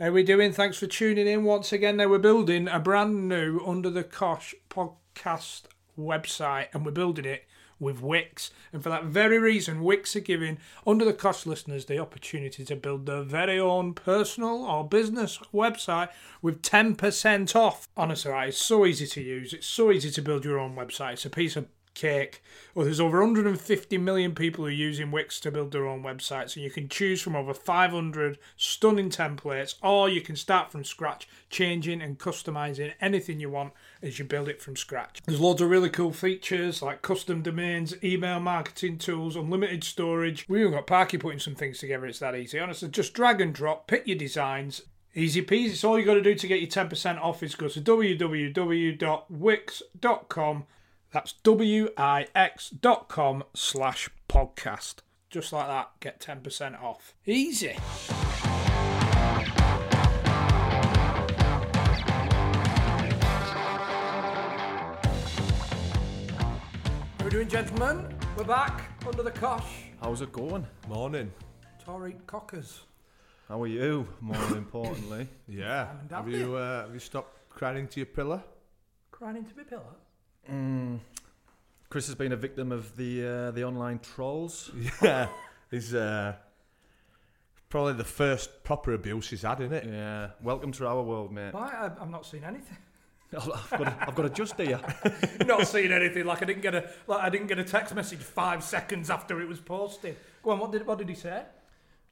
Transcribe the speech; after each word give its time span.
How 0.00 0.10
we 0.10 0.22
doing? 0.22 0.50
Thanks 0.50 0.78
for 0.78 0.86
tuning 0.86 1.26
in 1.26 1.44
once 1.44 1.74
again. 1.74 1.98
Now 1.98 2.08
we're 2.08 2.16
building 2.16 2.68
a 2.68 2.80
brand 2.80 3.28
new 3.28 3.60
Under 3.66 3.90
the 3.90 4.02
Cosh 4.02 4.54
podcast 4.70 5.64
website, 5.98 6.68
and 6.72 6.86
we're 6.86 6.92
building 6.92 7.26
it 7.26 7.44
with 7.78 8.00
Wix. 8.00 8.50
And 8.72 8.82
for 8.82 8.88
that 8.88 9.04
very 9.04 9.38
reason, 9.38 9.84
Wix 9.84 10.16
are 10.16 10.20
giving 10.20 10.56
Under 10.86 11.04
the 11.04 11.12
Cosh 11.12 11.44
listeners 11.44 11.84
the 11.84 11.98
opportunity 11.98 12.64
to 12.64 12.76
build 12.76 13.04
their 13.04 13.22
very 13.22 13.60
own 13.60 13.92
personal 13.92 14.64
or 14.64 14.88
business 14.88 15.38
website 15.52 16.08
with 16.40 16.62
10% 16.62 17.54
off. 17.54 17.86
Honestly, 17.94 18.32
it's 18.32 18.56
so 18.56 18.86
easy 18.86 19.06
to 19.06 19.20
use. 19.20 19.52
It's 19.52 19.66
so 19.66 19.90
easy 19.90 20.10
to 20.12 20.22
build 20.22 20.46
your 20.46 20.58
own 20.58 20.76
website. 20.76 21.12
It's 21.12 21.26
a 21.26 21.30
piece 21.30 21.56
of 21.56 21.68
cake. 21.94 22.42
Well, 22.74 22.84
there's 22.84 23.00
over 23.00 23.20
150 23.20 23.98
million 23.98 24.34
people 24.34 24.64
who 24.64 24.68
are 24.68 24.74
using 24.74 25.10
Wix 25.10 25.40
to 25.40 25.50
build 25.50 25.72
their 25.72 25.86
own 25.86 26.02
websites, 26.02 26.54
and 26.54 26.64
you 26.64 26.70
can 26.70 26.88
choose 26.88 27.20
from 27.20 27.36
over 27.36 27.52
500 27.52 28.38
stunning 28.56 29.10
templates, 29.10 29.74
or 29.82 30.08
you 30.08 30.20
can 30.20 30.36
start 30.36 30.70
from 30.70 30.84
scratch, 30.84 31.28
changing 31.48 32.00
and 32.00 32.18
customizing 32.18 32.92
anything 33.00 33.40
you 33.40 33.50
want 33.50 33.72
as 34.02 34.18
you 34.18 34.24
build 34.24 34.48
it 34.48 34.62
from 34.62 34.76
scratch. 34.76 35.20
There's 35.26 35.40
loads 35.40 35.60
of 35.60 35.70
really 35.70 35.90
cool 35.90 36.12
features 36.12 36.82
like 36.82 37.02
custom 37.02 37.42
domains, 37.42 37.94
email 38.02 38.40
marketing 38.40 38.98
tools, 38.98 39.36
unlimited 39.36 39.84
storage. 39.84 40.46
We 40.48 40.60
even 40.60 40.72
got 40.72 40.86
Parky 40.86 41.18
putting 41.18 41.40
some 41.40 41.54
things 41.54 41.78
together. 41.78 42.06
It's 42.06 42.20
that 42.20 42.36
easy. 42.36 42.58
Honestly, 42.58 42.88
just 42.88 43.14
drag 43.14 43.40
and 43.40 43.54
drop, 43.54 43.86
pick 43.86 44.06
your 44.06 44.18
designs, 44.18 44.82
Easy 45.14 45.42
peasy. 45.42 45.70
It's 45.70 45.82
all 45.82 45.98
you 45.98 46.04
got 46.04 46.14
to 46.14 46.22
do 46.22 46.36
to 46.36 46.46
get 46.46 46.60
your 46.60 46.68
10% 46.68 47.20
off 47.20 47.42
is 47.42 47.56
go 47.56 47.66
to 47.66 47.80
www.wix.com. 47.80 48.96
That's 51.12 51.34
wix.com 51.44 51.94
slash 53.54 54.08
podcast. 54.28 54.94
Just 55.28 55.52
like 55.52 55.66
that, 55.66 55.90
get 56.00 56.20
10% 56.20 56.80
off. 56.82 57.14
Easy. 57.26 57.76
How 67.18 67.24
we 67.24 67.30
doing, 67.30 67.48
gentlemen? 67.48 68.14
We're 68.36 68.44
back 68.44 68.90
under 69.06 69.22
the 69.22 69.30
cosh. 69.30 69.64
How's 70.00 70.22
it 70.22 70.32
going? 70.32 70.66
Morning. 70.88 71.30
Tory 71.84 72.16
Cockers. 72.26 72.82
How 73.48 73.62
are 73.62 73.66
you? 73.66 74.06
More 74.20 74.56
importantly, 74.56 75.28
Yeah. 75.48 75.88
Have 76.10 76.28
you 76.28 76.54
uh, 76.54 76.82
have 76.82 76.94
you 76.94 77.00
stopped 77.00 77.50
crying 77.50 77.78
into 77.78 78.00
your 78.00 78.06
pillow? 78.06 78.42
Crying 79.10 79.36
into 79.36 79.56
my 79.56 79.64
pillow. 79.64 79.96
Chris 81.88 82.06
has 82.06 82.14
been 82.14 82.32
a 82.32 82.36
victim 82.36 82.72
of 82.72 82.96
the 82.96 83.26
uh, 83.26 83.50
the 83.52 83.64
online 83.64 83.98
trolls. 84.00 84.70
Yeah. 85.02 85.28
He's 85.70 85.94
uh, 85.94 86.34
probably 87.68 87.92
the 87.92 88.04
first 88.04 88.64
proper 88.64 88.92
abuse 88.94 89.30
he's 89.30 89.42
had, 89.42 89.60
isn't 89.60 89.72
it? 89.72 89.84
Yeah, 89.86 90.30
welcome 90.42 90.72
to 90.72 90.86
our 90.88 91.00
world, 91.02 91.32
mate. 91.32 91.54
Why? 91.54 91.70
I- 91.70 92.02
I've 92.02 92.10
not 92.10 92.26
seen 92.26 92.42
anything. 92.42 92.76
I've 93.32 93.70
got, 93.70 93.86
a, 93.86 93.96
I've 94.08 94.14
got 94.16 94.26
a 94.26 94.30
just 94.30 94.56
here. 94.60 94.80
not 95.46 95.64
seen 95.68 95.92
anything. 95.92 96.24
Like 96.26 96.42
I 96.42 96.46
didn't 96.46 96.62
get 96.62 96.74
a 96.74 96.90
like 97.06 97.20
I 97.22 97.30
didn't 97.30 97.46
get 97.46 97.60
a 97.60 97.64
text 97.64 97.94
message 97.94 98.18
five 98.18 98.64
seconds 98.64 99.08
after 99.10 99.40
it 99.40 99.46
was 99.48 99.60
posted. 99.60 100.16
Go 100.42 100.50
on. 100.50 100.58
What 100.58 100.72
did 100.72 100.84
what 100.86 100.98
did 100.98 101.08
he 101.08 101.14
say? 101.14 101.44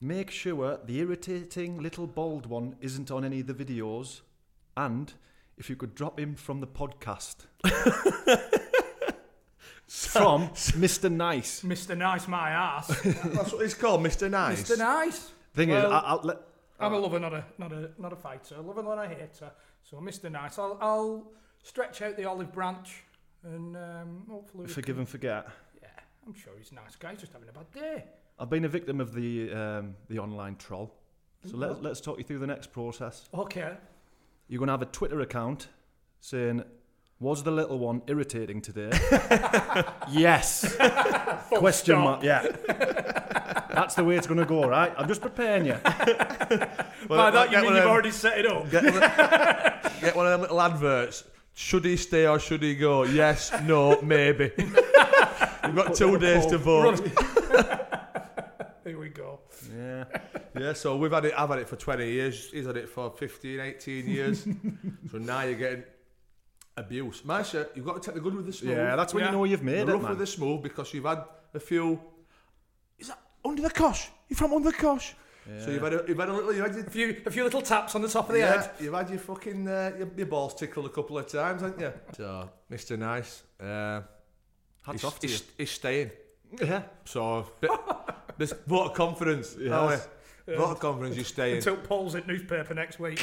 Make 0.01 0.31
sure 0.31 0.79
the 0.85 1.01
irritating 1.01 1.83
little 1.83 2.07
bald 2.07 2.47
one 2.47 2.77
isn't 2.81 3.11
on 3.11 3.25
any 3.25 3.41
of 3.41 3.49
the 3.49 3.55
videos, 3.55 4.21
and 4.77 5.13
if 5.59 5.69
you 5.69 5.77
could 5.77 5.95
drop 5.95 6.19
him 6.19 6.35
from 6.35 6.61
the 6.61 6.67
podcast. 6.67 7.37
from 9.87 10.49
Mr. 10.49 11.11
Nice. 11.11 11.63
Mr. 11.63 11.97
Nice, 11.97 12.29
my 12.29 12.51
ass. 12.51 12.87
That's 13.03 13.53
what 13.53 13.63
he's 13.63 13.75
called, 13.75 14.03
Mr. 14.03 14.31
Nice. 14.31 14.63
Mr. 14.71 14.79
Nice. 14.79 15.31
Thing 15.55 15.71
Well- 15.71 15.87
is, 15.87 15.93
I, 15.93 15.99
I'll 16.01 16.21
let, 16.23 16.39
I'm 16.81 16.93
a 16.93 16.99
lover, 16.99 17.19
not 17.19 17.35
a 17.35 17.45
not 17.59 17.73
a 17.73 17.91
not 17.99 18.13
a 18.13 18.17
fighter. 18.17 18.55
A 18.57 18.61
lover, 18.61 18.83
not 18.85 18.99
a 19.05 19.09
hater. 19.09 19.51
So 19.83 19.97
Mr. 19.97 20.31
Nice, 20.31 20.59
I'll 20.59 20.79
I'll 20.81 21.33
stretch 21.65 22.03
out 22.03 22.17
the 22.17 22.25
olive 22.25 22.53
branch 22.53 23.03
and 23.43 23.77
um, 23.77 24.23
hopefully. 24.31 24.67
we 24.67 24.73
forgive 24.73 24.95
can- 24.97 25.01
and 25.01 25.09
forget. 25.09 25.49
Yeah, 25.83 25.89
I'm 26.27 26.35
sure 26.35 26.53
he's 26.57 26.71
a 26.71 26.77
nice 26.77 26.95
guy. 26.95 27.11
He's 27.11 27.21
just 27.21 27.33
having 27.33 27.49
a 27.49 27.53
bad 27.53 27.71
day. 27.73 28.05
I've 28.39 28.51
been 28.51 28.65
a 28.65 28.69
victim 28.69 29.01
of 29.01 29.13
the 29.13 29.53
um, 29.53 29.97
the 30.09 30.21
online 30.21 30.55
troll. 30.57 30.95
So 31.51 31.57
let's 31.57 31.81
let's 31.81 32.01
talk 32.01 32.19
you 32.19 32.25
through 32.25 32.39
the 32.41 32.47
next 32.47 32.73
process. 32.73 33.29
Okay. 33.35 33.73
You're 34.49 34.59
going 34.59 34.69
to 34.69 34.73
have 34.73 34.83
a 34.83 34.87
Twitter 34.87 35.21
account 35.21 35.69
saying, 36.21 36.65
"Was 37.21 37.43
the 37.43 37.51
little 37.51 37.79
one 37.79 38.01
irritating 38.07 38.63
today?" 38.63 38.91
yes. 40.11 40.75
Question 41.51 41.97
stop. 41.97 42.05
mark. 42.05 42.23
Yeah. 42.23 42.43
That's 43.75 43.95
the 43.95 44.05
way 44.05 44.17
it's 44.17 44.27
going 44.27 44.41
to 44.41 44.47
go, 44.47 44.67
right? 44.67 44.93
I'm 44.97 45.07
just 45.07 45.21
preparing 45.21 45.67
you. 45.67 45.75
By 45.85 47.31
that 47.31 47.53
you 47.53 47.61
mean 47.63 47.75
you've 47.75 47.85
already 47.85 48.11
set 48.11 48.39
it 48.39 48.47
up. 48.47 48.71
Get 48.71 48.85
one, 48.85 49.03
of, 49.03 50.01
get 50.01 50.17
one 50.17 50.27
of 50.27 50.33
them 50.33 50.41
little 50.41 50.61
adverts. 50.61 51.25
Should 51.55 51.85
he 51.85 51.97
stay 51.97 52.27
or 52.27 52.39
should 52.39 52.63
he 52.63 52.75
go? 52.75 53.03
Yes, 53.03 53.53
no, 53.65 54.01
maybe. 54.01 54.51
You've 54.59 55.75
got 55.75 55.95
two 55.95 56.19
days 56.19 56.47
to 56.47 56.59
vote. 56.59 57.01
Here 58.85 58.99
we 58.99 59.11
go. 59.11 59.41
Yeah. 59.77 60.05
Yeah, 60.61 60.73
so 60.73 60.97
we've 60.97 61.13
had 61.13 61.25
it. 61.25 61.35
I've 61.37 61.49
had 61.49 61.59
it 61.61 61.69
for 61.69 61.77
20 61.77 62.11
years. 62.11 62.51
He's 62.51 62.67
had 62.67 62.77
it 62.77 62.89
for 62.89 63.11
15, 63.11 63.61
18 63.61 64.07
years. 64.09 64.47
so 65.11 65.19
now 65.19 65.43
you're 65.43 65.55
getting 65.55 65.85
abuse. 66.77 67.25
Masha, 67.25 67.69
you've 67.75 67.85
got 67.87 68.01
to 68.03 68.07
take 68.07 68.15
the 68.15 68.21
good 68.21 68.35
with 68.35 68.47
the 68.47 68.53
smooth. 68.53 68.77
Yeah, 68.77 68.97
that's 68.97 69.13
when 69.15 69.23
Yeah. 69.25 69.31
you 69.31 69.37
know 69.37 69.45
you've 69.45 69.63
made 69.63 69.87
the 69.87 69.93
it, 69.93 69.95
rough 69.95 70.03
man. 70.03 70.11
with 70.11 70.19
the 70.21 70.27
smooth 70.27 70.63
because 70.63 70.93
you've 70.95 71.05
had 71.05 71.25
a 71.55 71.61
few. 71.61 72.01
Is 72.99 73.09
that 73.09 73.19
under 73.45 73.63
the 73.63 73.71
cosh? 73.71 74.09
You 74.29 74.37
from 74.37 74.53
under 74.53 74.71
the 74.71 74.77
cosh? 74.77 75.15
So 75.65 75.71
you've 75.71 75.83
had 75.83 75.95
a, 75.95 76.05
you've 76.07 76.19
had 76.19 76.29
a 76.29 76.33
little. 76.35 76.53
You've 76.53 76.67
had 76.67 76.75
your, 76.77 76.85
A 76.87 76.91
few 76.91 77.23
a 77.25 77.31
few 77.31 77.43
little 77.43 77.63
taps 77.63 77.95
on 77.95 78.03
the 78.03 78.09
top 78.09 78.29
of 78.29 78.35
the 78.35 78.41
yeah, 78.41 78.61
head. 78.61 78.71
you've 78.81 78.93
had 78.93 79.09
your 79.09 79.19
fucking 79.19 79.67
uh, 79.67 79.93
your, 79.99 80.09
your 80.15 80.27
balls 80.27 80.55
tickled 80.55 80.85
a 80.85 80.91
couple 80.91 81.17
of 81.17 81.27
times, 81.27 81.63
haven't 81.63 81.81
you? 81.81 81.91
So, 82.17 82.51
Mr. 82.71 82.99
Nice, 82.99 83.43
uh, 83.59 84.03
Hats 84.83 84.93
he's, 85.01 85.05
off 85.05 85.19
to 85.21 85.27
you. 85.27 85.33
he's, 85.33 85.45
he's 85.57 85.71
staying. 85.71 86.11
Yeah. 86.61 86.83
So, 87.07 87.47
bit, 87.63 87.71
this 88.37 88.53
vote 88.67 88.91
of 88.91 88.95
confidence. 88.95 89.57
Yes. 89.59 90.07
Yes. 90.49 90.57
Vote 90.57 90.71
of 90.71 90.81
confidence, 90.81 91.15
you're 91.15 91.27
staying. 91.27 91.57
Until 91.57 91.77
Paul's 91.77 92.15
at 92.15 92.27
newspaper 92.27 92.73
next 92.73 92.99
week. 92.99 93.21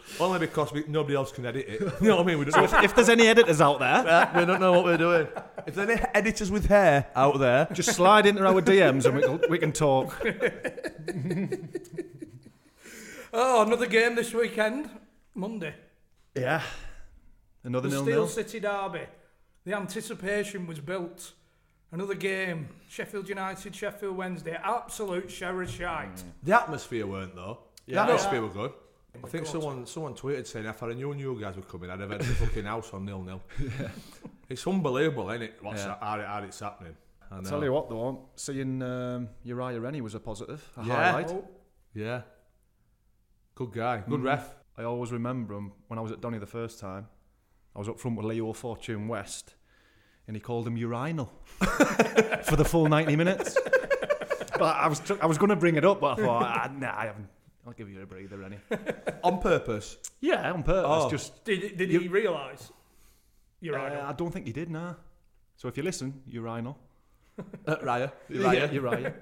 Only 0.20 0.38
because 0.38 0.72
we, 0.72 0.84
nobody 0.86 1.16
else 1.16 1.32
can 1.32 1.44
edit 1.44 1.66
it. 1.68 1.80
You 2.00 2.08
know 2.08 2.18
what 2.18 2.22
I 2.22 2.26
mean? 2.26 2.38
We 2.38 2.44
don't, 2.44 2.72
know, 2.72 2.80
If 2.80 2.94
there's 2.94 3.08
any 3.08 3.26
editors 3.26 3.60
out 3.60 3.80
there, 3.80 4.06
Uh, 4.06 4.38
we 4.38 4.44
don't 4.44 4.60
know 4.60 4.70
what 4.70 4.84
we're 4.84 4.96
doing. 4.96 5.26
If 5.66 5.74
there's 5.74 5.90
any 5.90 6.00
editors 6.14 6.48
with 6.52 6.66
hair 6.66 7.06
out 7.16 7.40
there, 7.40 7.66
just 7.72 7.92
slide 7.92 8.24
into 8.24 8.46
our 8.46 8.62
DMs 8.62 9.04
and 9.04 9.16
we 9.16 9.22
can, 9.22 9.40
we 9.50 9.58
can 9.58 9.72
talk. 9.72 10.14
oh, 13.32 13.62
another 13.62 13.86
game 13.86 14.14
this 14.14 14.32
weekend. 14.32 14.88
Monday. 15.34 15.74
Yeah. 16.36 16.62
Another 17.64 17.88
The 17.88 17.96
nil 17.96 18.04
Steel 18.04 18.14
nil. 18.16 18.28
City 18.28 18.60
Derby. 18.60 19.06
The 19.64 19.74
anticipation 19.74 20.68
was 20.68 20.78
built. 20.78 21.32
Another 21.90 22.14
game. 22.14 22.68
Sheffield 22.88 23.28
United, 23.28 23.74
Sheffield 23.74 24.16
Wednesday. 24.16 24.58
Absolute 24.62 25.30
shower 25.30 25.62
of 25.62 25.70
shite. 25.70 26.22
the 26.42 26.54
atmosphere 26.60 27.06
weren't 27.06 27.34
though. 27.34 27.58
The 27.86 27.94
Yeah. 27.94 28.02
atmosphere 28.04 28.42
were 28.42 28.48
good. 28.48 28.72
I 29.24 29.26
think 29.28 29.46
someone 29.46 29.86
someone 29.86 30.14
tweeted 30.14 30.46
saying 30.46 30.66
if 30.66 30.82
I 30.82 30.92
knew 30.92 31.12
you 31.14 31.40
guys 31.40 31.56
were 31.56 31.62
coming, 31.62 31.90
I'd 31.90 32.00
have 32.00 32.10
had 32.10 32.20
the 32.20 32.24
fucking 32.24 32.64
house 32.64 32.92
on 32.92 33.04
nil 33.04 33.22
nil. 33.22 33.40
It's 34.50 34.66
unbelievable, 34.66 35.28
isn't 35.30 35.42
it? 35.42 35.54
What's 35.60 35.82
Yeah. 35.82 35.88
that, 35.88 35.98
how, 36.00 36.20
it- 36.20 36.26
how 36.26 36.42
it's 36.42 36.60
happening? 36.60 36.96
I 37.30 37.36
I'll 37.36 37.42
know. 37.42 37.50
tell 37.50 37.64
you 37.64 37.70
what, 37.72 37.90
though, 37.90 38.28
seeing 38.36 38.80
um, 38.82 39.28
Uriah 39.42 39.78
Rennie 39.78 40.00
was 40.00 40.14
a 40.14 40.20
positive, 40.20 40.66
a 40.78 40.84
Yeah. 40.86 40.94
highlight. 40.94 41.30
Oh, 41.30 41.46
Yeah. 41.92 42.22
Good 43.54 43.72
guy. 43.72 43.98
Good 44.08 44.20
Mm. 44.20 44.24
ref. 44.24 44.54
I 44.78 44.84
always 44.84 45.12
remember 45.12 45.54
him 45.54 45.72
when 45.88 45.98
I 45.98 46.02
was 46.02 46.12
at 46.12 46.20
Donny 46.22 46.38
the 46.38 46.46
first 46.46 46.78
time. 46.80 47.08
I 47.74 47.78
was 47.78 47.88
up 47.88 47.98
front 48.00 48.16
with 48.16 48.24
Leo 48.26 48.52
Fortune 48.54 49.06
West, 49.08 49.54
and 50.28 50.36
he 50.36 50.40
called 50.40 50.66
him 50.66 50.76
urinal 50.76 51.32
for 52.44 52.54
the 52.56 52.64
full 52.64 52.86
90 52.86 53.16
minutes. 53.16 53.58
but 54.58 54.76
I 54.76 54.86
was 54.86 55.00
tr- 55.00 55.14
I 55.20 55.26
was 55.26 55.38
going 55.38 55.50
to 55.50 55.56
bring 55.56 55.74
it 55.76 55.84
up, 55.84 56.00
but 56.00 56.18
I 56.20 56.22
thought, 56.24 56.42
ah, 56.44 56.70
nah, 56.78 56.94
I 56.96 57.06
haven't. 57.06 57.28
I'll 57.66 57.72
give 57.72 57.90
you 57.90 58.00
a 58.02 58.06
breather, 58.06 58.38
Rennie. 58.38 58.58
On 59.24 59.40
purpose. 59.40 59.96
Yeah, 60.20 60.52
on 60.52 60.62
purpose. 60.62 60.84
Oh. 61.06 61.10
Just 61.10 61.44
did 61.44 61.76
did 61.76 61.90
You- 61.90 62.00
he 62.00 62.08
realise? 62.08 62.70
You're 63.60 63.78
uh. 63.78 64.08
I 64.08 64.12
don't 64.12 64.30
think 64.30 64.46
he 64.46 64.52
did, 64.52 64.70
nah. 64.70 64.94
So 65.56 65.66
if 65.68 65.76
you 65.76 65.82
listen, 65.82 66.22
urinal. 66.26 66.78
Uh, 67.66 67.76
Raya. 67.76 68.10
Yeah, 68.28 68.68
Uriah. 68.72 69.14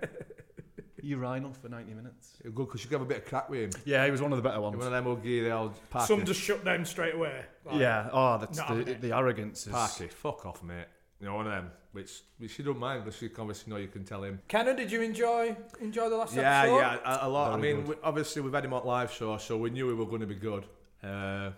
urinal 1.02 1.52
for 1.52 1.68
90 1.68 1.92
minutes. 1.94 2.38
Good 2.42 2.54
because 2.54 2.82
you 2.82 2.88
can 2.88 2.98
have 2.98 3.06
a 3.06 3.08
bit 3.08 3.18
of 3.18 3.24
crack 3.26 3.50
with 3.50 3.60
him. 3.74 3.82
Yeah, 3.84 4.04
he 4.06 4.10
was 4.10 4.22
one 4.22 4.32
of 4.32 4.36
the 4.38 4.42
better 4.48 4.60
ones. 4.60 4.76
One 4.76 4.86
of 4.86 4.92
them 4.92 5.06
ugly, 5.06 5.40
the 5.40 5.50
old 5.50 5.74
Parky. 5.90 6.06
Some 6.06 6.24
just 6.24 6.40
shut 6.40 6.64
down 6.64 6.84
straight 6.86 7.14
away. 7.14 7.44
Like, 7.64 7.78
yeah, 7.80 8.08
oh, 8.12 8.38
that's 8.38 8.58
the, 8.58 8.96
the 9.00 9.14
arrogance 9.16 9.66
is. 9.66 9.72
Parky. 9.72 10.08
Fuck 10.08 10.46
off, 10.46 10.62
mate. 10.62 10.86
You 11.20 11.26
know, 11.26 11.34
one 11.36 11.46
of 11.46 11.52
them. 11.52 11.70
Which, 11.92 12.20
which 12.38 12.50
she 12.50 12.62
don't 12.62 12.78
mind, 12.78 13.04
but 13.06 13.14
she 13.14 13.28
can 13.30 13.40
obviously 13.40 13.72
know 13.72 13.78
you 13.78 13.88
can 13.88 14.04
tell 14.04 14.22
him. 14.22 14.38
Kenna, 14.48 14.76
did 14.76 14.92
you 14.92 15.00
enjoy 15.00 15.56
enjoy 15.80 16.10
the 16.10 16.16
last 16.16 16.34
Yeah, 16.36 16.60
episode? 16.62 16.76
yeah, 16.78 16.98
a, 17.22 17.26
a 17.26 17.28
lot. 17.28 17.52
I 17.54 17.56
mean, 17.56 17.86
we, 17.86 17.94
obviously 18.02 18.42
we've 18.42 18.52
had 18.52 18.66
him 18.66 18.74
on 18.74 18.84
live 18.84 19.10
show, 19.10 19.38
so 19.38 19.56
we 19.56 19.70
knew 19.70 19.86
we 19.86 19.94
were 19.94 20.04
going 20.04 20.20
to 20.20 20.26
be 20.26 20.34
good. 20.34 20.66
Uh, 21.02 21.52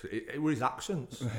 so 0.00 0.06
it, 0.12 0.26
it 0.34 0.42
was 0.42 0.54
his 0.56 0.62
accents. 0.62 1.22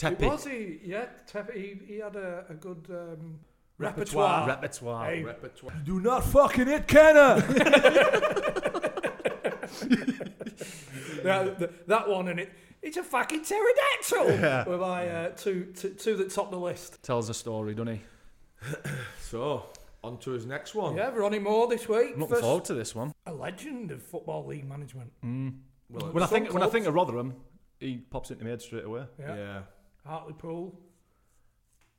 It 0.00 0.16
Teppy. 0.20 0.30
was 0.30 0.44
he? 0.46 0.78
Yeah, 0.84 1.06
Tepe, 1.26 1.52
he, 1.54 1.76
he 1.94 1.98
had 1.98 2.14
a, 2.14 2.44
a 2.48 2.54
good 2.54 2.86
um, 2.88 3.40
Repertoire. 3.78 4.46
repertoire. 4.46 4.46
Repertoire. 4.46 5.06
Hey, 5.10 5.22
Repertoire. 5.24 5.72
Do 5.84 5.98
not 5.98 6.22
fucking 6.24 6.68
hit 6.68 6.86
Kenna! 6.86 7.34
that, 11.24 11.58
that, 11.58 11.86
that 11.88 12.08
one 12.08 12.28
and 12.28 12.40
it. 12.40 12.52
It's 12.82 12.96
a 12.96 13.02
fucking 13.02 13.42
pterodactyl. 13.44 14.64
Were 14.70 14.78
my 14.78 15.08
uh, 15.08 15.28
two, 15.30 15.72
two, 15.76 15.90
two 15.90 16.16
that 16.16 16.30
top 16.32 16.50
the 16.50 16.58
list. 16.58 17.02
Tells 17.02 17.28
a 17.28 17.34
story, 17.34 17.74
doesn't 17.74 17.94
he? 17.96 18.00
so, 19.20 19.66
on 20.04 20.18
to 20.18 20.30
his 20.30 20.46
next 20.46 20.74
one. 20.74 20.96
Yeah, 20.96 21.10
Ronnie 21.10 21.38
Moore 21.38 21.68
this 21.68 21.88
week. 21.88 22.10
Looking 22.16 22.28
First- 22.28 22.40
forward 22.42 22.64
to 22.66 22.74
this 22.74 22.94
one. 22.94 23.12
a 23.26 23.32
legend 23.32 23.90
of 23.90 24.02
football 24.02 24.46
league 24.46 24.68
management. 24.68 25.12
Well, 25.90 26.12
When 26.12 26.22
I 26.22 26.26
think 26.26 26.52
when 26.52 26.62
I 26.62 26.68
think 26.68 26.86
of 26.86 26.94
Rotherham, 26.94 27.34
he 27.80 27.96
pops 27.98 28.30
into 28.30 28.44
my 28.44 28.50
head 28.50 28.62
straight 28.62 28.84
away. 28.84 29.04
Yeah. 29.18 29.36
yeah. 29.36 29.60
Hartlepool. 30.04 30.78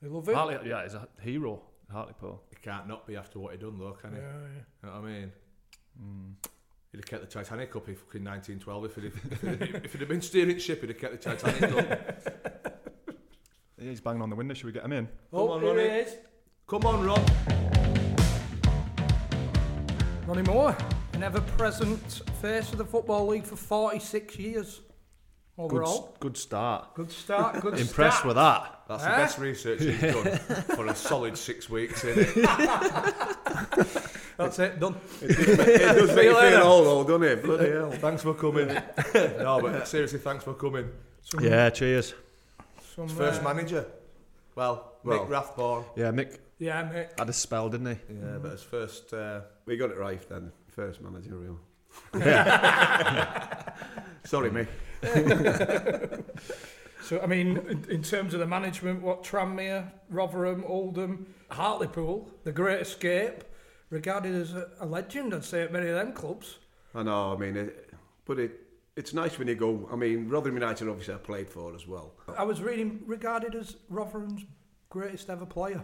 They 0.02 0.08
love 0.08 0.28
him. 0.28 0.36
Hartley, 0.36 0.70
yeah, 0.70 0.84
he's 0.84 0.94
a 0.94 1.08
hero. 1.22 1.62
Hartlepool. 1.92 2.42
He 2.52 2.56
can't 2.62 2.88
not 2.88 3.06
be 3.08 3.16
after 3.18 3.40
what 3.40 3.52
he 3.54 3.58
done, 3.58 3.78
though, 3.80 3.94
can 3.94 4.12
he? 4.14 4.18
Yeah, 4.18 4.24
yeah. 4.28 4.62
You 4.84 4.90
know 4.90 5.02
what 5.02 5.10
I 5.10 5.12
mean? 5.12 5.32
He'd 6.92 6.98
have 6.98 7.06
kept 7.06 7.22
the 7.22 7.28
Titanic 7.28 7.76
up 7.76 7.88
in 7.88 7.96
fucking 7.96 8.24
1912 8.24 8.86
if 8.86 8.96
he'd, 8.96 9.06
if 9.06 9.42
he'd, 9.42 9.76
if 9.86 9.92
he'd 9.92 10.00
have 10.00 10.10
been 10.10 10.22
steering 10.22 10.58
ship. 10.58 10.82
He'd 10.82 10.90
have 10.90 10.98
kept 11.00 11.22
the 11.22 11.36
Titanic 11.36 11.92
up. 11.94 12.82
He's 13.80 14.02
banging 14.02 14.22
on 14.22 14.30
the 14.30 14.36
window. 14.36 14.54
Should 14.56 14.66
we 14.66 14.72
get 14.72 14.84
him 14.84 14.94
in? 14.94 15.08
Oh, 15.32 15.52
on, 15.52 15.62
here 15.62 15.70
Ronnie. 15.76 15.90
he 15.90 15.96
is. 16.00 16.16
Come 16.68 16.86
on, 16.86 17.06
Ron. 17.06 17.26
Ronnie 20.28 20.44
Moore, 20.44 20.76
an 21.14 21.24
ever-present 21.24 22.22
face 22.42 22.72
of 22.72 22.78
the 22.78 22.86
Football 22.86 23.28
League 23.28 23.46
for 23.46 23.56
46 23.56 24.38
years 24.38 24.82
Good, 24.82 24.89
overall. 25.60 26.10
s- 26.14 26.18
good 26.20 26.38
start. 26.38 26.94
Good, 26.96 27.12
start, 27.12 27.62
good 27.62 27.80
Impressed 27.80 28.20
start. 28.20 28.28
with 28.28 28.36
that. 28.38 28.82
That's 28.88 29.04
Huh? 29.04 29.10
the 29.12 29.18
best 29.18 29.38
research 29.40 29.82
you've 29.82 30.00
done 30.02 30.38
for 30.76 30.86
a 30.88 30.96
solid 30.96 31.38
six 31.38 31.70
weeks, 31.70 32.04
isn't 32.04 32.38
it? 32.38 32.46
That's 34.38 34.58
it, 34.60 34.80
done. 34.80 34.96
it 35.22 35.36
does 35.98 36.16
make 36.16 36.24
you 36.26 36.30
you 36.32 36.36
later. 36.38 36.58
feel 36.60 36.66
old, 36.68 36.86
though, 37.08 37.20
doesn't 37.20 37.38
it? 37.40 37.44
Bloody 37.44 37.72
hell. 37.72 37.92
Thanks 37.92 38.24
for 38.24 38.34
coming. 38.34 38.68
no, 39.14 39.60
but 39.62 39.86
seriously, 39.88 40.20
thanks 40.20 40.44
for 40.46 40.54
coming. 40.54 40.90
Yeah, 41.42 41.70
cheers. 41.72 42.14
Some, 42.96 43.10
First 43.10 43.42
uh, 43.42 43.44
manager. 43.44 43.86
Well, 44.56 44.94
Well- 45.04 45.26
Mick 45.26 45.30
Rathbone. 45.30 45.84
Yeah, 45.98 46.12
Mick 46.12 46.38
Yeah, 46.58 46.84
Mick. 46.84 47.20
had 47.20 47.28
a 47.30 47.34
spell, 47.34 47.68
didn't 47.70 47.88
he? 47.88 48.16
Yeah, 48.16 48.38
but 48.42 48.52
his 48.52 48.64
first. 48.64 49.14
Uh, 49.14 49.42
We 49.66 49.76
got 49.78 49.92
it 49.92 49.98
right 49.98 50.22
then. 50.30 50.52
First 50.70 51.02
managerial. 51.02 51.60
Sorry, 54.24 54.52
mate. 54.52 54.68
So, 57.10 57.20
I 57.22 57.26
mean, 57.26 57.58
in, 57.58 57.86
in 57.90 58.04
terms 58.04 58.36
of 58.36 58.40
the 58.40 58.46
management, 58.46 59.02
what 59.02 59.24
Tranmere, 59.24 59.90
Rotherham, 60.12 60.64
Oldham, 60.68 61.34
Hartlepool, 61.50 62.30
the 62.44 62.52
Great 62.52 62.82
Escape, 62.82 63.44
regarded 63.90 64.36
as 64.36 64.54
a, 64.54 64.70
a 64.80 64.86
legend, 64.86 65.34
I'd 65.34 65.44
say, 65.44 65.64
at 65.64 65.72
many 65.72 65.88
of 65.88 65.96
them 65.96 66.14
clubs. 66.14 66.60
I 66.94 67.02
know. 67.02 67.34
I 67.34 67.38
mean, 67.38 67.58
it, 67.58 67.90
but 68.26 68.38
it 68.38 68.60
it's 68.96 69.12
nice 69.12 69.40
when 69.40 69.48
you 69.48 69.56
go. 69.56 69.90
I 69.92 69.96
mean, 69.96 70.30
Rotherham 70.30 70.56
United 70.56 70.88
obviously 70.88 71.16
I 71.16 71.18
played 71.18 71.50
for 71.50 71.74
as 71.74 71.88
well. 71.88 72.14
I 72.38 72.44
was 72.44 72.62
reading 72.62 73.02
regarded 73.08 73.56
as 73.56 73.78
Rotherham's 73.90 74.44
greatest 74.90 75.32
ever 75.32 75.48
player. 75.48 75.84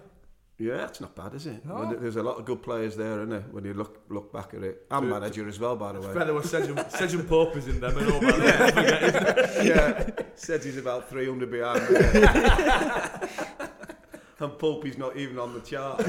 Yeah, 0.57 0.85
it's 0.85 1.01
not 1.01 1.13
bad, 1.15 1.33
is 1.33 1.47
it? 1.47 1.65
No. 1.65 1.75
When 1.75 2.01
there's 2.01 2.15
a 2.15 2.23
lot 2.23 2.39
of 2.39 2.45
good 2.45 2.63
players 2.63 2.95
there, 2.95 3.15
isn't 3.17 3.29
there? 3.29 3.43
When 3.51 3.65
you 3.65 3.73
look 3.73 3.99
look 4.09 4.31
back 4.31 4.53
at 4.53 4.63
it, 4.63 4.85
I'm 4.89 5.09
manager 5.09 5.45
as 5.49 5.59
well, 5.59 5.75
by 5.75 5.91
the 5.91 5.99
way. 5.99 6.13
Fella 6.13 6.33
was 6.33 6.45
Sedgem, 6.45 6.75
Sedgem 6.91 7.27
Pope 7.27 7.57
is 7.57 7.67
in 7.67 7.81
them 7.81 7.97
and 7.97 8.09
all 8.11 8.19
that. 8.21 9.61
yeah, 9.65 10.09
says 10.35 10.63
he's 10.63 10.77
about 10.77 11.09
300 11.09 11.51
behind. 11.51 11.81
and 14.39 14.57
Pope's 14.57 14.97
not 14.97 15.17
even 15.17 15.39
on 15.39 15.53
the 15.53 15.59
chart. 15.59 16.07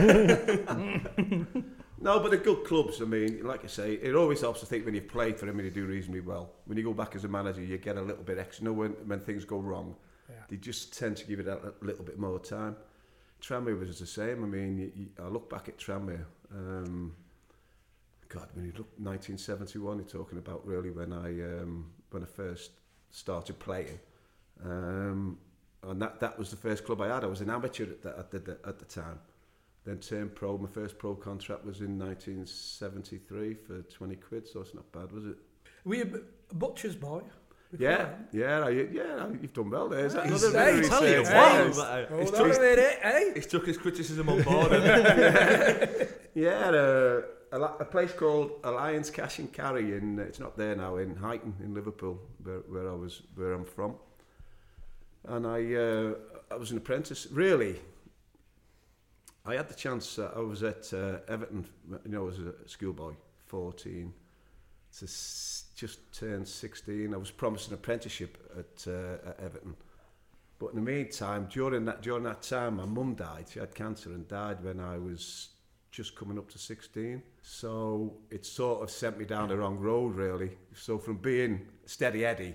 no, 2.01 2.21
but 2.21 2.31
they're 2.31 2.39
good 2.39 2.63
clubs. 2.65 3.03
I 3.03 3.05
mean, 3.05 3.45
like 3.45 3.65
I 3.65 3.69
say, 3.69 3.95
it 3.95 4.15
always 4.15 4.43
helps 4.43 4.61
to 4.61 4.67
think 4.67 4.85
when 4.85 4.95
you've 4.95 5.09
played 5.09 5.41
for 5.41 5.47
them 5.47 5.59
and 5.59 5.65
you 5.65 5.73
do 5.73 5.87
reasonably 5.87 6.21
well. 6.21 6.51
When 6.67 6.79
you 6.79 6.85
go 6.85 6.95
back 6.95 7.17
as 7.17 7.25
a 7.25 7.29
manager, 7.29 7.63
you 7.63 7.79
get 7.79 7.97
a 7.97 8.03
little 8.03 8.23
bit 8.23 8.39
extra. 8.39 8.63
You 8.65 8.71
know, 8.71 8.77
when, 8.77 8.91
when 9.09 9.19
things 9.19 9.45
go 9.45 9.59
wrong, 9.59 9.97
Yeah. 10.29 10.37
they 10.49 10.57
just 10.57 10.97
tend 10.97 11.17
to 11.17 11.27
give 11.27 11.41
it 11.41 11.49
a, 11.49 11.57
a 11.57 11.73
little 11.85 12.05
bit 12.05 12.17
more 12.19 12.39
time. 12.39 12.77
Tranmere 13.43 13.79
was 13.79 13.99
the 13.99 14.07
same. 14.07 14.43
I 14.43 14.47
mean, 14.47 14.79
you, 14.79 14.93
you, 14.95 15.09
I 15.23 15.29
look 15.29 15.49
back 15.49 15.69
at 15.69 15.79
Tranmere. 15.79 16.25
Um, 16.53 17.15
God, 18.29 18.49
when 18.55 18.65
you 18.65 18.73
look 18.73 18.89
1971, 18.99 19.99
you're 19.99 20.07
talking 20.07 20.39
about 20.39 20.67
really 20.67 20.91
when 20.91 21.13
I 21.13 21.29
um, 21.61 21.91
when 22.11 22.23
I 22.23 22.27
first 22.27 22.73
started 23.11 23.59
playing, 23.59 23.99
um, 24.65 25.39
and 25.83 26.03
that 26.03 26.19
that 26.21 26.39
was 26.39 26.51
the 26.51 26.57
first 26.57 26.85
club 26.85 27.01
I 27.01 27.09
had. 27.09 27.25
I 27.25 27.29
was 27.29 27.41
an 27.41 27.51
amateur 27.51 27.85
at 27.85 28.03
the, 28.03 28.19
at 28.19 28.31
the, 28.31 28.59
at 28.67 28.79
the 28.79 28.85
time. 28.85 29.19
Then 29.85 29.99
turned 29.99 30.35
pro. 30.35 30.59
My 30.59 30.69
first 30.69 30.99
pro 30.99 31.15
contract 31.15 31.65
was 31.65 31.81
in 31.81 31.97
1973 31.97 33.55
for 33.55 33.83
20 33.83 34.17
quid, 34.17 34.49
so 34.49 34.61
it's 34.61 34.75
not 34.75 34.91
bad, 34.91 35.13
was 35.13 35.27
it? 35.27 35.37
Were 35.85 35.95
you 35.95 36.25
a 36.51 36.55
butcher's 36.55 36.97
boy? 36.97 37.23
Yeah, 37.79 38.09
yeah, 38.33 38.69
yeah. 38.69 39.27
You've 39.41 39.53
done 39.53 39.71
well 39.71 39.89
there. 39.89 40.07
Is 40.07 40.15
that 40.15 40.27
He's- 40.27 40.43
another 40.45 40.73
hey, 40.83 40.89
tell 40.89 41.07
you 41.07 41.23
what. 41.23 41.27
Yeah. 41.27 42.07
Hold 42.07 42.35
on 42.35 42.51
a 42.51 42.61
minute, 42.61 42.99
eh? 43.03 43.33
He's 43.35 43.47
took 43.47 43.67
his 43.67 43.77
criticism 43.77 44.29
on 44.29 44.43
board. 44.43 44.73
hasn't 44.73 46.11
Yeah, 46.35 46.69
uh, 46.71 47.23
a, 47.53 47.61
a 47.61 47.85
place 47.85 48.13
called 48.13 48.53
Alliance 48.65 49.11
Cash 49.11 49.39
and 49.39 49.53
Carry 49.53 49.97
in 49.97 50.19
it's 50.19 50.39
not 50.39 50.57
there 50.57 50.77
now 50.77 50.97
in 50.97 51.15
Huyton 51.17 51.53
in 51.61 51.75
Liverpool 51.75 52.21
where, 52.43 52.59
where 52.69 52.91
I 52.91 52.95
was 52.95 53.23
where 53.35 53.53
I'm 53.53 53.65
from. 53.65 53.95
And 55.25 55.47
I 55.47 55.75
uh, 55.75 56.15
I 56.51 56.57
was 56.57 56.71
an 56.71 56.77
apprentice. 56.77 57.27
Really, 57.33 57.81
I 59.45 59.55
had 59.55 59.69
the 59.69 59.75
chance. 59.75 60.19
Uh, 60.19 60.31
I 60.37 60.41
was 60.41 60.63
at 60.63 60.93
uh, 60.93 61.19
Everton, 61.29 61.67
you 62.05 62.11
know, 62.13 62.29
as 62.29 62.39
a 62.39 62.53
schoolboy, 62.67 63.15
14, 63.47 64.13
to 64.99 65.07
just 65.77 66.13
turned 66.13 66.49
16. 66.49 67.15
I 67.15 67.17
was 67.17 67.31
promised 67.31 67.69
an 67.69 67.75
apprenticeship 67.75 68.39
at, 68.59 68.91
uh, 68.91 69.31
at 69.31 69.41
Everton. 69.41 69.77
But 70.59 70.71
in 70.71 70.77
the 70.77 70.91
meantime, 70.91 71.49
during 71.51 71.85
that 71.85 72.01
during 72.03 72.25
that 72.25 72.43
time, 72.43 72.77
my 72.77 72.87
mum 72.87 73.15
died. 73.15 73.47
She 73.51 73.59
had 73.59 73.75
cancer 73.75 74.09
and 74.09 74.27
died 74.27 74.65
when 74.65 74.81
I 74.81 74.97
was 74.97 75.51
just 75.91 76.17
coming 76.17 76.39
up 76.39 76.51
to 76.51 76.59
16. 76.59 77.23
So 77.43 78.15
it 78.31 78.47
sort 78.47 78.83
of 78.83 78.91
sent 78.91 79.19
me 79.19 79.27
down 79.27 79.51
the 79.51 79.57
wrong 79.59 79.79
road, 79.79 80.15
really. 80.15 80.57
So 80.75 80.99
from 80.99 81.19
being 81.19 81.67
steady 81.85 82.25
Eddie, 82.25 82.55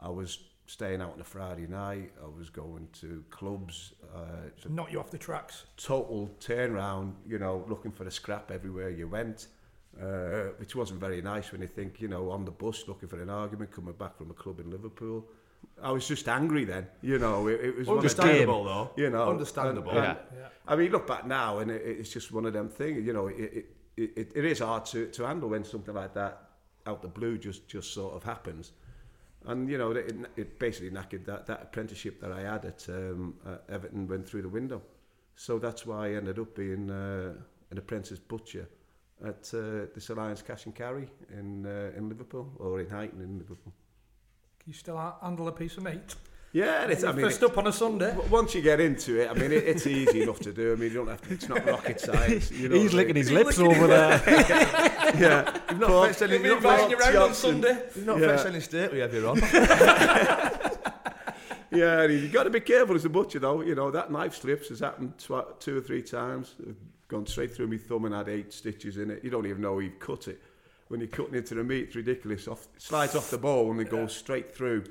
I 0.00 0.08
was 0.08 0.38
staying 0.66 1.00
out 1.00 1.12
on 1.12 1.20
a 1.20 1.24
Friday 1.24 1.66
night. 1.66 2.12
I 2.22 2.26
was 2.26 2.48
going 2.48 2.88
to 3.00 3.22
clubs. 3.30 3.92
Uh, 4.14 4.68
Knock 4.68 4.92
you 4.92 4.98
off 4.98 5.10
the 5.10 5.18
tracks. 5.18 5.64
total 5.76 6.30
turnaround, 6.40 7.12
you 7.26 7.38
know, 7.38 7.64
looking 7.68 7.92
for 7.92 8.04
a 8.04 8.10
scrap 8.10 8.50
everywhere 8.50 8.90
you 8.90 9.08
went, 9.08 9.48
uh, 10.00 10.52
which 10.58 10.74
wasn't 10.76 11.00
very 11.00 11.22
nice 11.22 11.52
when 11.52 11.60
you 11.62 11.66
think, 11.68 12.00
you 12.00 12.08
know, 12.08 12.30
on 12.30 12.44
the 12.44 12.50
bus 12.50 12.84
looking 12.88 13.08
for 13.08 13.20
an 13.20 13.30
argument, 13.30 13.70
coming 13.70 13.94
back 13.94 14.16
from 14.16 14.30
a 14.30 14.34
club 14.34 14.60
in 14.60 14.70
Liverpool. 14.70 15.26
I 15.82 15.90
was 15.90 16.06
just 16.06 16.28
angry 16.28 16.64
then, 16.64 16.86
you 17.02 17.18
know, 17.18 17.48
it, 17.48 17.60
it 17.60 17.76
was 17.76 17.86
one 17.88 17.96
Understandable, 17.98 18.64
though. 18.64 18.90
you 18.96 19.10
know, 19.10 19.30
Understandable. 19.30 19.90
and- 19.92 20.02
Yeah. 20.02 20.10
and- 20.32 20.50
I 20.68 20.76
mean, 20.76 20.90
look 20.92 21.06
back 21.06 21.26
now, 21.26 21.58
and 21.60 21.70
it, 21.70 21.82
it's 21.84 22.10
just 22.12 22.30
one 22.32 22.44
of 22.44 22.52
them 22.52 22.68
things. 22.68 23.04
You 23.06 23.12
know, 23.12 23.28
it 23.28 23.36
it, 23.38 23.66
it, 23.96 24.12
it, 24.16 24.32
it 24.34 24.44
is 24.44 24.58
hard 24.60 24.84
to, 24.86 25.06
to 25.08 25.24
handle 25.26 25.48
when 25.48 25.64
something 25.64 25.94
like 25.94 26.12
that 26.14 26.42
out 26.86 27.02
the 27.02 27.08
blue 27.08 27.38
just 27.38 27.66
just 27.68 27.92
sort 27.94 28.14
of 28.14 28.22
happens. 28.22 28.72
And 29.46 29.68
you 29.70 29.78
know, 29.78 29.92
it, 29.92 30.14
it 30.36 30.58
basically 30.58 30.90
knackered 30.90 31.24
that, 31.26 31.46
that 31.46 31.62
apprenticeship 31.62 32.20
that 32.20 32.32
I 32.32 32.40
had 32.42 32.64
at 32.64 32.84
um, 32.88 33.34
uh, 33.46 33.58
Everton 33.68 34.08
went 34.08 34.28
through 34.28 34.42
the 34.42 34.48
window. 34.48 34.82
So 35.36 35.58
that's 35.58 35.86
why 35.86 36.08
I 36.08 36.14
ended 36.14 36.38
up 36.38 36.54
being 36.54 36.90
uh, 36.90 37.34
an 37.70 37.78
apprentice 37.78 38.18
butcher 38.18 38.68
at 39.24 39.50
uh, 39.54 39.86
this 39.94 40.10
Alliance 40.10 40.42
Cash 40.42 40.66
and 40.66 40.74
Carry 40.74 41.08
in 41.32 41.64
uh, 41.66 41.96
in 41.96 42.08
Liverpool 42.08 42.52
or 42.58 42.80
in 42.80 42.86
Huyton 42.86 43.20
in 43.22 43.38
Liverpool. 43.38 43.72
Can 44.60 44.72
you 44.72 44.74
still 44.74 44.98
handle 45.22 45.48
a 45.48 45.52
piece 45.52 45.76
of 45.76 45.84
meat? 45.84 46.14
Yeah, 46.52 46.86
it's, 46.86 47.04
I 47.04 47.12
mean, 47.12 47.24
First 47.26 47.42
it- 47.42 47.50
up 47.50 47.58
on 47.58 47.66
a 47.66 47.72
Sunday. 47.72 48.10
w- 48.12 48.30
once 48.30 48.54
you 48.54 48.62
get 48.62 48.80
into 48.80 49.20
it, 49.20 49.30
I 49.30 49.34
mean, 49.34 49.52
it, 49.52 49.64
it's 49.64 49.86
easy 49.86 50.22
enough 50.22 50.38
to 50.40 50.52
do. 50.54 50.72
I 50.72 50.76
mean, 50.76 50.90
you 50.90 50.94
don't 50.98 51.08
have 51.08 51.20
to, 51.22 51.34
it's 51.34 51.48
not 51.50 51.66
rocket 51.66 52.00
science. 52.00 52.50
You 52.50 52.68
know 52.70 52.76
He's 52.76 52.94
licking 52.94 53.14
mean? 53.14 53.24
his 53.24 53.30
lips 53.32 53.58
over 53.58 53.86
there. 53.86 54.22
Yeah, 55.16 55.58
You've 55.70 55.80
not 55.80 56.06
fetched 56.08 56.22
any, 56.22 56.32
You've 56.34 56.42
been 56.42 56.50
you've 56.52 56.62
not 56.62 56.90
inviting 56.92 57.12
you 57.14 57.20
on 57.20 57.34
Sunday. 57.34 57.78
You've 57.94 58.06
not 58.06 58.18
Yeah. 58.20 58.26
fetched 58.36 58.46
any 58.46 58.60
state 58.60 58.92
we 58.92 58.98
have 59.00 59.12
here 59.12 59.26
on. 59.28 59.36
Yeah, 61.72 62.04
you've 62.04 62.32
got 62.32 62.44
to 62.44 62.50
be 62.50 62.60
careful 62.60 62.94
as 62.94 63.04
a 63.04 63.08
butcher, 63.08 63.38
though. 63.38 63.60
You 63.60 63.74
know, 63.74 63.90
that 63.90 64.12
knife 64.12 64.36
slips 64.36 64.68
has 64.68 64.80
happened 64.80 65.18
tw- 65.18 65.58
two 65.58 65.78
or 65.78 65.80
three 65.80 66.02
times. 66.02 66.54
It's 66.60 66.78
gone 67.08 67.26
straight 67.26 67.54
through 67.54 67.68
my 67.68 67.76
thumb 67.76 68.04
and 68.04 68.14
had 68.14 68.28
eight 68.28 68.52
stitches 68.52 68.98
in 68.98 69.10
it. 69.10 69.24
You 69.24 69.30
don't 69.30 69.46
even 69.46 69.62
know 69.62 69.78
you've 69.78 69.98
cut 69.98 70.28
it. 70.28 70.40
When 70.88 71.00
you're 71.00 71.08
cutting 71.08 71.34
into 71.34 71.54
the 71.56 71.64
meat, 71.64 71.86
it's 71.88 71.96
ridiculous. 71.96 72.46
Off, 72.46 72.68
it 72.76 72.82
slides 72.82 73.16
off 73.16 73.30
the 73.30 73.38
bone 73.38 73.72
and 73.72 73.80
it 73.80 73.90
goes 73.90 74.14
straight 74.14 74.54
through. 74.54 74.84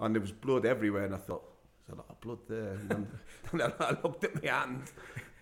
And 0.00 0.14
there 0.14 0.20
was 0.20 0.32
blood 0.32 0.66
everywhere, 0.66 1.04
and 1.04 1.14
I 1.14 1.18
thought, 1.18 1.44
there's 1.86 1.98
a 1.98 2.00
lot 2.00 2.10
of 2.10 2.20
blood 2.20 2.38
there. 2.48 2.72
And 2.72 2.88
then, 2.88 3.08
then 3.52 3.72
I 3.80 3.90
looked 4.02 4.24
at 4.24 4.42
my 4.42 4.50
hand, 4.50 4.90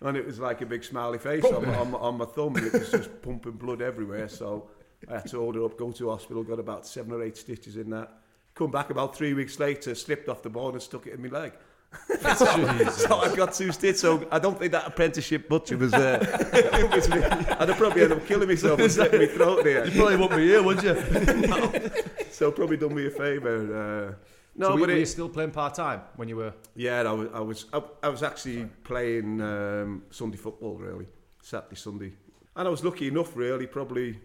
and 0.00 0.16
it 0.16 0.24
was 0.24 0.38
like 0.38 0.60
a 0.60 0.66
big 0.66 0.84
smiley 0.84 1.18
face 1.18 1.44
on, 1.44 1.64
on, 1.66 1.94
on 1.94 2.18
my 2.18 2.24
thumb. 2.26 2.56
It 2.56 2.72
was 2.72 2.90
just 2.90 3.22
pumping 3.22 3.52
blood 3.52 3.82
everywhere. 3.82 4.28
So 4.28 4.68
I 5.08 5.14
had 5.14 5.26
to 5.28 5.38
order 5.38 5.64
up, 5.64 5.76
go 5.76 5.90
to 5.92 6.10
hospital, 6.10 6.42
got 6.44 6.58
about 6.58 6.86
seven 6.86 7.12
or 7.12 7.22
eight 7.22 7.36
stitches 7.36 7.76
in 7.76 7.90
that. 7.90 8.12
Come 8.60 8.70
back 8.70 8.90
about 8.90 9.16
three 9.16 9.32
weeks 9.32 9.58
later, 9.58 9.94
slipped 9.94 10.28
off 10.28 10.42
the 10.42 10.50
bone 10.50 10.74
and 10.74 10.82
stuck 10.82 11.06
it 11.06 11.14
in 11.14 11.22
my 11.22 11.30
leg. 11.30 11.52
so, 12.36 12.44
so 12.90 13.18
I 13.18 13.34
got 13.34 13.54
two 13.54 13.72
stitches. 13.72 14.00
So 14.02 14.28
I 14.30 14.38
don't 14.38 14.58
think 14.58 14.72
that 14.72 14.86
apprenticeship 14.86 15.48
butcher 15.48 15.78
was. 15.78 15.94
Uh, 15.94 16.18
it 16.52 16.90
was 16.94 17.08
me. 17.08 17.22
I'd 17.22 17.70
have 17.70 17.78
probably 17.78 18.02
ended 18.02 18.18
up 18.18 18.26
killing 18.26 18.48
myself 18.48 18.78
and 18.78 18.92
slitting 18.92 19.18
my 19.18 19.26
throat 19.28 19.64
there. 19.64 19.86
You 19.86 19.92
probably 19.92 20.16
won't 20.16 20.36
be 20.36 20.46
here, 20.46 20.62
would 20.62 20.82
you? 20.82 21.90
So 22.32 22.52
probably 22.52 22.76
done 22.76 22.94
me 22.94 23.06
a 23.06 23.10
favour. 23.10 24.10
Uh, 24.10 24.14
no, 24.56 24.66
so 24.66 24.74
were, 24.74 24.80
but 24.80 24.88
were 24.88 24.96
it, 24.96 24.98
you 24.98 25.06
still 25.06 25.30
playing 25.30 25.52
part 25.52 25.74
time 25.74 26.02
when 26.16 26.28
you 26.28 26.36
were? 26.36 26.52
Yeah, 26.74 27.00
I 27.00 27.12
was. 27.12 27.28
I 27.32 27.40
was. 27.40 27.64
I, 27.72 27.82
I 28.02 28.08
was 28.10 28.22
actually 28.22 28.66
playing 28.84 29.40
um, 29.40 30.02
Sunday 30.10 30.36
football, 30.36 30.76
really, 30.76 31.06
Saturday, 31.40 31.76
Sunday, 31.76 32.12
and 32.56 32.68
I 32.68 32.70
was 32.70 32.84
lucky 32.84 33.08
enough, 33.08 33.34
really, 33.36 33.66
probably 33.66 34.20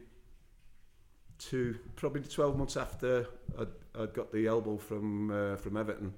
to 1.38 1.78
probably 1.96 2.22
twelve 2.22 2.58
months 2.58 2.76
after 2.76 3.28
I'd, 3.58 3.68
I'd 4.00 4.14
got 4.14 4.32
the 4.32 4.48
elbow 4.48 4.78
from 4.78 5.32
uh, 5.32 5.56
from 5.56 5.78
Everton. 5.78 6.14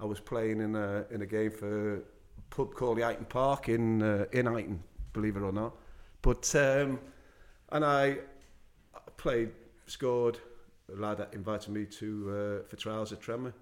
I 0.00 0.04
was 0.04 0.20
playing 0.20 0.60
in 0.60 0.74
a 0.76 1.04
in 1.10 1.22
a 1.22 1.26
game 1.26 1.50
for 1.50 1.96
a 1.96 2.00
pub 2.50 2.74
called 2.74 2.98
the 2.98 3.02
Eighton 3.02 3.28
Park 3.28 3.68
in 3.68 4.02
uh, 4.02 4.26
in 4.32 4.46
Eighton, 4.46 4.78
believe 5.12 5.36
it 5.36 5.42
or 5.42 5.52
not. 5.52 5.74
But 6.22 6.54
um, 6.54 7.00
and 7.70 7.84
I 7.84 8.18
played, 9.16 9.50
scored. 9.86 10.38
A 10.92 11.00
lad 11.00 11.26
invited 11.32 11.70
me 11.70 11.86
to 11.86 12.62
uh, 12.64 12.68
for 12.68 12.76
trials 12.76 13.12
at 13.12 13.20
Tranmere. 13.20 13.54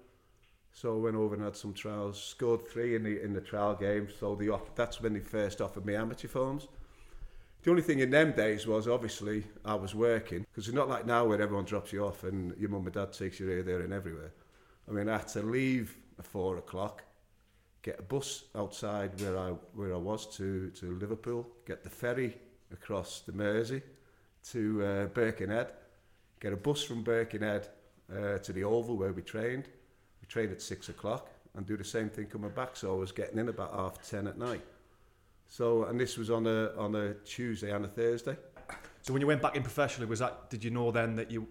So 0.73 0.95
I 0.95 0.99
went 0.99 1.15
over 1.15 1.35
and 1.35 1.43
had 1.43 1.55
some 1.55 1.73
trials, 1.73 2.21
scored 2.21 2.67
three 2.67 2.95
in 2.95 3.03
the 3.03 3.21
in 3.21 3.33
the 3.33 3.41
trial 3.41 3.75
game. 3.75 4.07
So 4.19 4.35
the 4.35 4.49
off, 4.49 4.73
that's 4.75 5.01
when 5.01 5.13
they 5.13 5.19
first 5.19 5.61
offered 5.61 5.85
me 5.85 5.95
amateur 5.95 6.27
forms. 6.27 6.67
The 7.63 7.69
only 7.69 7.83
thing 7.83 7.99
in 7.99 8.09
them 8.09 8.31
days 8.31 8.65
was 8.65 8.87
obviously 8.87 9.43
I 9.63 9.75
was 9.75 9.93
working 9.93 10.47
because 10.49 10.67
it's 10.67 10.75
not 10.75 10.89
like 10.89 11.05
now 11.05 11.25
where 11.25 11.39
everyone 11.39 11.65
drops 11.65 11.93
you 11.93 12.03
off 12.03 12.23
and 12.23 12.57
your 12.57 12.69
mum 12.69 12.85
and 12.85 12.93
dad 12.93 13.13
takes 13.13 13.39
you 13.39 13.47
here, 13.47 13.61
there, 13.61 13.81
and 13.81 13.93
everywhere. 13.93 14.31
I 14.89 14.91
mean, 14.91 15.07
I 15.07 15.17
had 15.17 15.27
to 15.29 15.43
leave 15.43 15.95
at 16.17 16.25
four 16.25 16.57
o'clock, 16.57 17.03
get 17.83 17.99
a 17.99 18.01
bus 18.01 18.45
outside 18.55 19.21
where 19.21 19.37
I 19.37 19.49
where 19.75 19.93
I 19.93 19.97
was 19.97 20.25
to 20.37 20.71
to 20.71 20.97
Liverpool, 20.97 21.47
get 21.67 21.83
the 21.83 21.89
ferry 21.89 22.35
across 22.73 23.21
the 23.21 23.31
Mersey 23.31 23.83
to 24.49 24.83
uh, 24.83 25.05
Birkenhead, 25.07 25.71
get 26.39 26.53
a 26.53 26.57
bus 26.57 26.81
from 26.81 27.03
Birkenhead 27.03 27.67
uh, 28.11 28.39
to 28.39 28.53
the 28.53 28.63
Oval 28.63 28.97
where 28.97 29.13
we 29.13 29.21
trained. 29.21 29.65
We 30.19 30.27
trained 30.27 30.51
at 30.51 30.63
six 30.63 30.89
o'clock 30.89 31.29
and 31.55 31.67
do 31.67 31.77
the 31.77 31.83
same 31.83 32.09
thing 32.09 32.25
coming 32.25 32.49
back. 32.51 32.75
So 32.75 32.91
I 32.91 32.97
was 32.97 33.11
getting 33.11 33.37
in 33.37 33.49
about 33.49 33.75
half 33.75 34.09
ten 34.09 34.25
at 34.25 34.39
night. 34.39 34.63
So 35.51 35.83
and 35.83 35.99
this 35.99 36.17
was 36.17 36.29
on 36.31 36.47
a 36.47 36.71
on 36.77 36.95
a 36.95 37.13
Tuesday 37.25 37.71
and 37.71 37.83
a 37.83 37.87
Thursday. 37.89 38.37
So 39.01 39.11
when 39.11 39.19
you 39.19 39.27
went 39.27 39.41
back 39.41 39.57
in 39.57 39.63
professionally, 39.63 40.09
was 40.09 40.19
that? 40.19 40.49
Did 40.49 40.63
you 40.63 40.71
know 40.71 40.91
then 40.91 41.17
that 41.17 41.29
you 41.29 41.45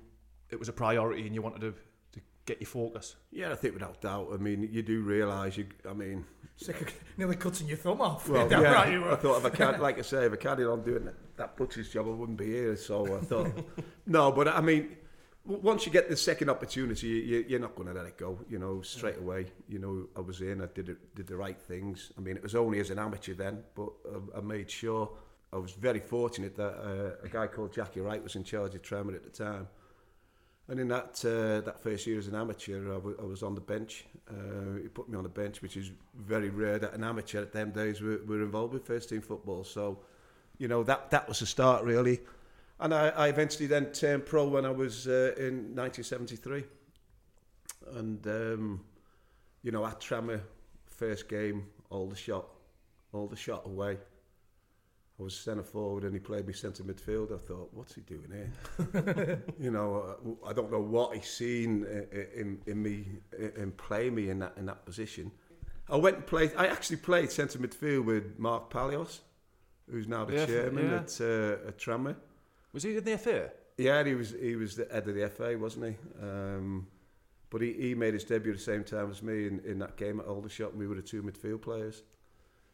it 0.48 0.58
was 0.58 0.70
a 0.70 0.72
priority 0.72 1.26
and 1.26 1.34
you 1.34 1.42
wanted 1.42 1.60
to, 1.60 1.74
to 2.12 2.20
get 2.46 2.62
your 2.62 2.68
focus? 2.68 3.16
Yeah, 3.30 3.52
I 3.52 3.56
think 3.56 3.74
without 3.74 4.00
doubt. 4.00 4.28
I 4.32 4.38
mean, 4.38 4.66
you 4.72 4.80
do 4.82 5.02
realise 5.02 5.58
you. 5.58 5.66
I 5.86 5.92
mean, 5.92 6.24
Sick 6.56 6.80
of 6.80 6.88
nearly 7.18 7.36
cutting 7.36 7.68
your 7.68 7.76
thumb 7.76 8.00
off. 8.00 8.26
well, 8.26 8.48
Damn 8.48 8.62
yeah. 8.62 8.72
right 8.72 8.90
you 8.90 9.02
were. 9.02 9.12
I 9.12 9.16
thought 9.16 9.36
if 9.36 9.44
I 9.44 9.50
can't, 9.50 9.82
like 9.86 9.98
I 9.98 10.02
say, 10.02 10.24
if 10.24 10.32
I 10.32 10.36
carried 10.36 10.66
on 10.66 10.82
doing 10.82 11.04
that, 11.04 11.36
that 11.36 11.56
butcher's 11.58 11.90
job, 11.90 12.06
I 12.06 12.12
wouldn't 12.12 12.38
be 12.38 12.46
here. 12.46 12.76
So 12.76 13.18
I 13.18 13.20
thought, 13.20 13.52
no, 14.06 14.32
but 14.32 14.48
I 14.48 14.62
mean, 14.62 14.78
w- 14.78 14.96
once 15.44 15.86
you 15.86 15.92
get 15.92 16.08
the 16.08 16.16
second 16.16 16.50
opportunity, 16.50 17.08
you, 17.08 17.44
you're 17.48 17.60
not 17.60 17.74
going 17.74 17.88
to 17.88 17.94
let 17.94 18.06
it 18.06 18.18
go. 18.18 18.38
You 18.48 18.58
know, 18.58 18.82
straight 18.82 19.18
away. 19.18 19.46
You 19.68 19.78
know, 19.78 20.08
I 20.16 20.20
was 20.20 20.40
in, 20.40 20.60
I 20.60 20.66
did 20.66 20.96
did 21.14 21.26
the 21.26 21.36
right 21.36 21.60
things. 21.60 22.12
I 22.16 22.20
mean, 22.20 22.36
it 22.36 22.42
was 22.42 22.54
only 22.54 22.80
as 22.80 22.90
an 22.90 22.98
amateur 22.98 23.34
then, 23.34 23.62
but 23.74 23.90
I, 24.34 24.38
I 24.38 24.40
made 24.40 24.70
sure. 24.70 25.10
I 25.52 25.56
was 25.56 25.72
very 25.72 25.98
fortunate 25.98 26.56
that 26.56 26.74
uh, 26.78 27.26
a 27.26 27.28
guy 27.28 27.48
called 27.48 27.72
Jackie 27.72 28.00
Wright 28.00 28.22
was 28.22 28.36
in 28.36 28.44
charge 28.44 28.74
of 28.74 28.82
Tranmere 28.82 29.16
at 29.16 29.24
the 29.24 29.30
time. 29.30 29.66
And 30.68 30.78
in 30.78 30.86
that 30.88 31.24
uh, 31.24 31.60
that 31.62 31.82
first 31.82 32.06
year 32.06 32.18
as 32.18 32.28
an 32.28 32.36
amateur, 32.36 32.92
I, 32.92 32.94
w- 32.94 33.16
I 33.20 33.24
was 33.24 33.42
on 33.42 33.56
the 33.56 33.60
bench. 33.60 34.04
Uh, 34.30 34.76
he 34.80 34.88
put 34.88 35.08
me 35.08 35.16
on 35.16 35.24
the 35.24 35.28
bench, 35.28 35.62
which 35.62 35.76
is 35.76 35.90
very 36.14 36.50
rare 36.50 36.78
that 36.78 36.94
an 36.94 37.02
amateur 37.02 37.42
at 37.42 37.52
them 37.52 37.72
days 37.72 38.00
were, 38.00 38.20
were 38.24 38.42
involved 38.42 38.74
with 38.74 38.86
first 38.86 39.08
team 39.08 39.20
football. 39.20 39.64
So, 39.64 39.98
you 40.58 40.68
know, 40.68 40.84
that 40.84 41.10
that 41.10 41.26
was 41.26 41.40
the 41.40 41.46
start 41.46 41.82
really. 41.82 42.20
And 42.80 42.94
I, 42.94 43.08
I 43.10 43.28
eventually 43.28 43.66
then 43.66 43.92
turned 43.92 44.24
pro 44.26 44.48
when 44.48 44.64
I 44.64 44.70
was 44.70 45.06
uh, 45.06 45.34
in 45.36 45.74
1973. 45.76 46.64
And 47.94 48.26
um, 48.26 48.80
you 49.62 49.70
know, 49.70 49.84
at 49.86 50.00
Tranmere, 50.00 50.40
first 50.86 51.28
game, 51.28 51.66
all 51.90 52.06
the 52.08 52.16
shot, 52.16 52.46
all 53.12 53.26
the 53.26 53.36
shot 53.36 53.66
away. 53.66 53.98
I 55.18 55.22
was 55.22 55.36
centre 55.36 55.62
forward 55.62 56.04
and 56.04 56.14
he 56.14 56.18
played 56.20 56.46
me 56.46 56.54
centre 56.54 56.82
midfield. 56.82 57.34
I 57.34 57.36
thought, 57.46 57.68
what's 57.74 57.94
he 57.94 58.00
doing 58.00 58.32
here? 58.32 59.42
you 59.60 59.70
know, 59.70 60.16
uh, 60.42 60.48
I 60.48 60.54
don't 60.54 60.72
know 60.72 60.80
what 60.80 61.14
he's 61.14 61.28
seen 61.28 61.84
i- 61.84 62.38
in, 62.40 62.58
in 62.66 62.82
me, 62.82 63.04
in 63.56 63.72
playing 63.72 64.14
me 64.14 64.30
in 64.30 64.38
that 64.38 64.54
in 64.56 64.64
that 64.66 64.86
position. 64.86 65.30
I 65.90 65.96
went 65.96 66.16
and 66.16 66.26
played. 66.26 66.52
I 66.56 66.68
actually 66.68 66.96
played 66.98 67.30
centre 67.30 67.58
midfield 67.58 68.04
with 68.06 68.38
Mark 68.38 68.72
Palios, 68.72 69.18
who's 69.90 70.08
now 70.08 70.24
the 70.24 70.36
Yeah, 70.36 70.46
chairman 70.46 70.86
yeah. 70.90 70.96
at 71.00 71.20
uh, 71.20 71.68
at. 71.68 72.16
Was 72.72 72.82
he 72.82 72.96
in 72.96 73.04
the 73.04 73.18
FA? 73.18 73.50
Yeah, 73.78 74.04
he 74.04 74.14
was 74.14 74.34
he 74.40 74.56
was 74.56 74.76
the 74.76 74.86
head 74.92 75.08
of 75.08 75.14
the 75.14 75.28
FA, 75.28 75.56
wasn't 75.58 75.86
he? 75.86 75.96
Um, 76.22 76.86
but 77.48 77.62
he, 77.62 77.72
he 77.72 77.94
made 77.94 78.14
his 78.14 78.24
debut 78.24 78.52
at 78.52 78.58
the 78.58 78.62
same 78.64 78.84
time 78.84 79.10
as 79.10 79.22
me 79.22 79.46
in, 79.48 79.60
in 79.64 79.78
that 79.80 79.96
game 79.96 80.20
at 80.20 80.26
Aldershot, 80.26 80.70
and 80.70 80.78
we 80.78 80.86
were 80.86 80.94
the 80.94 81.02
two 81.02 81.22
midfield 81.22 81.62
players. 81.62 82.02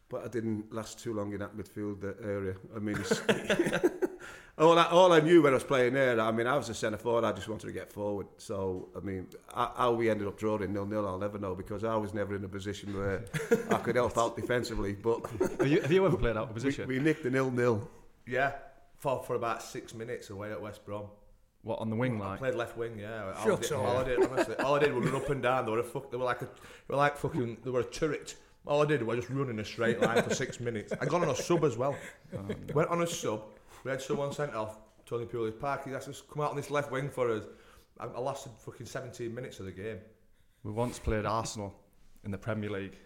But 0.09 0.23
I 0.23 0.27
didn't 0.27 0.71
last 0.71 0.99
too 0.99 1.13
long 1.13 1.33
in 1.33 1.39
that 1.39 1.57
midfield 1.57 2.03
area. 2.23 2.55
I 2.75 2.79
mean, 2.79 2.95
it's- 2.97 3.21
all, 4.57 4.77
I, 4.77 4.83
all 4.85 5.11
I 5.11 5.19
knew 5.19 5.41
when 5.41 5.51
I 5.53 5.55
was 5.55 5.63
playing 5.63 5.93
there, 5.93 6.19
I 6.21 6.31
mean, 6.31 6.47
I 6.47 6.55
was 6.55 6.69
a 6.69 6.73
centre 6.73 6.97
forward, 6.97 7.25
I 7.25 7.31
just 7.33 7.49
wanted 7.49 7.67
to 7.67 7.73
get 7.73 7.91
forward. 7.91 8.27
So, 8.37 8.89
I 8.95 8.99
mean, 9.01 9.27
how 9.53 9.73
how 9.75 9.91
we 9.93 10.09
ended 10.09 10.27
up 10.27 10.37
drawing 10.37 10.71
nil-nil, 10.73 11.05
I'll 11.07 11.17
never 11.17 11.39
know, 11.39 11.55
because 11.55 11.83
I 11.83 11.95
was 11.95 12.13
never 12.13 12.35
in 12.35 12.43
a 12.45 12.47
position 12.47 12.95
where 12.95 13.25
I 13.71 13.77
could 13.79 13.95
help 13.95 14.17
out 14.17 14.35
defensively. 14.37 14.93
But 14.93 15.25
Have 15.59 15.67
you, 15.67 15.81
have 15.81 15.91
you 15.91 16.05
ever 16.05 16.17
played 16.17 16.37
out 16.37 16.43
of 16.43 16.49
we, 16.49 16.53
position? 16.53 16.87
we 16.87 16.99
nicked 16.99 17.23
the 17.23 17.29
nil-nil. 17.31 17.89
Yeah, 18.27 18.51
for, 18.97 19.23
for 19.23 19.35
about 19.35 19.61
six 19.63 19.93
minutes 19.93 20.29
away 20.29 20.51
at 20.51 20.61
West 20.61 20.85
Brom. 20.85 21.05
what 21.61 21.79
on 21.79 21.89
the 21.89 21.95
wing 21.95 22.21
I 22.21 22.29
like? 22.29 22.39
played 22.39 22.55
left 22.55 22.77
wing, 22.77 22.97
yeah. 22.99 23.33
Shut 23.43 23.47
all, 23.47 23.57
I 23.57 23.59
did, 23.59 23.71
up. 23.71 23.85
all 23.85 23.97
I 23.97 24.03
did, 24.03 24.23
honestly, 24.31 24.55
all 24.57 24.75
I 24.75 24.79
did 24.79 24.93
was 24.93 25.05
run 25.05 25.21
up 25.21 25.29
and 25.29 25.41
down. 25.43 25.65
They 25.65 25.71
were 25.71 25.79
a 25.79 25.83
fuck. 25.83 26.11
They 26.11 26.17
were 26.17 26.25
like 26.25 26.41
a, 26.41 26.45
they 26.45 26.51
were 26.89 26.95
like 26.97 27.17
fucking. 27.17 27.57
They 27.63 27.69
were 27.69 27.81
a 27.81 27.85
turret. 27.85 28.35
All 28.65 28.81
I 28.81 28.85
did 28.85 29.01
was 29.03 29.17
just 29.19 29.29
run 29.29 29.49
in 29.49 29.59
a 29.59 29.65
straight 29.65 30.01
line 30.01 30.21
for 30.23 30.33
six 30.35 30.59
minutes. 30.59 30.91
I 30.99 31.05
got 31.05 31.21
on 31.21 31.29
a 31.29 31.35
sub 31.35 31.63
as 31.63 31.77
well. 31.77 31.95
Oh, 32.35 32.45
went 32.73 32.89
on 32.89 33.01
a 33.01 33.07
sub. 33.07 33.43
We 33.83 33.91
had 33.91 34.01
someone 34.01 34.33
sent 34.33 34.53
off. 34.53 34.77
Tony 35.05 35.25
Pulis 35.25 35.57
Park. 35.57 35.85
He 35.87 35.93
asked 35.93 36.09
us 36.09 36.19
to 36.19 36.27
come 36.27 36.41
out 36.43 36.49
on 36.49 36.57
this 36.57 36.69
left 36.69 36.91
wing 36.91 37.09
for 37.09 37.31
us. 37.31 37.45
I, 37.97 38.07
I 38.07 38.19
lasted 38.19 38.51
fucking 38.65 38.85
17 38.85 39.33
minutes 39.33 39.61
of 39.61 39.65
the 39.67 39.71
game. 39.71 39.99
We 40.63 40.71
once 40.73 40.99
played 40.99 41.25
Arsenal 41.25 41.73
in 42.25 42.31
the 42.31 42.37
Premier 42.37 42.69
League. 42.69 42.97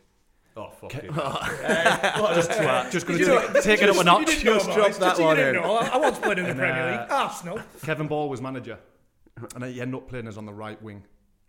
Oh 0.57 0.69
fuck 0.69 0.93
it. 0.95 1.05
Just 2.91 3.07
going 3.07 3.19
to 3.19 3.61
take 3.61 3.81
it 3.81 3.89
up 3.89 3.95
a 3.95 3.99
You 3.99 4.03
notch. 4.03 4.25
didn't 4.25 4.43
Just 4.43 4.65
drop 4.71 4.91
that 4.91 4.99
Just- 4.99 5.19
you 5.19 5.25
one 5.25 5.35
didn't 5.37 5.55
in. 5.55 5.61
know. 5.61 5.75
I 5.77 5.87
I 5.87 5.97
once 5.97 6.19
played 6.19 6.37
in 6.39 6.43
the 6.43 6.49
And, 6.51 6.59
Premier 6.59 6.83
uh, 6.83 6.91
League. 7.01 7.11
Arsenal. 7.11 7.59
Kevin 7.83 8.07
Ball 8.07 8.27
was 8.29 8.41
manager, 8.41 8.77
and 9.55 9.63
he 9.63 9.79
ended 9.81 9.95
up 9.95 10.07
playing 10.09 10.27
us 10.27 10.37
on 10.37 10.45
the 10.45 10.53
right 10.53 10.81
wing. 10.81 11.03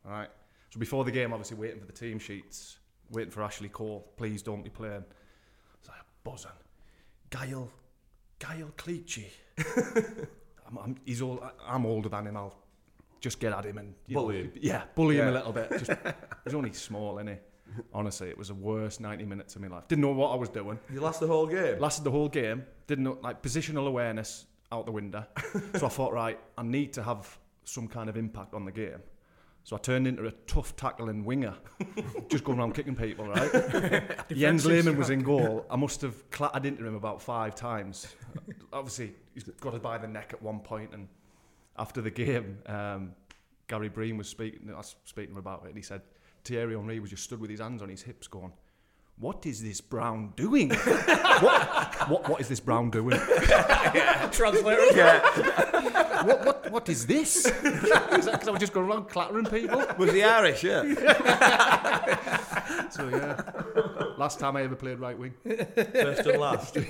All 0.04 0.12
right. 0.12 0.28
So 0.70 0.78
before 0.78 1.04
the 1.04 1.10
game, 1.10 1.32
obviously 1.32 1.56
waiting 1.56 1.80
for 1.80 1.86
the 1.86 1.92
team 1.92 2.18
sheets, 2.18 2.78
waiting 3.10 3.30
for 3.30 3.42
Ashley 3.42 3.68
Cole. 3.68 4.12
Please 4.16 4.42
don't 4.42 4.62
be 4.62 4.70
playing. 4.70 5.04
It's 5.80 5.88
like 5.88 5.98
buzzing. 6.24 6.50
Gael, 7.30 7.70
Gael 8.38 8.70
Clichy. 8.76 9.26
I'm, 10.66 10.78
I'm, 10.78 10.96
he's 11.04 11.22
old. 11.22 11.42
I'm 11.66 11.84
older 11.86 12.08
than 12.08 12.26
him. 12.28 12.36
I'll 12.36 12.54
just 13.20 13.40
get 13.40 13.52
at 13.52 13.64
him 13.66 13.78
and 13.78 13.94
Bully 14.08 14.34
know, 14.36 14.40
him. 14.44 14.52
Yeah, 14.60 14.82
bully 14.94 15.18
him 15.18 15.28
a 15.28 15.32
little 15.32 15.52
bit. 15.52 15.70
Just, 15.70 15.90
he's 16.44 16.54
only 16.54 16.72
small, 16.72 17.18
isn't 17.18 17.28
he? 17.28 17.34
Honestly, 17.92 18.28
it 18.28 18.38
was 18.38 18.48
the 18.48 18.54
worst 18.54 19.00
90 19.00 19.24
minutes 19.24 19.56
of 19.56 19.62
my 19.62 19.68
life. 19.68 19.88
Didn't 19.88 20.02
know 20.02 20.12
what 20.12 20.32
I 20.32 20.36
was 20.36 20.48
doing. 20.48 20.78
You 20.92 21.00
lost 21.00 21.20
the 21.20 21.26
whole 21.26 21.46
game. 21.46 21.78
Lasted 21.78 22.04
the 22.04 22.10
whole 22.10 22.28
game. 22.28 22.64
Didn't 22.86 23.04
know, 23.04 23.18
like 23.22 23.42
positional 23.42 23.86
awareness 23.86 24.46
out 24.70 24.86
the 24.86 24.92
window. 24.92 25.26
so 25.78 25.86
I 25.86 25.88
thought, 25.88 26.12
right, 26.12 26.38
I 26.56 26.62
need 26.62 26.92
to 26.94 27.02
have 27.02 27.38
some 27.64 27.88
kind 27.88 28.08
of 28.08 28.16
impact 28.16 28.54
on 28.54 28.64
the 28.64 28.72
game. 28.72 29.00
So 29.64 29.76
I 29.76 29.78
turned 29.78 30.08
into 30.08 30.26
a 30.26 30.32
tough 30.48 30.74
tackling 30.74 31.24
winger, 31.24 31.54
just 32.28 32.42
going 32.42 32.58
around 32.58 32.74
kicking 32.74 32.96
people, 32.96 33.28
right? 33.28 34.28
Jens 34.28 34.66
Lehmann 34.66 34.96
was 34.96 35.10
in 35.10 35.22
goal. 35.22 35.64
I 35.70 35.76
must 35.76 36.00
have 36.00 36.30
clattered 36.30 36.66
into 36.66 36.84
him 36.84 36.96
about 36.96 37.22
five 37.22 37.54
times. 37.54 38.08
Obviously, 38.72 39.14
he's 39.34 39.44
got 39.44 39.74
us 39.74 39.80
by 39.80 39.98
the 39.98 40.08
neck 40.08 40.30
at 40.32 40.42
one 40.42 40.58
point, 40.58 40.90
and 40.92 41.06
after 41.78 42.00
the 42.00 42.10
game, 42.10 42.58
um, 42.66 43.12
Gary 43.68 43.88
Breen 43.88 44.16
was 44.16 44.28
speaking. 44.28 44.68
I 44.68 44.78
was 44.78 44.96
speaking 45.04 45.36
about 45.36 45.62
it, 45.64 45.68
and 45.68 45.76
he 45.76 45.82
said 45.82 46.02
Thierry 46.44 46.74
Henry 46.74 47.00
was 47.00 47.10
just 47.10 47.24
stood 47.24 47.40
with 47.40 47.50
his 47.50 47.60
hands 47.60 47.82
on 47.82 47.88
his 47.88 48.02
hips, 48.02 48.26
going, 48.26 48.52
"What 49.18 49.46
is 49.46 49.62
this 49.62 49.80
Brown 49.80 50.32
doing? 50.36 50.70
what, 51.40 52.08
what, 52.08 52.28
what 52.28 52.40
is 52.40 52.48
this 52.48 52.60
Brown 52.60 52.90
doing? 52.90 53.18
Translator. 54.32 54.96
Yeah. 54.96 56.24
what, 56.24 56.44
what, 56.44 56.70
what 56.70 56.88
is 56.88 57.06
this?" 57.06 57.50
Because 57.62 58.28
I 58.28 58.50
was 58.50 58.60
just 58.60 58.72
going 58.72 58.88
around 58.90 59.08
clattering 59.08 59.46
people. 59.46 59.84
Was 59.98 60.12
he 60.12 60.22
Irish? 60.22 60.64
Yeah. 60.64 62.18
So 62.90 63.08
yeah, 63.08 63.40
last 64.18 64.38
time 64.38 64.56
I 64.56 64.62
ever 64.64 64.76
played 64.76 64.98
right 64.98 65.18
wing. 65.18 65.32
First 65.44 66.26
and 66.26 66.38
last. 66.40 66.74
Did 66.74 66.86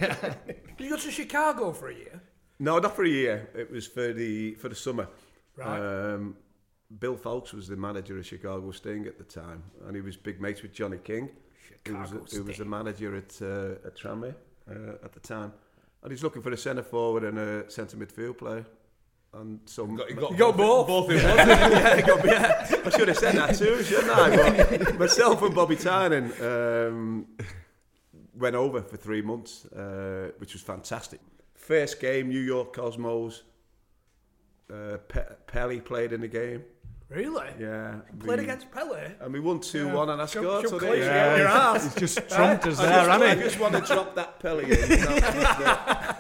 you 0.79 0.91
go 0.91 0.97
to 0.97 1.11
Chicago 1.11 1.73
for 1.73 1.89
a 1.91 1.95
year? 1.95 2.21
No, 2.59 2.79
not 2.79 2.97
for 2.97 3.05
a 3.05 3.09
year. 3.09 3.51
It 3.55 3.71
was 3.71 3.87
for 3.87 4.13
the 4.13 4.55
for 4.55 4.69
the 4.69 4.75
summer. 4.75 5.09
Right. 5.57 5.79
Um, 5.79 6.37
Bill 6.99 7.17
Foulkes 7.17 7.53
was 7.53 7.69
the 7.69 7.77
manager 7.77 8.19
of 8.19 8.27
Chicago 8.27 8.71
Sting 8.71 9.07
at 9.07 9.19
the 9.19 9.25
time, 9.25 9.63
and 9.87 9.95
he 9.97 10.03
was 10.03 10.17
big 10.17 10.41
mates 10.41 10.63
with 10.63 10.73
Johnny 10.73 10.99
King, 10.99 11.31
who 11.87 11.97
was, 11.97 12.09
Chicago 12.11 12.27
a, 12.33 12.37
who 12.37 12.45
was 12.45 12.59
the 12.59 12.65
manager 12.65 13.17
at 13.17 13.41
uh, 13.41 13.87
at 13.87 13.97
Tranmere 13.97 14.35
uh, 14.71 15.05
at 15.05 15.13
the 15.13 15.21
time, 15.21 15.53
and 16.03 16.11
he's 16.13 16.23
looking 16.23 16.43
for 16.43 16.51
a 16.51 16.57
centre 16.57 16.83
forward 16.83 17.25
and 17.25 17.39
a 17.39 17.71
centre 17.71 17.97
midfield 17.97 18.39
player. 18.39 18.67
And 19.35 19.61
so 19.65 19.87
You 19.89 19.97
got, 19.97 20.11
you 20.11 20.17
You 20.33 20.37
got 20.37 20.57
both. 20.59 20.87
Both 20.89 21.11
in 21.11 21.17
one. 21.27 21.37
yeah, 21.49 21.97
he 21.97 22.03
got- 22.03 22.25
yeah, 22.27 22.81
I 22.85 22.91
should 22.91 23.09
have 23.09 23.17
said 23.17 23.35
that 23.37 23.57
too, 23.57 23.83
shouldn't 23.83 24.11
I? 24.11 24.77
But 24.77 24.99
myself 24.99 25.41
and 25.43 25.55
Bobby 25.55 25.77
Tynan 25.77 26.31
um, 26.43 27.27
went 28.35 28.55
over 28.57 28.83
for 28.83 28.99
three 28.99 29.23
months, 29.23 29.65
uh, 29.67 30.33
which 30.37 30.53
was 30.53 30.61
fantastic. 30.61 31.21
First 31.55 31.99
game, 31.99 32.29
New 32.29 32.41
York 32.41 32.75
Cosmos. 32.75 33.45
Uh, 34.71 34.99
Pe- 35.09 35.35
Pelly 35.47 35.81
played 35.81 36.13
in 36.13 36.21
the 36.21 36.29
game. 36.29 36.63
Really? 37.15 37.47
Yeah, 37.61 37.97
Played 38.21 38.39
we- 38.39 38.45
against 38.45 38.71
Pele. 38.71 39.13
and 39.21 39.33
we 39.35 39.41
won 39.41 39.61
two 39.61 39.89
one, 39.89 40.09
and 40.09 40.23
I 40.23 40.27
Show- 40.27 40.41
scored. 40.43 40.63
show 40.63 40.69
so 40.71 40.79
there 40.79 40.89
Clay 40.89 40.99
you 41.01 41.05
your 41.05 41.49
ass. 41.49 41.85
He's 41.85 41.95
just 42.15 42.29
trumped 42.31 42.67
us 42.67 42.79
there, 42.79 42.87
just, 42.89 43.09
I 43.11 43.13
hasn't 43.19 43.23
he? 43.23 43.29
I 43.31 43.35
just 43.49 43.59
want 43.61 43.75
to 43.75 43.81
drop 43.83 44.15
that 44.15 44.39
Pelly 44.41 44.65
in. 44.65 44.71
That 44.71 46.17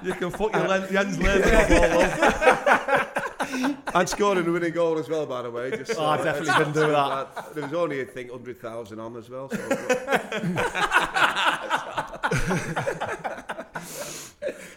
You 0.04 0.12
can 0.14 0.30
fuck 0.30 0.52
your 0.54 0.66
Len- 0.66 0.90
Jens 0.92 1.18
Lehmann 1.18 1.54
up 1.54 1.70
all 1.70 1.84
over. 2.00 2.16
the- 2.16 3.76
and 3.94 4.08
scored 4.08 4.38
a 4.38 4.42
winning 4.42 4.72
goal 4.72 4.98
as 4.98 5.08
well, 5.08 5.24
by 5.26 5.42
the 5.42 5.50
way. 5.52 5.70
Just, 5.70 5.94
Oh, 5.96 6.04
I 6.04 6.16
definitely 6.16 6.52
didn't 6.58 6.72
do 6.72 6.88
that. 6.90 7.54
There 7.54 7.62
was 7.62 7.72
only, 7.72 8.00
I 8.00 8.04
think, 8.04 8.30
100,000 8.32 8.98
on 8.98 9.16
as 9.16 9.30
well. 9.30 9.48
So 9.50 9.56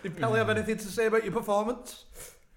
Did 0.03 0.17
Pele 0.17 0.37
have 0.37 0.49
anything 0.49 0.77
to 0.77 0.85
say 0.87 1.07
about 1.07 1.23
your 1.23 1.33
performance? 1.33 2.05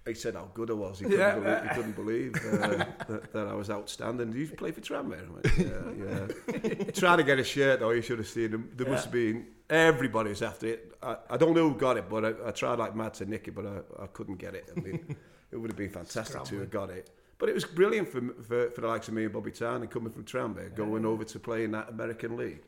He 0.05 0.15
said 0.15 0.33
how 0.33 0.49
good 0.53 0.71
I 0.71 0.73
was. 0.73 0.97
He 0.99 1.05
couldn't 1.05 1.19
Yeah. 1.19 1.35
believe, 1.35 1.61
he 1.63 1.69
couldn't 1.75 1.95
believe 1.95 2.35
uh, 2.35 2.67
that, 3.07 3.33
that 3.33 3.47
I 3.47 3.53
was 3.53 3.69
outstanding. 3.69 4.31
Did 4.31 4.49
you 4.49 4.55
play 4.55 4.71
for 4.71 4.81
Tranmere? 4.81 5.29
Went, 5.29 5.45
yeah, 5.57 6.77
yeah. 6.85 6.91
Trying 6.91 7.17
to 7.19 7.23
get 7.23 7.37
a 7.37 7.43
shirt 7.43 7.79
though. 7.81 7.91
You 7.91 8.01
should 8.01 8.17
have 8.17 8.27
seen 8.27 8.49
them. 8.51 8.71
There 8.75 8.87
must 8.87 9.05
have 9.05 9.13
been 9.13 9.45
everybody's 9.69 10.41
after 10.41 10.67
it. 10.67 10.93
I, 11.03 11.17
I 11.29 11.37
don't 11.37 11.53
know 11.53 11.69
who 11.69 11.75
got 11.75 11.97
it, 11.97 12.09
but 12.09 12.25
I, 12.25 12.33
I 12.47 12.51
tried 12.51 12.79
like 12.79 12.95
mad 12.95 13.13
to 13.15 13.25
nick 13.25 13.47
it, 13.47 13.51
but 13.55 13.65
I, 13.67 14.03
I 14.03 14.07
couldn't 14.07 14.37
get 14.37 14.55
it. 14.55 14.69
I 14.75 14.79
mean, 14.79 15.15
it 15.51 15.57
would 15.57 15.69
have 15.69 15.77
been 15.77 15.91
fantastic 15.91 16.43
to 16.45 16.59
have 16.59 16.71
got 16.71 16.89
it. 16.89 17.11
But 17.37 17.49
it 17.49 17.53
was 17.53 17.65
brilliant 17.65 18.07
for, 18.09 18.21
for, 18.43 18.71
for 18.71 18.81
the 18.81 18.87
likes 18.87 19.07
of 19.07 19.13
me 19.13 19.23
and 19.25 19.33
Bobby 19.33 19.51
Tynan 19.51 19.87
coming 19.87 20.11
from 20.11 20.23
Tranmere, 20.25 20.73
going 20.75 21.05
over 21.05 21.23
to 21.23 21.39
play 21.39 21.63
in 21.63 21.71
that 21.71 21.89
American 21.89 22.37
league. 22.37 22.61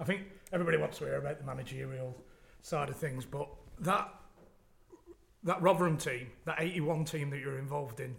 I 0.00 0.04
think 0.04 0.22
everybody 0.52 0.76
wants 0.76 0.98
to 0.98 1.04
hear 1.04 1.16
about 1.18 1.38
the 1.38 1.44
managerial 1.44 2.16
side 2.62 2.88
of 2.88 2.96
things, 2.96 3.24
but 3.24 3.48
that 3.80 4.12
that 5.44 5.60
Rotherham 5.62 5.96
team, 5.96 6.28
that 6.44 6.56
81 6.58 7.04
team 7.04 7.30
that 7.30 7.40
you're 7.40 7.58
involved 7.58 8.00
in, 8.00 8.16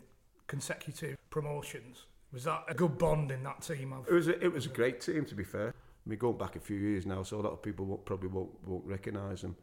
consecutive 0.48 1.18
promotions, 1.30 2.06
was 2.32 2.44
that 2.46 2.64
a 2.68 2.74
good 2.74 2.98
bond 2.98 3.32
in 3.32 3.44
that 3.44 3.62
team? 3.62 3.94
It 4.08 4.14
was 4.14 4.28
a, 4.28 4.44
it 4.44 4.52
was 4.52 4.66
a 4.66 4.70
great 4.70 5.02
team, 5.02 5.26
to 5.26 5.36
be 5.36 5.44
fair. 5.44 5.70
I 5.70 6.10
mean, 6.10 6.18
going 6.18 6.38
back 6.38 6.56
a 6.56 6.60
few 6.60 6.78
years 6.78 7.06
now, 7.06 7.24
so 7.24 7.40
a 7.40 7.42
lot 7.42 7.54
of 7.54 7.62
people 7.62 7.86
won't, 7.86 8.06
probably 8.06 8.30
won't, 8.30 8.50
won't 8.66 8.86
recognise 8.86 9.42
them. 9.42 9.56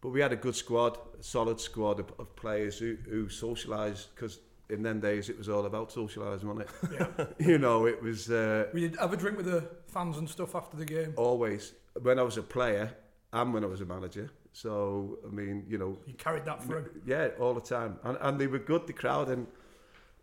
But 0.00 0.10
we 0.10 0.20
had 0.20 0.32
a 0.32 0.36
good 0.36 0.56
squad, 0.56 0.98
a 1.18 1.22
solid 1.22 1.60
squad 1.60 2.00
of, 2.00 2.12
of 2.18 2.34
players 2.34 2.78
who, 2.78 2.96
who 3.08 3.26
socialised, 3.26 4.08
because 4.14 4.40
in 4.70 4.82
them 4.82 5.00
days 5.00 5.28
it 5.28 5.36
was 5.36 5.48
all 5.48 5.66
about 5.66 5.90
socialising, 5.90 6.44
wasn't 6.44 6.60
it? 6.60 6.70
yeah. 6.92 7.26
you 7.46 7.58
know, 7.58 7.86
it 7.86 8.02
was 8.02 8.30
uh, 8.30 8.66
we 8.72 8.80
did 8.80 8.96
have 8.96 9.12
a 9.12 9.16
drink 9.16 9.36
with 9.36 9.46
the 9.46 9.68
fans 9.86 10.18
and 10.18 10.28
stuff 10.28 10.54
after 10.54 10.76
the 10.76 10.84
game. 10.84 11.12
always, 11.16 11.74
when 12.00 12.18
I 12.18 12.22
was 12.22 12.38
a 12.38 12.42
player 12.42 12.92
and 13.32 13.52
when 13.52 13.64
I 13.64 13.66
was 13.66 13.80
a 13.80 13.84
manager. 13.86 14.30
So, 14.52 15.18
I 15.26 15.30
mean, 15.32 15.64
you 15.68 15.78
know, 15.78 15.98
You 16.06 16.14
carried 16.14 16.44
that 16.44 16.62
through. 16.62 16.90
yeah, 17.06 17.28
all 17.40 17.54
the 17.54 17.60
time. 17.60 17.98
And, 18.04 18.18
and 18.20 18.38
they 18.38 18.46
were 18.46 18.58
good, 18.58 18.86
the 18.86 18.92
crowd, 18.92 19.28
and 19.30 19.46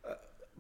uh, 0.08 0.14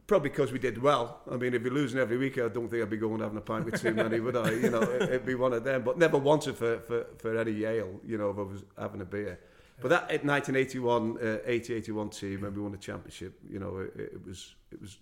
probably 0.08 0.30
because 0.30 0.52
we 0.52 0.58
did 0.60 0.82
well. 0.82 1.22
I 1.32 1.38
mean, 1.38 1.54
if 1.54 1.62
you're 1.62 1.74
losing 1.74 2.00
every 2.00 2.18
week, 2.18 2.40
I 2.40 2.48
don't 2.48 2.68
think 2.68 2.82
I'd 2.82 2.90
be 2.90 2.98
going 2.98 3.22
having 3.22 3.38
a 3.38 3.42
pint 3.42 3.66
with 3.66 3.80
too 3.82 3.94
many, 3.94 4.20
would 4.20 4.36
I? 4.36 4.52
You 4.52 4.72
know, 4.72 4.82
it, 4.82 5.04
it'd 5.04 5.26
be 5.26 5.36
one 5.36 5.54
of 5.54 5.64
them. 5.64 5.84
But 5.84 6.00
never 6.00 6.18
wanted 6.18 6.56
for, 6.56 6.80
for, 6.80 7.06
for 7.20 7.38
any 7.38 7.52
Yale, 7.52 8.00
you 8.06 8.18
know, 8.18 8.32
if 8.32 8.38
I 8.40 8.42
was 8.42 8.64
having 8.78 9.02
a 9.02 9.06
beer. 9.06 9.40
But 9.82 9.90
that 9.90 10.26
1981, 10.26 11.18
uh, 11.18 11.38
80-81 11.48 12.20
team, 12.20 12.42
when 12.42 12.54
we 12.54 12.62
won 12.62 12.72
the 12.72 12.78
championship, 12.78 13.40
you 13.50 13.60
know, 13.60 13.78
it, 13.78 13.94
it 13.98 14.26
was 14.26 14.56
it 14.72 14.82
was 14.82 14.98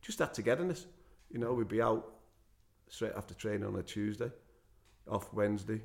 just 0.00 0.18
that 0.18 0.32
togetherness. 0.32 0.86
You 1.30 1.38
know, 1.38 1.52
we'd 1.52 1.68
be 1.68 1.82
out 1.82 2.14
straight 2.88 3.12
after 3.14 3.34
training 3.34 3.66
on 3.66 3.76
a 3.76 3.82
Tuesday, 3.82 4.30
off 5.06 5.32
Wednesday, 5.34 5.82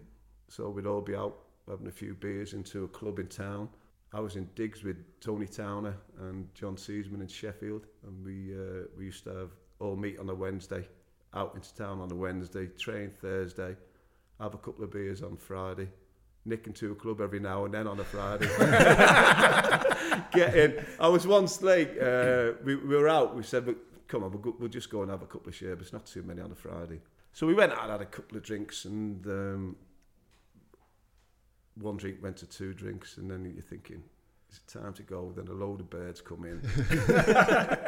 so 0.48 0.70
we'd 0.70 0.86
all 0.86 1.02
be 1.02 1.14
out 1.16 1.36
having 1.70 1.88
a 1.88 1.92
few 1.92 2.14
beers 2.14 2.54
into 2.54 2.84
a 2.84 2.88
club 2.88 3.20
in 3.20 3.28
town. 3.28 3.70
I 4.14 4.20
was 4.20 4.36
in 4.36 4.50
digs 4.56 4.84
with 4.84 4.98
Tony 5.20 5.48
Towner 5.48 5.96
and 6.20 6.54
John 6.54 6.78
Seasman 6.78 7.22
in 7.22 7.28
Sheffield, 7.28 7.88
and 8.06 8.24
we 8.24 8.54
uh, 8.54 8.86
we 8.98 9.06
used 9.06 9.24
to 9.26 9.36
have 9.36 9.52
all 9.80 9.96
meet 9.96 10.18
on 10.18 10.30
a 10.30 10.36
Wednesday, 10.36 10.88
out 11.34 11.54
into 11.56 11.76
town 11.76 12.00
on 12.00 12.12
a 12.12 12.16
Wednesday, 12.16 12.68
train 12.68 13.12
Thursday, 13.22 13.76
have 14.40 14.54
a 14.54 14.58
couple 14.58 14.84
of 14.84 14.92
beers 14.92 15.22
on 15.22 15.36
Friday, 15.36 15.90
nick 16.46 16.68
into 16.68 16.92
a 16.92 16.96
club 16.96 17.20
every 17.22 17.40
now 17.40 17.66
and 17.66 17.74
then 17.74 17.86
on 17.86 18.00
a 18.00 18.04
Friday. 18.04 18.48
Get 20.34 20.56
in. 20.56 20.86
I 21.00 21.08
was 21.10 21.28
once 21.28 21.62
like, 21.62 21.98
uh, 22.02 22.52
we, 22.64 22.76
we 22.76 22.96
were 22.96 23.10
out, 23.10 23.36
we 23.36 23.44
said, 23.44 23.66
"Well, 23.66 23.76
come 24.08 24.24
on, 24.24 24.32
we'll, 24.32 24.40
go, 24.40 24.56
we'll 24.58 24.70
just 24.70 24.90
go 24.90 25.02
and 25.02 25.12
have 25.12 25.22
a 25.22 25.28
couple 25.28 25.50
of 25.50 25.56
sherbets, 25.56 25.92
not 25.92 26.06
too 26.06 26.24
many 26.24 26.42
on 26.42 26.52
a 26.52 26.56
Friday. 26.56 27.02
So 27.34 27.46
we 27.46 27.54
went 27.54 27.74
out 27.74 27.84
and 27.84 27.92
had 27.92 28.02
a 28.02 28.06
couple 28.06 28.38
of 28.38 28.44
drinks, 28.44 28.86
and 28.86 29.26
um, 29.28 29.76
one 31.80 31.98
drink 31.98 32.18
went 32.22 32.38
to 32.38 32.46
two 32.46 32.74
drinks, 32.74 33.18
and 33.18 33.30
then 33.30 33.46
you're 33.46 33.64
thinking, 33.64 34.04
is 34.52 34.58
it 34.58 34.68
time 34.80 34.94
to 34.94 35.04
go? 35.04 35.32
Then 35.36 35.48
a 35.48 35.54
load 35.54 35.80
of 35.82 35.90
birds 35.90 36.22
come 36.22 36.46
in. 36.46 36.62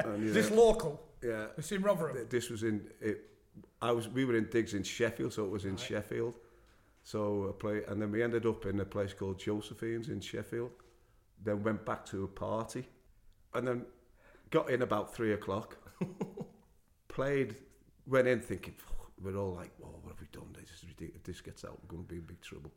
and, 0.05 0.23
you 0.23 0.29
Is 0.29 0.33
this 0.33 0.49
know, 0.51 0.57
local? 0.57 1.01
yeah, 1.23 1.47
It's 1.57 1.71
in 1.71 1.81
Rotherham. 1.81 2.27
This 2.29 2.49
was 2.49 2.63
in 2.63 2.87
it. 3.01 3.25
I 3.81 3.91
was. 3.91 4.07
We 4.07 4.25
were 4.25 4.35
in 4.35 4.47
digs 4.49 4.73
in 4.73 4.83
Sheffield, 4.83 5.33
so 5.33 5.45
it 5.45 5.49
was 5.51 5.65
in 5.65 5.75
Sheffield. 5.77 6.35
So 7.03 7.49
I 7.49 7.51
play, 7.59 7.81
and 7.87 8.01
then 8.01 8.11
we 8.11 8.21
ended 8.21 8.45
up 8.45 8.65
in 8.65 8.79
a 8.79 8.85
place 8.85 9.13
called 9.13 9.39
Josephine's 9.39 10.09
in 10.09 10.19
Sheffield. 10.19 10.71
Then 11.43 11.63
went 11.63 11.85
back 11.85 12.05
to 12.07 12.25
a 12.25 12.27
party, 12.27 12.87
and 13.53 13.67
then 13.67 13.85
got 14.49 14.69
in 14.69 14.81
about 14.81 15.13
three 15.15 15.33
o'clock. 15.33 15.77
played, 17.07 17.55
went 18.05 18.27
in 18.27 18.39
thinking 18.41 18.75
we're 19.21 19.35
all 19.37 19.53
like, 19.55 19.71
"Oh, 19.83 19.99
what 20.01 20.15
have 20.15 20.21
we 20.21 20.27
done? 20.31 20.53
This 20.53 20.69
is 20.69 20.83
ridiculous. 20.83 21.15
If 21.15 21.23
this 21.23 21.41
gets 21.41 21.65
out, 21.65 21.79
we're 21.81 21.89
going 21.95 22.03
to 22.03 22.09
be 22.09 22.17
in 22.17 22.25
big 22.25 22.41
trouble." 22.41 22.71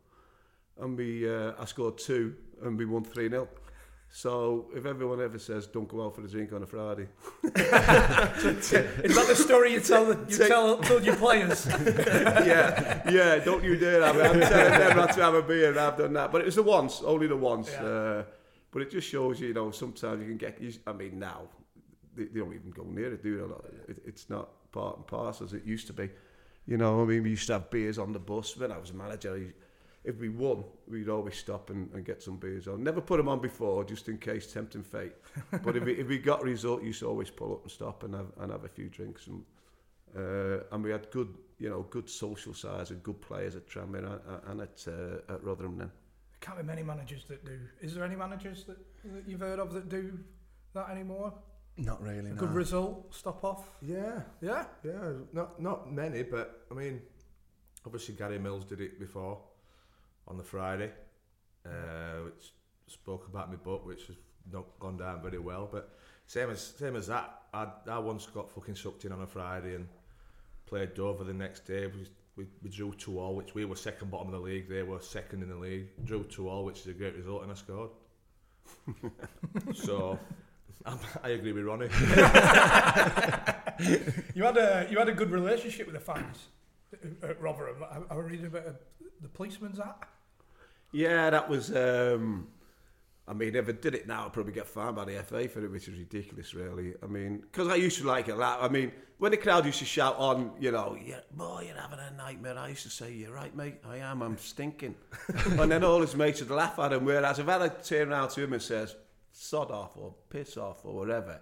And 0.81 0.97
we, 0.97 1.29
uh, 1.29 1.53
I 1.59 1.65
scored 1.67 1.99
two, 1.99 2.35
and 2.63 2.79
we 2.79 2.87
won 2.87 3.05
three 3.05 3.29
0 3.29 3.49
So 4.11 4.67
if 4.75 4.87
everyone 4.87 5.21
ever 5.21 5.39
says 5.39 5.67
don't 5.67 5.89
go 5.89 6.05
out 6.05 6.15
for 6.17 6.23
a 6.25 6.29
drink 6.29 6.53
on 6.53 6.63
a 6.63 6.67
Friday, 6.67 7.09
Is 7.45 7.53
that 7.53 9.27
the 9.29 9.37
story 9.37 9.73
you 9.73 9.81
tell 9.81 10.07
the, 10.07 10.19
you 10.29 10.49
tell, 10.49 10.79
tell 10.79 11.03
your 11.03 11.17
players? 11.17 11.67
yeah, 11.87 13.11
yeah, 13.11 13.37
don't 13.39 13.63
you 13.63 13.77
dare 13.77 14.03
have 14.03 14.17
it. 14.17 14.25
I'm 14.25 14.41
telling 14.41 14.79
them 14.79 14.97
not 14.97 15.13
to 15.15 15.23
have 15.23 15.35
a 15.35 15.43
beer 15.43 15.71
and 15.71 15.79
I've 15.79 15.99
done 15.99 16.13
that. 16.15 16.33
But 16.33 16.43
it 16.43 16.47
was 16.47 16.57
the 16.57 16.63
once, 16.63 17.03
only 17.03 17.27
the 17.27 17.37
once. 17.37 17.71
Yeah. 17.71 17.85
Uh, 17.85 18.25
but 18.71 18.83
it 18.83 18.91
just 18.91 19.09
shows 19.09 19.39
you, 19.39 19.49
you 19.49 19.55
know, 19.55 19.71
sometimes 19.71 20.23
you 20.23 20.29
can 20.29 20.39
get, 20.39 20.59
I 20.87 20.93
mean, 20.93 21.19
now, 21.19 21.43
they, 22.17 22.25
they 22.25 22.41
don't 22.41 22.55
even 22.55 22.71
go 22.71 22.85
near 22.85 23.13
it, 23.13 23.23
do 23.23 23.37
they? 23.37 23.93
It, 23.93 24.03
it's 24.07 24.31
not 24.31 24.49
part 24.73 24.97
and 24.97 25.07
parcel 25.07 25.47
as 25.47 25.53
it 25.53 25.65
used 25.65 25.87
to 25.89 25.93
be. 25.93 26.09
You 26.67 26.79
know, 26.79 27.03
I 27.03 27.05
mean, 27.05 27.23
we 27.23 27.31
used 27.31 27.47
to 27.49 27.55
have 27.55 27.71
beers 27.71 27.99
on 27.99 28.13
the 28.13 28.19
bus. 28.19 28.57
When 28.57 28.73
I 28.73 28.79
was 28.79 28.91
a 28.91 28.95
manager, 28.95 29.35
I- 29.35 29.53
if 30.05 30.19
we 30.19 30.29
won, 30.29 30.65
we'd 30.89 31.09
always 31.09 31.37
stop 31.37 31.71
and, 31.71 31.89
and 31.95 32.05
get 32.05 32.23
some 32.23 32.37
beers 32.37 32.67
on. 32.67 32.83
Never 32.83 33.01
put 33.01 33.19
them 33.19 33.29
on 33.29 33.41
before, 33.41 33.85
just 33.85 34.09
in 34.09 34.19
case, 34.19 34.53
tempting 34.53 34.83
fate. 34.83 35.13
But 35.63 35.77
if 35.77 35.85
we, 35.85 35.93
if 35.95 36.09
we 36.09 36.19
got 36.19 36.43
a 36.43 36.45
result, 36.45 36.81
you 36.81 36.89
used 36.89 37.01
to 37.01 37.09
always 37.09 37.31
pull 37.31 37.53
up 37.53 37.63
and 37.63 37.71
stop 37.71 38.03
and 38.03 38.15
have, 38.15 38.33
and 38.41 38.51
have 38.51 38.65
a 38.65 38.69
few 38.69 38.89
drinks. 38.89 39.29
And, 39.29 39.45
uh, 40.17 40.65
and 40.73 40.83
we 40.83 40.91
had 40.91 41.11
good, 41.11 41.29
you 41.59 41.71
know, 41.71 41.83
good 41.91 42.11
social 42.11 42.53
sides 42.53 42.91
and 42.91 43.03
good 43.03 43.21
players 43.21 43.55
at 43.55 43.69
Tranmere 43.69 44.05
and, 44.07 44.21
and 44.49 44.61
at 44.61 44.85
uh, 44.89 45.33
at 45.33 45.43
Rotherham 45.45 45.79
then. 45.79 45.91
Can't 46.41 46.59
be 46.59 46.65
many 46.65 46.83
managers 46.83 47.25
that 47.29 47.45
do. 47.45 47.59
Is 47.81 47.95
there 47.95 48.05
any 48.05 48.17
managers 48.17 48.65
that, 48.65 48.79
that 49.05 49.29
you've 49.29 49.41
heard 49.41 49.61
of 49.61 49.73
that 49.73 49.89
do 49.89 50.19
that 50.75 50.91
anymore? 50.91 51.33
Not 51.77 52.03
really. 52.03 52.31
A 52.31 52.35
good 52.35 52.53
result, 52.53 53.15
stop 53.15 53.45
off. 53.45 53.71
Yeah, 53.81 54.23
Yeah. 54.41 54.65
yeah. 54.85 55.13
Not 55.33 55.63
not 55.63 55.91
many, 55.93 56.25
but 56.25 56.67
I 56.71 56.75
mean, 56.75 57.01
obviously 57.87 58.17
Gary 58.17 58.39
Mills 58.41 58.65
did 58.65 58.81
it 58.81 58.99
before 58.99 59.39
on 60.29 60.37
the 60.37 60.43
Friday, 60.45 60.91
uh, 61.67 62.25
which 62.25 62.53
spoke 62.87 63.27
about 63.29 63.51
my 63.51 63.57
book, 63.57 63.87
which 63.87 64.07
has 64.07 64.17
not 64.53 64.65
gone 64.81 64.97
down 64.97 65.23
very 65.23 65.39
well. 65.39 65.69
But 65.71 65.91
same 66.27 66.51
as 66.51 66.61
same 66.61 66.97
as 66.97 67.07
that, 67.09 67.43
I 67.53 67.69
I 67.89 67.99
once 67.99 68.27
got 68.27 68.51
fucking 68.51 68.77
sucked 68.77 69.05
in 69.05 69.13
on 69.13 69.23
a 69.23 69.27
Friday 69.27 69.75
and 69.75 69.87
played 70.67 70.95
Dover 70.95 71.25
the 71.25 71.35
next 71.35 71.67
day. 71.67 71.87
We, 71.87 72.07
we, 72.37 72.47
we 72.63 72.71
drew 72.71 72.93
two 72.95 73.19
all, 73.19 73.37
which 73.37 73.55
we 73.55 73.65
were 73.65 73.77
second 73.77 74.11
bottom 74.11 74.29
of 74.29 74.33
the 74.33 74.41
league. 74.41 74.69
They 74.69 74.83
were 74.83 75.01
second 75.01 75.43
in 75.43 75.49
the 75.51 75.57
league. 75.57 75.89
Drew 76.05 76.25
two 76.25 76.49
all, 76.49 76.65
which 76.65 76.81
is 76.81 76.87
a 76.87 76.95
great 76.95 77.15
result, 77.15 77.43
and 77.43 77.53
I 77.53 77.55
scored. 77.55 77.91
so. 79.75 80.19
I, 80.85 80.97
I 81.23 81.29
agree 81.29 81.53
with 81.53 81.65
Ronnie. 81.65 81.89
You 84.35 84.45
had 84.45 84.57
a 84.57 84.87
you 84.91 84.99
had 84.99 85.09
a 85.09 85.13
good 85.13 85.31
relationship 85.31 85.87
with 85.87 85.95
the 85.95 86.01
fans 86.01 86.49
at 87.23 87.41
Rotherham. 87.41 87.83
I, 87.83 88.13
I 88.13 88.17
was 88.17 88.27
reading 88.27 88.47
about 88.47 88.67
uh, 88.67 88.73
the 89.21 89.29
policeman's 89.29 89.79
hat. 89.79 90.09
Yeah, 90.93 91.31
that 91.31 91.49
was. 91.49 91.75
Um, 91.75 92.49
I 93.27 93.35
mean, 93.35 93.55
if 93.55 93.69
I 93.69 93.73
did 93.73 93.95
it 93.95 94.07
now, 94.07 94.27
I'd 94.27 94.33
probably 94.33 94.53
get 94.53 94.67
fined 94.67 94.97
by 94.97 95.05
the 95.05 95.23
FA 95.23 95.49
for 95.49 95.65
it, 95.65 95.71
which 95.71 95.89
is 95.89 95.99
ridiculous, 95.99 96.55
really. 96.55 96.95
I 97.03 97.07
mean, 97.07 97.39
because 97.39 97.69
I 97.69 97.77
used 97.77 97.99
to 97.99 98.07
like 98.07 98.29
it 98.29 98.33
a 98.33 98.37
lot. 98.37 98.63
I 98.63 98.69
mean, 98.69 98.91
when 99.19 99.31
the 99.31 99.37
crowd 99.37 99.65
used 99.65 99.79
to 99.79 99.85
shout 99.85 100.17
on, 100.19 100.51
you 100.59 100.73
know, 100.73 100.99
yeah, 101.03 101.21
boy, 101.31 101.67
you're 101.69 101.81
having 101.81 102.01
a 102.01 102.11
nightmare. 102.17 102.59
I 102.59 102.71
used 102.71 102.83
to 102.83 102.91
say, 102.91 103.13
you're 103.13 103.33
right, 103.33 103.55
mate. 103.55 103.77
I 103.89 103.99
am. 103.99 104.23
I'm 104.23 104.37
stinking. 104.37 104.97
and 105.47 105.71
then 105.71 105.85
all 105.85 106.01
his 106.01 106.17
mates 106.17 106.41
would 106.41 106.51
laugh 106.51 106.79
at 106.81 106.93
him. 106.93 107.05
Whereas 107.05 107.39
if 107.39 107.49
I 107.49 107.63
had 107.63 107.85
turn 107.85 108.11
around 108.11 108.31
to 108.31 108.43
him 108.43 108.53
and 108.53 108.61
says, 108.61 108.97
sod 109.31 109.71
off 109.71 109.97
or 109.97 110.15
piss 110.29 110.57
off 110.57 110.85
or 110.85 110.95
whatever, 110.95 111.41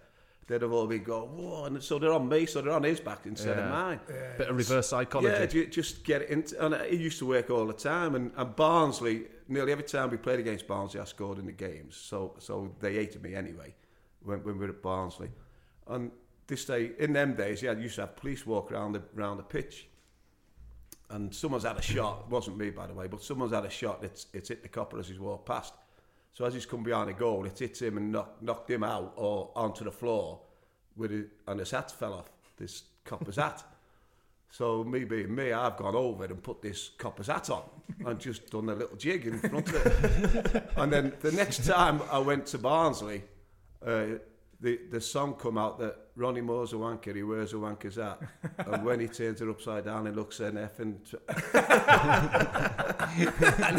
they'd 0.50 0.62
have 0.62 0.72
all 0.72 0.88
been 0.88 1.04
going, 1.04 1.28
whoa. 1.28 1.64
And 1.64 1.80
so 1.80 2.00
they're 2.00 2.12
on 2.12 2.28
me, 2.28 2.44
so 2.44 2.60
they're 2.60 2.72
on 2.72 2.82
his 2.82 2.98
back 2.98 3.20
instead 3.24 3.56
of 3.56 3.70
mine. 3.70 4.00
Yeah. 4.08 4.14
mine. 4.14 4.30
Bit 4.38 4.48
of 4.48 4.56
reverse 4.56 4.88
psychology. 4.88 5.32
Yeah, 5.32 5.46
ju- 5.46 5.66
just 5.66 6.02
get 6.02 6.22
it 6.22 6.30
into. 6.30 6.64
And 6.64 6.74
it 6.74 6.98
used 6.98 7.20
to 7.20 7.26
work 7.26 7.50
all 7.50 7.66
the 7.66 7.72
time. 7.72 8.16
And, 8.16 8.32
and 8.36 8.56
Barnsley, 8.56 9.26
nearly 9.46 9.70
every 9.70 9.84
time 9.84 10.10
we 10.10 10.16
played 10.16 10.40
against 10.40 10.66
Barnsley, 10.66 10.98
I 10.98 11.04
scored 11.04 11.38
in 11.38 11.46
the 11.46 11.52
games. 11.52 11.96
So 11.96 12.34
so 12.38 12.74
they 12.80 12.94
hated 12.94 13.22
me 13.22 13.36
anyway 13.36 13.74
when, 14.24 14.42
when 14.42 14.58
we 14.58 14.66
were 14.66 14.72
at 14.72 14.82
Barnsley. 14.82 15.30
And 15.86 16.10
this 16.48 16.64
day, 16.64 16.90
in 16.98 17.12
them 17.12 17.34
days, 17.34 17.62
yeah, 17.62 17.70
I 17.70 17.74
used 17.74 17.94
to 17.94 18.00
have 18.02 18.16
police 18.16 18.44
walk 18.44 18.72
around 18.72 18.92
the 18.92 19.02
around 19.16 19.36
the 19.36 19.44
pitch. 19.44 19.86
And 21.10 21.32
someone's 21.32 21.64
had 21.64 21.76
a 21.76 21.82
shot. 21.82 22.24
It 22.26 22.30
wasn't 22.32 22.58
me, 22.58 22.70
by 22.70 22.88
the 22.88 22.94
way, 22.94 23.06
but 23.06 23.22
someone's 23.22 23.52
had 23.52 23.64
a 23.64 23.70
shot. 23.70 24.02
It's 24.02 24.26
it's 24.32 24.48
hit 24.48 24.62
the 24.62 24.68
copper 24.68 24.98
as 24.98 25.06
he's 25.06 25.20
walked 25.20 25.46
past. 25.46 25.74
So 26.32 26.44
as 26.44 26.54
he's 26.54 26.66
come 26.66 26.82
behind 26.82 27.08
the 27.08 27.14
goal, 27.14 27.44
it 27.44 27.58
hits 27.58 27.82
him 27.82 27.96
and 27.96 28.12
knocked, 28.12 28.42
knocked 28.42 28.70
him 28.70 28.84
out 28.84 29.12
or 29.16 29.50
onto 29.54 29.84
the 29.84 29.90
floor, 29.90 30.40
with 30.96 31.12
it, 31.12 31.28
and 31.46 31.58
his 31.58 31.70
hat 31.70 31.90
fell 31.90 32.14
off. 32.14 32.30
This 32.56 32.82
copper's 33.04 33.36
hat. 33.44 33.62
So 34.50 34.82
me 34.82 35.04
being 35.04 35.34
me, 35.34 35.52
I've 35.52 35.76
gone 35.76 35.94
over 35.94 36.24
and 36.24 36.42
put 36.42 36.60
this 36.60 36.90
copper's 36.98 37.28
hat 37.28 37.50
on 37.50 37.62
and 38.04 38.18
just 38.18 38.50
done 38.50 38.68
a 38.68 38.74
little 38.74 38.96
jig 38.96 39.26
in 39.26 39.38
front 39.38 39.68
of 39.68 39.74
it. 39.74 40.70
and 40.76 40.92
then 40.92 41.12
the 41.20 41.32
next 41.32 41.64
time 41.64 42.02
I 42.10 42.18
went 42.18 42.46
to 42.46 42.58
Barnsley, 42.58 43.22
uh, 43.86 44.06
the 44.60 44.78
the 44.90 45.00
song 45.00 45.34
come 45.34 45.56
out 45.58 45.78
that 45.78 45.96
Ronnie 46.16 46.40
Moore's 46.42 46.72
a 46.72 46.76
wanker, 46.76 47.14
he 47.16 47.22
wears 47.22 47.52
a 47.54 47.56
wanker's 47.56 47.96
hat. 47.96 48.20
And 48.58 48.84
when 48.84 49.00
he 49.00 49.08
turns 49.08 49.40
it 49.40 49.48
upside 49.48 49.84
down, 49.86 50.04
he 50.06 50.12
looks 50.12 50.38
an 50.40 50.58
F 50.58 50.78
and... 50.80 51.00
and 51.54 51.64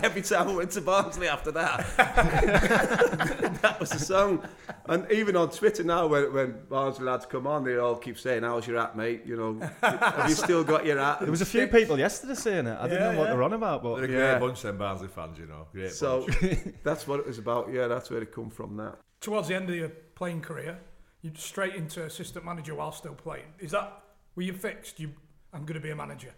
every 0.04 0.22
time 0.24 0.50
I 0.50 0.56
went 0.56 0.72
to 0.72 0.82
Barnsley 0.82 1.28
after 1.28 1.52
that, 1.52 1.86
that 3.62 3.80
was 3.80 3.90
the 3.92 4.00
song. 4.00 4.44
And 4.88 5.10
even 5.12 5.36
on 5.36 5.50
Twitter 5.52 5.84
now, 5.84 6.08
when, 6.08 6.34
when 6.34 6.56
Barnsley 6.70 7.06
lads 7.06 7.26
come 7.26 7.48
on, 7.48 7.64
they 7.64 7.78
all 7.78 7.96
keep 7.96 8.18
saying, 8.18 8.44
how's 8.44 8.68
your 8.68 8.80
hat, 8.80 8.96
mate? 8.98 9.22
You 9.26 9.38
know, 9.38 9.70
have 9.82 10.30
you 10.30 10.36
still 10.36 10.64
got 10.64 10.86
your 10.86 10.98
hat? 10.98 11.20
There 11.22 11.32
was 11.32 11.42
a 11.42 11.46
few 11.46 11.68
people 11.68 12.00
yesterday 12.00 12.36
saying 12.36 12.68
it. 12.68 12.78
I 12.80 12.88
didn't 12.88 13.02
Yeah, 13.04 13.12
know 13.12 13.18
what 13.20 13.24
yeah. 13.26 13.34
they're 13.34 13.44
on 13.44 13.54
about, 13.54 13.84
but 13.84 13.96
They're 13.98 14.06
a 14.06 14.08
great 14.08 14.18
Yeah. 14.18 14.40
bunch, 14.40 14.62
them 14.62 14.78
Barnsley 14.78 15.08
fans, 15.10 15.38
you 15.38 15.46
know. 15.46 15.68
Great 15.72 15.92
So 15.92 16.26
bunch. 16.28 16.58
that's 16.84 17.08
what 17.08 17.20
it 17.20 17.28
was 17.28 17.38
about. 17.38 17.72
Yeah, 17.72 17.88
that's 17.88 18.10
where 18.10 18.22
it 18.22 18.34
come 18.34 18.50
from. 18.50 18.78
That. 18.78 18.98
Towards 19.20 19.48
the 19.50 19.56
end 19.56 19.70
of 19.70 19.76
your 19.76 19.92
playing 20.22 20.40
career, 20.40 20.78
you 21.24 21.32
straight 21.34 21.74
into 21.74 22.04
assistant 22.06 22.46
manager 22.46 22.76
while 22.76 22.92
still 22.92 23.16
playing. 23.16 23.52
Is 23.58 23.72
that 23.72 24.04
were 24.36 24.44
you 24.44 24.54
fixed? 24.54 25.00
You, 25.00 25.10
I'm 25.52 25.62
going 25.66 25.74
to 25.74 25.88
be 25.88 25.90
a 25.90 25.96
manager. 25.96 26.32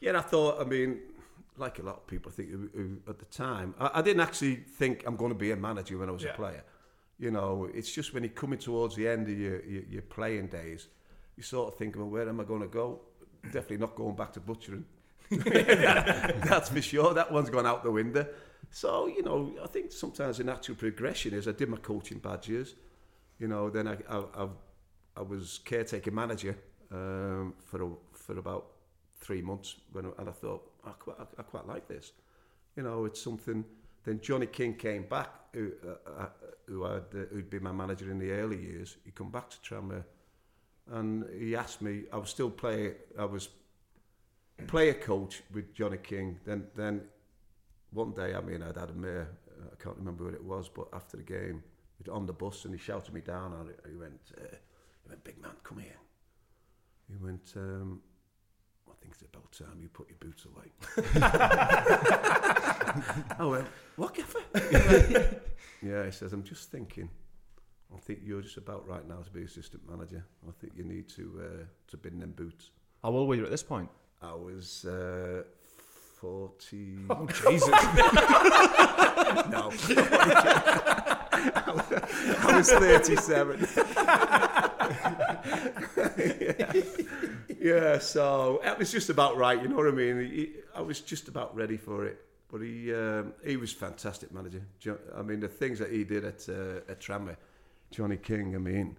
Yeah, 0.00 0.16
I 0.16 0.22
thought. 0.22 0.58
I 0.58 0.64
mean, 0.64 1.00
like 1.58 1.78
a 1.78 1.82
lot 1.82 1.96
of 1.96 2.06
people, 2.06 2.32
I 2.32 2.34
think 2.36 2.50
who, 2.50 2.70
who, 2.74 2.96
at 3.06 3.18
the 3.18 3.26
time, 3.26 3.74
I, 3.78 3.90
I 3.96 4.00
didn't 4.02 4.22
actually 4.22 4.54
think 4.56 5.04
I'm 5.06 5.16
going 5.16 5.30
to 5.30 5.38
be 5.38 5.50
a 5.50 5.56
manager 5.56 5.98
when 5.98 6.08
I 6.08 6.12
was 6.12 6.22
Yeah. 6.22 6.30
a 6.30 6.36
player. 6.36 6.64
You 7.18 7.30
know, 7.30 7.68
it's 7.74 7.92
just 7.92 8.14
when 8.14 8.22
you're 8.22 8.32
coming 8.32 8.58
towards 8.58 8.96
the 8.96 9.06
end 9.06 9.28
of 9.28 9.38
your, 9.38 9.62
your, 9.66 9.82
your 9.90 10.02
playing 10.02 10.46
days, 10.46 10.88
you 11.36 11.42
sort 11.42 11.70
of 11.70 11.78
think, 11.78 11.96
well, 11.96 12.08
where 12.08 12.26
am 12.30 12.40
I 12.40 12.44
going 12.44 12.62
to 12.62 12.68
go? 12.68 13.00
Definitely 13.52 13.76
not 13.78 13.94
going 13.94 14.16
back 14.16 14.32
to 14.34 14.40
butchering. 14.40 14.86
That's 15.30 16.70
for 16.70 16.80
sure. 16.80 17.12
That 17.12 17.30
one's 17.30 17.50
gone 17.50 17.66
out 17.66 17.82
the 17.84 17.90
window. 17.90 18.26
So, 18.70 19.06
you 19.06 19.22
know, 19.22 19.52
I 19.62 19.66
think 19.66 19.92
sometimes 19.92 20.38
the 20.38 20.44
natural 20.44 20.76
progression 20.78 21.34
is 21.34 21.46
I 21.46 21.52
did 21.52 21.68
my 21.68 21.76
coaching 21.76 22.18
badges. 22.20 22.74
You 23.38 23.48
know, 23.48 23.70
then 23.70 23.86
I, 23.88 23.96
I, 24.08 24.18
I, 24.34 24.48
I 25.16 25.22
was 25.22 25.60
caretaker 25.64 26.10
manager 26.10 26.56
um, 26.92 27.54
for, 27.64 27.82
a, 27.82 27.90
for 28.12 28.38
about 28.38 28.66
three 29.20 29.42
months 29.42 29.76
when, 29.92 30.06
and 30.18 30.28
I 30.28 30.32
thought, 30.32 30.70
I 30.84 30.90
quite, 30.90 31.16
I, 31.38 31.42
quite 31.42 31.66
like 31.66 31.88
this. 31.88 32.12
You 32.76 32.82
know, 32.82 33.04
it's 33.04 33.20
something. 33.20 33.64
Then 34.04 34.20
Johnny 34.20 34.46
King 34.46 34.74
came 34.74 35.04
back, 35.04 35.30
who, 35.52 35.72
uh, 35.86 36.10
uh, 36.10 36.26
who 36.66 36.84
had, 36.84 37.04
uh, 37.14 37.24
who'd 37.30 37.50
been 37.50 37.62
my 37.62 37.72
manager 37.72 38.10
in 38.10 38.18
the 38.18 38.30
early 38.30 38.60
years. 38.60 38.96
He 39.04 39.10
come 39.10 39.30
back 39.30 39.50
to 39.50 39.56
Tranmere, 39.58 40.04
and 40.92 41.24
he 41.38 41.56
asked 41.56 41.82
me. 41.82 42.04
I 42.12 42.16
was 42.16 42.30
still 42.30 42.50
play. 42.50 42.94
I 43.18 43.24
was 43.24 43.48
player 44.66 44.94
coach 44.94 45.42
with 45.52 45.74
Johnny 45.74 45.98
King. 45.98 46.38
Then, 46.44 46.66
then 46.74 47.02
one 47.90 48.12
day, 48.12 48.34
I 48.34 48.40
mean, 48.40 48.62
I'd 48.62 48.76
had 48.76 48.90
a 48.90 48.94
mayor. 48.94 49.28
I 49.60 49.82
can't 49.82 49.96
remember 49.96 50.24
what 50.24 50.34
it 50.34 50.44
was, 50.44 50.68
but 50.68 50.88
after 50.92 51.16
the 51.16 51.22
game, 51.22 51.62
on 52.10 52.26
the 52.26 52.32
bus, 52.32 52.64
and 52.64 52.74
he 52.74 52.80
shouted 52.80 53.12
me 53.12 53.20
down. 53.20 53.52
And 53.52 53.70
he 53.90 53.96
went, 53.96 54.20
uh, 54.36 54.56
"He 55.02 55.08
went, 55.08 55.24
big 55.24 55.40
man, 55.40 55.52
come 55.62 55.78
here." 55.78 55.96
He 57.08 57.16
went. 57.16 57.52
Um, 57.56 58.00
I 58.88 58.92
think 59.00 59.12
it's 59.14 59.22
about 59.22 59.50
time 59.52 59.78
you 59.80 59.88
put 59.88 60.08
your 60.08 60.18
boots 60.18 60.44
away. 60.44 60.72
I 63.38 63.44
went, 63.44 63.66
what, 63.96 64.14
Gaffer? 64.14 64.40
yeah, 65.82 66.04
he 66.04 66.10
says, 66.10 66.32
I'm 66.32 66.42
just 66.42 66.70
thinking. 66.70 67.08
I 67.94 67.98
think 67.98 68.20
you're 68.24 68.42
just 68.42 68.56
about 68.56 68.86
right 68.86 69.06
now 69.08 69.16
to 69.16 69.30
be 69.30 69.42
assistant 69.42 69.82
manager. 69.88 70.24
I 70.46 70.52
think 70.60 70.74
you 70.76 70.84
need 70.84 71.08
to 71.10 71.40
uh, 71.42 71.64
to 71.88 71.96
bin 71.96 72.18
them 72.18 72.32
boots. 72.32 72.70
how 73.02 73.10
old 73.10 73.28
were 73.28 73.34
you 73.34 73.44
at 73.44 73.50
this 73.50 73.62
point? 73.62 73.88
I 74.20 74.34
was 74.34 74.84
uh, 74.84 75.44
40. 76.20 76.96
Oh, 77.08 77.26
Jesus. 77.26 77.68
no. 79.50 80.94
I 81.68 82.56
was 82.56 82.70
37. 82.70 83.68
yeah. 86.18 86.72
yeah, 87.60 87.98
so 87.98 88.60
it 88.64 88.78
was 88.78 88.90
just 88.90 89.10
about 89.10 89.36
right, 89.36 89.60
you 89.60 89.68
know 89.68 89.76
what 89.76 89.88
I 89.88 89.92
mean? 89.92 90.54
I 90.74 90.80
was 90.80 91.00
just 91.00 91.28
about 91.28 91.54
ready 91.54 91.76
for 91.76 92.04
it. 92.06 92.24
But 92.50 92.62
he 92.62 92.94
um, 92.94 93.34
he 93.44 93.58
was 93.58 93.72
fantastic 93.72 94.32
manager. 94.32 94.62
I 95.14 95.22
mean, 95.22 95.40
the 95.40 95.48
things 95.48 95.78
that 95.80 95.90
he 95.92 96.04
did 96.04 96.24
at 96.24 96.48
uh, 96.48 96.90
at 96.90 96.98
Tranmere, 96.98 97.36
Johnny 97.90 98.16
King. 98.16 98.54
I 98.54 98.58
mean, 98.58 98.96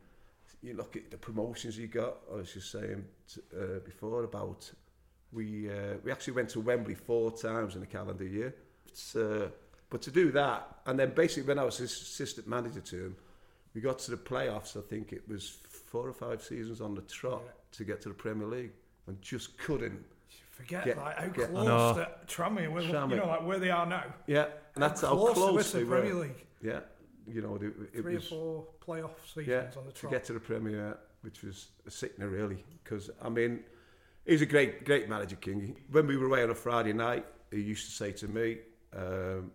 you 0.61 0.75
look 0.75 0.95
at 0.95 1.09
the 1.09 1.17
promotions 1.17 1.75
he 1.75 1.87
got. 1.87 2.17
I 2.31 2.35
was 2.35 2.53
just 2.53 2.71
saying 2.71 3.03
uh, 3.55 3.79
before 3.83 4.23
about 4.23 4.71
we 5.31 5.69
uh, 5.69 5.95
we 6.03 6.11
actually 6.11 6.33
went 6.33 6.49
to 6.49 6.59
Wembley 6.59 6.93
four 6.93 7.31
times 7.31 7.75
in 7.75 7.81
a 7.81 7.87
calendar 7.87 8.25
year. 8.25 8.53
It's, 8.87 9.15
uh, 9.15 9.49
but 9.89 10.01
to 10.03 10.11
do 10.11 10.31
that, 10.31 10.79
and 10.85 10.99
then 10.99 11.13
basically 11.15 11.47
when 11.47 11.59
I 11.59 11.63
was 11.63 11.79
assistant 11.79 12.47
manager 12.47 12.79
to 12.81 12.95
him, 13.05 13.15
we 13.73 13.81
got 13.81 13.99
to 13.99 14.11
the 14.11 14.17
playoffs. 14.17 14.77
I 14.77 14.81
think 14.81 15.13
it 15.13 15.27
was 15.27 15.57
four 15.87 16.07
or 16.07 16.13
five 16.13 16.41
seasons 16.43 16.81
on 16.81 16.93
the 16.95 17.01
trot 17.01 17.41
to 17.73 17.83
get 17.83 18.01
to 18.01 18.09
the 18.09 18.15
Premier 18.15 18.47
League, 18.47 18.71
and 19.07 19.21
just 19.21 19.57
couldn't. 19.57 20.03
Forget 20.51 20.83
Get- 20.85 20.97
like 20.97 21.15
how 21.17 21.27
get- 21.27 21.49
close 21.51 21.65
know. 21.65 21.93
that 21.93 22.27
Tranmere 22.27 22.69
were. 22.69 22.81
Tranmere. 22.81 23.11
You 23.11 23.15
know, 23.17 23.27
like 23.27 23.45
where 23.45 23.59
they 23.59 23.69
are 23.71 23.85
now. 23.85 24.03
Yeah, 24.27 24.47
and 24.75 24.83
that's 24.83 25.01
how 25.01 25.15
close, 25.15 25.33
close, 25.35 25.71
they 25.71 25.79
they 25.79 25.85
were 25.85 26.01
Premier. 26.01 26.15
League. 26.15 26.45
Yeah, 26.61 26.79
you 27.25 27.41
know, 27.41 27.55
it, 27.55 27.73
it 27.93 28.01
Three 28.01 28.15
was 28.15 28.25
or 28.25 28.27
four 28.27 28.67
playoff 28.85 29.11
seasons 29.25 29.47
yeah 29.47 29.79
on 29.79 29.85
the 29.85 29.91
trot 29.93 30.11
to 30.11 30.17
get 30.17 30.25
to 30.25 30.33
the 30.33 30.39
Premier, 30.41 30.97
which 31.21 31.43
was 31.43 31.69
a 31.87 31.91
sickener 31.91 32.27
really. 32.27 32.63
Because 32.83 33.09
I 33.21 33.29
mean, 33.29 33.61
he's 34.25 34.41
a 34.41 34.45
great 34.45 34.83
great 34.85 35.07
manager, 35.07 35.37
King. 35.37 35.77
When 35.91 36.05
we 36.07 36.17
were 36.17 36.25
away 36.25 36.43
on 36.43 36.49
a 36.49 36.55
Friday 36.55 36.91
night, 36.93 37.25
he 37.51 37.61
used 37.61 37.85
to 37.85 37.91
say 37.95 38.11
to 38.11 38.27
me, 38.27 38.57
um, 38.93 39.51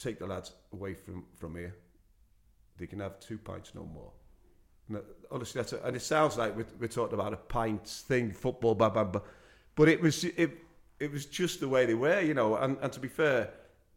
"Take 0.00 0.18
the 0.18 0.26
lads 0.26 0.52
away 0.72 0.94
from 0.94 1.24
from 1.36 1.54
here. 1.54 1.76
They 2.76 2.86
can 2.86 2.98
have 2.98 3.20
two 3.20 3.38
pints 3.38 3.72
no 3.74 3.84
more." 3.84 4.10
No, 4.88 5.02
honestly, 5.30 5.60
that's 5.60 5.72
a, 5.72 5.80
and 5.84 5.94
it 5.94 6.02
sounds 6.02 6.36
like 6.36 6.56
we're, 6.56 6.66
we're 6.80 6.88
talking 6.88 7.14
about 7.14 7.32
a 7.32 7.36
pints 7.36 8.00
thing, 8.00 8.32
football, 8.32 8.74
blah, 8.74 8.90
blah, 8.90 9.04
blah. 9.04 9.20
But 9.76 9.88
it 9.88 10.00
was 10.00 10.24
it 10.24 10.50
it 10.98 11.12
was 11.12 11.26
just 11.26 11.60
the 11.60 11.68
way 11.68 11.86
they 11.86 11.94
were, 11.94 12.20
you 12.20 12.34
know. 12.34 12.56
And, 12.56 12.76
and 12.82 12.92
to 12.92 13.00
be 13.00 13.08
fair, 13.08 13.50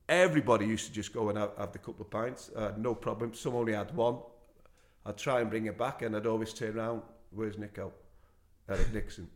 everybody 0.08 0.66
used 0.66 0.86
to 0.88 0.94
just 0.94 1.13
go 1.13 1.30
and 1.30 1.38
have, 1.38 1.52
have 1.58 1.72
the 1.74 1.80
couple 1.80 2.06
of 2.06 2.12
pints. 2.12 2.52
Had 2.58 2.78
no 2.78 2.94
problem. 2.94 3.34
Some 3.34 3.56
only 3.56 3.74
had 3.74 3.94
one. 3.96 4.18
I'd 5.06 5.18
try 5.18 5.42
and 5.42 5.50
bring 5.50 5.66
it 5.66 5.78
back, 5.78 6.02
and 6.02 6.16
I'd 6.16 6.28
always 6.28 6.54
turn 6.54 6.78
around. 6.78 7.02
Where's 7.32 7.58
Nico? 7.58 7.92
Eric 8.70 8.94
Nixon. 8.94 9.28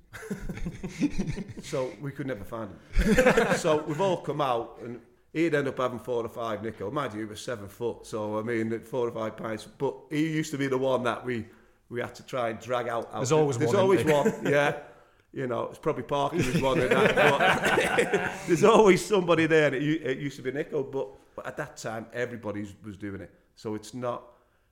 so 1.61 1.91
we 2.01 2.11
could 2.11 2.27
never 2.27 2.45
find 2.45 2.71
him. 2.71 3.55
so 3.57 3.83
we've 3.83 3.99
all 3.99 4.17
come 4.17 4.39
out, 4.39 4.79
and 4.81 5.01
he'd 5.37 5.55
end 5.55 5.67
up 5.67 5.77
having 5.77 5.99
four 5.99 6.25
or 6.25 6.29
five 6.29 6.63
Nico. 6.63 6.89
Mind 6.91 7.13
you, 7.13 7.19
he 7.19 7.25
was 7.25 7.39
seven 7.39 7.67
foot, 7.67 8.05
so 8.05 8.39
I 8.39 8.41
mean, 8.41 8.79
four 8.81 9.07
or 9.07 9.11
five 9.11 9.37
pints. 9.37 9.65
But 9.65 9.95
he 10.09 10.27
used 10.27 10.51
to 10.51 10.57
be 10.57 10.67
the 10.67 10.77
one 10.77 11.03
that 11.03 11.25
we 11.25 11.45
we 11.89 12.01
had 12.01 12.15
to 12.15 12.23
try 12.23 12.49
and 12.49 12.59
drag 12.59 12.87
out. 12.87 13.07
out. 13.07 13.15
There's 13.15 13.31
always 13.31 13.57
There's 13.57 13.71
one, 13.71 13.79
always 13.79 14.05
one. 14.05 14.33
Yeah. 14.45 14.77
You 15.33 15.45
know, 15.45 15.65
it's 15.65 15.77
probably 15.77 16.03
Parker 16.03 16.37
who's 16.37 16.61
one 16.61 16.79
of 16.79 16.89
that. 16.89 17.15
But 17.15 18.33
there's 18.47 18.63
always 18.63 19.05
somebody 19.05 19.45
there. 19.45 19.67
And 19.67 19.75
it, 19.75 20.01
it 20.01 20.17
used 20.17 20.37
to 20.37 20.41
be 20.41 20.51
Nico, 20.51 20.83
but, 20.83 21.09
but 21.35 21.45
at 21.45 21.57
that 21.57 21.77
time, 21.77 22.07
everybody 22.13 22.65
was 22.83 22.97
doing 22.97 23.21
it. 23.21 23.31
So 23.55 23.75
it's 23.75 23.93
not. 23.93 24.23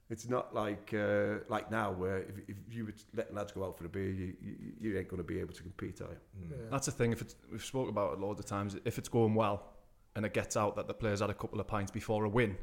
It's 0.08 0.30
not 0.30 0.54
like 0.54 0.93
uh, 0.93 1.39
like 1.49 1.71
now 1.71 1.91
where 1.91 2.19
if, 2.19 2.38
if 2.47 2.56
you 2.69 2.86
would 2.86 3.01
let 3.15 3.34
lads 3.34 3.51
go 3.51 3.63
out 3.65 3.75
for 3.75 3.86
a 3.86 3.89
beer, 3.89 4.12
you, 4.12 4.34
you, 4.39 4.56
you 4.80 4.97
ain't 4.99 5.08
going 5.08 5.17
to 5.17 5.23
be 5.23 5.39
able 5.39 5.54
to 5.54 5.63
compete, 5.63 5.99
are 5.99 6.10
you? 6.12 6.56
That's 6.69 6.86
the 6.86 6.91
thing. 6.91 7.12
If 7.12 7.21
it's, 7.21 7.36
we've 7.51 7.65
spoke 7.65 7.89
about 7.89 8.13
it 8.13 8.19
loads 8.19 8.39
of 8.39 8.45
times. 8.45 8.75
If 8.86 8.99
it's 8.99 9.10
going 9.10 9.34
well, 9.34 9.63
and 10.15 10.25
it 10.25 10.34
gets 10.34 10.56
out 10.56 10.75
that 10.78 10.88
the 10.88 10.93
players 10.93 11.19
had 11.21 11.30
a 11.30 11.34
couple 11.34 11.60
of 11.60 11.67
pints 11.67 11.91
before 11.91 12.23
a 12.25 12.30
win, 12.30 12.58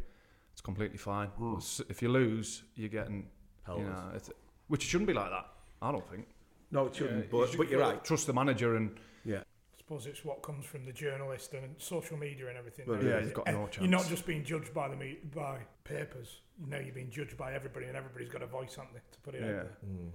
it's 0.52 0.60
completely 0.60 0.98
fine. 0.98 1.28
Hmm. 1.28 1.56
S- 1.56 1.82
If 1.88 2.02
you 2.02 2.08
lose, 2.08 2.62
you're 2.74 2.88
getting, 2.88 3.26
you 3.68 3.84
know, 3.84 4.10
it's, 4.14 4.30
which 4.68 4.82
shouldn't 4.82 5.08
be 5.08 5.14
like 5.14 5.30
that. 5.30 5.46
I 5.80 5.92
don't 5.92 6.08
think. 6.10 6.26
No, 6.70 6.86
it 6.86 6.94
shouldn't. 6.94 7.24
Yeah, 7.24 7.30
but, 7.30 7.38
you 7.38 7.46
should 7.48 7.58
but 7.58 7.70
you're 7.70 7.80
right. 7.80 8.02
Trust 8.04 8.26
the 8.26 8.32
manager, 8.32 8.76
and 8.76 8.98
Yeah. 9.24 9.38
I 9.38 9.76
suppose 9.78 10.06
it's 10.06 10.24
what 10.24 10.42
comes 10.42 10.64
from 10.64 10.86
the 10.86 10.92
journalist 10.92 11.52
and 11.52 11.74
social 11.78 12.16
media 12.16 12.48
and 12.48 12.56
everything. 12.56 12.86
Well, 12.86 13.02
yeah, 13.04 13.20
you've 13.20 13.34
got 13.34 13.48
eh, 13.48 13.52
no 13.52 13.66
chance. 13.66 13.78
You're 13.78 13.88
not 13.88 14.06
just 14.06 14.24
being 14.26 14.44
judged 14.44 14.72
by 14.72 14.88
the 14.88 14.96
me- 14.96 15.18
by 15.34 15.58
papers. 15.84 16.40
You 16.58 16.68
know, 16.70 16.78
you're 16.78 16.94
being 16.94 17.10
judged 17.10 17.36
by 17.36 17.52
everybody, 17.52 17.86
and 17.86 17.96
everybody's 17.96 18.28
got 18.30 18.42
a 18.42 18.46
voice, 18.46 18.76
haven't 18.76 18.94
they, 18.94 19.00
to 19.10 19.20
put 19.20 19.34
it 19.34 19.42
out 19.42 19.46
yeah. 19.48 19.52
there. 19.54 19.76
Hmm. 19.84 20.08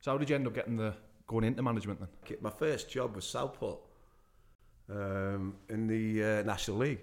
So 0.00 0.10
how 0.12 0.18
did 0.18 0.28
you 0.30 0.34
end 0.36 0.46
up 0.48 0.54
getting 0.54 0.76
the 0.76 0.94
going 1.28 1.44
into 1.44 1.62
management 1.62 2.00
then? 2.00 2.38
My 2.40 2.50
first 2.50 2.90
job 2.90 3.14
was 3.14 3.24
Southport 3.24 3.78
um, 4.90 5.54
in 5.68 5.86
the 5.86 6.22
uh, 6.22 6.42
National 6.42 6.78
League. 6.78 7.00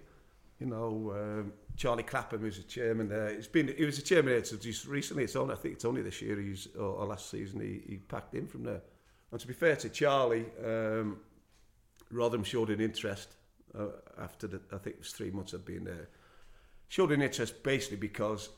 You 0.59 0.67
know, 0.67 1.13
um, 1.15 1.53
Charlie 1.77 2.03
Clapham 2.03 2.41
was 2.41 2.57
a 2.57 2.63
chairman 2.63 3.07
there. 3.07 3.27
It's 3.27 3.47
been 3.47 3.73
he 3.77 3.85
was 3.85 3.97
a 3.97 4.01
chairman 4.01 4.33
there 4.33 4.41
just 4.41 4.85
recently. 4.85 5.23
It's 5.23 5.35
only 5.35 5.53
I 5.53 5.57
think 5.57 5.75
it's 5.75 5.85
only 5.85 6.01
this 6.01 6.21
year 6.21 6.39
he's 6.39 6.67
or, 6.75 6.83
or 6.99 7.05
last 7.05 7.29
season 7.29 7.61
he, 7.61 7.81
he 7.87 7.97
packed 7.97 8.35
in 8.35 8.47
from 8.47 8.63
there. 8.63 8.81
And 9.31 9.39
to 9.39 9.47
be 9.47 9.53
fair 9.53 9.75
to 9.77 9.89
Charlie, 9.89 10.45
um, 10.65 11.19
Rotherham 12.11 12.43
showed 12.43 12.69
an 12.71 12.81
interest 12.81 13.35
uh, 13.77 13.87
after 14.21 14.47
the 14.47 14.59
I 14.73 14.77
think 14.79 14.95
it 14.97 14.99
was 14.99 15.11
three 15.11 15.31
months 15.31 15.53
of 15.53 15.65
being 15.65 15.85
there. 15.85 16.09
Showed 16.89 17.11
an 17.11 17.21
interest 17.21 17.63
basically 17.63 17.97
because 17.97 18.49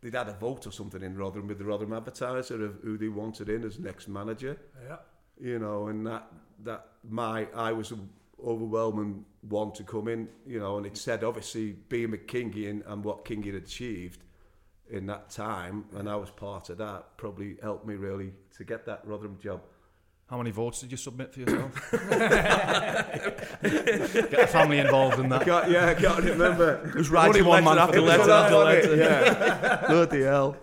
they'd 0.00 0.14
had 0.14 0.28
a 0.28 0.32
vote 0.32 0.66
or 0.66 0.70
something 0.70 1.02
in 1.02 1.16
Rotherham 1.16 1.48
with 1.48 1.58
the 1.58 1.64
Rotherham 1.64 1.92
Advertiser 1.92 2.64
of 2.64 2.76
who 2.82 2.96
they 2.96 3.08
wanted 3.08 3.48
in 3.50 3.64
as 3.64 3.78
next 3.78 4.08
manager 4.08 4.56
Yeah. 4.88 4.96
you 5.38 5.58
know, 5.58 5.88
and 5.88 6.06
that 6.06 6.26
that 6.64 6.86
my 7.08 7.48
I 7.54 7.72
was 7.72 7.92
overwhelming 8.44 9.24
one 9.42 9.72
to 9.72 9.82
come 9.82 10.08
in, 10.08 10.28
you 10.46 10.58
know, 10.58 10.76
and 10.76 10.86
it 10.86 10.96
said 10.96 11.24
obviously 11.24 11.72
being 11.72 12.10
with 12.10 12.26
Kingy 12.26 12.68
and, 12.68 12.82
and 12.86 13.04
what 13.04 13.24
Kingy 13.24 13.46
had 13.46 13.54
achieved 13.54 14.24
in 14.90 15.06
that 15.06 15.30
time, 15.30 15.84
and 15.96 16.08
I 16.08 16.16
was 16.16 16.30
part 16.30 16.70
of 16.70 16.78
that, 16.78 17.16
probably 17.16 17.56
helped 17.62 17.86
me 17.86 17.94
really 17.94 18.32
to 18.56 18.64
get 18.64 18.86
that 18.86 19.02
Rotherham 19.04 19.38
job. 19.40 19.60
How 20.28 20.36
many 20.36 20.50
votes 20.50 20.80
did 20.80 20.90
you 20.90 20.98
submit 20.98 21.32
for 21.32 21.40
yourself? 21.40 21.90
Get 23.62 23.62
the 23.62 24.48
family 24.50 24.78
involved 24.78 25.18
in 25.20 25.30
that. 25.30 25.46
Got, 25.46 25.70
yeah, 25.70 25.86
I 25.86 25.94
can't 25.94 26.22
remember. 26.22 26.82
It 26.88 26.94
was 26.94 27.08
writing 27.08 27.46
Only 27.46 27.62
letter 27.62 27.80
after 27.80 27.96
it 27.96 28.02
letter 28.02 28.30
after 28.30 28.54
right, 28.56 28.84
letter. 28.84 28.96
Yeah, 28.96 29.86
bloody 29.88 30.22
hell. 30.24 30.56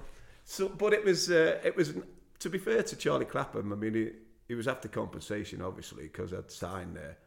So, 0.44 0.70
but 0.70 0.94
it 0.94 1.04
was 1.04 1.32
uh, 1.32 1.60
it 1.64 1.76
was 1.76 1.96
to 2.40 2.50
be 2.52 2.60
fair 2.60 2.84
to 2.84 2.96
Charlie 2.96 3.26
Clapham. 3.26 3.74
I 3.74 3.76
mean, 3.76 3.96
he, 3.96 4.12
he 4.48 4.54
was 4.54 4.68
after 4.68 4.88
compensation, 4.88 5.64
obviously, 5.64 6.04
because 6.04 6.32
I'd 6.32 6.52
signed 6.52 6.96
there, 6.96 7.18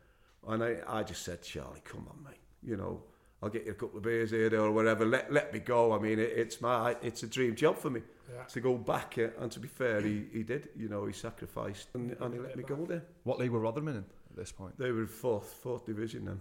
and 0.47 0.63
I, 0.63 0.77
I 0.87 1.03
just 1.03 1.23
said, 1.25 1.43
Charlie, 1.43 1.83
come 1.85 2.07
on, 2.09 2.23
mate. 2.25 2.39
You 2.63 2.77
know, 2.77 3.03
I'll 3.43 3.49
get 3.51 3.67
you 3.67 3.73
a 3.73 3.75
couple 3.75 3.99
of 3.99 4.03
beers 4.05 4.31
here 4.31 4.55
or 4.61 4.71
whatever. 4.73 5.05
Let 5.07 5.33
let 5.33 5.53
me 5.53 5.59
go. 5.61 5.93
I 5.93 5.99
mean, 5.99 6.19
it, 6.19 6.33
it's 6.37 6.61
my 6.61 6.97
it's 7.03 7.23
a 7.23 7.27
dream 7.27 7.55
job 7.55 7.79
for 7.79 7.91
me 7.91 8.03
Yeah. 8.33 8.45
to 8.45 8.61
go 8.61 8.77
back. 8.77 9.15
uh, 9.19 9.29
And 9.41 9.51
to 9.53 9.61
be 9.61 9.69
fair, 9.69 10.01
he, 10.01 10.25
he 10.33 10.43
did. 10.43 10.69
You 10.77 10.89
know, 10.89 11.07
he 11.07 11.13
sacrificed 11.13 11.89
and, 11.95 12.17
and 12.21 12.35
he 12.35 12.41
let 12.41 12.57
me 12.57 12.63
go 12.65 12.85
there. 12.85 13.05
What 13.25 13.39
league 13.39 13.51
were 13.51 13.61
Rotherham 13.61 13.89
in 13.89 13.97
at 13.99 14.05
this 14.37 14.53
point? 14.53 14.77
They 14.79 14.91
were 14.91 15.07
fourth 15.07 15.53
fourth 15.63 15.87
division 15.87 16.25
then. 16.25 16.41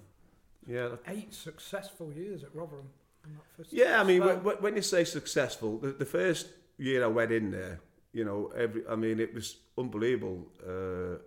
Yeah, 0.68 0.90
Eight 1.08 1.34
successful 1.34 2.12
years 2.12 2.44
at 2.44 2.54
Rotherham. 2.54 2.90
in 3.26 3.34
that 3.36 3.46
first 3.56 3.72
Yeah, 3.72 4.02
I 4.02 4.04
mean, 4.04 4.22
spell. 4.22 4.38
when, 4.40 4.56
when 4.58 4.76
you 4.76 4.82
say 4.82 5.04
successful, 5.06 5.78
the, 5.78 5.92
the 5.92 6.06
first 6.06 6.48
year 6.78 7.04
I 7.06 7.08
went 7.08 7.32
in 7.32 7.52
there, 7.52 7.80
you 8.12 8.26
know, 8.26 8.52
every, 8.56 8.82
I 8.90 8.96
mean, 8.96 9.20
it 9.22 9.34
was 9.34 9.58
unbelievable 9.78 10.46
uh, 10.68 11.20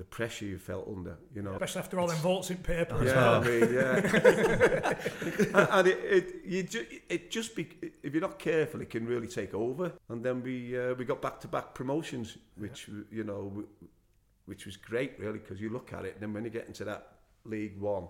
the 0.00 0.04
pressure 0.04 0.46
you 0.46 0.58
felt 0.58 0.88
under, 0.88 1.18
you 1.34 1.42
know. 1.42 1.52
Especially 1.52 1.80
after 1.80 2.00
all 2.00 2.06
them 2.06 2.16
votes 2.16 2.48
in 2.50 2.56
paper. 2.56 2.98
Yeah, 3.04 3.14
well. 3.16 3.44
I 3.44 3.46
mean, 3.46 3.74
yeah. 3.74 4.96
and 5.76 5.86
it, 5.86 5.98
it, 6.02 6.34
you 6.46 6.62
ju- 6.62 6.86
it 7.06 7.30
just 7.30 7.54
be, 7.54 7.68
if 8.02 8.14
you're 8.14 8.22
not 8.22 8.38
careful, 8.38 8.80
it 8.80 8.88
can 8.88 9.04
really 9.04 9.26
take 9.26 9.52
over. 9.52 9.92
And 10.08 10.24
then 10.24 10.42
we 10.42 10.78
uh, 10.80 10.94
we 10.94 11.04
got 11.04 11.20
back 11.20 11.38
to 11.40 11.48
back 11.48 11.74
promotions, 11.74 12.38
which 12.56 12.88
you 13.12 13.24
know, 13.24 13.42
w- 13.50 13.68
which 14.46 14.64
was 14.64 14.78
great, 14.78 15.18
really, 15.18 15.38
because 15.38 15.60
you 15.60 15.68
look 15.68 15.92
at 15.92 16.06
it, 16.06 16.14
and 16.14 16.22
then 16.22 16.32
when 16.32 16.44
you 16.44 16.50
get 16.50 16.66
into 16.66 16.84
that 16.86 17.18
League 17.44 17.78
One, 17.78 18.08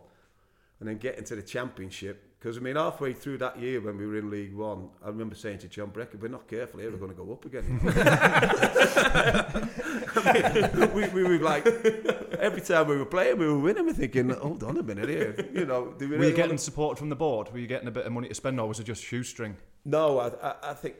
and 0.78 0.88
then 0.88 0.98
get 0.98 1.18
into 1.18 1.34
the 1.34 1.42
Championship. 1.42 2.29
Because 2.40 2.56
I 2.56 2.60
mean, 2.60 2.76
halfway 2.76 3.12
through 3.12 3.36
that 3.38 3.58
year 3.60 3.82
when 3.82 3.98
we 3.98 4.06
were 4.06 4.16
in 4.16 4.30
League 4.30 4.54
One, 4.54 4.88
I 5.04 5.08
remember 5.08 5.34
saying 5.34 5.58
to 5.58 5.68
John 5.68 5.90
Breckin, 5.90 6.20
"We're 6.20 6.28
not 6.28 6.48
careful 6.48 6.80
here; 6.80 6.90
we're 6.90 6.96
going 6.96 7.10
to 7.10 7.16
go 7.16 7.30
up 7.32 7.44
again." 7.44 7.80
I 10.16 10.72
mean, 10.74 10.92
we, 10.94 11.08
we 11.08 11.22
were 11.24 11.38
like, 11.44 11.66
every 12.38 12.62
time 12.62 12.88
we 12.88 12.96
were 12.96 13.04
playing, 13.04 13.38
we 13.38 13.46
were 13.46 13.58
winning. 13.58 13.84
We're 13.86 13.92
thinking, 13.92 14.30
"Hold 14.30 14.62
on 14.62 14.78
a 14.78 14.82
minute 14.82 15.08
here," 15.10 15.48
you 15.52 15.66
know. 15.66 15.92
Do 15.98 16.06
we 16.08 16.12
Were 16.12 16.16
really 16.18 16.30
you 16.30 16.36
getting 16.36 16.52
wanna- 16.52 16.58
support 16.58 16.98
from 16.98 17.10
the 17.10 17.16
board? 17.16 17.52
Were 17.52 17.58
you 17.58 17.66
getting 17.66 17.88
a 17.88 17.90
bit 17.92 18.06
of 18.06 18.12
money 18.12 18.28
to 18.28 18.34
spend, 18.34 18.58
or 18.58 18.66
was 18.68 18.80
it 18.80 18.84
just 18.84 19.04
shoestring? 19.04 19.56
No, 19.84 20.18
I, 20.18 20.28
I, 20.42 20.54
I 20.70 20.74
think. 20.74 20.96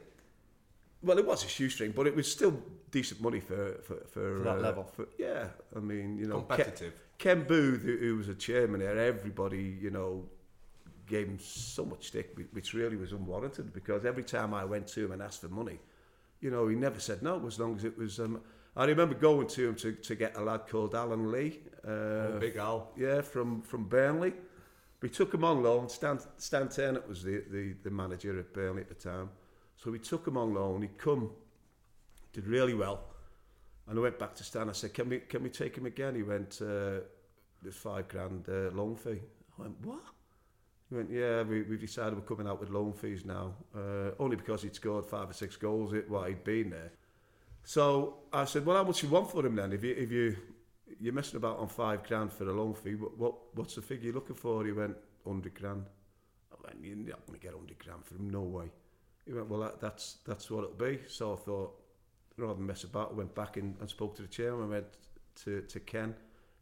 Well, 1.03 1.17
it 1.17 1.25
was 1.25 1.43
a 1.43 1.47
shoestring, 1.47 1.91
but 1.95 2.05
it 2.05 2.15
was 2.15 2.31
still 2.31 2.53
decent 2.91 3.19
money 3.21 3.39
for 3.39 3.79
for 3.81 3.95
for, 4.11 4.37
For 4.37 4.43
that 4.43 4.57
uh, 4.59 4.61
level. 4.61 4.83
For, 4.95 5.07
yeah, 5.17 5.47
I 5.75 5.79
mean, 5.79 6.17
you 6.17 6.27
know, 6.27 6.41
Competitive. 6.41 6.93
Ken, 7.17 7.37
Ken 7.39 7.47
Booth, 7.47 7.81
who, 7.81 7.97
who 7.97 8.17
was 8.17 8.27
a 8.27 8.35
chairman 8.35 8.81
there, 8.81 8.97
everybody, 8.99 9.77
you 9.81 9.89
know, 9.89 10.25
gave 11.11 11.27
him 11.27 11.39
so 11.39 11.85
much 11.85 12.07
stick, 12.07 12.27
which 12.53 12.73
really 12.73 12.97
was 12.97 13.11
unwarranted. 13.11 13.71
Because 13.73 14.05
every 14.05 14.23
time 14.23 14.53
I 14.53 14.63
went 14.65 14.87
to 14.93 15.05
him 15.05 15.11
and 15.11 15.21
asked 15.21 15.41
for 15.41 15.49
money, 15.49 15.79
you 16.39 16.49
know, 16.49 16.67
he 16.67 16.75
never 16.75 16.99
said 16.99 17.21
no 17.21 17.45
as 17.45 17.59
long 17.59 17.75
as 17.77 17.83
it 17.83 17.97
was. 17.97 18.19
Um, 18.19 18.41
I 18.75 18.85
remember 18.85 19.15
going 19.15 19.47
to 19.47 19.69
him 19.69 19.75
to, 19.75 19.91
to 19.91 20.15
get 20.15 20.37
a 20.37 20.41
lad 20.41 20.61
called 20.67 20.95
Alan 20.95 21.31
Lee. 21.31 21.59
Uh, 21.85 21.89
Oh, 21.91 22.37
Big 22.39 22.55
Al. 22.57 22.91
yeah, 22.97 23.21
from, 23.21 23.61
from 23.61 23.83
Burnley. 23.85 24.33
We 25.01 25.09
took 25.09 25.33
him 25.33 25.43
on 25.43 25.61
loan. 25.63 25.89
Stan, 25.89 26.19
Stan 26.37 26.69
Ternent 26.69 27.07
was 27.07 27.21
the, 27.23 27.43
the, 27.51 27.73
the 27.83 27.89
manager 27.89 28.39
at 28.39 28.53
Burnley 28.53 28.81
at 28.81 28.89
the 28.89 28.95
time. 28.95 29.29
So 29.75 29.91
we 29.91 29.99
took 29.99 30.27
him 30.27 30.37
on 30.37 30.53
loan. 30.53 30.81
He'd 30.83 30.97
come, 30.97 31.31
did 32.33 32.47
really 32.47 32.75
well. 32.75 32.99
And 33.87 33.97
I 33.97 34.01
went 34.01 34.19
back 34.19 34.35
to 34.35 34.43
Stan. 34.43 34.69
I 34.69 34.73
said, 34.73 34.93
can 34.93 35.09
we, 35.09 35.19
can 35.19 35.43
we 35.43 35.49
take 35.49 35.75
him 35.75 35.85
again? 35.87 36.15
He 36.15 36.23
went, 36.23 36.61
uh, 36.61 37.01
there's 37.63 37.75
five 37.75 38.07
grand 38.07 38.45
uh, 38.47 38.69
loan 38.73 38.95
fee. 38.95 39.21
I 39.57 39.61
went, 39.63 39.75
what? 39.83 40.03
He 40.91 40.97
went, 40.97 41.09
yeah, 41.09 41.43
we, 41.43 41.61
we've 41.61 41.79
decided 41.79 42.15
we're 42.15 42.35
coming 42.35 42.47
out 42.47 42.59
with 42.59 42.69
loan 42.69 42.91
fees 42.91 43.23
now. 43.23 43.53
Uh, 43.73 44.11
only 44.19 44.35
because 44.35 44.61
he'd 44.61 44.75
scored 44.75 45.05
five 45.05 45.29
or 45.29 45.33
six 45.33 45.55
goals 45.55 45.93
it, 45.93 46.09
while 46.09 46.25
he'd 46.25 46.43
been 46.43 46.69
there. 46.69 46.91
So 47.63 48.17
I 48.33 48.43
said, 48.43 48.65
well, 48.65 48.75
how 48.75 48.83
much 48.83 49.01
you 49.01 49.07
want 49.07 49.31
for 49.31 49.45
him 49.45 49.55
then? 49.55 49.71
If 49.71 49.85
you, 49.85 49.95
if 49.97 50.11
you, 50.11 50.35
you're 50.99 51.13
messing 51.13 51.37
about 51.37 51.59
on 51.59 51.69
five 51.69 52.03
grand 52.05 52.33
for 52.33 52.43
a 52.43 52.51
loan 52.51 52.73
fee, 52.73 52.95
what, 52.95 53.17
what 53.17 53.35
what's 53.55 53.75
the 53.75 53.81
figure 53.81 54.07
you're 54.07 54.15
looking 54.15 54.35
for? 54.35 54.65
He 54.65 54.73
went, 54.73 54.97
100 55.23 55.53
grand. 55.53 55.85
I 56.51 56.55
went, 56.65 56.83
you're 56.83 56.97
not 56.97 57.25
going 57.25 57.39
to 57.39 57.45
get 57.45 57.53
100 57.55 57.79
grand 57.79 58.03
for 58.03 58.15
him, 58.15 58.29
no 58.29 58.41
way. 58.41 58.65
He 59.25 59.31
went, 59.31 59.47
well, 59.47 59.61
that, 59.61 59.79
that's 59.79 60.17
that's 60.27 60.51
what 60.51 60.65
it'll 60.65 60.75
be. 60.75 60.99
So 61.07 61.33
I 61.33 61.37
thought, 61.37 61.79
rather 62.35 62.55
than 62.55 62.65
mess 62.65 62.83
about, 62.83 63.11
I 63.11 63.15
went 63.15 63.33
back 63.33 63.55
in 63.55 63.75
and 63.79 63.89
spoke 63.89 64.17
to 64.17 64.23
the 64.23 64.27
chairman. 64.27 64.65
I 64.65 64.67
went 64.67 64.87
to, 65.45 65.61
to 65.61 65.79
Ken, 65.79 66.15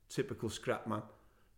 typical 0.08 0.50
scrap 0.50 0.86
man. 0.86 1.02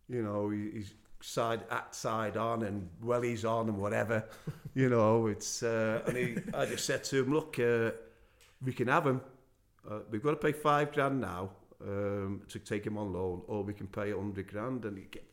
You 0.08 0.22
know, 0.22 0.48
he, 0.48 0.70
he's 0.70 0.94
side 1.22 1.62
at 1.70 1.94
side 1.94 2.36
on 2.36 2.62
and 2.62 2.88
wellies 3.04 3.48
on 3.48 3.68
and 3.68 3.78
whatever. 3.78 4.24
you 4.74 4.88
know, 4.88 5.26
it's 5.26 5.62
uh, 5.62 6.02
and 6.06 6.16
he, 6.16 6.36
I 6.54 6.66
just 6.66 6.84
said 6.84 7.04
to 7.04 7.20
him, 7.20 7.32
look, 7.32 7.58
uh, 7.58 7.92
we 8.64 8.72
can 8.72 8.88
have 8.88 9.06
him. 9.06 9.20
Uh, 9.88 10.00
we've 10.10 10.22
got 10.22 10.30
to 10.30 10.36
pay 10.36 10.52
five 10.52 10.92
grand 10.92 11.20
now 11.20 11.50
um, 11.86 12.42
to 12.48 12.58
take 12.58 12.86
him 12.86 12.98
on 12.98 13.12
loan, 13.12 13.42
or 13.46 13.62
we 13.62 13.74
can 13.74 13.86
pay 13.86 14.10
a 14.12 14.16
hundred 14.16 14.48
grand, 14.48 14.84
and 14.84 14.98
he 14.98 15.04
get 15.10 15.24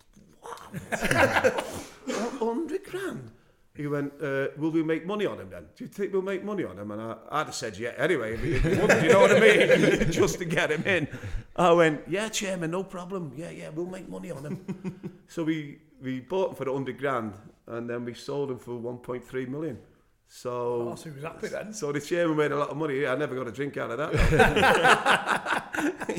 wow, 0.44 1.64
a 2.08 2.46
hundred 2.46 2.84
grand. 2.84 3.32
He 3.80 3.88
went, 3.88 4.12
uh, 4.22 4.48
will 4.58 4.72
we 4.72 4.84
make 4.84 5.06
money 5.06 5.26
on 5.26 5.40
him 5.40 5.50
then? 5.50 5.64
Do 5.74 5.86
you 5.86 5.88
think 5.88 6.12
we'll 6.12 6.22
make 6.22 6.44
money 6.44 6.66
on 6.66 6.78
him? 6.78 6.92
And 6.92 7.02
I, 7.02 7.16
I'd 7.32 7.46
have 7.46 7.56
said, 7.56 7.78
yeah, 7.78 7.94
anyway. 7.98 8.34
If 8.34 8.44
you 8.44 9.08
know 9.08 9.22
what 9.22 9.32
I 9.32 9.40
mean? 9.40 10.12
Just 10.12 10.38
to 10.40 10.46
get 10.46 10.70
him 10.70 10.84
in. 10.84 11.08
I 11.56 11.72
went, 11.72 12.02
yeah, 12.06 12.28
chairman, 12.28 12.72
no 12.72 12.84
problem. 12.84 13.32
Yeah, 13.38 13.52
yeah, 13.52 13.70
we'll 13.70 13.86
make 13.86 14.10
money 14.10 14.32
on 14.32 14.44
him. 14.44 15.22
so 15.30 15.46
we, 15.46 15.80
we 16.02 16.20
bought 16.20 16.50
him 16.50 16.56
for 16.56 16.66
100 16.66 17.00
grand 17.00 17.36
and 17.68 17.90
then 17.90 18.04
we 18.04 18.14
sold 18.14 18.52
him 18.52 18.60
for 18.60 18.72
1.3 18.72 19.48
million. 19.48 19.80
So, 20.28 20.90
oh, 20.92 20.96
so 20.96 21.10
he 21.10 21.16
was 21.16 21.24
happy 21.24 21.48
then. 21.48 21.72
So 21.72 21.94
the 21.94 22.02
chairman 22.02 22.36
made 22.36 22.52
a 22.52 22.60
lot 22.60 22.72
of 22.72 22.76
money. 22.76 23.08
I 23.08 23.16
never 23.16 23.34
got 23.34 23.48
a 23.48 23.52
drink 23.54 23.78
out 23.78 23.92
of 23.92 23.98
that. 23.98 24.14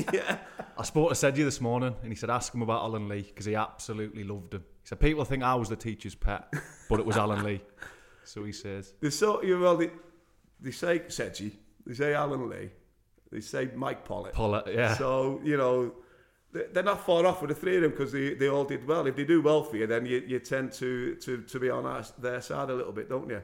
yeah. 0.13 0.39
I 0.81 0.83
spoke 0.83 1.09
to 1.09 1.15
Sedgy 1.15 1.43
this 1.43 1.61
morning 1.61 1.95
and 2.01 2.11
he 2.11 2.15
said, 2.15 2.31
ask 2.31 2.53
him 2.53 2.63
about 2.63 2.81
Alan 2.81 3.07
Lee 3.07 3.21
because 3.21 3.45
he 3.45 3.53
absolutely 3.55 4.23
loved 4.23 4.55
him. 4.55 4.61
He 4.81 4.87
said, 4.87 4.99
people 4.99 5.23
think 5.25 5.43
I 5.43 5.53
was 5.53 5.69
the 5.69 5.75
teacher's 5.75 6.15
pet, 6.15 6.51
but 6.89 6.99
it 6.99 7.05
was 7.05 7.17
Alan 7.17 7.43
Lee. 7.43 7.61
So 8.23 8.43
he 8.43 8.51
says, 8.51 8.93
They 9.01 9.09
so 9.09 9.41
you 9.43 9.59
well 9.59 9.75
they, 9.77 9.89
they 10.61 10.71
say 10.71 11.01
Sedgy, 11.07 11.59
they 11.85 11.93
say 11.95 12.13
Alan 12.13 12.49
Lee, 12.49 12.69
they 13.31 13.41
say 13.41 13.69
Mike 13.75 14.05
Pollitt. 14.05 14.33
Pollitt, 14.33 14.67
yeah. 14.73 14.93
So 14.95 15.41
you 15.43 15.57
know 15.57 15.93
they- 16.53 16.67
they're 16.71 16.83
not 16.83 17.03
far 17.05 17.25
off 17.25 17.41
with 17.41 17.49
the 17.49 17.55
three 17.55 17.75
of 17.77 17.81
them 17.81 17.91
because 17.91 18.11
they, 18.11 18.35
they 18.35 18.47
all 18.47 18.63
did 18.63 18.87
well. 18.87 19.05
If 19.07 19.15
they 19.15 19.25
do 19.25 19.41
well 19.41 19.63
for 19.63 19.75
you, 19.77 19.87
then 19.87 20.05
you, 20.05 20.23
you 20.25 20.39
tend 20.39 20.71
to, 20.73 21.15
to, 21.15 21.41
to 21.41 21.59
be 21.59 21.69
on 21.69 21.85
our, 21.85 22.05
their 22.19 22.41
side 22.41 22.69
a 22.69 22.75
little 22.75 22.93
bit, 22.93 23.09
don't 23.09 23.27
you? 23.29 23.41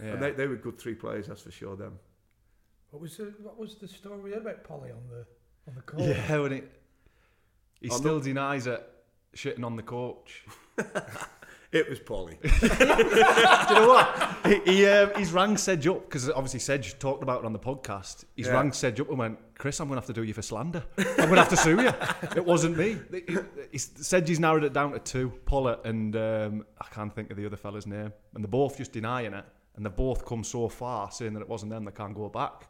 Yeah. 0.00 0.12
And 0.12 0.22
they, 0.22 0.30
they 0.30 0.46
were 0.46 0.56
good 0.56 0.78
three 0.78 0.94
players, 0.94 1.26
that's 1.26 1.42
for 1.42 1.50
sure. 1.50 1.76
Them. 1.76 1.98
What 2.90 3.02
was 3.02 3.16
the 3.16 3.34
what 3.42 3.58
was 3.58 3.74
the 3.76 3.88
story 3.88 4.34
about 4.34 4.64
Polly 4.64 4.90
on 4.92 5.02
the 5.10 5.26
on 5.68 5.74
the 5.74 5.82
call? 5.82 6.00
Yeah, 6.00 6.38
when 6.38 6.52
it, 6.52 6.70
he 7.80 7.88
On 7.90 7.98
still 7.98 8.20
denies 8.20 8.66
it, 8.66 8.88
shitting 9.36 9.64
on 9.64 9.76
the 9.76 9.82
coach. 9.82 10.44
It 11.72 11.88
was 11.88 12.00
Polly. 12.00 12.36
Do 12.42 12.66
you 12.68 12.78
know 12.78 13.88
what? 13.88 14.36
He, 14.44 14.60
he, 14.76 14.86
um, 14.86 15.10
he's 15.16 15.32
rang 15.32 15.56
Sedge 15.56 15.86
up 15.86 16.04
because 16.04 16.28
obviously 16.28 16.60
Sedge 16.60 16.98
talked 16.98 17.22
about 17.22 17.40
it 17.40 17.46
on 17.46 17.54
the 17.54 17.58
podcast. 17.58 18.26
He's 18.36 18.46
Yeah. 18.46 18.52
rang 18.52 18.72
Sedge 18.72 19.00
up 19.00 19.08
and 19.08 19.16
went, 19.16 19.38
Chris, 19.56 19.80
I'm 19.80 19.88
going 19.88 19.96
to 19.96 20.02
have 20.02 20.06
to 20.08 20.12
do 20.12 20.22
you 20.22 20.34
for 20.34 20.42
slander. 20.42 20.82
I'm 20.98 21.04
going 21.16 21.30
to 21.30 21.36
have 21.36 21.48
to 21.48 21.56
sue 21.56 21.80
you. 21.80 21.90
It 22.36 22.44
wasn't 22.44 22.76
me. 22.76 22.98
He- 23.10 23.24
He's, 23.70 23.90
Sedge's 24.06 24.38
narrowed 24.38 24.64
it 24.64 24.74
down 24.74 24.92
to 24.92 24.98
two, 24.98 25.32
Pollitt 25.46 25.82
and 25.86 26.14
um, 26.14 26.66
I 26.78 26.84
can't 26.92 27.10
think 27.14 27.30
of 27.30 27.38
the 27.38 27.46
other 27.46 27.56
fella's 27.56 27.86
name. 27.86 28.12
And 28.34 28.44
they're 28.44 28.50
both 28.50 28.76
just 28.76 28.92
denying 28.92 29.32
it. 29.32 29.44
And 29.74 29.86
they've 29.86 29.96
both 29.96 30.26
come 30.26 30.44
so 30.44 30.68
far 30.68 31.10
saying 31.10 31.32
that 31.32 31.40
it 31.40 31.48
wasn't 31.48 31.72
them, 31.72 31.86
they 31.86 31.92
can't 31.92 32.14
go 32.14 32.28
back. 32.28 32.68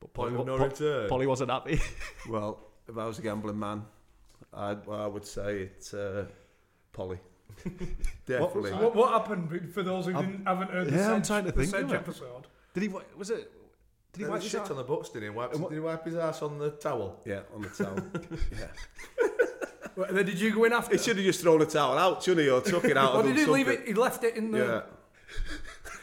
But 0.00 0.12
Polly, 0.14 0.30
Point 0.30 0.40
of 0.40 0.46
no 0.46 0.58
Po- 0.58 0.64
return. 0.64 1.08
Polly 1.08 1.26
wasn't 1.26 1.50
happy. 1.50 1.80
well, 2.28 2.60
if 2.88 2.96
I 2.96 3.04
was 3.06 3.18
a 3.18 3.22
gambling 3.22 3.58
man, 3.58 3.84
I'd, 4.54 4.88
I 4.88 5.06
would 5.06 5.26
say 5.26 5.62
it's 5.62 5.92
uh, 5.94 6.26
Polly. 6.92 7.18
Definitely. 8.26 8.72
What, 8.72 8.94
what 8.94 9.10
happened 9.10 9.72
for 9.74 9.82
those 9.82 10.06
who 10.06 10.12
didn't, 10.12 10.46
haven't 10.46 10.70
heard 10.70 10.86
the 10.88 10.96
yeah, 10.96 11.12
I'm 11.12 11.22
trying 11.22 11.44
to 11.46 11.52
the 11.52 11.58
think 11.58 11.70
Sedge 11.70 11.82
of 11.84 11.92
it. 11.92 11.96
episode? 11.96 12.46
Did 12.74 12.82
he, 12.84 12.88
was 13.16 13.30
it, 13.30 13.50
did 14.12 14.18
he 14.20 14.24
He 14.24 14.30
wipe 14.30 14.42
his 14.42 14.50
shit 14.50 14.60
ass? 14.60 14.70
on 14.70 14.76
the 14.76 14.84
books, 14.84 15.08
didn't 15.08 15.24
he? 15.24 15.30
Wiped, 15.30 15.54
And 15.54 15.62
what- 15.62 15.70
did 15.70 15.76
he 15.76 15.80
wipe 15.80 16.04
his 16.04 16.14
ass 16.14 16.42
on 16.42 16.58
the 16.58 16.70
towel? 16.70 17.20
Yeah, 17.24 17.40
on 17.54 17.62
the 17.62 17.68
towel. 17.68 17.98
yeah. 18.58 18.66
Well, 19.96 20.06
then 20.12 20.26
did 20.26 20.38
you 20.40 20.54
go 20.54 20.62
in 20.62 20.72
after? 20.72 20.96
He 20.96 21.02
should 21.02 21.16
have 21.16 21.26
just 21.26 21.40
thrown 21.40 21.58
the 21.58 21.66
towel 21.66 21.98
out, 21.98 22.22
shouldn't 22.22 22.44
he, 22.46 22.50
or 22.50 22.60
took 22.60 22.84
it 22.84 22.96
out. 22.96 23.14
or 23.14 23.20
or 23.20 23.22
did 23.24 23.34
done 23.34 23.46
he 23.46 23.50
leave 23.50 23.66
it? 23.68 23.88
He 23.88 23.94
left 23.94 24.22
it 24.22 24.36
in 24.36 24.52
the. 24.52 24.58
Yeah. 24.58 24.82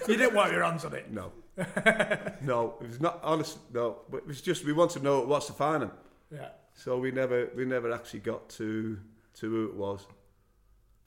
You 0.09 0.17
didn't 0.17 0.35
wipe 0.35 0.51
your 0.51 0.63
hands 0.63 0.83
on 0.83 0.93
it. 0.93 1.09
No. 1.11 1.31
no, 2.41 2.75
it 2.81 2.87
was 2.87 2.99
not 2.99 3.19
honest. 3.23 3.57
No, 3.73 3.99
but 4.09 4.17
it 4.17 4.27
was 4.27 4.41
just 4.41 4.65
we 4.65 4.73
wanted 4.73 4.99
to 4.99 5.03
know 5.03 5.21
what's 5.21 5.47
the 5.47 5.53
final. 5.53 5.91
Yeah. 6.31 6.49
So 6.73 6.97
we 6.97 7.11
never 7.11 7.49
we 7.55 7.65
never 7.65 7.91
actually 7.93 8.19
got 8.19 8.49
to 8.49 8.99
to 9.35 9.49
who 9.49 9.65
it 9.65 9.75
was. 9.75 10.05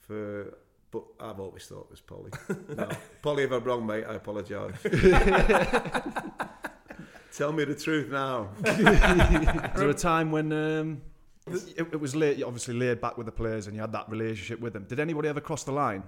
For 0.00 0.56
but 0.90 1.04
I've 1.20 1.38
always 1.38 1.66
thought 1.66 1.84
it 1.84 1.90
was 1.90 2.00
Polly. 2.00 2.30
No, 2.76 2.88
Polly, 3.20 3.42
if 3.44 3.52
I'm 3.52 3.62
wrong, 3.62 3.86
mate, 3.86 4.04
I 4.08 4.14
apologise. 4.14 4.74
Tell 7.36 7.52
me 7.52 7.64
the 7.64 7.74
truth 7.74 8.10
now. 8.10 8.48
Was 8.64 8.74
there 9.76 9.90
a 9.90 9.94
time 9.94 10.32
when 10.32 10.50
um, 10.50 11.02
it, 11.46 11.88
it 11.92 12.00
was 12.00 12.16
late, 12.16 12.42
obviously 12.42 12.74
laid 12.74 13.02
back 13.02 13.18
with 13.18 13.26
the 13.26 13.32
players 13.32 13.66
and 13.66 13.76
you 13.76 13.82
had 13.82 13.92
that 13.92 14.08
relationship 14.08 14.60
with 14.60 14.72
them? 14.72 14.84
Did 14.88 14.98
anybody 14.98 15.28
ever 15.28 15.42
cross 15.42 15.62
the 15.62 15.72
line 15.72 16.02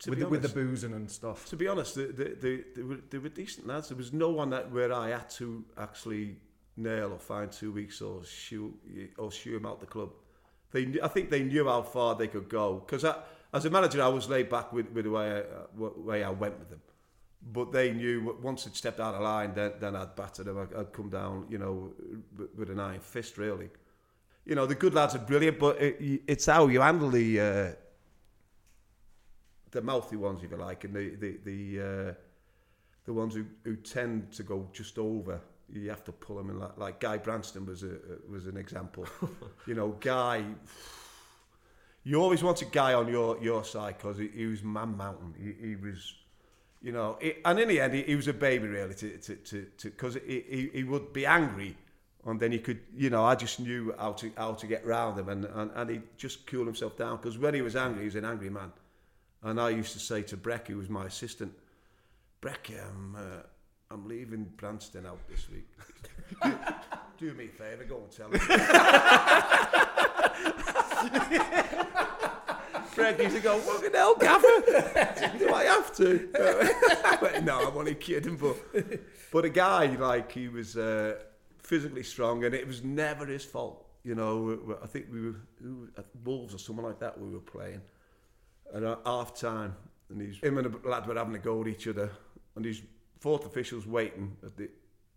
To 0.00 0.10
with 0.10 0.18
the, 0.20 0.28
with 0.28 0.42
the 0.42 0.48
boozing 0.48 0.94
and 0.94 1.10
stuff? 1.10 1.46
To 1.50 1.56
be 1.56 1.68
honest, 1.68 1.94
they, 1.94 2.06
they, 2.06 2.30
they, 2.30 2.64
they, 2.74 2.82
were, 2.82 2.98
they 3.10 3.18
were 3.18 3.28
decent 3.28 3.66
lads. 3.66 3.88
There 3.88 3.96
was 3.96 4.12
no 4.12 4.30
one 4.30 4.50
that 4.50 4.70
where 4.70 4.92
I 4.92 5.10
had 5.10 5.28
to 5.30 5.62
actually 5.76 6.36
nail 6.76 7.12
or 7.12 7.18
find 7.18 7.52
two 7.52 7.70
weeks 7.70 8.00
or 8.00 8.24
shoo 8.24 8.74
or 9.18 9.30
shoo 9.30 9.56
him 9.56 9.66
out 9.66 9.80
the 9.80 9.86
club. 9.86 10.10
They, 10.72 10.98
I 11.02 11.08
think 11.08 11.28
they 11.28 11.42
knew 11.42 11.66
how 11.68 11.82
far 11.82 12.14
they 12.14 12.28
could 12.28 12.48
go 12.48 12.82
because 12.86 13.04
as 13.52 13.64
a 13.64 13.70
manager, 13.70 14.02
I 14.02 14.08
was 14.08 14.28
laid 14.28 14.48
back 14.48 14.72
with, 14.72 14.90
with 14.92 15.04
the 15.04 15.10
way 15.10 15.32
I, 15.32 15.38
uh, 15.40 15.90
way 15.96 16.24
I 16.24 16.30
went 16.30 16.58
with 16.58 16.70
them. 16.70 16.80
But 17.52 17.72
they 17.72 17.92
knew 17.92 18.36
once 18.40 18.66
it 18.66 18.76
stepped 18.76 19.00
out 19.00 19.14
of 19.14 19.22
line, 19.22 19.52
then, 19.54 19.72
then 19.80 19.96
I'd 19.96 20.14
batter 20.14 20.44
them. 20.44 20.58
I'd, 20.58 20.74
I'd 20.74 20.92
come 20.92 21.08
down, 21.08 21.46
you 21.48 21.58
know, 21.58 21.92
with, 22.36 22.54
with 22.54 22.70
an 22.70 22.80
iron 22.80 23.00
fist, 23.00 23.38
really. 23.38 23.70
You 24.44 24.54
know, 24.54 24.66
the 24.66 24.74
good 24.74 24.94
lads 24.94 25.14
are 25.14 25.20
brilliant, 25.20 25.58
but 25.58 25.80
it, 25.80 26.22
it's 26.26 26.46
how 26.46 26.68
you 26.68 26.80
handle 26.80 27.10
the 27.10 27.40
uh, 27.40 27.72
the 29.70 29.82
mouthy 29.82 30.16
ones, 30.16 30.42
if 30.42 30.50
you 30.50 30.56
like, 30.56 30.84
and 30.84 30.94
the 30.94 31.16
the 31.16 31.38
the, 31.44 31.80
uh, 31.80 32.14
the 33.04 33.12
ones 33.12 33.34
who, 33.34 33.44
who 33.64 33.76
tend 33.76 34.32
to 34.32 34.42
go 34.42 34.68
just 34.72 34.98
over. 34.98 35.40
You 35.72 35.88
have 35.88 36.02
to 36.04 36.12
pull 36.12 36.36
them 36.36 36.50
in. 36.50 36.58
Like, 36.58 36.78
like 36.78 37.00
Guy 37.00 37.18
Branston 37.18 37.64
was 37.64 37.82
a 37.82 37.96
was 38.28 38.46
an 38.46 38.56
example. 38.56 39.06
you 39.66 39.74
know, 39.74 39.96
Guy. 40.00 40.44
You 42.02 42.16
always 42.16 42.42
want 42.42 42.62
a 42.62 42.64
guy 42.64 42.94
on 42.94 43.08
your 43.08 43.38
your 43.42 43.62
side 43.62 43.98
because 43.98 44.18
he, 44.18 44.28
he 44.28 44.46
was 44.46 44.62
man 44.62 44.96
mountain. 44.96 45.34
He, 45.38 45.68
he 45.68 45.76
was, 45.76 46.14
you 46.80 46.92
know, 46.92 47.18
he, 47.20 47.34
and 47.44 47.60
in 47.60 47.68
the 47.68 47.80
end, 47.80 47.92
he, 47.92 48.02
he 48.02 48.16
was 48.16 48.26
a 48.26 48.32
baby 48.32 48.66
really. 48.66 48.94
To 48.94 49.18
to 49.18 49.36
to 49.36 49.66
because 49.84 50.14
he, 50.26 50.44
he 50.48 50.70
he 50.72 50.84
would 50.84 51.12
be 51.12 51.26
angry. 51.26 51.76
And 52.26 52.38
then 52.38 52.52
he 52.52 52.58
could, 52.58 52.80
you 52.94 53.08
know, 53.08 53.24
I 53.24 53.34
just 53.34 53.60
knew 53.60 53.94
how 53.98 54.12
to 54.12 54.30
how 54.36 54.52
to 54.52 54.66
get 54.66 54.84
round 54.84 55.18
him, 55.18 55.28
and 55.28 55.44
and, 55.44 55.70
and 55.74 55.90
he 55.90 56.00
just 56.16 56.46
cool 56.46 56.66
himself 56.66 56.96
down 56.96 57.16
because 57.16 57.38
when 57.38 57.54
he 57.54 57.62
was 57.62 57.76
angry, 57.76 58.00
he 58.00 58.06
was 58.06 58.16
an 58.16 58.24
angry 58.24 58.50
man. 58.50 58.72
And 59.42 59.60
I 59.60 59.70
used 59.70 59.94
to 59.94 59.98
say 59.98 60.22
to 60.22 60.36
Breck, 60.36 60.68
who 60.68 60.76
was 60.76 60.90
my 60.90 61.06
assistant, 61.06 61.52
Breck, 62.40 62.70
I'm, 62.70 63.16
uh, 63.16 63.42
I'm 63.90 64.06
leaving 64.06 64.44
Branston 64.56 65.04
out 65.06 65.18
this 65.28 65.48
week. 65.50 65.66
do, 67.18 67.34
me 67.34 67.46
a 67.46 67.48
favour, 67.48 67.84
go 67.84 68.02
and 68.02 68.10
tell 68.10 68.30
him. 68.30 68.32
Breck 72.94 73.18
used 73.18 73.36
to 73.36 73.42
go, 73.42 73.58
fucking 73.58 73.94
hell, 73.94 74.14
Gaffer, 74.16 74.46
do 75.38 75.54
I 75.54 75.64
have 75.64 75.94
to? 75.96 76.28
No, 77.42 77.68
I'm 77.68 77.76
only 77.76 77.94
kidding. 77.94 78.36
But, 78.36 78.56
but 79.32 79.44
a 79.46 79.48
guy, 79.48 79.86
like, 79.86 80.30
he 80.32 80.48
was 80.48 80.76
uh, 80.76 81.14
physically 81.58 82.02
strong, 82.02 82.44
and 82.44 82.54
it 82.54 82.66
was 82.66 82.84
never 82.84 83.24
his 83.24 83.44
fault. 83.44 83.86
You 84.04 84.14
know, 84.14 84.76
I 84.82 84.86
think 84.86 85.06
we 85.10 85.22
were 85.22 85.36
Wolves 86.24 86.54
or 86.54 86.58
someone 86.58 86.84
like 86.84 86.98
that 87.00 87.18
we 87.18 87.30
were 87.30 87.40
playing 87.40 87.80
and 88.72 88.84
at 88.84 88.98
half 89.04 89.38
time, 89.38 89.74
and 90.10 90.20
he's 90.20 90.38
him 90.38 90.58
and 90.58 90.72
the 90.72 90.88
lad 90.88 91.06
were 91.06 91.14
having 91.14 91.34
a 91.34 91.38
go 91.38 91.62
at 91.62 91.68
each 91.68 91.88
other, 91.88 92.10
and 92.56 92.64
these 92.64 92.82
fourth 93.18 93.46
officials 93.46 93.86
waiting 93.86 94.36
at 94.44 94.56
the 94.56 94.68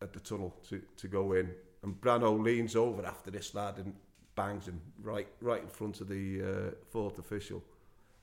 at 0.01 0.13
the 0.13 0.19
tunnel 0.19 0.55
to, 0.69 0.81
to 0.97 1.07
go 1.07 1.33
in, 1.33 1.49
and 1.83 1.99
Brano 2.01 2.41
leans 2.41 2.75
over 2.75 3.05
after 3.05 3.31
this 3.31 3.55
lad 3.55 3.77
and 3.77 3.93
bangs 4.35 4.67
him 4.67 4.81
right 5.01 5.27
right 5.41 5.61
in 5.61 5.67
front 5.67 6.01
of 6.01 6.07
the 6.07 6.41
uh, 6.41 6.71
fourth 6.89 7.19
official. 7.19 7.63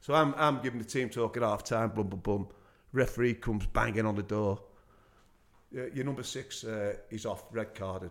So 0.01 0.15
I'm 0.15 0.35
I'm 0.37 0.61
giving 0.63 0.79
the 0.79 0.85
team 0.85 1.09
talk 1.09 1.37
at 1.37 1.43
half 1.43 1.65
time, 1.65 1.91
bum 1.91 2.09
bum 2.09 2.21
bum. 2.21 2.49
Referee 2.93 3.35
comes 3.35 3.67
banging 3.67 4.07
on 4.07 4.17
the 4.17 4.23
door. 4.23 4.61
Yeah, 5.71 5.85
your 5.95 6.05
number 6.05 6.25
six, 6.25 6.65
uh, 6.65 6.97
he's 7.09 7.25
off, 7.25 7.45
red 7.53 7.75
carded. 7.75 8.11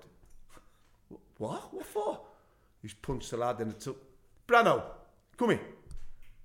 What? 1.37 1.73
What 1.73 1.85
for? 1.85 2.21
He's 2.81 2.93
punched 2.93 3.31
the 3.31 3.37
lad 3.37 3.59
in 3.59 3.67
the 3.69 3.73
tunnel. 3.73 3.99
Brano, 4.47 4.83
come 5.35 5.49
here. 5.49 5.59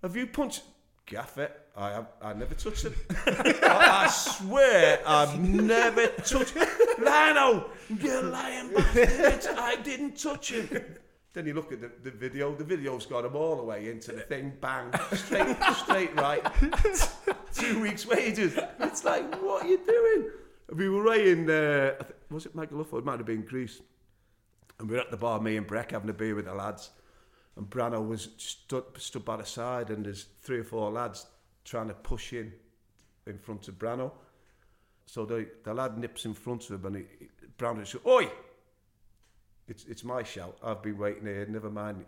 Have 0.05 0.17
you 0.17 0.27
punched 0.27 0.65
Gaffett? 1.07 1.51
I 1.75 1.93
have. 1.93 2.09
I 2.21 2.35
never 2.35 2.55
touched 2.55 2.85
him. 2.85 2.95
I, 3.27 4.05
I 4.05 4.07
swear, 4.09 5.01
I've 5.07 5.41
never 5.41 6.09
touched. 6.09 6.55
Lino, 6.99 7.71
you're 7.89 8.23
lying 8.25 8.71
bastard! 8.75 9.57
I 9.57 9.77
didn't 9.83 10.19
touch 10.19 10.53
him. 10.53 10.69
Then 11.33 11.47
you 11.47 11.55
look 11.55 11.73
at 11.73 11.81
the, 11.81 11.91
the 12.03 12.11
video. 12.11 12.55
The 12.55 12.65
video's 12.65 13.07
got 13.07 13.25
him 13.25 13.35
all 13.35 13.57
the 13.57 13.63
way 13.63 13.89
into 13.89 14.13
the 14.13 14.21
thing. 14.21 14.53
Bang, 14.61 14.93
straight, 15.15 15.57
straight 15.75 16.15
right. 16.17 16.45
Two 17.55 17.81
weeks' 17.81 18.07
wages. 18.07 18.59
It's 18.81 19.05
like, 19.05 19.43
what 19.43 19.65
are 19.65 19.69
you 19.69 19.79
doing? 19.87 20.31
We 20.77 20.91
were 20.91 21.15
in. 21.15 21.49
Uh, 21.49 21.95
was 22.31 22.45
it 22.45 22.55
Michael 22.55 22.83
It 22.83 23.05
might 23.07 23.21
have 23.21 23.27
been 23.27 23.41
Greece. 23.41 23.81
And 24.79 24.91
we 24.91 24.97
were 24.97 25.01
at 25.01 25.11
the 25.11 25.17
bar, 25.17 25.41
me 25.41 25.57
and 25.57 25.67
Breck 25.67 25.93
having 25.93 26.11
a 26.11 26.13
beer 26.13 26.35
with 26.35 26.45
the 26.45 26.53
lads. 26.53 26.91
And 27.57 27.71
Brano 27.71 28.07
was 28.07 28.29
stood, 28.37 28.85
stood 28.99 29.25
by 29.25 29.37
the 29.37 29.45
side, 29.45 29.91
and 29.91 30.05
there's 30.05 30.27
three 30.43 30.59
or 30.59 30.65
four 30.65 30.91
lads 30.91 31.27
trying 31.65 31.89
to 31.89 31.95
push 31.95 32.33
in 32.33 32.53
in 33.27 33.39
front 33.39 33.69
of 33.69 33.79
Brano. 33.79 34.11
So 35.07 35.25
the, 35.25 35.49
the 35.63 35.73
lad 35.73 35.99
nips 35.99 36.25
in 36.25 36.35
front 36.35 36.69
of 36.71 36.85
him, 36.85 36.87
and 36.87 36.97
he, 36.97 37.29
Brano 37.59 37.87
says, 37.87 38.01
Oi! 38.07 38.29
It's, 39.67 39.85
it's 39.85 40.05
my 40.05 40.23
shout. 40.23 40.59
I've 40.63 40.83
been 40.83 40.99
waiting 40.99 41.25
here, 41.25 41.47
never 41.47 41.71
mind. 41.71 42.05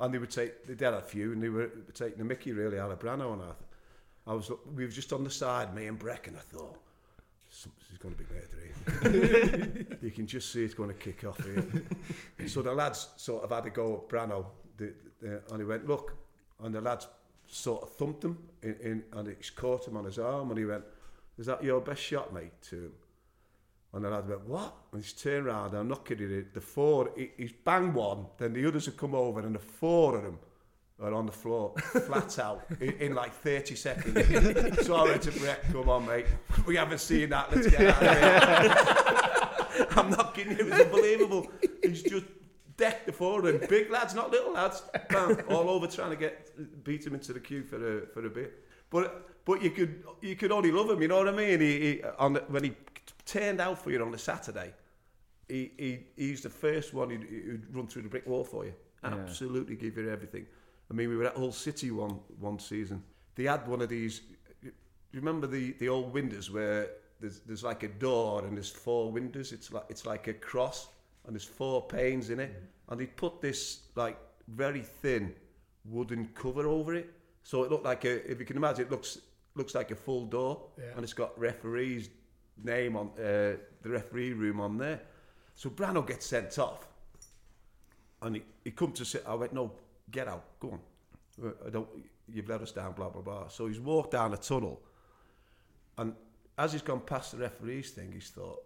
And 0.00 0.14
they 0.14 0.18
would 0.18 0.30
take, 0.30 0.66
they 0.66 0.74
did 0.74 0.94
a 0.94 1.00
few, 1.00 1.32
and 1.32 1.42
they 1.42 1.48
were 1.48 1.70
taking 1.94 2.18
the 2.18 2.24
mickey 2.24 2.52
really 2.52 2.78
out 2.78 2.90
of 2.90 2.98
Brano. 2.98 3.34
And 3.34 3.42
I, 3.42 4.30
I 4.32 4.34
was 4.34 4.50
we 4.74 4.84
were 4.84 4.90
just 4.90 5.12
on 5.12 5.24
the 5.24 5.30
side, 5.30 5.74
me 5.74 5.86
and 5.86 5.98
Breck, 5.98 6.26
and 6.26 6.36
I 6.36 6.40
thought. 6.40 6.78
Something's 7.50 7.98
going 7.98 8.14
to 8.14 8.22
be 8.22 8.26
murder 8.34 9.16
here. 9.16 9.98
you 10.02 10.10
can 10.10 10.26
just 10.26 10.52
see 10.52 10.64
it's 10.64 10.74
going 10.74 10.90
to 10.90 10.94
kick 10.94 11.24
off 11.24 11.42
here. 11.42 11.64
so 12.46 12.60
the 12.60 12.72
lads 12.72 13.08
sort 13.16 13.42
of 13.42 13.50
had 13.50 13.64
to 13.64 13.70
go 13.70 13.94
at 13.94 14.08
Brano, 14.08 14.44
the, 14.78 14.94
the, 15.20 15.42
and 15.50 15.58
he 15.58 15.64
went, 15.64 15.86
look, 15.86 16.16
and 16.62 16.74
the 16.74 16.80
lads 16.80 17.06
sort 17.46 17.82
of 17.82 17.92
thumped 17.92 18.24
him, 18.24 18.38
in, 18.62 18.76
in, 18.82 19.02
and 19.12 19.28
he 19.28 19.34
caught 19.54 19.86
him 19.86 19.96
on 19.96 20.04
his 20.04 20.18
arm, 20.18 20.50
and 20.50 20.58
he 20.58 20.64
went, 20.64 20.84
is 21.38 21.46
that 21.46 21.62
your 21.62 21.80
best 21.80 22.02
shot, 22.02 22.32
mate, 22.32 22.52
to 22.70 22.76
him? 22.76 22.92
And 23.92 24.04
the 24.04 24.10
lad 24.10 24.28
went, 24.28 24.46
what? 24.46 24.74
And 24.92 25.02
he's 25.02 25.12
turned 25.12 25.46
around, 25.46 25.70
and 25.70 25.78
I'm 25.78 25.88
not 25.88 26.04
kidding 26.04 26.30
you, 26.30 26.46
the 26.52 26.60
four, 26.60 27.10
he, 27.16 27.30
he's 27.36 27.52
banged 27.52 27.94
one, 27.94 28.26
then 28.38 28.52
the 28.52 28.66
others 28.66 28.86
have 28.86 28.96
come 28.96 29.14
over, 29.14 29.40
and 29.40 29.54
the 29.54 29.60
four 29.60 30.16
of 30.16 30.24
them 30.24 30.38
are 31.00 31.14
on 31.14 31.26
the 31.26 31.32
floor, 31.32 31.74
flat 31.78 32.38
out, 32.38 32.66
in, 32.80 32.92
in 32.94 33.14
like 33.14 33.32
30 33.32 33.74
seconds. 33.74 34.86
so 34.86 34.96
I 34.96 35.02
went 35.04 35.22
to 35.22 35.32
Breck, 35.32 35.72
come 35.72 35.88
on, 35.88 36.06
mate, 36.06 36.26
we 36.66 36.76
haven't 36.76 37.00
seen 37.00 37.30
that, 37.30 37.54
let's 37.54 37.68
get 37.68 37.80
out 37.80 38.02
of 38.02 38.62
here. 38.62 39.88
I'm 39.96 40.10
not 40.10 40.34
kidding 40.34 40.58
it 40.58 40.64
was 40.64 40.80
unbelievable. 40.80 41.46
He's 41.82 42.02
just 42.02 42.24
decked 42.78 43.04
the 43.04 43.12
four 43.12 43.40
of 43.40 43.44
them, 43.44 43.68
big 43.68 43.90
lads, 43.90 44.14
not 44.14 44.30
little 44.30 44.52
lads, 44.54 44.82
bam, 45.10 45.36
all 45.50 45.68
over 45.68 45.86
trying 45.86 46.10
to 46.10 46.16
get, 46.16 46.50
beat 46.84 47.06
him 47.06 47.12
into 47.12 47.34
the 47.34 47.40
queue 47.40 47.62
for 47.62 47.76
a, 47.76 48.06
for 48.06 48.24
a 48.24 48.30
bit. 48.30 48.64
But 48.88 49.44
but 49.44 49.60
you 49.62 49.70
could 49.70 50.02
you 50.22 50.34
could 50.36 50.52
only 50.52 50.72
love 50.72 50.88
him, 50.90 51.02
you 51.02 51.08
know 51.08 51.18
what 51.18 51.28
I 51.28 51.32
mean? 51.32 51.60
He, 51.60 51.80
he 51.80 52.02
on 52.18 52.32
the, 52.32 52.40
when 52.48 52.64
he 52.64 52.72
turned 53.26 53.60
out 53.60 53.78
for 53.78 53.90
you 53.90 54.02
on 54.02 54.10
the 54.10 54.18
Saturday, 54.18 54.72
he, 55.48 55.72
he 55.76 55.98
he's 56.16 56.40
the 56.40 56.50
first 56.50 56.94
one 56.94 57.10
who'd, 57.10 57.24
who'd 57.24 57.74
run 57.74 57.86
through 57.86 58.02
the 58.02 58.08
brick 58.08 58.26
wall 58.26 58.44
for 58.44 58.64
you. 58.64 58.72
Absolutely 59.04 59.76
give 59.76 59.96
you 59.98 60.10
everything. 60.10 60.46
I 60.90 60.94
mean, 60.94 61.08
we 61.10 61.16
were 61.16 61.24
at 61.24 61.36
Hull 61.36 61.52
City 61.52 61.90
one 61.90 62.18
one 62.38 62.58
season. 62.58 63.02
They 63.34 63.44
had 63.44 63.66
one 63.68 63.82
of 63.82 63.88
these. 63.88 64.22
You 64.62 65.20
remember 65.20 65.46
the 65.46 65.72
the 65.72 65.88
old 65.88 66.12
windows 66.14 66.50
where 66.50 66.88
there's 67.20 67.40
there's 67.40 67.64
like 67.64 67.82
a 67.82 67.88
door 67.88 68.44
and 68.44 68.56
there's 68.56 68.70
four 68.70 69.12
windows. 69.12 69.52
It's 69.52 69.72
like 69.72 69.84
it's 69.88 70.06
like 70.06 70.28
a 70.28 70.34
cross 70.34 70.88
and 71.26 71.34
there's 71.34 71.44
four 71.44 71.86
panes 71.86 72.30
in 72.30 72.40
it. 72.40 72.50
And 72.88 72.98
they 73.00 73.06
put 73.06 73.40
this 73.40 73.80
like 73.96 74.18
very 74.48 74.80
thin 74.82 75.34
wooden 75.84 76.28
cover 76.34 76.66
over 76.66 76.94
it, 76.94 77.12
so 77.42 77.62
it 77.64 77.70
looked 77.70 77.84
like 77.84 78.04
a. 78.04 78.30
If 78.30 78.38
you 78.40 78.46
can 78.46 78.56
imagine, 78.56 78.86
it 78.86 78.90
looks 78.90 79.18
looks 79.54 79.74
like 79.74 79.90
a 79.90 79.96
full 79.96 80.24
door, 80.26 80.62
Yeah. 80.78 80.92
and 80.94 81.02
it's 81.04 81.12
got 81.12 81.38
referee's 81.38 82.08
name 82.62 82.96
on 82.96 83.08
uh, 83.18 83.56
the 83.82 83.90
referee 83.90 84.32
room 84.32 84.60
on 84.60 84.78
there. 84.78 85.00
So 85.54 85.68
Brano 85.70 86.06
gets 86.06 86.26
sent 86.26 86.58
off, 86.58 86.86
and 88.22 88.36
he, 88.36 88.42
he 88.64 88.70
come 88.70 88.92
to 88.92 89.04
sit. 89.04 89.24
I 89.26 89.34
went, 89.34 89.52
no, 89.52 89.72
get 90.10 90.28
out, 90.28 90.44
go 90.60 90.70
on. 90.72 90.80
Uh, 91.44 91.52
I 91.66 91.70
don't. 91.70 91.88
You've 92.30 92.48
let 92.48 92.60
us 92.62 92.72
down, 92.72 92.92
blah 92.92 93.08
blah 93.10 93.22
blah. 93.22 93.48
So 93.48 93.66
he's 93.66 93.80
walked 93.80 94.12
down 94.12 94.32
a 94.34 94.36
tunnel, 94.36 94.80
and 95.98 96.14
as 96.56 96.72
he's 96.72 96.82
gone 96.82 97.00
past 97.00 97.32
the 97.32 97.38
referee's 97.38 97.90
thing, 97.90 98.12
he's 98.12 98.28
thought, 98.30 98.58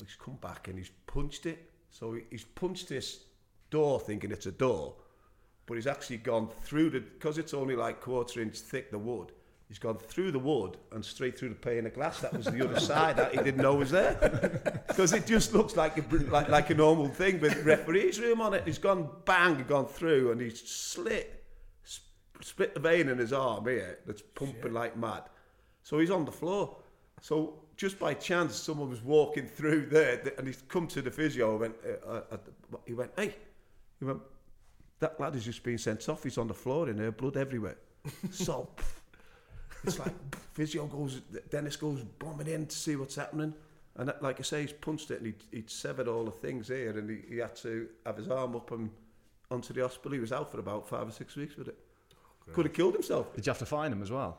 he's 0.00 0.16
come 0.16 0.36
back 0.36 0.68
and 0.68 0.78
he's 0.78 0.90
punched 1.06 1.46
it. 1.46 1.70
So 1.90 2.16
he's 2.30 2.44
punched 2.44 2.88
this 2.88 3.24
door, 3.70 4.00
thinking 4.00 4.32
it's 4.32 4.46
a 4.46 4.52
door, 4.52 4.94
but 5.66 5.74
he's 5.74 5.86
actually 5.86 6.18
gone 6.18 6.48
through 6.62 6.90
the 6.90 7.00
because 7.00 7.38
it's 7.38 7.54
only 7.54 7.76
like 7.76 8.00
quarter 8.00 8.40
inch 8.40 8.58
thick 8.58 8.90
the 8.90 8.98
wood. 8.98 9.32
He's 9.68 9.78
gone 9.78 9.96
through 9.96 10.32
the 10.32 10.38
wood 10.38 10.76
and 10.92 11.02
straight 11.02 11.38
through 11.38 11.48
the 11.48 11.54
pane 11.54 11.86
of 11.86 11.94
glass 11.94 12.20
that 12.20 12.36
was 12.36 12.44
the 12.44 12.62
other 12.62 12.78
side 12.78 13.16
that 13.16 13.32
he 13.32 13.38
didn't 13.38 13.62
know 13.62 13.74
was 13.74 13.90
there. 13.90 14.82
Because 14.86 15.14
it 15.14 15.26
just 15.26 15.54
looks 15.54 15.74
like 15.74 15.96
a 15.96 16.16
like, 16.26 16.50
like 16.50 16.68
a 16.68 16.74
normal 16.74 17.08
thing 17.08 17.40
with 17.40 17.64
referee's 17.64 18.20
room 18.20 18.42
on 18.42 18.52
it. 18.52 18.64
He's 18.66 18.76
gone 18.76 19.08
bang, 19.24 19.64
gone 19.66 19.86
through, 19.86 20.32
and 20.32 20.38
he's 20.38 20.60
slit, 20.68 21.42
sp- 21.88 22.04
split 22.42 22.74
the 22.74 22.80
vein 22.80 23.08
in 23.08 23.16
his 23.16 23.32
arm 23.32 23.66
here 23.66 24.00
that's 24.04 24.20
pumping 24.20 24.74
like 24.74 24.94
mad. 24.98 25.22
So 25.82 25.98
he's 25.98 26.10
on 26.10 26.26
the 26.26 26.32
floor. 26.32 26.76
So 27.22 27.61
just 27.76 27.98
by 27.98 28.14
chance, 28.14 28.54
someone 28.56 28.90
was 28.90 29.02
walking 29.02 29.46
through 29.46 29.86
there, 29.86 30.20
and 30.38 30.46
he's 30.46 30.62
come 30.68 30.86
to 30.88 31.02
the 31.02 31.10
physio. 31.10 31.52
And 31.52 31.60
went, 31.60 31.74
uh, 32.06 32.20
uh, 32.30 32.36
he 32.86 32.94
went, 32.94 33.12
hey, 33.16 33.34
he 33.98 34.04
went, 34.04 34.20
that 35.00 35.18
lad 35.18 35.34
has 35.34 35.44
just 35.44 35.62
been 35.62 35.78
sent 35.78 36.08
off. 36.08 36.22
He's 36.22 36.38
on 36.38 36.48
the 36.48 36.54
floor 36.54 36.88
in 36.88 36.96
there, 36.96 37.12
blood 37.12 37.36
everywhere. 37.36 37.76
so 38.30 38.68
it's 39.84 39.98
like 39.98 40.12
physio 40.52 40.86
goes, 40.86 41.20
Dennis 41.50 41.76
goes 41.76 42.02
bombing 42.18 42.46
in 42.48 42.66
to 42.66 42.76
see 42.76 42.96
what's 42.96 43.16
happening. 43.16 43.54
And 43.96 44.08
that, 44.08 44.22
like 44.22 44.40
I 44.40 44.42
say, 44.42 44.62
he's 44.62 44.72
punched 44.72 45.10
it 45.10 45.18
and 45.18 45.26
he'd, 45.26 45.44
he'd 45.50 45.70
severed 45.70 46.08
all 46.08 46.24
the 46.24 46.30
things 46.30 46.68
here 46.68 46.98
and 46.98 47.10
he, 47.10 47.18
he 47.28 47.36
had 47.38 47.54
to 47.56 47.88
have 48.06 48.16
his 48.16 48.28
arm 48.28 48.56
up 48.56 48.70
and 48.70 48.90
onto 49.50 49.74
the 49.74 49.82
hospital. 49.82 50.12
He 50.12 50.18
was 50.18 50.32
out 50.32 50.50
for 50.50 50.60
about 50.60 50.88
five 50.88 51.06
or 51.06 51.10
six 51.10 51.36
weeks 51.36 51.56
with 51.56 51.68
it. 51.68 51.78
Could 52.52 52.66
have 52.66 52.74
killed 52.74 52.94
himself. 52.94 53.34
Did 53.34 53.46
you 53.46 53.50
have 53.50 53.58
to 53.58 53.66
find 53.66 53.92
him 53.92 54.02
as 54.02 54.10
well? 54.10 54.38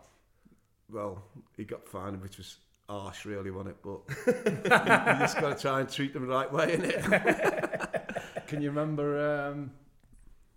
Well, 0.92 1.24
he 1.56 1.64
got 1.64 1.88
fined, 1.88 2.22
which 2.22 2.38
was 2.38 2.58
harsh, 2.90 3.26
really, 3.26 3.52
wasn't 3.52 3.76
it? 3.76 3.78
But 3.84 4.02
you 5.14 5.20
just 5.20 5.40
got 5.40 5.58
to 5.58 5.62
try 5.62 5.80
and 5.80 5.90
treat 5.90 6.14
them 6.14 6.24
the 6.24 6.34
right 6.34 6.52
way, 6.52 6.78
innit? 6.78 8.48
Can 8.48 8.62
you 8.62 8.70
remember? 8.70 9.48
Um, 9.48 9.72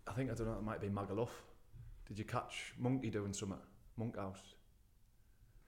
I 0.06 0.12
think 0.12 0.30
I 0.30 0.34
don't 0.34 0.46
know. 0.46 0.54
It 0.54 0.64
might 0.64 0.80
be 0.80 0.88
Magaluf. 0.88 1.30
Did 2.06 2.18
you 2.18 2.24
catch 2.24 2.74
Monkey 2.78 3.10
doing 3.10 3.32
something? 3.32 3.58
Monk 3.96 4.16
House. 4.16 4.54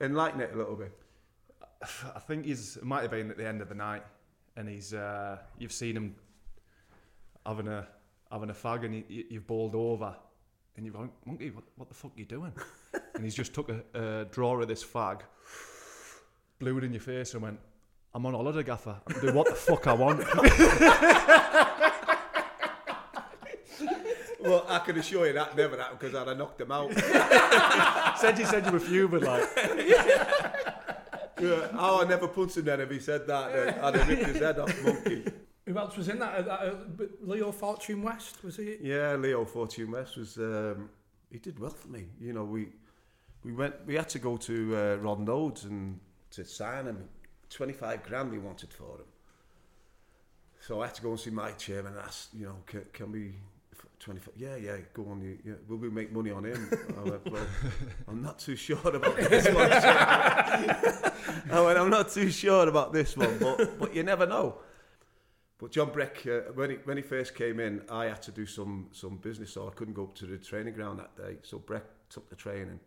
Enlighten 0.01 0.41
it 0.41 0.53
a 0.55 0.57
little 0.57 0.77
bit. 0.77 0.93
I 2.15 2.21
think 2.21 2.45
he's 2.45 2.77
it 2.77 2.85
might 2.85 3.03
have 3.03 3.11
been 3.11 3.31
at 3.31 3.37
the 3.37 3.47
end 3.47 3.63
of 3.63 3.69
the 3.69 3.75
night, 3.75 4.03
and 4.57 4.69
he's 4.69 4.95
uh, 4.95 5.39
you've 5.59 5.73
seen 5.73 5.97
him 5.97 6.15
having 7.47 7.69
a 7.69 7.87
having 8.31 8.51
a 8.51 8.55
fag, 8.55 8.85
and 8.85 8.95
he, 8.95 9.27
you've 9.31 9.47
bowled 9.47 9.75
over, 9.75 10.15
and 10.77 10.85
you've 10.85 10.95
gone, 10.95 11.11
monkey, 11.25 11.51
what, 11.51 11.65
what 11.77 11.89
the 11.89 11.95
fuck 11.95 12.13
are 12.17 12.19
you 12.19 12.27
doing? 12.27 12.53
and 13.15 13.25
he's 13.25 13.35
just 13.35 13.55
took 13.55 13.71
a, 13.71 13.83
a 13.95 14.25
drawer 14.27 14.61
of 14.61 14.69
this 14.69 14.85
fag, 14.85 15.21
blew 16.59 16.79
it 16.79 16.85
in 16.85 16.93
your 16.93 17.01
face, 17.01 17.35
and 17.35 17.43
went, 17.43 17.59
I'm 18.15 18.25
on 18.27 18.35
holiday, 18.35 18.63
gaffer. 18.63 18.97
I 19.07 19.13
can 19.13 19.27
do 19.27 19.33
what 19.33 19.49
the 19.49 19.55
fuck 19.55 19.87
I 19.87 19.93
want. 19.93 20.25
Well, 24.41 24.65
I 24.69 24.79
can 24.79 24.97
assure 24.99 25.27
you 25.27 25.33
that 25.35 25.57
never 25.57 25.77
happened 25.77 25.99
because 25.99 26.15
I'd 26.15 26.29
have 26.29 26.39
knocked 26.39 26.61
him 26.61 26.73
out. 26.73 26.93
said 28.19 28.39
you 28.39 28.47
said 28.47 28.65
you 28.67 28.73
were 28.73 28.81
fuming, 28.81 29.23
like. 29.23 29.45
Yeah. 31.41 31.69
Oh, 31.75 32.03
I 32.03 32.09
never 32.09 32.27
punched 32.27 32.57
him 32.57 32.65
then 32.65 32.81
if 32.81 32.91
he 32.91 32.99
said 32.99 33.25
that. 33.29 33.53
Then 33.53 33.79
I'd 33.81 33.95
have 33.95 34.09
ripped 34.09 34.27
his 34.27 34.39
head 34.39 34.59
off, 34.59 34.85
monkey. 34.85 35.25
Who 35.67 35.79
else 35.79 35.97
was 35.97 36.09
in 36.09 36.19
that? 36.19 36.49
Uh, 36.49 36.51
uh, 36.51 36.75
Leo 37.21 37.53
Fortune 37.53 38.03
West, 38.03 38.43
was 38.43 38.57
he? 38.57 38.77
Yeah, 38.83 39.15
Leo 39.15 39.45
Fortune 39.45 39.93
West 39.93 40.17
was. 40.17 40.37
Um, 40.37 40.91
he 41.31 41.39
did 41.39 41.61
well 41.61 41.71
for 41.71 41.87
me. 41.87 42.07
You 42.21 42.33
know, 42.33 42.43
we 42.43 42.71
we 43.45 43.53
went. 43.53 43.75
We 43.87 43.95
had 43.95 44.09
to 44.09 44.19
go 44.19 44.37
to 44.37 44.77
uh, 44.77 44.97
Ron 44.97 45.25
Noades 45.25 45.65
and 45.65 46.01
to 46.33 46.45
sign 46.45 46.87
him. 46.87 47.09
Twenty 47.51 47.73
five 47.73 48.03
grand 48.03 48.31
we 48.31 48.39
wanted 48.39 48.73
for 48.73 48.99
him. 48.99 49.07
So 50.61 50.83
I 50.83 50.87
had 50.87 50.95
to 50.97 51.03
go 51.03 51.11
and 51.11 51.21
see 51.21 51.31
my 51.31 51.53
chairman 51.53 51.93
and 51.93 52.03
ask, 52.03 52.29
you 52.33 52.47
know, 52.47 52.57
can, 52.67 52.85
can 52.93 53.13
we. 53.13 53.35
25, 54.01 54.35
yeah, 54.37 54.55
yeah, 54.55 54.77
go 54.95 55.07
on. 55.11 55.21
You, 55.21 55.39
yeah. 55.45 55.55
Will 55.67 55.79
we 55.79 55.91
make 55.91 56.13
money 56.13 56.31
on 56.31 56.45
him? 56.45 56.71
I 56.97 57.09
went, 57.09 57.33
well, 57.33 57.47
I'm 58.07 58.23
not 58.23 58.39
too 58.39 58.55
sure 58.55 58.79
about 58.95 59.17
this 59.17 59.47
one. 59.47 59.69
chairman." 59.69 61.13
I 61.51 61.61
went, 61.61 61.79
I'm 61.79 61.91
not 61.91 62.11
too 62.11 62.31
sure 62.31 62.69
about 62.69 62.93
this 62.93 63.17
one, 63.17 63.39
but 63.39 63.79
but 63.79 63.95
you 63.95 64.05
never 64.05 64.25
know. 64.25 64.59
But 65.59 65.73
John 65.73 65.91
Breck, 65.91 66.25
uh, 66.27 66.53
when 66.55 66.71
he 66.71 66.77
when 66.85 66.97
he 66.97 67.03
first 67.03 67.35
came 67.35 67.59
in, 67.59 67.83
I 67.91 68.05
had 68.05 68.23
to 68.23 68.31
do 68.31 68.47
some 68.47 68.89
some 68.93 69.17
business, 69.17 69.53
so 69.53 69.67
I 69.67 69.71
couldn't 69.73 69.95
go 69.95 70.05
up 70.05 70.15
to 70.17 70.27
the 70.27 70.39
training 70.39 70.75
ground 70.75 71.01
that 71.01 71.17
day. 71.17 71.39
So 71.43 71.59
Breck 71.59 71.85
took 72.09 72.31
the 72.31 72.37
training, 72.37 72.79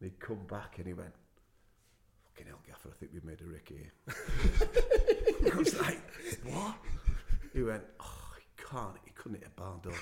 and 0.00 0.10
he'd 0.10 0.18
come 0.18 0.44
back 0.48 0.78
and 0.78 0.86
he 0.88 0.92
went, 0.92 1.14
"Fucking 2.44 2.52
hell, 2.52 2.60
Gaffer, 2.66 2.88
I 2.90 2.98
think 2.98 3.12
we've 3.12 3.24
made 3.24 3.40
a 3.40 3.44
rick 3.44 3.68
here." 3.68 5.52
I 5.52 5.56
was 5.56 5.80
like, 5.80 6.00
"What?" 6.44 6.74
He 7.52 7.62
went, 7.62 7.82
"Oh, 8.00 8.28
he 8.38 8.64
can't. 8.70 8.96
He 9.04 9.10
couldn't 9.12 9.38
hit 9.38 9.48
a 9.56 9.60
barn 9.60 9.80
door. 9.82 9.92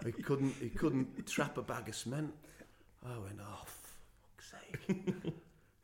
he 0.04 0.12
couldn't. 0.12 0.54
He 0.60 0.68
couldn't 0.70 1.26
trap 1.26 1.56
a 1.58 1.62
bag 1.62 1.88
of 1.88 1.94
cement." 1.94 2.32
I 3.06 3.16
went, 3.18 3.38
"Oh, 3.40 3.64
fuck's 3.64 4.52
sake." 4.52 5.32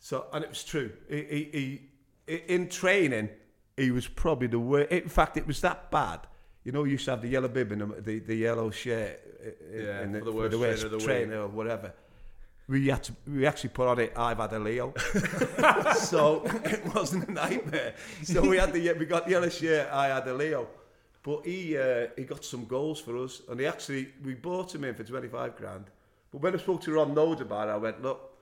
So, 0.00 0.26
and 0.32 0.44
it 0.44 0.50
was 0.50 0.64
true. 0.64 0.92
He, 1.08 1.16
he, 1.54 1.88
he, 2.28 2.36
in 2.48 2.68
training, 2.68 3.30
he 3.76 3.90
was 3.90 4.06
probably 4.06 4.48
the 4.48 4.58
worst. 4.58 4.90
In 4.92 5.08
fact, 5.08 5.36
it 5.36 5.46
was 5.46 5.60
that 5.62 5.90
bad. 5.90 6.20
You 6.64 6.72
know, 6.72 6.84
you 6.84 6.92
used 6.92 7.04
to 7.06 7.10
have 7.12 7.22
the 7.22 7.28
yellow 7.28 7.48
bib 7.48 7.72
and 7.72 7.80
the, 7.82 8.00
the, 8.00 8.18
the 8.20 8.34
yellow 8.36 8.70
shirt 8.70 9.20
uh, 9.42 9.48
i- 9.48 9.78
i- 9.78 9.82
Yeah, 9.82 10.02
in 10.02 10.18
for 10.18 10.48
the 10.48 10.58
worst 10.58 10.80
trainer 10.80 10.84
of 10.86 10.90
the 10.90 10.96
week. 10.96 11.06
trainer 11.06 11.40
or 11.42 11.48
whatever. 11.48 11.92
We 12.66 12.88
had 12.88 13.02
to, 13.04 13.12
we 13.26 13.46
actually 13.46 13.70
put 13.70 13.88
on 13.88 13.98
it. 13.98 14.12
I've 14.16 14.38
had 14.38 14.52
a 14.54 14.58
Leo, 14.58 14.94
so 15.96 16.42
it 16.46 16.82
wasn't 16.94 17.28
a 17.28 17.32
nightmare. 17.32 17.94
So 18.22 18.40
we 18.40 18.56
had 18.56 18.72
the 18.72 18.92
we 18.94 19.04
got 19.04 19.26
the 19.26 19.32
yellow 19.32 19.50
shirt. 19.50 19.88
I 19.92 20.06
had 20.06 20.26
a 20.26 20.32
Leo, 20.32 20.66
but 21.22 21.44
he 21.44 21.76
uh, 21.76 22.06
he 22.16 22.24
got 22.24 22.42
some 22.42 22.64
goals 22.64 23.00
for 23.00 23.18
us, 23.18 23.42
and 23.50 23.60
he 23.60 23.66
actually 23.66 24.08
we 24.24 24.32
bought 24.34 24.74
him 24.74 24.84
in 24.84 24.94
for 24.94 25.04
twenty 25.04 25.28
five 25.28 25.56
grand. 25.56 25.84
But 26.32 26.40
when 26.40 26.54
I 26.54 26.58
spoke 26.58 26.80
to 26.82 26.92
Ron 26.92 27.14
Noades 27.14 27.42
about 27.42 27.68
it, 27.68 27.72
I 27.72 27.76
went, 27.76 28.02
look, 28.02 28.34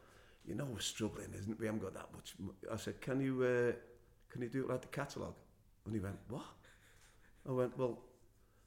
you 0.47 0.55
know 0.55 0.67
we're 0.67 0.79
struggling, 0.79 1.29
isn't 1.35 1.59
we? 1.59 1.65
We 1.65 1.67
haven't 1.67 1.83
got 1.83 1.95
that 1.95 2.09
much. 2.15 2.35
I 2.73 2.77
said, 2.77 3.01
can 3.01 3.21
you 3.21 3.43
uh, 3.43 3.73
can 4.31 4.41
you 4.43 4.49
do 4.49 4.63
it 4.63 4.69
like 4.69 4.83
the 4.83 4.89
catalogue? 4.89 5.35
And 5.85 5.95
he 5.95 6.01
went, 6.01 6.17
what? 6.29 6.45
I 7.49 7.53
went, 7.53 7.77
well, 7.77 7.99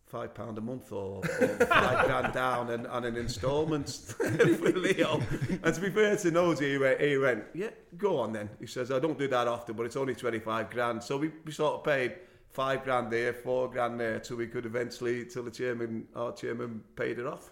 five 0.08 0.34
pound 0.34 0.58
a 0.58 0.62
month 0.62 0.92
or, 0.92 1.18
or 1.18 1.48
five 1.48 2.06
grand 2.08 2.34
down 2.34 2.70
and, 2.70 2.86
and 2.86 3.06
an 3.06 3.18
instalment 3.18 3.90
for 4.18 4.72
Leo. 4.72 5.22
And 5.64 5.74
to 5.74 5.82
be 5.82 5.90
fair 5.90 6.16
to 6.16 6.32
Nosy, 6.32 6.74
he 6.74 6.78
went, 6.78 7.02
he 7.02 7.18
went, 7.18 7.44
yeah, 7.54 7.70
go 7.98 8.20
on 8.20 8.34
then. 8.34 8.50
He 8.60 8.68
says, 8.68 8.92
I 8.92 9.00
don't 9.00 9.18
do 9.18 9.28
that 9.28 9.48
often, 9.48 9.76
but 9.76 9.86
it's 9.86 9.96
only 9.96 10.14
25 10.14 10.70
grand. 10.70 11.04
So 11.04 11.18
we, 11.18 11.32
we 11.44 11.52
sort 11.52 11.76
of 11.76 11.84
paid 11.84 12.16
five 12.52 12.84
grand 12.84 13.12
there, 13.12 13.34
four 13.34 13.70
grand 13.70 14.00
there, 14.00 14.20
till 14.20 14.38
we 14.38 14.48
could 14.48 14.66
eventually, 14.66 15.26
till 15.26 15.44
the 15.44 15.52
chairman, 15.52 16.08
our 16.16 16.32
chairman 16.34 16.82
paid 16.96 17.18
it 17.18 17.26
off. 17.26 17.50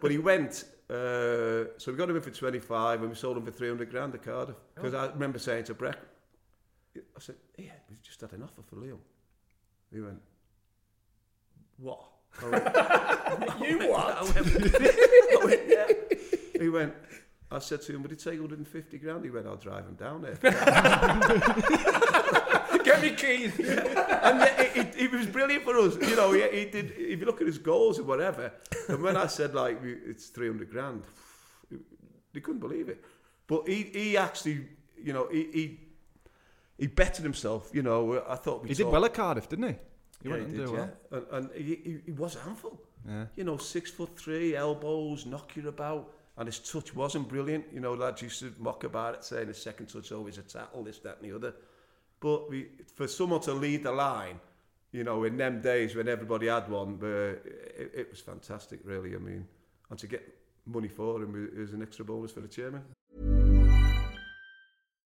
but 0.00 0.10
he 0.10 0.18
went, 0.18 0.64
uh, 0.90 1.70
so 1.78 1.86
we 1.90 1.94
got 1.94 2.10
him 2.10 2.16
in 2.16 2.22
for 2.22 2.30
25 2.30 3.00
and 3.00 3.08
we 3.10 3.16
sold 3.16 3.36
him 3.36 3.44
for 3.44 3.52
300 3.52 3.88
grand 3.90 4.14
at 4.14 4.22
Cardiff. 4.22 4.56
Because 4.74 4.94
I 4.94 5.06
remember 5.06 5.38
saying 5.38 5.64
to 5.64 5.74
Breck, 5.74 5.98
I 6.96 7.20
said, 7.20 7.36
yeah, 7.56 7.70
we've 7.88 8.02
just 8.02 8.20
had 8.20 8.32
an 8.32 8.42
offer 8.42 8.62
for 8.68 8.76
Leo. 8.76 8.98
He 9.92 10.00
went, 10.00 10.20
what? 11.78 12.00
I 12.42 12.48
went, 12.48 12.64
you 13.68 13.78
what? 13.90 14.16
I 14.16 14.22
went, 14.22 14.36
I 14.36 15.44
went, 15.44 15.60
yeah. 15.68 15.86
He 16.60 16.68
went, 16.68 16.94
I 17.50 17.58
said 17.60 17.82
to 17.82 17.94
him, 17.94 18.02
would 18.02 18.10
he 18.10 18.16
take 18.16 18.40
150 18.40 18.98
grand? 18.98 19.24
He 19.24 19.30
went, 19.30 19.46
I'll 19.46 19.56
drive 19.56 19.86
him 19.86 19.94
down 19.94 20.22
there. 20.22 20.34
Get 22.84 23.00
me 23.00 23.10
keys. 23.12 23.58
and 23.58 24.40
yeah, 24.40 24.60
it, 24.60 24.76
it, 24.76 24.94
it 24.98 25.12
was 25.12 25.26
brilliant 25.26 25.64
for 25.64 25.78
us. 25.78 25.96
You 25.96 26.16
know, 26.16 26.32
he, 26.32 26.42
he 26.42 26.64
did. 26.66 26.92
If 26.96 27.20
you 27.20 27.26
look 27.26 27.40
at 27.40 27.46
his 27.46 27.58
goals 27.58 27.98
or 27.98 28.02
whatever, 28.02 28.52
and 28.88 29.02
when 29.02 29.16
I 29.16 29.26
said 29.26 29.54
like 29.54 29.78
it's 29.82 30.26
three 30.26 30.48
hundred 30.48 30.70
grand, 30.70 31.02
they 32.32 32.40
couldn't 32.40 32.60
believe 32.60 32.88
it. 32.90 33.02
But 33.46 33.68
he, 33.68 33.84
he 33.84 34.16
actually, 34.16 34.66
you 35.02 35.12
know, 35.12 35.28
he, 35.30 35.48
he 35.52 35.80
he 36.78 36.86
bettered 36.88 37.24
himself. 37.24 37.70
You 37.72 37.82
know, 37.82 38.22
I 38.28 38.36
thought 38.36 38.62
we 38.62 38.68
He 38.68 38.74
did 38.74 38.86
well 38.86 39.04
at 39.04 39.14
Cardiff, 39.14 39.48
didn't 39.48 39.68
he? 39.68 39.76
He 40.24 40.30
yeah, 40.30 40.34
went 40.34 40.48
he 40.48 40.56
and 40.56 40.58
did, 40.58 40.66
do 40.66 40.72
yeah. 40.72 40.88
well. 41.10 41.24
And, 41.32 41.44
and 41.44 41.54
he, 41.54 41.74
he, 41.76 41.98
he 42.06 42.12
was 42.12 42.34
a 42.34 42.40
handful. 42.40 42.80
Yeah. 43.06 43.26
You 43.36 43.44
know, 43.44 43.58
six 43.58 43.90
foot 43.92 44.18
three, 44.18 44.56
elbows, 44.56 45.26
knock 45.26 45.54
you 45.54 45.68
about. 45.68 46.12
And 46.36 46.48
his 46.48 46.58
touch 46.58 46.96
wasn't 46.96 47.28
brilliant. 47.28 47.66
You 47.72 47.78
know, 47.78 47.94
lads 47.94 48.22
used 48.22 48.40
to 48.40 48.52
mock 48.58 48.82
about 48.82 49.14
it, 49.14 49.24
saying 49.24 49.46
his 49.46 49.62
second 49.62 49.86
touch 49.86 50.10
always 50.10 50.38
a 50.38 50.42
tackle, 50.42 50.82
this, 50.82 50.98
that, 51.00 51.18
and 51.22 51.30
the 51.30 51.36
other. 51.36 51.54
But 52.18 52.50
we, 52.50 52.68
for 52.96 53.06
someone 53.06 53.40
to 53.42 53.52
lead 53.52 53.84
the 53.84 53.92
line, 53.92 54.40
you 54.90 55.04
know, 55.04 55.24
in 55.24 55.36
them 55.36 55.60
days 55.60 55.94
when 55.94 56.08
everybody 56.08 56.48
had 56.48 56.68
one, 56.68 56.98
uh, 57.02 57.06
it, 57.06 57.92
it 57.94 58.10
was 58.10 58.20
fantastic, 58.20 58.80
really. 58.82 59.14
I 59.14 59.18
mean, 59.18 59.46
and 59.90 59.98
to 59.98 60.06
get 60.06 60.22
money 60.66 60.88
for 60.88 61.22
him 61.22 61.50
is 61.54 61.72
an 61.72 61.82
extra 61.82 62.04
bonus 62.04 62.32
for 62.32 62.40
the 62.40 62.48
chairman. 62.48 62.82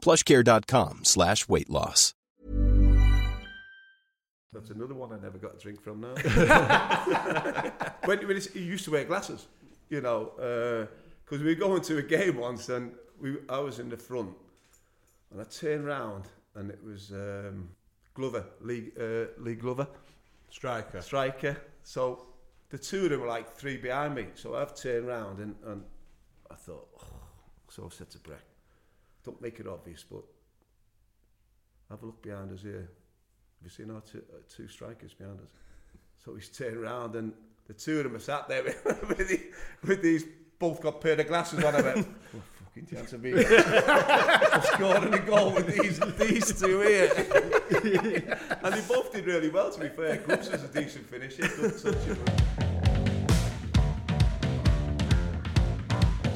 plushcare.com 0.00 1.04
slash 1.04 1.48
weight 1.48 1.70
loss. 1.70 2.14
That's 4.52 4.70
another 4.70 4.94
one 4.94 5.12
I 5.12 5.18
never 5.18 5.36
got 5.36 5.56
a 5.56 5.58
drink 5.58 5.82
from 5.82 6.00
now. 6.00 6.14
when, 8.04 8.26
when 8.26 8.36
it's, 8.38 8.46
he 8.46 8.60
used 8.60 8.86
to 8.86 8.90
wear 8.90 9.04
glasses, 9.04 9.48
you 9.90 10.00
know, 10.00 10.32
because 11.24 11.42
we 11.42 11.54
were 11.54 11.60
going 11.60 11.82
to 11.82 11.98
a 11.98 12.02
game 12.02 12.38
once 12.38 12.70
and 12.70 12.92
we, 13.20 13.36
I 13.50 13.58
was 13.58 13.80
in 13.80 13.90
the 13.90 13.98
front 13.98 14.30
and 15.30 15.40
I 15.40 15.44
turned 15.44 15.84
round 15.84 16.24
and 16.54 16.70
it 16.70 16.82
was 16.82 17.12
um, 17.12 17.68
Glover, 18.14 18.46
Lee, 18.62 18.92
uh, 18.98 19.26
Lee 19.38 19.56
Glover, 19.56 19.86
Striker. 20.48 21.02
striker. 21.02 21.56
So 21.82 22.22
the 22.70 22.78
two 22.78 23.04
of 23.04 23.10
them 23.10 23.20
were 23.20 23.26
like 23.26 23.50
three 23.52 23.76
behind 23.76 24.14
me. 24.14 24.28
So 24.34 24.54
I've 24.54 24.74
turned 24.74 25.06
round 25.06 25.38
and, 25.38 25.54
and 25.66 25.82
I 26.50 26.54
thought, 26.54 26.88
oh. 26.98 27.06
so 27.68 27.84
I 27.84 27.94
said 27.94 28.08
to 28.10 28.18
Breck, 28.20 28.44
don't 29.26 29.42
make 29.42 29.58
it 29.58 29.66
obvious, 29.66 30.04
but 30.10 30.22
have 31.90 32.02
a 32.02 32.06
look 32.06 32.22
behind 32.22 32.52
us 32.52 32.62
here. 32.62 32.88
Have 33.58 33.64
you 33.64 33.70
seen 33.70 33.90
our 33.90 34.00
two, 34.00 34.22
uh, 34.32 34.38
two 34.48 34.68
strikers 34.68 35.12
behind 35.12 35.40
us? 35.40 35.50
So 36.24 36.34
he's 36.34 36.48
turned 36.48 36.76
around 36.76 37.16
and 37.16 37.32
the 37.66 37.74
two 37.74 37.98
of 37.98 38.04
them 38.04 38.14
are 38.14 38.20
sat 38.20 38.48
there 38.48 38.62
with, 39.08 39.28
the, 39.28 39.40
with 39.84 40.00
these, 40.00 40.24
both 40.58 40.80
got 40.80 41.00
pair 41.00 41.20
of 41.20 41.26
glasses 41.26 41.62
on. 41.64 41.74
I 41.74 41.80
went, 41.82 42.06
oh, 42.36 42.40
fucking 42.64 42.86
chance 42.86 43.12
of 43.12 43.22
me 43.22 43.32
scoring 44.62 45.12
a 45.12 45.18
goal 45.18 45.50
with 45.50 45.66
these, 45.76 45.98
these 46.16 46.60
two 46.60 46.80
here. 46.80 47.10
and 48.62 48.74
they 48.74 48.80
both 48.88 49.12
did 49.12 49.26
really 49.26 49.48
well, 49.48 49.72
to 49.72 49.80
be 49.80 49.88
fair. 49.88 50.18
Cooks 50.18 50.48
was 50.50 50.62
a 50.62 50.68
decent 50.68 51.06
finisher. 51.10 52.45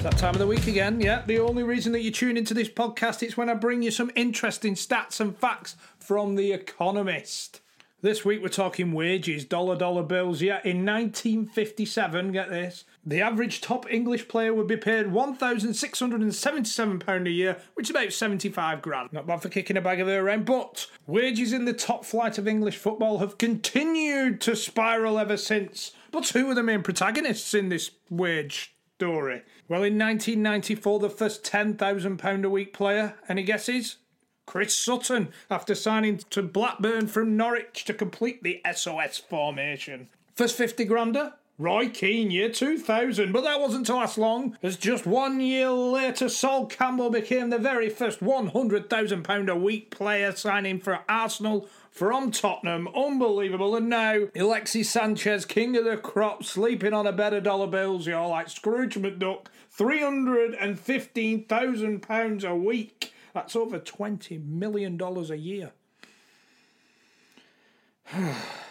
That 0.02 0.16
time 0.16 0.34
of 0.34 0.38
the 0.38 0.46
week 0.46 0.66
again, 0.66 0.98
yeah. 0.98 1.22
The 1.26 1.40
only 1.40 1.62
reason 1.62 1.92
that 1.92 2.00
you 2.00 2.10
tune 2.10 2.38
into 2.38 2.54
this 2.54 2.70
podcast 2.70 3.22
is 3.22 3.36
when 3.36 3.50
I 3.50 3.54
bring 3.54 3.82
you 3.82 3.90
some 3.90 4.10
interesting 4.14 4.74
stats 4.74 5.20
and 5.20 5.36
facts 5.36 5.76
from 5.98 6.36
The 6.36 6.52
Economist. 6.52 7.60
This 8.00 8.24
week 8.24 8.40
we're 8.40 8.48
talking 8.48 8.92
wages, 8.92 9.44
dollar 9.44 9.76
dollar 9.76 10.02
bills. 10.02 10.40
Yeah, 10.40 10.60
in 10.64 10.86
1957, 10.86 12.32
get 12.32 12.48
this, 12.48 12.86
the 13.04 13.20
average 13.20 13.60
top 13.60 13.92
English 13.92 14.26
player 14.26 14.54
would 14.54 14.66
be 14.66 14.78
paid 14.78 15.08
£1,677 15.08 17.26
a 17.26 17.30
year, 17.30 17.58
which 17.74 17.88
is 17.88 17.90
about 17.90 18.14
75 18.14 18.80
grand. 18.80 19.12
Not 19.12 19.26
bad 19.26 19.42
for 19.42 19.50
kicking 19.50 19.76
a 19.76 19.82
bag 19.82 20.00
of 20.00 20.08
air 20.08 20.24
around, 20.24 20.46
but 20.46 20.86
wages 21.06 21.52
in 21.52 21.66
the 21.66 21.74
top 21.74 22.06
flight 22.06 22.38
of 22.38 22.48
English 22.48 22.78
football 22.78 23.18
have 23.18 23.36
continued 23.36 24.40
to 24.40 24.56
spiral 24.56 25.18
ever 25.18 25.36
since. 25.36 25.92
But 26.10 26.30
who 26.30 26.50
are 26.50 26.54
the 26.54 26.62
main 26.62 26.82
protagonists 26.82 27.52
in 27.52 27.68
this 27.68 27.90
wage 28.08 28.74
story? 28.96 29.42
Well, 29.70 29.84
in 29.84 29.96
1994, 29.96 30.98
the 30.98 31.08
first 31.08 31.44
£10,000 31.44 32.44
a 32.44 32.50
week 32.50 32.72
player, 32.72 33.14
any 33.28 33.44
guesses? 33.44 33.98
Chris 34.44 34.74
Sutton, 34.74 35.28
after 35.48 35.76
signing 35.76 36.18
to 36.30 36.42
Blackburn 36.42 37.06
from 37.06 37.36
Norwich 37.36 37.84
to 37.84 37.94
complete 37.94 38.42
the 38.42 38.60
SOS 38.74 39.18
formation. 39.18 40.08
First 40.34 40.56
50 40.56 40.84
grander? 40.86 41.34
Roy 41.56 41.88
Keane, 41.88 42.32
year 42.32 42.50
2000, 42.50 43.30
but 43.30 43.44
that 43.44 43.60
wasn't 43.60 43.86
to 43.86 43.94
last 43.94 44.18
long, 44.18 44.56
as 44.60 44.76
just 44.76 45.06
one 45.06 45.38
year 45.40 45.70
later, 45.70 46.28
Sol 46.28 46.66
Campbell 46.66 47.10
became 47.10 47.50
the 47.50 47.58
very 47.58 47.90
first 47.90 48.20
£100,000 48.20 49.48
a 49.48 49.56
week 49.56 49.90
player 49.90 50.32
signing 50.32 50.80
for 50.80 51.00
Arsenal 51.06 51.68
from 51.90 52.30
Tottenham. 52.30 52.88
Unbelievable. 52.96 53.76
And 53.76 53.90
now, 53.90 54.28
Alexis 54.34 54.88
Sanchez, 54.88 55.44
king 55.44 55.76
of 55.76 55.84
the 55.84 55.98
crop, 55.98 56.44
sleeping 56.44 56.94
on 56.94 57.06
a 57.06 57.12
bed 57.12 57.34
of 57.34 57.44
dollar 57.44 57.66
bills, 57.66 58.06
you're 58.06 58.26
like 58.26 58.48
Scrooge 58.48 58.94
McDuck, 58.94 59.46
£315,000 59.80 62.44
a 62.44 62.54
week. 62.54 63.14
That's 63.32 63.56
over 63.56 63.78
$20 63.78 64.44
million 64.44 65.00
a 65.00 65.34
year. 65.34 65.72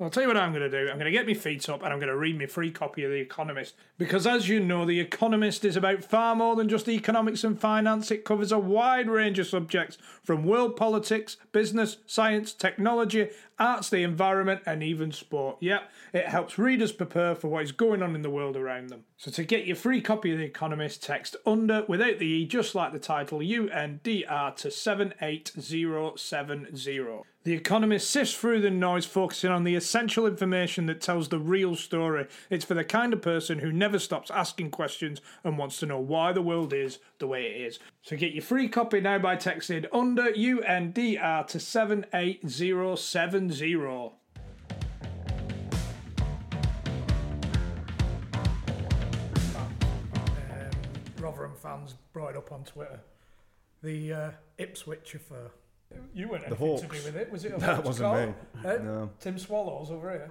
I'll 0.00 0.10
tell 0.10 0.24
you 0.24 0.28
what 0.28 0.36
I'm 0.36 0.50
going 0.50 0.68
to 0.68 0.68
do. 0.68 0.90
I'm 0.90 0.98
going 0.98 1.04
to 1.04 1.12
get 1.12 1.24
my 1.24 1.34
feet 1.34 1.68
up 1.68 1.84
and 1.84 1.92
I'm 1.92 2.00
going 2.00 2.10
to 2.10 2.16
read 2.16 2.36
my 2.36 2.46
free 2.46 2.72
copy 2.72 3.04
of 3.04 3.12
The 3.12 3.18
Economist. 3.18 3.76
Because 3.96 4.26
as 4.26 4.48
you 4.48 4.58
know, 4.58 4.84
The 4.84 4.98
Economist 4.98 5.64
is 5.64 5.76
about 5.76 6.02
far 6.02 6.34
more 6.34 6.56
than 6.56 6.68
just 6.68 6.88
economics 6.88 7.44
and 7.44 7.60
finance. 7.60 8.10
It 8.10 8.24
covers 8.24 8.50
a 8.50 8.58
wide 8.58 9.08
range 9.08 9.38
of 9.38 9.46
subjects 9.46 9.96
from 10.24 10.42
world 10.42 10.74
politics, 10.74 11.36
business, 11.52 11.98
science, 12.06 12.52
technology, 12.52 13.28
arts, 13.56 13.88
the 13.88 14.02
environment, 14.02 14.62
and 14.66 14.82
even 14.82 15.12
sport. 15.12 15.58
Yep, 15.60 15.88
it 16.12 16.26
helps 16.26 16.58
readers 16.58 16.90
prepare 16.90 17.36
for 17.36 17.46
what 17.46 17.62
is 17.62 17.70
going 17.70 18.02
on 18.02 18.16
in 18.16 18.22
the 18.22 18.30
world 18.30 18.56
around 18.56 18.88
them. 18.88 19.04
So 19.16 19.30
to 19.30 19.44
get 19.44 19.64
your 19.64 19.76
free 19.76 20.00
copy 20.00 20.32
of 20.32 20.38
The 20.38 20.44
Economist, 20.44 21.04
text 21.04 21.36
under 21.46 21.84
without 21.86 22.18
the 22.18 22.26
E, 22.26 22.46
just 22.46 22.74
like 22.74 22.92
the 22.92 22.98
title, 22.98 23.38
UNDR 23.38 24.56
to 24.56 24.72
78070. 24.72 27.22
The 27.44 27.52
Economist 27.52 28.10
sifts 28.10 28.32
through 28.32 28.62
the 28.62 28.70
noise, 28.70 29.04
focusing 29.04 29.50
on 29.50 29.64
the 29.64 29.74
essential 29.74 30.26
information 30.26 30.86
that 30.86 31.02
tells 31.02 31.28
the 31.28 31.38
real 31.38 31.76
story. 31.76 32.26
It's 32.48 32.64
for 32.64 32.72
the 32.72 32.84
kind 32.84 33.12
of 33.12 33.20
person 33.20 33.58
who 33.58 33.70
never 33.70 33.98
stops 33.98 34.30
asking 34.30 34.70
questions 34.70 35.20
and 35.44 35.58
wants 35.58 35.78
to 35.80 35.86
know 35.86 36.00
why 36.00 36.32
the 36.32 36.40
world 36.40 36.72
is 36.72 37.00
the 37.18 37.26
way 37.26 37.44
it 37.44 37.60
is. 37.60 37.78
So 38.00 38.16
get 38.16 38.32
your 38.32 38.40
free 38.40 38.66
copy 38.66 39.02
now 39.02 39.18
by 39.18 39.36
texting 39.36 39.84
under 39.92 40.32
UNDR 40.32 41.46
to 41.48 41.60
78070. 41.60 44.12
Rotherham 51.18 51.52
fans 51.62 51.96
brought 52.14 52.30
it 52.30 52.38
up 52.38 52.52
on 52.52 52.64
Twitter. 52.64 53.00
The 53.82 54.12
uh, 54.14 54.30
Ipswich 54.56 55.14
affair. 55.14 55.50
You 56.14 56.28
weren't 56.28 56.44
anything 56.46 56.58
to 56.58 56.64
do 56.76 56.86
Hawks. 56.88 57.04
with 57.04 57.16
it, 57.16 57.30
was 57.32 57.44
it? 57.44 57.52
a 57.52 57.58
That 57.58 57.74
Hawks 57.76 57.86
wasn't 57.86 58.08
call? 58.12 58.26
me. 58.26 58.34
Eh? 58.70 58.78
No. 58.82 59.10
Tim 59.20 59.38
Swallows 59.38 59.90
over 59.90 60.10
here. 60.10 60.30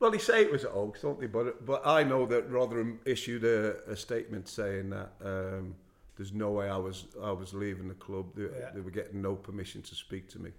Well, 0.00 0.10
they 0.10 0.18
say 0.18 0.42
it 0.42 0.52
was 0.52 0.64
at 0.64 0.70
Oaks, 0.72 1.02
don't 1.02 1.18
they? 1.20 1.26
But 1.26 1.64
but 1.66 1.86
I 1.86 2.02
know 2.04 2.24
that 2.26 2.48
Rotherham 2.50 3.00
issued 3.04 3.44
a, 3.44 3.82
a 3.90 3.96
statement 3.96 4.48
saying 4.48 4.90
that 4.90 5.10
um, 5.24 5.74
there's 6.16 6.32
no 6.32 6.50
way 6.52 6.68
I 6.68 6.76
was 6.76 7.06
I 7.22 7.32
was 7.32 7.52
leaving 7.52 7.88
the 7.88 7.94
club. 7.94 8.26
They, 8.36 8.44
Yeah. 8.44 8.70
they 8.74 8.80
were 8.80 8.90
getting 8.92 9.20
no 9.22 9.34
permission 9.34 9.82
to 9.82 9.94
speak 9.94 10.28
to 10.30 10.38
me. 10.38 10.50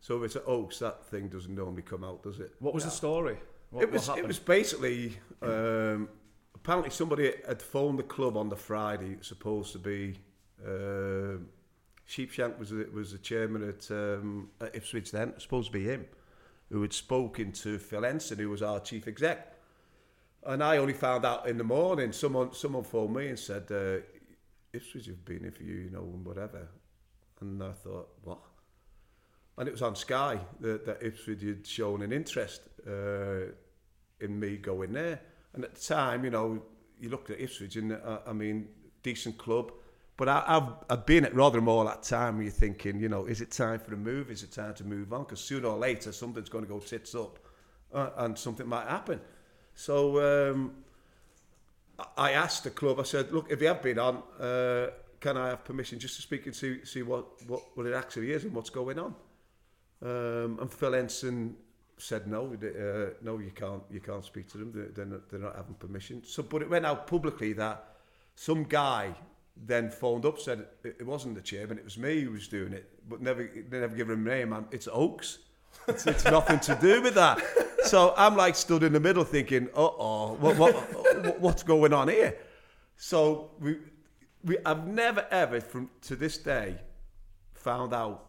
So 0.00 0.16
if 0.18 0.24
it's 0.24 0.36
at 0.36 0.42
Oaks, 0.46 0.78
that 0.80 1.04
thing 1.06 1.28
doesn't 1.28 1.54
normally 1.54 1.82
come 1.82 2.02
out, 2.04 2.22
does 2.22 2.38
it? 2.40 2.52
What 2.60 2.74
was 2.74 2.84
the 2.84 2.90
story? 2.90 3.36
What, 3.70 3.82
it 3.82 3.90
was 3.90 4.08
what 4.08 4.14
it 4.14 4.22
happened? 4.22 4.28
was 4.28 4.38
basically 4.38 5.18
um, 5.42 6.08
apparently 6.54 6.90
somebody 6.90 7.32
had 7.46 7.60
phoned 7.62 7.98
the 7.98 8.04
club 8.04 8.36
on 8.36 8.48
the 8.48 8.56
Friday. 8.56 9.12
It 9.12 9.18
was 9.18 9.26
supposed 9.28 9.72
to 9.72 9.78
be 9.78 10.16
uh, 10.66 11.38
Sheepshank 12.08 12.58
was 12.58 12.70
the, 12.70 12.88
was 12.92 13.12
the 13.12 13.18
chairman 13.18 13.68
at, 13.68 13.90
um, 13.90 14.50
at 14.60 14.74
Ipswich 14.74 15.10
then. 15.10 15.38
Supposed 15.38 15.66
to 15.66 15.72
be 15.72 15.84
him 15.84 16.06
who 16.70 16.82
had 16.82 16.92
spoken 16.92 17.52
to 17.52 17.78
Phil 17.78 18.02
Henson, 18.02 18.38
who 18.38 18.50
was 18.50 18.62
our 18.62 18.80
chief 18.80 19.08
exec. 19.08 19.54
And 20.46 20.62
I 20.62 20.76
only 20.78 20.92
found 20.92 21.24
out 21.24 21.48
in 21.48 21.58
the 21.58 21.64
morning. 21.64 22.12
Someone 22.12 22.52
someone 22.52 22.84
phoned 22.84 23.14
me 23.14 23.28
and 23.28 23.38
said, 23.38 23.70
uh, 23.70 23.98
"Ipswich 24.72 25.06
have 25.06 25.24
been 25.24 25.44
in 25.44 25.50
for 25.50 25.62
you, 25.62 25.74
you 25.74 25.90
know, 25.90 26.00
and 26.00 26.24
whatever." 26.24 26.68
And 27.40 27.62
I 27.62 27.72
thought, 27.72 28.08
what? 28.22 28.38
And 29.56 29.68
it 29.68 29.72
was 29.72 29.82
on 29.82 29.96
Sky 29.96 30.38
that, 30.60 30.86
that 30.86 31.02
Ipswich 31.02 31.42
had 31.42 31.66
shown 31.66 32.02
an 32.02 32.12
interest 32.12 32.62
uh, 32.86 33.52
in 34.20 34.38
me 34.38 34.56
going 34.56 34.92
there. 34.92 35.20
And 35.54 35.64
at 35.64 35.74
the 35.74 35.80
time, 35.80 36.24
you 36.24 36.30
know, 36.30 36.62
you 37.00 37.08
looked 37.08 37.30
at 37.30 37.40
Ipswich 37.40 37.76
and, 37.76 37.92
uh, 37.92 38.20
I 38.26 38.32
mean, 38.32 38.68
decent 39.02 39.38
club. 39.38 39.72
But 40.18 40.28
I, 40.28 40.44
I've, 40.48 40.72
I've 40.90 41.06
been 41.06 41.24
at 41.24 41.34
Rotherham 41.34 41.68
all 41.68 41.84
that 41.84 42.02
time 42.02 42.34
where 42.34 42.42
you're 42.42 42.52
thinking, 42.52 43.00
you 43.00 43.08
know, 43.08 43.26
is 43.26 43.40
it 43.40 43.52
time 43.52 43.78
for 43.78 43.94
a 43.94 43.96
move? 43.96 44.30
Is 44.32 44.42
it 44.42 44.50
time 44.50 44.74
to 44.74 44.84
move 44.84 45.12
on? 45.12 45.22
Because 45.22 45.40
sooner 45.40 45.68
or 45.68 45.78
later, 45.78 46.10
something's 46.10 46.48
going 46.48 46.64
to 46.64 46.68
go 46.68 46.80
tits 46.80 47.14
up 47.14 47.38
uh, 47.94 48.10
and 48.18 48.36
something 48.36 48.66
might 48.66 48.88
happen. 48.88 49.20
So 49.76 50.50
um, 50.50 50.72
I- 52.00 52.06
I 52.16 52.30
asked 52.32 52.64
the 52.64 52.70
club, 52.70 52.98
I 52.98 53.04
said, 53.04 53.30
look, 53.30 53.46
if 53.48 53.62
you 53.62 53.68
have 53.68 53.80
been 53.80 54.00
on, 54.00 54.24
uh, 54.40 54.88
can 55.20 55.36
I 55.36 55.50
have 55.50 55.64
permission 55.64 56.00
just 56.00 56.16
to 56.16 56.22
speak 56.22 56.46
and 56.46 56.54
see, 56.54 56.84
see 56.84 57.02
what, 57.02 57.24
what, 57.48 57.62
what 57.76 57.86
it 57.86 57.94
actually 57.94 58.32
is 58.32 58.42
and 58.42 58.52
what's 58.52 58.70
going 58.70 58.98
on? 58.98 59.14
Um, 60.02 60.58
and 60.60 60.72
Phil 60.72 60.94
Henson 60.94 61.56
said 61.96 62.26
no, 62.26 62.52
uh, 62.54 63.14
no, 63.22 63.38
you 63.38 63.52
can't, 63.54 63.82
you 63.88 64.00
can't 64.00 64.24
speak 64.24 64.48
to 64.48 64.58
them. 64.58 64.72
They're, 64.74 64.88
they're, 64.88 65.04
not, 65.04 65.30
they're 65.30 65.40
not 65.40 65.54
having 65.54 65.74
permission. 65.74 66.24
So, 66.24 66.42
but 66.42 66.62
it 66.62 66.68
went 66.68 66.86
out 66.86 67.06
publicly 67.06 67.52
that 67.52 67.84
some 68.34 68.64
guy 68.64 69.14
then 69.66 69.90
phoned 69.90 70.24
up, 70.24 70.38
said 70.38 70.66
it, 70.84 70.96
it 71.00 71.06
wasn't 71.06 71.34
the 71.34 71.42
chairman, 71.42 71.78
it 71.78 71.84
was 71.84 71.98
me 71.98 72.20
who 72.22 72.30
was 72.30 72.48
doing 72.48 72.72
it, 72.72 72.90
but 73.08 73.20
never, 73.20 73.42
they 73.42 73.80
never 73.80 73.94
given 73.94 74.14
him 74.14 74.26
a 74.26 74.30
name. 74.30 74.52
And 74.52 74.66
it's 74.70 74.88
Oaks. 74.90 75.38
It's, 75.86 76.06
it's 76.06 76.24
nothing 76.24 76.60
to 76.60 76.78
do 76.80 77.02
with 77.02 77.14
that. 77.14 77.42
So 77.84 78.12
I'm 78.18 78.36
like 78.36 78.54
stood 78.54 78.82
in 78.82 78.92
the 78.92 79.00
middle 79.00 79.24
thinking, 79.24 79.68
uh 79.68 79.80
oh, 79.80 80.36
what, 80.40 80.58
what, 80.58 81.40
what's 81.40 81.62
going 81.62 81.94
on 81.94 82.08
here? 82.08 82.36
So 82.96 83.52
we, 83.60 83.78
we, 84.44 84.58
I've 84.66 84.86
never 84.86 85.26
ever, 85.30 85.60
from 85.60 85.88
to 86.02 86.16
this 86.16 86.36
day, 86.36 86.76
found 87.54 87.94
out 87.94 88.26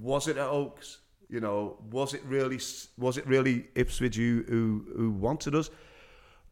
was 0.00 0.28
it 0.28 0.36
at 0.36 0.46
Oaks? 0.46 0.98
You 1.28 1.40
know, 1.40 1.78
was 1.90 2.12
it 2.12 2.22
really 2.26 2.60
was 2.98 3.16
it 3.16 3.26
really 3.26 3.68
Ipswich 3.74 4.16
who 4.16 4.44
who, 4.48 4.86
who 4.94 5.10
wanted 5.12 5.54
us? 5.54 5.70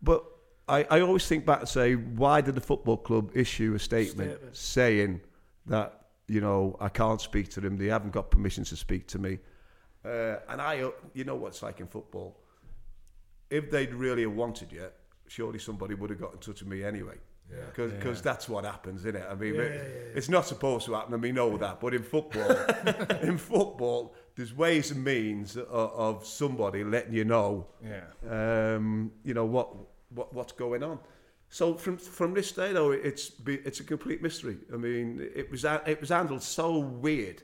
But 0.01 0.25
I, 0.71 0.87
I 0.91 1.01
always 1.01 1.27
think 1.27 1.45
back 1.45 1.61
and 1.61 1.69
say, 1.69 1.95
why 1.95 2.41
did 2.41 2.55
the 2.55 2.61
football 2.61 2.97
club 2.97 3.31
issue 3.35 3.75
a 3.75 3.79
statement, 3.79 4.31
Statement. 4.31 4.57
saying 4.57 5.21
that 5.67 5.89
you 6.29 6.41
know 6.41 6.77
I 6.81 6.89
can't 6.89 7.21
speak 7.21 7.49
to 7.51 7.61
them, 7.61 7.77
they 7.77 7.87
haven't 7.87 8.13
got 8.13 8.31
permission 8.31 8.65
to 8.65 8.77
speak 8.77 9.07
to 9.09 9.19
me, 9.19 9.39
uh, 10.05 10.37
and 10.49 10.61
I, 10.61 10.81
uh, 10.83 10.91
you 11.15 11.25
know 11.25 11.35
what 11.35 11.49
it's 11.49 11.63
like 11.63 11.81
in 11.81 11.87
football. 11.89 12.37
If 13.51 13.71
they'd 13.71 13.93
really 13.93 14.23
have 14.23 14.33
wanted 14.33 14.71
you, 14.73 14.87
surely 15.27 15.59
somebody 15.59 15.95
would 15.95 16.11
have 16.11 16.21
got 16.21 16.33
in 16.35 16.39
touch 16.39 16.61
with 16.61 16.69
me 16.69 16.85
anyway. 16.85 17.17
Because 17.75 18.23
that's 18.23 18.49
what 18.49 18.65
happens, 18.65 19.01
isn't 19.01 19.17
it? 19.17 19.27
I 19.29 19.35
mean, 19.35 19.55
Yeah, 19.57 19.61
it- 19.63 19.75
yeah, 19.75 19.83
yeah. 19.83 20.17
it's 20.19 20.29
not 20.29 20.47
supposed 20.47 20.87
to 20.87 20.95
happen, 20.95 21.15
and 21.15 21.21
we 21.23 21.33
know 21.33 21.57
that. 21.59 21.81
But 21.81 21.95
in 21.95 22.03
football, 22.15 22.49
in 23.23 23.37
football, 23.39 24.15
there's 24.37 24.55
ways 24.55 24.93
and 24.93 25.03
means 25.03 25.57
of, 25.57 25.67
of 25.67 26.25
somebody 26.25 26.85
letting 26.85 27.13
you 27.13 27.25
know, 27.25 27.67
Yeah. 27.85 28.05
um, 28.77 29.11
you 29.25 29.35
know 29.35 29.47
what, 29.47 29.69
what, 30.15 30.33
what's 30.35 30.53
going 30.53 30.83
on. 30.83 30.99
So 31.49 31.75
from 31.75 31.97
from 31.97 32.35
this 32.35 32.53
day 32.53 32.73
though, 32.73 32.93
it's 32.93 33.33
it's 33.47 33.81
a 33.81 33.85
complete 33.85 34.23
mystery. 34.23 34.59
I 34.73 34.77
mean, 34.77 35.21
it 35.35 35.51
was 35.51 35.65
it 35.65 36.01
was 36.01 36.11
handled 36.11 36.43
so 36.43 36.79
weird. 36.79 37.43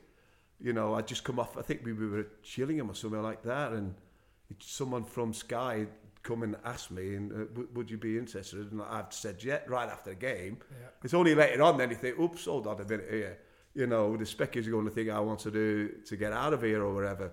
You 0.60 0.72
know, 0.72 0.94
I 0.94 1.02
just 1.02 1.24
come 1.24 1.38
off. 1.38 1.56
I 1.58 1.62
think 1.62 1.84
we 1.84 1.92
were 1.92 2.20
at 2.20 2.42
Chillingham 2.42 2.88
or 2.88 2.94
something 2.94 3.22
like 3.22 3.42
that, 3.42 3.72
and 3.72 3.94
someone 4.60 5.04
from 5.04 5.32
Sky 5.32 5.86
come 6.22 6.42
and 6.42 6.56
asked 6.64 6.90
me, 6.90 7.14
and 7.14 7.32
uh, 7.32 7.36
w- 7.46 7.68
would 7.74 7.90
you 7.90 7.98
be 7.98 8.16
interested? 8.16 8.72
And 8.72 8.82
I've 8.82 9.12
said 9.12 9.42
yeah, 9.42 9.60
right 9.66 9.88
after 9.88 10.10
the 10.10 10.16
game. 10.16 10.58
Yeah. 10.70 10.88
It's 11.02 11.14
only 11.14 11.34
later 11.34 11.62
on 11.62 11.76
then 11.76 11.90
you 11.90 11.96
think, 11.96 12.18
oops, 12.18 12.44
hold 12.44 12.66
on 12.66 12.80
a 12.80 12.84
minute 12.84 13.08
here. 13.10 13.38
You 13.74 13.86
know, 13.86 14.16
the 14.16 14.24
speculator's 14.24 14.70
going 14.70 14.86
to 14.86 14.90
think 14.90 15.10
I 15.10 15.20
want 15.20 15.40
to 15.40 15.50
do 15.50 15.88
to 16.06 16.16
get 16.16 16.32
out 16.32 16.52
of 16.52 16.62
here 16.62 16.82
or 16.82 16.94
whatever. 16.94 17.32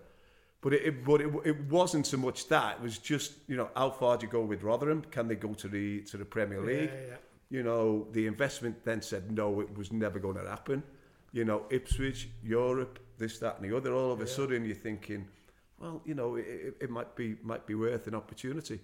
But 0.64 0.74
it, 0.74 0.82
it 0.86 1.06
but 1.06 1.22
it, 1.22 1.30
it 1.44 1.60
wasn't 1.66 2.08
so 2.08 2.18
much 2.18 2.48
that. 2.48 2.78
It 2.78 2.82
was 2.82 2.98
just 2.98 3.34
you 3.48 3.58
know 3.58 3.70
how 3.76 3.90
far 3.92 4.18
do 4.18 4.26
you 4.26 4.32
go 4.32 4.42
with 4.42 4.64
Rotherham? 4.64 5.04
Can 5.12 5.28
they 5.28 5.36
go 5.36 5.54
to 5.54 5.68
the 5.68 6.02
to 6.04 6.18
the 6.18 6.26
Premier 6.26 6.62
League? 6.62 6.90
Yeah, 6.90 7.10
yeah. 7.10 7.18
You 7.50 7.64
know, 7.64 8.08
the 8.14 8.26
investment 8.26 8.84
then 8.86 9.02
said 9.02 9.30
no, 9.32 9.60
it 9.60 9.78
was 9.78 9.92
never 9.92 10.20
going 10.20 10.38
to 10.38 10.50
happen. 10.50 10.82
You 11.34 11.44
know, 11.46 11.64
Ipswich, 11.70 12.30
Europe, 12.44 13.00
this, 13.18 13.40
that, 13.40 13.60
and 13.60 13.70
the 13.70 13.76
other. 13.76 13.94
All 13.94 14.12
of 14.12 14.22
a 14.22 14.28
sudden, 14.28 14.66
you're 14.66 14.76
thinking, 14.76 15.28
well, 15.80 16.02
you 16.06 16.14
know, 16.14 16.36
it, 16.36 16.78
it, 16.80 16.90
might 16.90 17.14
be 17.16 17.36
might 17.44 17.66
be 17.68 17.76
worth 17.76 18.08
an 18.08 18.16
opportunity. 18.16 18.80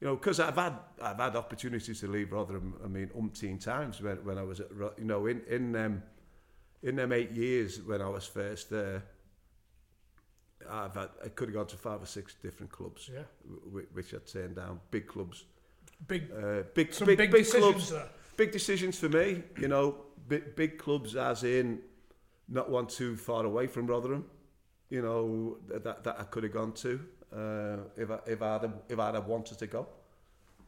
You 0.00 0.06
know, 0.06 0.16
because 0.16 0.40
I've 0.40 0.56
had 0.56 0.72
I've 1.02 1.18
had 1.18 1.36
opportunities 1.36 2.00
to 2.00 2.06
leave 2.08 2.32
Rotherham. 2.32 2.74
I 2.82 2.88
mean, 2.88 3.08
umpteen 3.08 3.62
times 3.62 4.00
when 4.00 4.16
when 4.24 4.38
I 4.38 4.42
was 4.42 4.60
at 4.60 4.70
you 4.96 5.04
know 5.04 5.26
in 5.26 5.42
in 5.48 5.76
um, 5.76 6.02
in 6.82 6.96
them 6.96 7.12
eight 7.12 7.32
years 7.32 7.82
when 7.82 8.00
I 8.00 8.08
was 8.08 8.24
first 8.24 8.70
there. 8.70 9.02
I've 10.68 10.94
had, 10.94 11.08
I 11.24 11.28
could 11.28 11.48
have 11.48 11.54
gone 11.54 11.66
to 11.68 11.76
five 11.76 12.02
or 12.02 12.06
six 12.06 12.34
different 12.42 12.70
clubs, 12.72 13.08
Yeah. 13.12 13.22
w- 13.66 13.86
which 13.92 14.12
I'd 14.14 14.26
turned 14.26 14.56
down. 14.56 14.80
Big 14.90 15.06
clubs, 15.06 15.44
Big, 16.08 16.30
uh, 16.32 16.62
big, 16.74 16.90
big, 16.98 17.06
big, 17.06 17.18
big, 17.18 17.30
decisions 17.32 17.60
clubs. 17.72 17.90
there. 17.90 18.08
Big 18.36 18.52
decisions 18.52 18.98
for 18.98 19.08
me, 19.08 19.42
you 19.58 19.68
know. 19.68 19.96
Big, 20.28 20.54
big 20.56 20.78
clubs, 20.78 21.14
as 21.16 21.44
in 21.44 21.80
not 22.48 22.70
one 22.70 22.86
too 22.86 23.16
far 23.16 23.44
away 23.44 23.66
from 23.66 23.86
Rotherham. 23.86 24.24
You 24.88 25.02
know 25.02 25.58
that 25.68 26.02
that 26.04 26.16
I 26.20 26.24
could 26.24 26.42
have 26.44 26.52
gone 26.52 26.72
to 26.72 27.00
uh, 27.32 27.76
if 27.96 28.10
I 28.10 28.18
if 28.26 28.40
I'd 28.42 28.62
have, 28.62 28.74
if 28.88 28.98
I'd 28.98 29.14
have 29.14 29.26
wanted 29.26 29.58
to 29.58 29.66
go. 29.66 29.86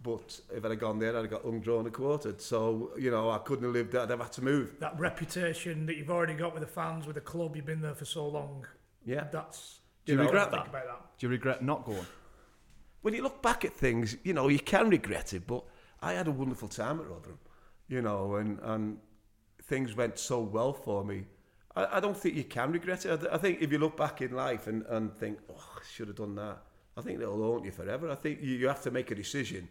But 0.03 0.41
if 0.53 0.65
I'd 0.65 0.71
have 0.73 0.81
gone 0.81 0.99
there, 0.99 1.11
I'd 1.17 1.23
have 1.23 1.31
got 1.31 1.45
undrawn 1.45 1.87
and 1.87 1.95
quartered. 1.95 2.41
So 2.41 2.93
you 2.99 3.11
know 3.11 3.31
I 3.31 3.39
couldn't 3.39 3.65
have 3.65 3.73
lived. 3.73 3.95
I'd 3.95 4.11
have 4.11 4.21
had 4.21 4.33
to 4.33 4.43
move. 4.43 4.75
That 4.81 4.99
reputation 4.99 5.87
that 5.87 5.97
you've 5.97 6.11
already 6.11 6.35
got 6.35 6.53
with 6.55 6.63
the 6.63 6.69
fans, 6.69 7.07
with 7.07 7.15
the 7.15 7.21
club, 7.21 7.57
you've 7.57 7.67
been 7.67 7.81
there 7.81 7.95
for 7.95 8.05
so 8.05 8.27
long. 8.29 8.67
Yeah. 9.05 9.25
That's. 9.33 9.79
Do 10.05 10.13
you 10.13 10.19
know, 10.19 10.25
regret 10.25 10.51
that? 10.51 10.69
about 10.69 10.87
that. 10.87 11.19
Do 11.19 11.27
you 11.27 11.31
regret 11.31 11.63
not 11.63 11.85
going? 11.85 12.07
when 13.03 13.15
you 13.15 13.23
look 13.23 13.43
back 13.43 13.65
at 13.65 13.73
things, 13.73 14.17
you 14.23 14.33
know, 14.33 14.49
you 14.49 14.59
can 14.59 14.89
regret 14.89 15.35
it, 15.35 15.47
but 15.47 15.65
I 16.01 16.15
had 16.15 16.29
a 16.29 16.31
wonderful 16.31 16.69
time 16.69 17.01
at 17.01 17.09
Rotherham, 17.09 17.39
you 17.89 18.01
know, 18.01 18.37
and, 18.37 18.59
and 18.63 18.99
things 19.65 19.95
went 19.95 20.19
so 20.19 20.41
well 20.41 20.73
for 20.73 21.05
me. 21.05 21.25
I, 21.77 21.97
I 21.97 22.01
don't 22.01 22.17
think 22.17 22.37
you 22.37 22.45
can 22.45 22.73
regret 22.73 23.05
it. 23.05 23.27
I, 23.31 23.35
I 23.35 23.39
think 23.39 23.61
if 23.61 23.71
you 23.71 23.79
look 23.79 23.97
back 23.97 24.23
in 24.23 24.33
life 24.35 24.69
and, 24.69 24.85
and 24.89 25.13
think, 25.13 25.39
oh, 25.51 25.69
I 25.77 25.81
should 25.93 26.09
have 26.09 26.17
done 26.17 26.37
that, 26.37 26.59
I 26.97 27.01
think 27.01 27.21
it'll 27.21 27.43
haunt 27.43 27.65
you 27.65 27.73
forever. 27.73 28.09
I 28.09 28.15
think 28.15 28.41
you, 28.41 28.55
you 28.55 28.69
have 28.69 28.83
to 28.83 28.91
make 28.91 29.11
a 29.11 29.15
decision 29.15 29.69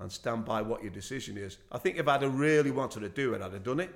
and 0.00 0.10
stand 0.10 0.44
by 0.44 0.60
what 0.60 0.82
your 0.82 0.90
decision 0.90 1.38
is. 1.38 1.58
I 1.70 1.78
think 1.78 1.98
if 1.98 2.08
I'd 2.08 2.22
have 2.22 2.34
really 2.34 2.72
wanted 2.72 3.00
to 3.00 3.08
do 3.08 3.34
it, 3.34 3.42
I'd 3.42 3.52
have 3.52 3.62
done 3.62 3.80
it. 3.80 3.94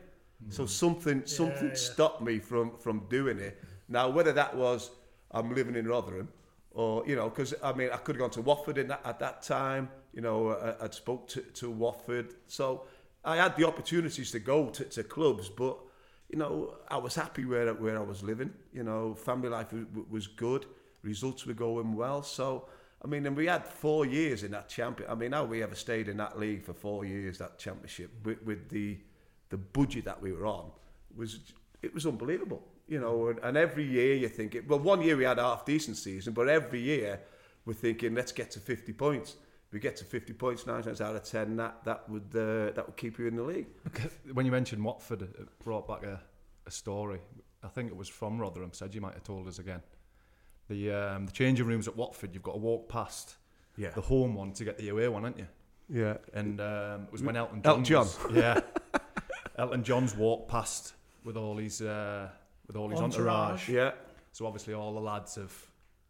So 0.50 0.64
hmm. 0.64 0.68
something 0.68 1.26
something 1.26 1.68
yeah. 1.68 1.74
stopped 1.74 2.20
me 2.20 2.38
from, 2.38 2.76
from 2.78 3.06
doing 3.08 3.38
it. 3.38 3.60
Now, 3.88 4.10
whether 4.10 4.32
that 4.32 4.54
was 4.54 4.90
I'm 5.36 5.54
living 5.54 5.76
in 5.76 5.86
Rotherham, 5.86 6.28
or 6.70 7.06
you 7.06 7.16
know, 7.16 7.28
because 7.28 7.54
I 7.62 7.72
mean, 7.72 7.90
I 7.92 7.96
could 7.98 8.16
have 8.16 8.20
gone 8.20 8.30
to 8.30 8.42
Watford 8.42 8.78
in 8.78 8.88
that, 8.88 9.02
at 9.04 9.18
that 9.20 9.42
time. 9.42 9.90
You 10.12 10.22
know, 10.22 10.50
I, 10.50 10.84
I'd 10.84 10.94
spoke 10.94 11.28
to, 11.28 11.40
to 11.40 11.70
Watford, 11.70 12.34
so 12.46 12.86
I 13.24 13.36
had 13.36 13.56
the 13.56 13.66
opportunities 13.66 14.30
to 14.32 14.38
go 14.38 14.70
to, 14.70 14.84
to 14.84 15.02
clubs, 15.04 15.48
but 15.48 15.76
you 16.30 16.38
know, 16.38 16.74
I 16.88 16.96
was 16.96 17.14
happy 17.14 17.44
where 17.44 17.72
where 17.74 17.98
I 17.98 18.02
was 18.02 18.22
living. 18.22 18.50
You 18.72 18.84
know, 18.84 19.14
family 19.14 19.48
life 19.48 19.72
was, 19.72 19.84
was 20.08 20.26
good, 20.26 20.66
results 21.02 21.46
were 21.46 21.54
going 21.54 21.94
well. 21.94 22.22
So 22.22 22.68
I 23.04 23.08
mean, 23.08 23.26
and 23.26 23.36
we 23.36 23.46
had 23.46 23.64
four 23.64 24.06
years 24.06 24.42
in 24.42 24.50
that 24.52 24.68
champion. 24.68 25.10
I 25.10 25.14
mean, 25.14 25.32
how 25.32 25.44
we 25.44 25.62
ever 25.62 25.74
stayed 25.74 26.08
in 26.08 26.16
that 26.16 26.38
league 26.38 26.64
for 26.64 26.72
four 26.72 27.04
years, 27.04 27.38
that 27.38 27.58
championship, 27.58 28.10
with, 28.24 28.42
with 28.42 28.68
the 28.68 28.98
the 29.48 29.56
budget 29.56 30.04
that 30.06 30.20
we 30.20 30.32
were 30.32 30.46
on, 30.46 30.70
was 31.14 31.38
it 31.82 31.94
was 31.94 32.06
unbelievable. 32.06 32.62
You 32.88 33.00
know, 33.00 33.28
and, 33.28 33.38
and 33.42 33.56
every 33.56 33.84
year 33.84 34.14
you 34.14 34.28
think 34.28 34.54
it. 34.54 34.68
Well, 34.68 34.78
one 34.78 35.02
year 35.02 35.16
we 35.16 35.24
had 35.24 35.38
a 35.38 35.42
half 35.42 35.64
decent 35.64 35.96
season, 35.96 36.32
but 36.34 36.48
every 36.48 36.80
year 36.80 37.20
we're 37.64 37.72
thinking, 37.74 38.14
let's 38.14 38.30
get 38.32 38.50
to 38.52 38.60
50 38.60 38.92
points. 38.92 39.36
If 39.66 39.72
we 39.72 39.80
get 39.80 39.96
to 39.96 40.04
50 40.04 40.32
points 40.34 40.66
nine 40.68 40.84
times 40.84 41.00
out 41.00 41.16
of 41.16 41.24
10, 41.24 41.56
that 41.56 41.82
that 41.84 42.08
would 42.08 42.28
uh, 42.34 42.70
that 42.74 42.84
would 42.86 42.96
keep 42.96 43.18
you 43.18 43.26
in 43.26 43.34
the 43.36 43.42
league. 43.42 43.66
When 44.32 44.46
you 44.46 44.52
mentioned 44.52 44.84
Watford, 44.84 45.22
it 45.22 45.58
brought 45.64 45.88
back 45.88 46.04
a, 46.04 46.20
a 46.66 46.70
story. 46.70 47.18
I 47.64 47.68
think 47.68 47.90
it 47.90 47.96
was 47.96 48.08
from 48.08 48.38
Rotherham. 48.38 48.72
Said 48.72 48.94
you 48.94 49.00
might 49.00 49.14
have 49.14 49.24
told 49.24 49.48
us 49.48 49.58
again. 49.58 49.82
The 50.68 50.92
um, 50.92 51.26
the 51.26 51.32
changing 51.32 51.66
rooms 51.66 51.88
at 51.88 51.96
Watford, 51.96 52.32
you've 52.34 52.44
got 52.44 52.52
to 52.52 52.58
walk 52.58 52.88
past 52.88 53.34
Yeah. 53.76 53.90
the 53.90 54.00
home 54.00 54.34
one 54.36 54.52
to 54.52 54.64
get 54.64 54.78
the 54.78 54.90
away 54.90 55.08
one, 55.08 55.24
aren't 55.24 55.38
you? 55.38 55.48
Yeah. 55.88 56.18
And 56.34 56.60
um, 56.60 57.02
it 57.04 57.12
was 57.12 57.22
when 57.24 57.34
Elton 57.36 57.62
Elton 57.64 57.82
John. 57.84 58.06
John. 58.06 58.26
was- 58.32 58.36
yeah. 58.36 58.60
Elton 59.58 59.82
John's 59.82 60.14
walked 60.16 60.48
past 60.48 60.92
with 61.24 61.36
all 61.36 61.56
his 61.56 61.82
uh, 61.82 62.28
with 62.66 62.76
all 62.76 62.88
his 62.88 63.00
entourage. 63.00 63.68
Entourage. 63.68 63.68
Yeah. 63.68 63.92
So 64.32 64.46
obviously 64.46 64.74
all 64.74 64.92
the 64.94 65.00
lads 65.00 65.36
have 65.36 65.54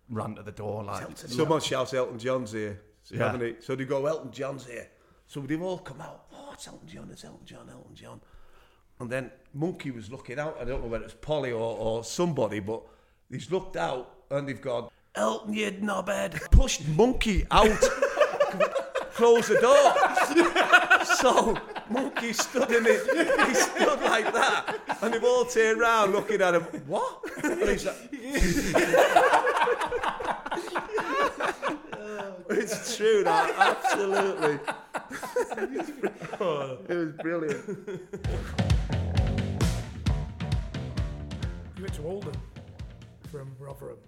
ran 0.08 0.34
to 0.36 0.42
the 0.42 0.52
door 0.52 0.82
like. 0.84 1.16
Someone 1.16 1.60
shouts 1.60 1.94
Elton 1.94 2.18
John's 2.18 2.52
here, 2.52 2.80
Yeah. 3.10 3.26
haven't 3.26 3.40
they? 3.40 3.56
So 3.60 3.74
they 3.76 3.84
go, 3.84 4.06
Elton 4.06 4.30
John's 4.32 4.66
here. 4.66 4.88
So 5.26 5.40
they've 5.40 5.60
all 5.62 5.78
come 5.78 6.00
out. 6.00 6.26
Oh, 6.32 6.50
it's 6.52 6.66
Elton 6.68 6.88
John, 6.88 7.08
it's 7.10 7.24
Elton 7.24 7.44
John, 7.44 7.68
Elton 7.70 7.94
John. 7.94 8.20
And 9.00 9.10
then 9.10 9.30
Monkey 9.52 9.90
was 9.90 10.10
looking 10.10 10.38
out. 10.38 10.56
I 10.60 10.64
don't 10.64 10.80
know 10.82 10.88
whether 10.88 11.04
it's 11.04 11.14
Polly 11.14 11.52
or, 11.52 11.76
or 11.76 12.04
somebody, 12.04 12.60
but 12.60 12.82
he's 13.30 13.50
looked 13.50 13.76
out 13.76 14.10
and 14.30 14.48
they've 14.48 14.60
gone, 14.60 14.88
Elton, 15.14 15.54
you 15.54 15.70
knobhead. 15.72 16.50
Pushed 16.50 16.86
Monkey 16.88 17.46
out. 17.50 17.68
Close 19.14 19.48
the 19.48 19.58
door. 19.60 21.04
so 21.16 21.56
Monkey 21.90 22.32
stood 22.32 22.70
in 22.70 22.86
it. 22.86 23.48
He 23.48 23.54
stood 23.54 24.00
like 24.02 24.32
that. 24.32 24.78
And 25.02 25.14
they've 25.14 25.22
all 25.24 25.44
turned 25.44 25.80
around 25.80 26.12
looking 26.12 26.40
at 26.40 26.54
him. 26.54 26.62
What? 26.86 27.20
And 27.42 27.68
he's 27.68 27.84
like, 27.84 27.96
It's 32.48 32.96
true, 32.96 33.24
that 33.24 33.54
absolutely. 33.58 34.58
it 36.88 36.96
was 36.96 37.12
brilliant. 37.20 37.68
You 41.76 41.82
went 41.82 41.94
to 41.94 42.06
Oldham 42.06 42.32
from 43.30 43.52
Rotherham. 43.58 43.98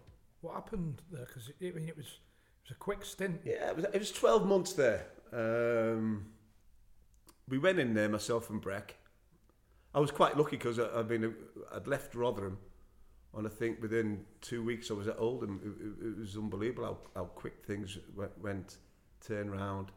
What 0.41 0.55
happened 0.55 1.03
there? 1.11 1.27
Because 1.27 1.51
I 1.61 1.71
mean, 1.71 1.89
it 1.89 1.97
was 1.97 2.07
it 2.07 2.65
was 2.65 2.71
a 2.71 2.75
quick 2.75 3.05
stint. 3.05 3.41
Yeah, 3.45 3.71
it 3.71 3.77
was, 3.77 3.85
it 3.93 3.99
was 3.99 4.13
12 4.13 4.47
months 4.47 4.73
there. 4.73 5.07
Um, 5.33 6.27
we 7.49 7.59
went 7.59 7.79
in 7.79 7.95
there, 7.95 8.09
myself 8.09 8.51
and 8.51 8.61
Breck. 8.61 8.97
I 9.95 10.01
was 10.01 10.11
quite 10.11 10.37
lucky 10.37 10.57
because 10.57 10.79
I'd 10.79 11.09
been 11.09 11.35
I'd 11.75 11.87
left 11.87 12.15
Rotherham, 12.15 12.59
and 13.35 13.47
I 13.47 13.51
think 13.51 13.81
within 13.81 14.25
two 14.41 14.63
weeks 14.63 14.91
I 14.91 14.95
was 14.95 15.09
at 15.09 15.19
Oldham. 15.19 15.61
It, 15.65 16.07
it, 16.07 16.11
it 16.11 16.19
was 16.19 16.37
unbelievable 16.37 16.85
how, 16.85 16.99
how 17.21 17.25
quick 17.27 17.65
things 17.65 17.99
went, 18.15 18.39
went 18.43 18.77
turned 19.27 19.51
round. 19.51 19.91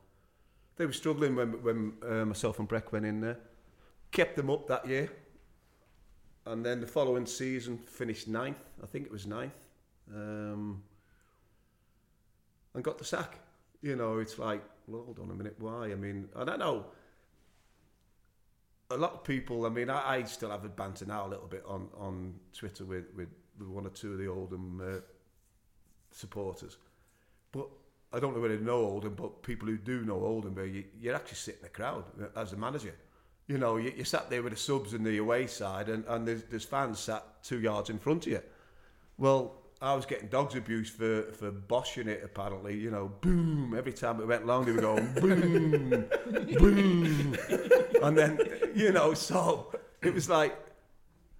They 0.77 0.85
were 0.85 0.93
struggling 0.93 1.35
when 1.35 1.61
when 1.63 1.93
uh, 2.07 2.25
myself 2.25 2.59
and 2.59 2.67
Breck 2.67 2.91
went 2.91 3.05
in 3.05 3.21
there. 3.21 3.37
Kept 4.11 4.35
them 4.35 4.49
up 4.49 4.67
that 4.67 4.87
year, 4.87 5.11
and 6.45 6.65
then 6.65 6.81
the 6.81 6.87
following 6.87 7.25
season 7.25 7.77
finished 7.77 8.27
ninth. 8.27 8.63
I 8.81 8.87
think 8.87 9.05
it 9.05 9.11
was 9.11 9.27
ninth. 9.27 9.67
Um, 10.13 10.83
and 12.73 12.83
got 12.83 12.97
the 12.97 13.05
sack. 13.05 13.39
You 13.81 13.95
know, 13.95 14.19
it's 14.19 14.37
like, 14.37 14.63
well, 14.87 15.03
hold 15.03 15.19
on 15.19 15.31
a 15.31 15.33
minute, 15.33 15.55
why? 15.59 15.91
I 15.91 15.95
mean, 15.95 16.29
I 16.35 16.43
don't 16.43 16.59
know. 16.59 16.85
A 18.91 18.97
lot 18.97 19.13
of 19.13 19.23
people, 19.23 19.65
I 19.65 19.69
mean, 19.69 19.89
I, 19.89 20.15
I 20.15 20.23
still 20.23 20.51
have 20.51 20.65
a 20.65 20.69
banter 20.69 21.05
now 21.05 21.25
a 21.25 21.29
little 21.29 21.47
bit 21.47 21.63
on, 21.65 21.87
on 21.97 22.33
Twitter 22.53 22.85
with, 22.85 23.05
with, 23.15 23.29
with 23.57 23.67
one 23.67 23.85
or 23.85 23.89
two 23.89 24.13
of 24.13 24.19
the 24.19 24.27
Oldham 24.27 24.81
uh, 24.81 24.99
supporters. 26.11 26.77
But 27.51 27.67
I 28.13 28.19
don't 28.19 28.35
know 28.35 28.41
whether 28.41 28.57
they 28.57 28.63
know 28.63 28.85
Oldham, 28.85 29.15
but 29.15 29.41
people 29.43 29.67
who 29.67 29.77
do 29.77 30.03
know 30.03 30.21
Oldham, 30.23 30.57
you, 30.57 30.83
you're 30.99 31.15
actually 31.15 31.37
sitting 31.37 31.61
in 31.61 31.63
the 31.63 31.69
crowd 31.69 32.03
as 32.35 32.53
a 32.53 32.57
manager. 32.57 32.93
You 33.47 33.57
know, 33.57 33.77
you, 33.77 33.93
you 33.95 34.03
sat 34.03 34.29
there 34.29 34.43
with 34.43 34.53
the 34.53 34.59
subs 34.59 34.93
in 34.93 35.03
the 35.03 35.17
away 35.17 35.47
side, 35.47 35.89
and, 35.89 36.03
and 36.07 36.27
there's, 36.27 36.43
there's 36.43 36.65
fans 36.65 36.99
sat 36.99 37.43
two 37.43 37.59
yards 37.61 37.89
in 37.89 37.97
front 37.97 38.25
of 38.27 38.31
you. 38.33 38.41
Well, 39.17 39.60
I 39.81 39.95
was 39.95 40.05
getting 40.05 40.27
dogs 40.27 40.55
abuse 40.55 40.89
for, 40.89 41.23
for 41.31 41.51
boshing 41.51 42.07
it, 42.07 42.21
apparently. 42.23 42.77
You 42.77 42.91
know, 42.91 43.11
boom. 43.21 43.73
Every 43.75 43.93
time 43.93 44.19
it 44.21 44.27
went 44.27 44.45
long, 44.45 44.65
they 44.65 44.73
were 44.73 44.81
going 44.81 45.13
boom, 45.13 46.05
boom. 46.59 47.37
And 48.03 48.17
then, 48.17 48.39
you 48.75 48.91
know, 48.91 49.13
so 49.15 49.73
it 50.03 50.13
was 50.13 50.29
like 50.29 50.55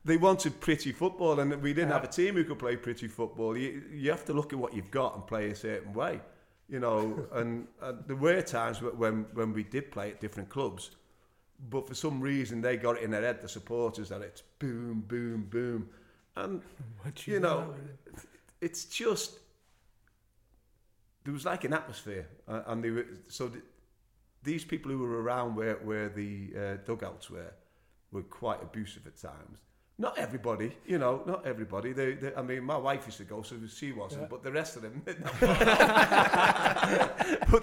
they 0.03 0.17
wanted 0.17 0.59
pretty 0.59 0.91
football, 0.91 1.39
and 1.39 1.61
we 1.61 1.73
didn't 1.73 1.91
have 1.91 2.03
a 2.03 2.07
team 2.07 2.35
who 2.35 2.43
could 2.43 2.57
play 2.57 2.75
pretty 2.75 3.07
football. 3.07 3.55
You, 3.55 3.83
you 3.93 4.09
have 4.09 4.25
to 4.25 4.33
look 4.33 4.53
at 4.53 4.59
what 4.59 4.73
you've 4.73 4.91
got 4.91 5.15
and 5.15 5.27
play 5.27 5.51
a 5.51 5.55
certain 5.55 5.93
way, 5.93 6.19
you 6.67 6.79
know. 6.79 7.27
and, 7.33 7.67
and 7.81 8.03
there 8.07 8.15
were 8.15 8.41
times 8.41 8.81
when, 8.81 9.25
when 9.33 9.53
we 9.53 9.63
did 9.63 9.91
play 9.91 10.09
at 10.09 10.19
different 10.19 10.49
clubs, 10.49 10.91
but 11.69 11.87
for 11.87 11.93
some 11.93 12.19
reason 12.19 12.61
they 12.61 12.77
got 12.77 12.97
it 12.97 13.03
in 13.03 13.11
their 13.11 13.21
head, 13.21 13.41
the 13.41 13.47
supporters, 13.47 14.09
that 14.09 14.21
it's 14.21 14.41
boom, 14.57 15.03
boom, 15.07 15.47
boom. 15.49 15.89
And, 16.35 16.61
you 17.25 17.39
know, 17.39 17.75
it's 18.61 18.85
just 18.85 19.39
there 21.23 21.33
was 21.33 21.45
like 21.45 21.63
an 21.63 21.73
atmosphere, 21.73 22.27
uh, 22.47 22.61
and 22.67 22.83
they 22.83 22.89
were 22.91 23.05
so 23.27 23.47
th- 23.49 23.63
these 24.43 24.63
people 24.63 24.91
who 24.91 24.99
were 24.99 25.21
around 25.21 25.55
where 25.55 25.75
where 25.83 26.09
the 26.09 26.51
uh, 26.57 26.77
dugouts 26.85 27.29
were 27.29 27.53
were 28.11 28.23
quite 28.23 28.61
abusive 28.61 29.05
at 29.07 29.17
times. 29.17 29.59
Not 29.97 30.17
everybody, 30.17 30.75
you 30.87 30.97
know, 30.97 31.21
not 31.27 31.45
everybody. 31.45 31.93
They, 31.93 32.13
they, 32.13 32.33
I 32.33 32.41
mean, 32.41 32.63
my 32.63 32.77
wife 32.77 33.05
used 33.05 33.19
to 33.19 33.23
go, 33.23 33.43
so 33.43 33.55
she 33.67 33.91
wasn't, 33.91 34.29
but 34.29 34.41
the 34.41 34.51
rest 34.51 34.75
of 34.75 34.81
them, 34.81 35.03
but 35.05 35.19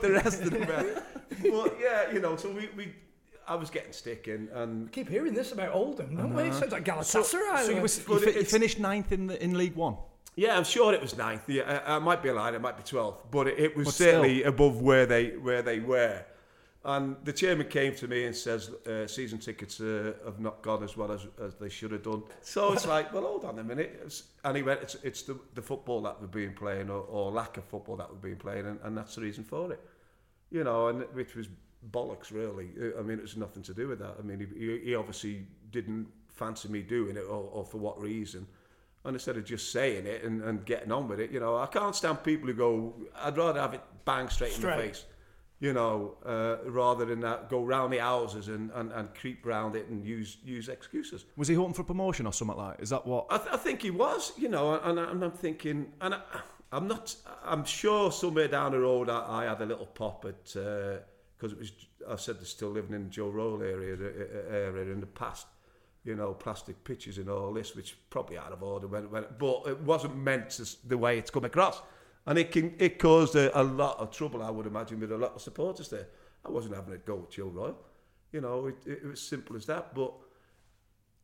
the 0.00 0.12
rest 0.12 0.42
of 0.42 0.50
them, 0.50 0.68
were. 0.68 1.02
but 1.50 1.76
yeah, 1.80 2.12
you 2.12 2.20
know, 2.20 2.36
so 2.36 2.50
we, 2.52 2.68
we 2.76 2.92
I 3.48 3.56
was 3.56 3.70
getting 3.70 3.92
stick 3.92 4.28
in, 4.28 4.48
and 4.52 4.92
keep 4.92 5.08
hearing 5.08 5.34
this 5.34 5.50
about 5.52 5.72
Oldham, 5.72 6.14
don't 6.14 6.34
we? 6.34 6.44
It 6.44 6.54
sounds 6.54 6.70
like 6.70 6.84
Galatasaray. 6.84 7.64
So 7.64 7.70
you, 7.72 7.80
was, 7.82 7.98
you, 7.98 8.04
But 8.06 8.22
fi- 8.22 8.30
you 8.38 8.44
finished 8.44 8.78
ninth 8.78 9.10
in 9.10 9.26
the 9.26 9.42
in 9.42 9.56
League 9.58 9.74
One. 9.74 9.96
Yeah, 10.38 10.56
I'm 10.56 10.62
sure 10.62 10.94
it 10.94 11.00
was 11.00 11.16
ninth. 11.16 11.48
Yeah, 11.48 11.82
I, 11.84 11.96
I 11.96 11.98
might 11.98 12.22
be 12.22 12.30
lying. 12.30 12.54
It 12.54 12.60
might 12.60 12.76
be 12.76 12.84
twelfth, 12.84 13.24
but 13.28 13.48
it, 13.48 13.58
it 13.58 13.76
was 13.76 13.86
But 13.86 13.94
certainly 13.94 14.44
above 14.44 14.80
where 14.80 15.04
they 15.04 15.30
where 15.30 15.62
they 15.62 15.80
were. 15.80 16.24
And 16.84 17.16
the 17.24 17.32
chairman 17.32 17.66
came 17.66 17.92
to 17.96 18.06
me 18.06 18.24
and 18.24 18.36
says, 18.36 18.70
uh, 18.86 19.08
"Season 19.08 19.38
tickets 19.38 19.80
uh, 19.80 20.12
have 20.24 20.38
not 20.38 20.62
gone 20.62 20.84
as 20.84 20.96
well 20.96 21.10
as, 21.10 21.26
as 21.42 21.56
they 21.56 21.68
should 21.68 21.90
have 21.90 22.04
done." 22.04 22.22
So 22.40 22.72
it's 22.72 22.86
like, 22.94 23.12
well, 23.12 23.24
hold 23.24 23.44
on 23.46 23.58
a 23.58 23.64
minute. 23.64 24.22
And 24.44 24.56
he 24.56 24.62
went, 24.62 24.80
"It's, 24.80 24.94
it's 25.02 25.22
the, 25.22 25.36
the 25.54 25.62
football 25.62 26.02
that 26.02 26.20
we've 26.20 26.30
been 26.30 26.54
playing, 26.54 26.88
or, 26.88 27.00
or 27.00 27.32
lack 27.32 27.56
of 27.56 27.64
football 27.64 27.96
that 27.96 28.08
we've 28.08 28.22
been 28.22 28.36
playing, 28.36 28.66
and, 28.66 28.78
and 28.84 28.96
that's 28.96 29.16
the 29.16 29.22
reason 29.22 29.42
for 29.42 29.72
it." 29.72 29.80
You 30.52 30.62
know, 30.62 30.86
and 30.86 31.02
which 31.14 31.34
was 31.34 31.48
bollocks, 31.90 32.30
really. 32.30 32.68
I 32.96 33.02
mean, 33.02 33.18
it 33.18 33.22
was 33.22 33.36
nothing 33.36 33.64
to 33.64 33.74
do 33.74 33.88
with 33.88 33.98
that. 33.98 34.14
I 34.20 34.22
mean, 34.22 34.38
he, 34.56 34.90
he 34.90 34.94
obviously 34.94 35.48
didn't 35.72 36.06
fancy 36.28 36.68
me 36.68 36.82
doing 36.82 37.16
it, 37.16 37.24
or, 37.28 37.50
or 37.52 37.64
for 37.64 37.78
what 37.78 38.00
reason. 38.00 38.46
And 39.08 39.16
instead 39.16 39.38
of 39.38 39.44
just 39.46 39.72
saying 39.72 40.04
it 40.04 40.22
and, 40.22 40.42
and 40.42 40.66
getting 40.66 40.92
on 40.92 41.08
with 41.08 41.18
it, 41.18 41.30
you 41.30 41.40
know, 41.40 41.56
I 41.56 41.64
can't 41.64 41.96
stand 41.96 42.22
people 42.22 42.46
who 42.46 42.52
go, 42.52 42.94
I'd 43.16 43.38
rather 43.38 43.58
have 43.58 43.72
it 43.72 43.80
bang 44.04 44.28
straight, 44.28 44.54
in 44.54 44.60
the 44.60 44.72
face, 44.72 45.06
you 45.60 45.72
know, 45.72 46.18
uh, 46.26 46.58
rather 46.70 47.06
than 47.06 47.20
that, 47.20 47.48
go 47.48 47.64
round 47.64 47.90
the 47.94 48.02
houses 48.02 48.48
and, 48.48 48.70
and, 48.74 48.92
and 48.92 49.14
creep 49.14 49.46
round 49.46 49.76
it 49.76 49.88
and 49.88 50.04
use 50.04 50.36
use 50.44 50.68
excuses. 50.68 51.24
Was 51.38 51.48
he 51.48 51.54
hoping 51.54 51.72
for 51.72 51.84
promotion 51.84 52.26
or 52.26 52.34
something 52.34 52.58
like? 52.58 52.80
Is 52.80 52.90
that 52.90 53.06
what? 53.06 53.28
I, 53.30 53.38
th- 53.38 53.48
I 53.50 53.56
think 53.56 53.80
he 53.80 53.90
was, 53.90 54.32
you 54.36 54.50
know, 54.50 54.78
and, 54.78 54.98
and 54.98 55.24
I'm 55.24 55.32
thinking, 55.32 55.90
and 56.02 56.12
I, 56.12 56.20
I'm 56.70 56.86
not, 56.86 57.16
I'm 57.42 57.64
sure 57.64 58.12
somewhere 58.12 58.48
down 58.48 58.72
the 58.72 58.80
road 58.80 59.08
I, 59.08 59.24
I 59.26 59.44
had 59.46 59.62
a 59.62 59.66
little 59.66 59.86
pop 59.86 60.26
at, 60.26 60.44
because 60.44 61.52
it 61.52 61.58
was, 61.58 61.72
I 62.06 62.16
said 62.16 62.36
they're 62.40 62.44
still 62.44 62.68
living 62.68 62.94
in 62.94 63.08
Joe 63.08 63.30
Royle 63.30 63.62
area, 63.62 63.94
uh, 63.94 64.54
area 64.54 64.92
in 64.92 65.00
the 65.00 65.06
past, 65.06 65.46
you 66.08 66.16
know, 66.16 66.32
plastic 66.32 66.82
pitches 66.84 67.18
and 67.18 67.28
all 67.28 67.52
this, 67.52 67.76
which 67.76 67.98
probably 68.08 68.38
out 68.38 68.50
of 68.50 68.62
order 68.62 68.86
when, 68.86 69.10
when 69.10 69.26
but 69.38 69.64
it 69.66 69.78
wasn't 69.82 70.16
meant 70.16 70.48
to, 70.48 70.66
the 70.88 70.96
way 70.96 71.18
it's 71.18 71.30
come 71.30 71.44
across. 71.44 71.82
And 72.24 72.38
it 72.38 72.50
can, 72.50 72.74
it 72.78 72.98
caused 72.98 73.36
a, 73.36 73.60
a 73.60 73.62
lot 73.62 73.98
of 73.98 74.10
trouble, 74.10 74.42
I 74.42 74.48
would 74.50 74.66
imagine, 74.66 75.00
with 75.00 75.12
a 75.12 75.18
lot 75.18 75.34
of 75.34 75.42
supporters 75.42 75.90
there. 75.90 76.08
I 76.46 76.50
wasn't 76.50 76.76
having 76.76 76.94
a 76.94 76.96
go 76.96 77.16
with 77.16 77.30
Joe 77.30 77.48
Royle. 77.48 77.76
You 78.32 78.40
know, 78.40 78.68
it, 78.68 78.76
it 78.86 79.04
was 79.04 79.20
simple 79.20 79.54
as 79.54 79.66
that. 79.66 79.94
But 79.94 80.14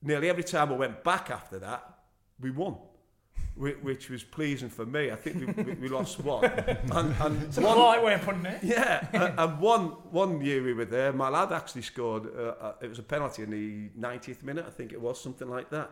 nearly 0.02 0.28
every 0.28 0.44
time 0.44 0.70
I 0.70 0.76
went 0.76 1.02
back 1.02 1.30
after 1.30 1.58
that, 1.60 2.00
we 2.38 2.50
won, 2.50 2.76
which, 3.56 3.76
which 3.82 4.10
was 4.10 4.22
pleasing 4.24 4.68
for 4.68 4.84
me. 4.84 5.10
I 5.10 5.16
think 5.16 5.56
we, 5.56 5.62
we, 5.62 5.72
we 5.74 5.88
lost 5.88 6.20
one. 6.20 6.44
And, 6.92 7.14
and 7.20 7.42
It's 7.44 7.58
a 7.58 7.62
one, 7.62 7.74
polite 7.74 8.02
way 8.02 8.14
of 8.14 8.22
putting 8.22 8.46
it. 8.46 8.58
yeah, 8.62 9.06
and, 9.12 9.38
and 9.38 9.60
one 9.60 9.86
one 10.10 10.40
year 10.40 10.62
we 10.62 10.72
were 10.74 10.84
there, 10.84 11.12
my 11.12 11.28
lad 11.28 11.52
actually 11.52 11.82
scored. 11.82 12.26
Uh, 12.36 12.54
uh, 12.60 12.72
it 12.82 12.88
was 12.88 12.98
a 12.98 13.02
penalty 13.02 13.42
in 13.42 13.50
the 13.50 13.88
90th 13.98 14.42
minute, 14.42 14.64
I 14.66 14.70
think 14.70 14.92
it 14.92 15.00
was 15.00 15.20
something 15.20 15.48
like 15.48 15.70
that. 15.70 15.90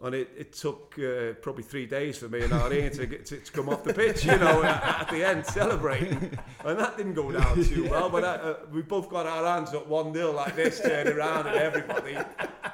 And 0.00 0.14
it, 0.14 0.30
it 0.38 0.52
took 0.52 0.96
uh, 0.98 1.32
probably 1.42 1.64
three 1.64 1.86
days 1.86 2.18
for 2.18 2.28
me 2.28 2.42
and 2.42 2.52
Irene 2.52 2.92
to, 2.92 3.06
get, 3.06 3.26
to, 3.26 3.38
to 3.38 3.52
come 3.52 3.68
off 3.68 3.82
the 3.82 3.92
pitch, 3.92 4.24
you 4.24 4.38
know, 4.38 4.62
at, 4.62 5.00
at 5.00 5.10
the 5.10 5.26
end 5.26 5.44
celebrating. 5.44 6.38
And 6.64 6.78
that 6.78 6.96
didn't 6.96 7.14
go 7.14 7.32
down 7.32 7.64
too 7.64 7.88
well, 7.90 8.08
but 8.08 8.22
uh, 8.22 8.26
uh, 8.26 8.56
we 8.72 8.82
both 8.82 9.10
got 9.10 9.26
our 9.26 9.44
hands 9.44 9.74
up 9.74 9.88
1 9.88 10.14
0 10.14 10.32
like 10.32 10.54
this, 10.54 10.80
turning 10.80 11.14
around 11.14 11.48
and 11.48 11.56
everybody. 11.56 12.16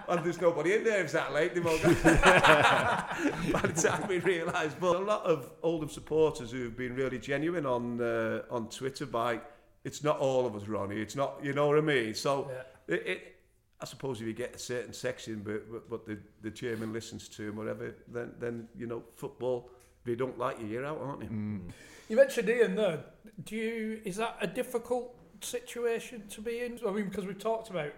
And 0.09 0.23
there's 0.23 0.39
nobody 0.39 0.75
in 0.75 0.85
there, 0.85 1.03
it's 1.03 1.15
that 1.15 1.33
late. 1.33 1.55
They've 1.55 1.67
all 1.67 1.79
got 1.79 2.13
by 3.53 3.61
the 3.63 3.73
time 3.81 4.07
we 4.07 4.19
realised. 4.19 4.79
But 4.79 4.97
a 4.97 4.99
lot 4.99 5.25
of 5.25 5.51
Oldham 5.63 5.89
supporters 5.89 6.51
who've 6.51 6.77
been 6.77 6.95
really 6.95 7.19
genuine 7.19 7.65
on 7.65 8.03
uh, 8.03 8.43
on 8.51 8.69
Twitter 8.69 9.07
by, 9.07 9.41
it's 9.83 10.05
not 10.05 10.19
all 10.19 10.47
of 10.47 10.55
us, 10.57 10.69
Ronnie. 10.69 11.01
It's 11.01 11.17
not, 11.17 11.39
you 11.43 11.55
know 11.55 11.69
what 11.69 11.79
I 11.79 11.81
mean? 11.81 12.15
So 12.15 12.51
it, 12.87 13.03
it, 13.07 13.34
I 13.85 13.87
suppose 13.87 14.19
if 14.23 14.27
you 14.27 14.33
get 14.33 14.57
a 14.57 14.59
certain 14.59 14.95
section, 14.95 15.43
but 15.45 15.71
but, 15.71 15.91
but 15.91 16.07
the, 16.07 16.19
the 16.41 16.51
chairman 16.51 16.95
listens 16.95 17.29
to 17.29 17.49
him, 17.49 17.57
whatever, 17.57 17.95
then 18.09 18.33
then 18.41 18.67
you 18.75 18.87
know 18.87 19.03
football 19.15 19.69
they 20.05 20.15
don't 20.15 20.39
like 20.39 20.59
you, 20.59 20.67
you're 20.67 20.87
out, 20.87 21.01
aren't 21.03 21.23
you? 21.23 21.61
You 22.09 22.17
mentioned 22.17 22.49
Ian 22.49 22.77
there. 22.77 23.05
Do 23.45 23.57
you 23.57 24.01
is 24.07 24.17
that 24.17 24.39
a 24.41 24.47
difficult 24.47 25.15
situation 25.43 26.27
to 26.31 26.41
be 26.41 26.61
in? 26.61 26.81
I 26.89 26.93
mean, 26.93 27.11
because 27.11 27.27
we've 27.27 27.39
talked 27.39 27.69
about, 27.69 27.93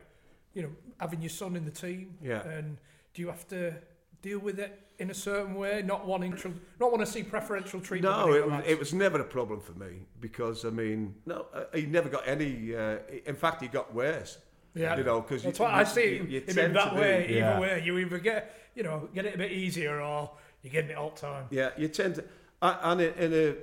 you 0.55 0.63
know, 0.63 0.71
having 0.99 1.23
your 1.23 1.31
son 1.31 1.55
in 1.55 1.65
the 1.65 1.71
team. 1.71 2.17
Yeah. 2.21 2.43
And 2.43 2.79
do 3.15 3.23
you 3.23 3.29
have 3.29 3.47
to 3.49 3.75
deal 4.23 4.41
with 4.41 4.59
it 4.59 4.81
in 4.99 5.11
a 5.11 5.15
certain 5.15 5.55
way? 5.55 5.83
Not 5.87 6.05
wanting 6.05 6.37
to, 6.39 6.53
not 6.81 6.91
want 6.91 7.07
to 7.07 7.13
see 7.13 7.23
preferential 7.23 7.81
treatment. 7.81 8.17
No, 8.17 8.33
it 8.33 8.45
was, 8.45 8.65
it 8.67 8.79
was 8.79 8.93
never 8.93 9.21
a 9.21 9.25
problem 9.25 9.61
for 9.61 9.75
me 9.75 10.07
because 10.21 10.65
I 10.65 10.71
mean, 10.71 11.15
no, 11.27 11.47
uh, 11.55 11.65
he 11.73 11.87
never 11.87 12.09
got 12.09 12.27
any. 12.27 12.75
Uh, 12.75 12.97
in 13.25 13.37
fact, 13.37 13.63
he 13.63 13.69
got 13.69 13.95
worse. 13.95 14.39
Yeah. 14.77 14.97
you 14.97 15.05
know, 15.05 15.21
because 15.23 15.43
That's 15.43 15.59
what 15.59 15.73
I 15.73 15.85
see. 15.85 16.17
You, 16.17 16.25
you 16.25 16.41
him 16.41 16.49
in 16.51 16.55
tend 16.55 16.77
that 16.77 16.91
to 16.91 16.95
be- 16.95 17.01
way, 17.01 17.35
Yeah. 17.37 17.51
either 17.53 17.61
way, 17.61 17.83
you 17.85 17.99
either 17.99 18.19
get, 18.19 18.55
you 18.75 18.83
know, 18.83 19.09
get 19.15 19.25
it 19.27 19.35
a 19.35 19.39
bit 19.39 19.51
easier 19.53 20.01
or 20.01 20.31
you're 20.63 20.73
getting 20.73 20.91
it 20.91 20.97
all 20.97 21.11
the 21.11 21.21
time. 21.21 21.47
Yeah, 21.51 21.71
you 21.79 21.89
tend 21.89 22.17
to, 22.17 22.25
a- 22.63 22.79
and 22.83 23.01
in, 23.01 23.15
in 23.15 23.33
a, 23.33 23.55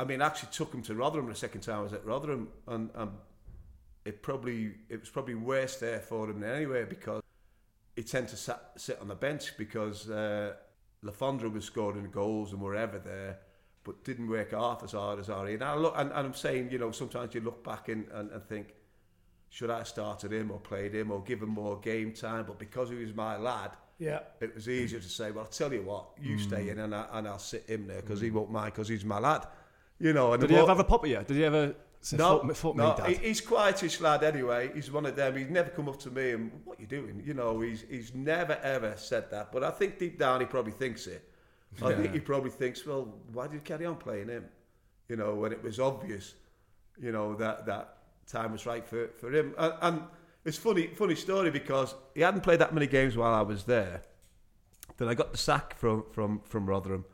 I 0.00 0.04
mean, 0.04 0.20
I 0.20 0.26
actually 0.26 0.50
took 0.52 0.72
him 0.74 0.82
to 0.82 0.94
Rotherham 0.94 1.28
the 1.28 1.34
second 1.34 1.60
time 1.60 1.78
I 1.78 1.82
was 1.82 1.92
at 1.92 2.04
Rotherham, 2.04 2.48
and, 2.66 2.90
and 2.94 3.10
it 4.04 4.22
probably 4.22 4.72
it 4.88 4.98
was 5.00 5.10
probably 5.10 5.34
worse 5.34 5.76
there 5.76 6.00
for 6.00 6.28
him 6.30 6.42
anyway 6.42 6.84
because 6.84 7.22
he 7.94 8.02
tended 8.02 8.30
to 8.30 8.36
sat, 8.36 8.72
sit 8.76 8.98
on 9.00 9.08
the 9.08 9.14
bench 9.14 9.56
because 9.58 10.08
uh, 10.08 10.54
Le 11.02 11.12
Fondre 11.12 11.52
was 11.52 11.64
scoring 11.66 12.08
goals 12.10 12.52
and 12.52 12.60
wherever 12.62 12.98
there, 12.98 13.38
but 13.84 14.02
didn't 14.04 14.28
work 14.28 14.52
half 14.52 14.82
as 14.82 14.92
hard 14.92 15.18
as 15.18 15.28
Ari. 15.28 15.54
And 15.54 15.62
I 15.62 15.74
look, 15.76 15.94
and, 15.96 16.10
and 16.10 16.26
I'm 16.26 16.34
saying, 16.34 16.70
you 16.72 16.78
know, 16.78 16.90
sometimes 16.92 17.34
you 17.34 17.42
look 17.42 17.62
back 17.62 17.88
and, 17.90 18.06
and, 18.12 18.30
and 18.30 18.42
think, 18.44 18.68
should 19.50 19.68
I 19.68 19.78
have 19.78 19.88
started 19.88 20.32
him 20.32 20.50
or 20.50 20.58
played 20.58 20.94
him 20.94 21.10
or 21.10 21.22
given 21.22 21.48
more 21.48 21.78
game 21.80 22.12
time? 22.12 22.44
But 22.46 22.58
because 22.58 22.88
he 22.88 22.94
was 22.96 23.12
my 23.12 23.36
lad, 23.36 23.72
Yeah. 23.98 24.20
it 24.40 24.54
was 24.54 24.68
easier 24.68 25.00
to 25.00 25.08
say, 25.08 25.32
well, 25.32 25.44
I'll 25.44 25.50
tell 25.50 25.72
you 25.72 25.82
what, 25.82 26.06
you 26.22 26.36
hmm. 26.36 26.42
stay 26.42 26.68
in 26.70 26.78
and, 26.78 26.94
I, 26.94 27.06
and 27.12 27.28
I'll 27.28 27.38
sit 27.38 27.68
him 27.68 27.86
there 27.86 28.00
because 28.00 28.20
he 28.20 28.28
hmm. 28.28 28.36
won't 28.36 28.50
mind 28.50 28.72
because 28.72 28.88
he's 28.88 29.04
my 29.04 29.18
lad. 29.18 29.46
You 29.98 30.12
know, 30.14 30.32
and 30.32 30.40
Did 30.40 30.50
the 30.50 30.54
he 30.54 30.60
ever 30.60 30.68
have 30.68 30.78
a 30.78 30.84
pop 30.84 31.04
at 31.04 31.10
you? 31.10 31.22
Did 31.26 31.36
he 31.36 31.44
ever 31.44 31.74
say, 32.00 32.16
no, 32.16 32.38
fuck, 32.38 32.56
fuck 32.56 32.76
no, 32.76 32.90
me, 32.90 32.96
Dad? 32.96 33.08
he- 33.08 33.28
he's 33.28 33.40
quietish 33.40 34.00
lad 34.00 34.22
anyway. 34.22 34.70
He's 34.72 34.90
one 34.90 35.04
of 35.04 35.16
them. 35.16 35.36
He's 35.36 35.50
never 35.50 35.68
come 35.68 35.88
up 35.88 35.98
to 36.00 36.10
me 36.10 36.30
and 36.30 36.52
what 36.64 36.78
are 36.78 36.82
you 36.82 36.86
doing? 36.86 37.22
You 37.26 37.34
know, 37.34 37.60
he's 37.60 37.84
he's 37.90 38.14
never 38.14 38.54
ever 38.62 38.94
said 38.96 39.30
that. 39.32 39.50
But 39.52 39.64
I 39.64 39.70
think 39.70 39.98
deep 39.98 40.18
down 40.18 40.40
he 40.40 40.46
probably 40.46 40.72
thinks 40.72 41.06
it. 41.06 41.28
I 41.82 41.92
think 41.94 42.12
he 42.12 42.20
probably 42.20 42.50
thinks, 42.50 42.84
well, 42.84 43.14
why 43.32 43.46
did 43.46 43.54
you 43.54 43.60
carry 43.60 43.86
on 43.86 43.96
playing 43.96 44.28
him? 44.28 44.44
You 45.08 45.16
know, 45.16 45.34
when 45.34 45.52
it 45.52 45.62
was 45.62 45.78
obvious, 45.78 46.34
you 47.00 47.12
know 47.12 47.34
that 47.34 47.66
that 47.66 47.99
time 48.30 48.52
was 48.52 48.66
right 48.66 48.86
for 48.86 49.08
for 49.18 49.32
him. 49.32 49.54
And, 49.58 49.74
and 49.82 50.02
it's 50.44 50.56
funny 50.58 50.88
funny 50.88 51.14
story 51.14 51.50
because 51.50 51.94
he 52.14 52.20
hadn't 52.22 52.42
played 52.42 52.60
that 52.60 52.72
many 52.74 52.86
games 52.86 53.16
while 53.16 53.34
I 53.34 53.42
was 53.42 53.64
there. 53.64 54.02
Then 54.96 55.08
I 55.08 55.14
got 55.14 55.32
the 55.32 55.38
sack 55.38 55.76
from 55.76 56.04
from 56.12 56.40
from 56.40 56.66
Rotherham. 56.66 57.04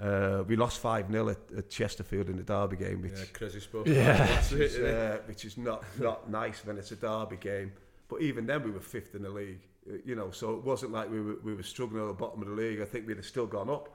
Uh, 0.00 0.42
we 0.46 0.56
lost 0.56 0.80
5 0.80 1.12
0 1.12 1.28
at, 1.28 1.38
at 1.56 1.70
Chesterfield 1.70 2.28
in 2.30 2.36
the 2.36 2.42
Derby 2.42 2.76
game, 2.76 3.02
which 3.02 3.12
Yeah, 3.12 3.24
crazy 3.34 3.60
stuff. 3.60 3.86
Yeah. 3.86 4.26
Which 4.50 4.52
it, 4.52 4.60
is, 4.62 4.74
innit? 4.76 5.14
uh, 5.14 5.18
which 5.26 5.44
is 5.44 5.56
not 5.58 5.84
not 6.00 6.30
nice 6.30 6.64
when 6.64 6.78
it's 6.78 6.92
a 6.92 6.96
derby 6.96 7.36
game. 7.36 7.72
But 8.08 8.22
even 8.22 8.46
then, 8.46 8.62
we 8.62 8.70
were 8.70 8.80
fifth 8.80 9.14
in 9.14 9.22
the 9.22 9.30
league, 9.30 9.60
uh, 9.88 9.96
you 10.04 10.14
know. 10.16 10.30
So 10.30 10.54
it 10.54 10.64
wasn't 10.64 10.92
like 10.92 11.10
we 11.10 11.20
were 11.20 11.36
we 11.44 11.54
were 11.54 11.62
struggling 11.62 12.02
at 12.02 12.08
the 12.08 12.14
bottom 12.14 12.42
of 12.42 12.48
the 12.48 12.54
league. 12.54 12.80
I 12.80 12.84
think 12.86 13.06
we'd 13.06 13.16
have 13.18 13.26
still 13.26 13.46
gone 13.46 13.70
up, 13.70 13.94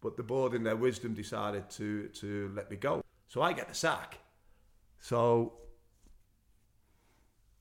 but 0.00 0.16
the 0.16 0.22
board, 0.22 0.54
in 0.54 0.62
their 0.64 0.76
wisdom, 0.76 1.14
decided 1.14 1.68
to 1.70 2.08
to 2.08 2.50
let 2.54 2.70
me 2.70 2.76
go. 2.76 3.02
So 3.28 3.42
I 3.42 3.52
get 3.52 3.68
the 3.68 3.74
sack. 3.74 4.18
So 5.00 5.52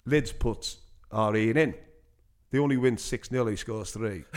Lids 0.06 0.32
puts 0.32 0.78
RE 1.12 1.51
in. 1.51 1.74
They 2.51 2.60
only 2.60 2.78
win 2.78 2.97
6 2.97 3.30
0, 3.30 3.47
he 3.47 3.56
scores 3.56 3.91
three. 3.91 4.24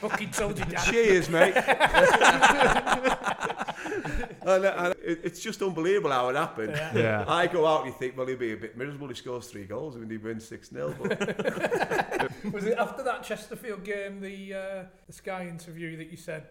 Fucking 0.00 0.30
told 0.30 0.58
you, 0.58 0.64
Dad. 0.66 0.84
Cheers, 0.84 1.30
mate. 1.30 1.56
and, 4.46 4.64
and 4.64 4.94
it, 5.02 5.20
it's 5.24 5.40
just 5.40 5.62
unbelievable 5.62 6.10
how 6.10 6.28
it 6.28 6.36
happened. 6.36 6.72
Yeah. 6.94 7.24
I 7.26 7.46
go 7.46 7.66
out 7.66 7.84
and 7.84 7.92
you 7.92 7.98
think, 7.98 8.16
well, 8.16 8.26
he'll 8.26 8.36
be 8.36 8.52
a 8.52 8.56
bit 8.56 8.76
miserable. 8.76 9.08
He 9.08 9.14
scores 9.14 9.48
three 9.48 9.64
goals 9.64 9.96
and 9.96 10.10
he 10.10 10.16
wins 10.16 10.46
6 10.46 10.70
0. 10.70 10.94
But 11.00 12.30
Was 12.52 12.66
it 12.66 12.78
after 12.78 13.02
that 13.02 13.24
Chesterfield 13.24 13.82
game, 13.82 14.20
the 14.20 14.54
uh, 14.54 14.84
the 15.06 15.12
Sky 15.12 15.48
interview 15.48 15.96
that 15.96 16.10
you 16.10 16.16
said 16.16 16.48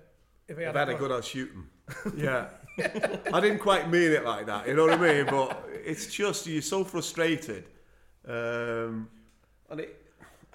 if 0.51 0.57
he 0.57 0.65
I've 0.65 0.75
had, 0.75 0.87
had 0.89 0.95
a 0.95 0.99
good 0.99 1.11
I'll 1.11 1.21
shoot 1.21 1.49
him. 1.51 1.69
Yeah. 2.15 2.47
I 3.33 3.39
didn't 3.41 3.59
quite 3.59 3.89
mean 3.89 4.11
it 4.11 4.23
like 4.23 4.45
that, 4.45 4.67
you 4.67 4.75
know 4.75 4.85
what 4.85 4.93
I 4.93 5.13
mean? 5.13 5.25
But 5.25 5.67
it's 5.85 6.07
just, 6.07 6.47
you're 6.47 6.61
so 6.61 6.83
frustrated. 6.83 7.65
Um, 8.27 9.09
and 9.69 9.81
it, 9.81 10.05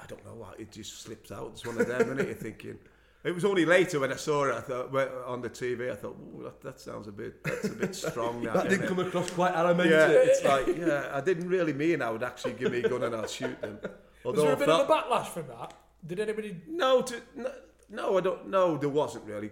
I 0.02 0.06
don't 0.06 0.24
know 0.24 0.34
why, 0.34 0.52
it 0.58 0.72
just 0.72 1.02
slips 1.02 1.30
out. 1.30 1.50
It's 1.52 1.66
one 1.66 1.78
of 1.80 1.86
them, 1.86 2.00
isn't 2.00 2.20
it? 2.20 2.26
You're 2.26 2.34
thinking. 2.34 2.78
It 3.22 3.34
was 3.34 3.44
only 3.44 3.64
later 3.64 4.00
when 4.00 4.12
I 4.12 4.16
saw 4.16 4.44
it, 4.44 4.54
I 4.54 4.60
thought, 4.60 4.94
on 5.26 5.42
the 5.42 5.50
TV, 5.50 5.90
I 5.90 5.96
thought, 5.96 6.16
"Ooh, 6.16 6.44
that, 6.44 6.60
that 6.62 6.80
sounds 6.80 7.08
a 7.08 7.12
bit, 7.12 7.42
that's 7.42 7.66
a 7.66 7.70
bit 7.70 7.94
strong 7.94 8.42
now. 8.42 8.54
That 8.54 8.68
didn't 8.70 8.86
come 8.86 9.00
across 9.00 9.30
quite 9.30 9.52
animated. 9.54 9.92
Yeah, 9.92 10.08
it's 10.08 10.44
like, 10.44 10.66
yeah, 10.78 11.10
I 11.12 11.20
didn't 11.20 11.48
really 11.48 11.72
mean 11.72 12.02
I 12.02 12.10
would 12.10 12.22
actually 12.22 12.52
give 12.54 12.70
me 12.72 12.78
a 12.78 12.88
gun 12.88 13.02
and 13.02 13.14
I'll 13.16 13.26
shoot 13.26 13.60
them. 13.60 13.78
Was 14.24 14.36
there 14.36 14.52
a 14.52 14.56
bit 14.56 14.66
felt- 14.66 14.88
of 14.88 14.90
a 14.90 14.92
backlash 14.92 15.26
from 15.26 15.48
that? 15.48 15.74
Did 16.06 16.20
anybody? 16.20 16.56
no, 16.68 17.02
to, 17.02 17.20
no, 17.34 17.50
no, 17.90 18.18
I 18.18 18.20
don't. 18.20 18.48
No, 18.48 18.76
there 18.76 18.88
wasn't 18.88 19.24
really. 19.24 19.50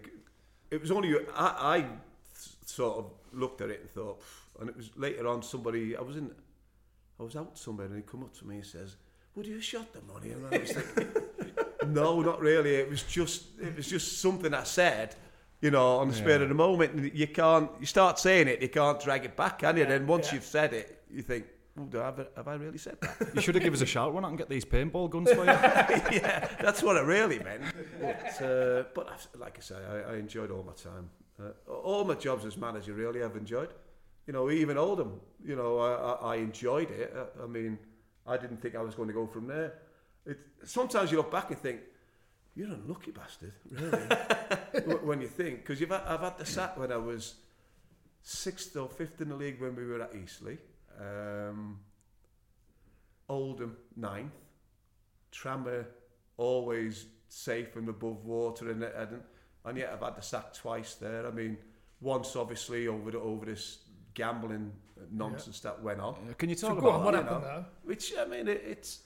It 0.74 0.80
was 0.80 0.90
only 0.90 1.14
I, 1.36 1.76
I 1.76 1.84
sort 2.66 2.98
of 2.98 3.10
looked 3.32 3.60
at 3.60 3.70
it 3.70 3.80
and 3.80 3.90
thought, 3.90 4.20
and 4.60 4.68
it 4.68 4.76
was 4.76 4.90
later 4.96 5.28
on 5.28 5.42
somebody 5.42 5.96
I 5.96 6.00
was 6.00 6.16
in, 6.16 6.30
I 7.20 7.22
was 7.22 7.36
out 7.36 7.56
somewhere 7.56 7.86
and 7.86 7.96
he 7.96 8.02
come 8.02 8.22
up 8.22 8.36
to 8.38 8.46
me 8.46 8.56
and 8.56 8.66
says, 8.66 8.96
"Would 9.36 9.46
you 9.46 9.54
have 9.54 9.64
shot 9.64 9.92
the 9.92 10.02
money?" 10.12 10.30
And 10.30 10.46
I 10.46 10.58
was 10.58 10.72
thinking, 10.72 11.12
"No, 11.86 12.20
not 12.22 12.40
really. 12.40 12.74
It 12.74 12.90
was 12.90 13.04
just 13.04 13.44
it 13.62 13.76
was 13.76 13.88
just 13.88 14.20
something 14.20 14.52
I 14.52 14.64
said." 14.64 15.14
You 15.60 15.70
know, 15.70 15.96
on 15.96 16.08
the 16.08 16.14
spur 16.14 16.42
of 16.42 16.48
the 16.50 16.54
moment, 16.54 16.92
and 16.92 17.14
you 17.14 17.26
can't. 17.26 17.70
You 17.80 17.86
start 17.86 18.18
saying 18.18 18.48
it, 18.48 18.60
you 18.60 18.68
can't 18.68 19.00
drag 19.00 19.24
it 19.24 19.34
back, 19.34 19.60
can 19.60 19.78
you? 19.78 19.86
then 19.86 20.06
once 20.06 20.30
you've 20.30 20.44
said 20.44 20.74
it, 20.74 21.02
you 21.10 21.22
think, 21.22 21.46
oh, 21.78 21.84
do 21.84 22.00
I 22.00 22.04
have, 22.04 22.26
have 22.36 22.48
I 22.48 22.54
really 22.54 22.76
said 22.76 22.98
that? 23.00 23.34
You 23.34 23.40
should 23.40 23.54
have 23.54 23.64
given 23.64 23.76
us 23.76 23.82
a 23.82 23.86
shout 23.86 24.12
when 24.12 24.24
I 24.24 24.28
can 24.28 24.36
get 24.36 24.50
these 24.50 24.64
paintball 24.64 25.08
guns 25.08 25.32
for 25.32 25.44
you. 25.44 25.44
yeah, 26.20 26.48
that's 26.60 26.82
what 26.82 26.96
it 26.96 27.04
really 27.04 27.38
meant. 27.38 27.62
But, 28.00 28.42
uh, 28.42 28.84
but 28.94 29.26
like 29.38 29.58
I 29.58 29.60
say, 29.60 29.76
I, 29.76 30.12
I 30.12 30.16
enjoyed 30.16 30.50
all 30.50 30.62
my 30.62 30.72
time. 30.72 31.10
Uh, 31.40 31.70
all 31.70 32.04
my 32.04 32.14
jobs 32.14 32.44
as 32.44 32.56
manager, 32.56 32.92
really, 32.92 33.22
I've 33.22 33.36
enjoyed. 33.36 33.70
You 34.26 34.32
know, 34.32 34.50
even 34.50 34.78
Oldham, 34.78 35.20
you 35.44 35.56
know, 35.56 35.78
I, 35.78 36.34
I, 36.34 36.36
enjoyed 36.36 36.90
it. 36.90 37.14
I, 37.14 37.44
I 37.44 37.46
mean, 37.46 37.78
I 38.26 38.36
didn't 38.36 38.62
think 38.62 38.74
I 38.74 38.80
was 38.80 38.94
going 38.94 39.08
to 39.08 39.14
go 39.14 39.26
from 39.26 39.48
there. 39.48 39.74
It, 40.24 40.38
sometimes 40.62 41.10
you 41.10 41.18
look 41.18 41.30
back 41.30 41.50
and 41.50 41.58
think, 41.58 41.80
you're 42.54 42.68
an 42.68 42.82
unlucky 42.84 43.10
bastard, 43.10 43.52
really, 43.68 44.96
when 45.02 45.20
you 45.20 45.26
think. 45.26 45.58
Because 45.58 45.80
you've 45.80 45.90
I've 45.90 46.20
had 46.20 46.38
the 46.38 46.46
sack 46.46 46.78
when 46.78 46.92
I 46.92 46.96
was 46.96 47.34
sixth 48.22 48.76
or 48.76 48.88
fifth 48.88 49.20
in 49.20 49.28
the 49.28 49.34
league 49.34 49.60
when 49.60 49.74
we 49.74 49.84
were 49.84 50.00
at 50.00 50.14
Eastleigh. 50.14 50.58
Um, 50.98 51.80
Oldham 53.28 53.76
ninth. 53.96 54.32
Tranmere 55.32 55.86
always 56.36 57.06
safe 57.28 57.76
and 57.76 57.88
above 57.88 58.24
water 58.24 58.70
in 58.70 58.82
it, 58.82 58.94
and, 58.96 59.20
and 59.64 59.78
yet 59.78 59.90
I've 59.92 60.00
had 60.00 60.16
the 60.16 60.22
sack 60.22 60.52
twice 60.54 60.94
there. 60.94 61.26
I 61.26 61.30
mean, 61.30 61.56
once 62.00 62.36
obviously 62.36 62.86
over 62.88 63.10
the, 63.10 63.18
over 63.20 63.46
this 63.46 63.78
gambling 64.14 64.72
nonsense 65.10 65.60
that 65.60 65.82
went 65.82 66.00
on, 66.00 66.16
Can 66.38 66.48
you 66.48 66.56
So 66.56 66.68
talk 66.68 66.80
go 66.80 66.88
about 66.88 66.98
on, 67.00 67.04
what 67.04 67.12
that? 67.12 67.18
you 67.18 67.24
happened 67.24 67.44
know. 67.44 67.50
there? 67.54 67.64
which 67.84 68.12
I 68.18 68.24
mean 68.26 68.48
it, 68.48 68.62
it's 68.66 69.00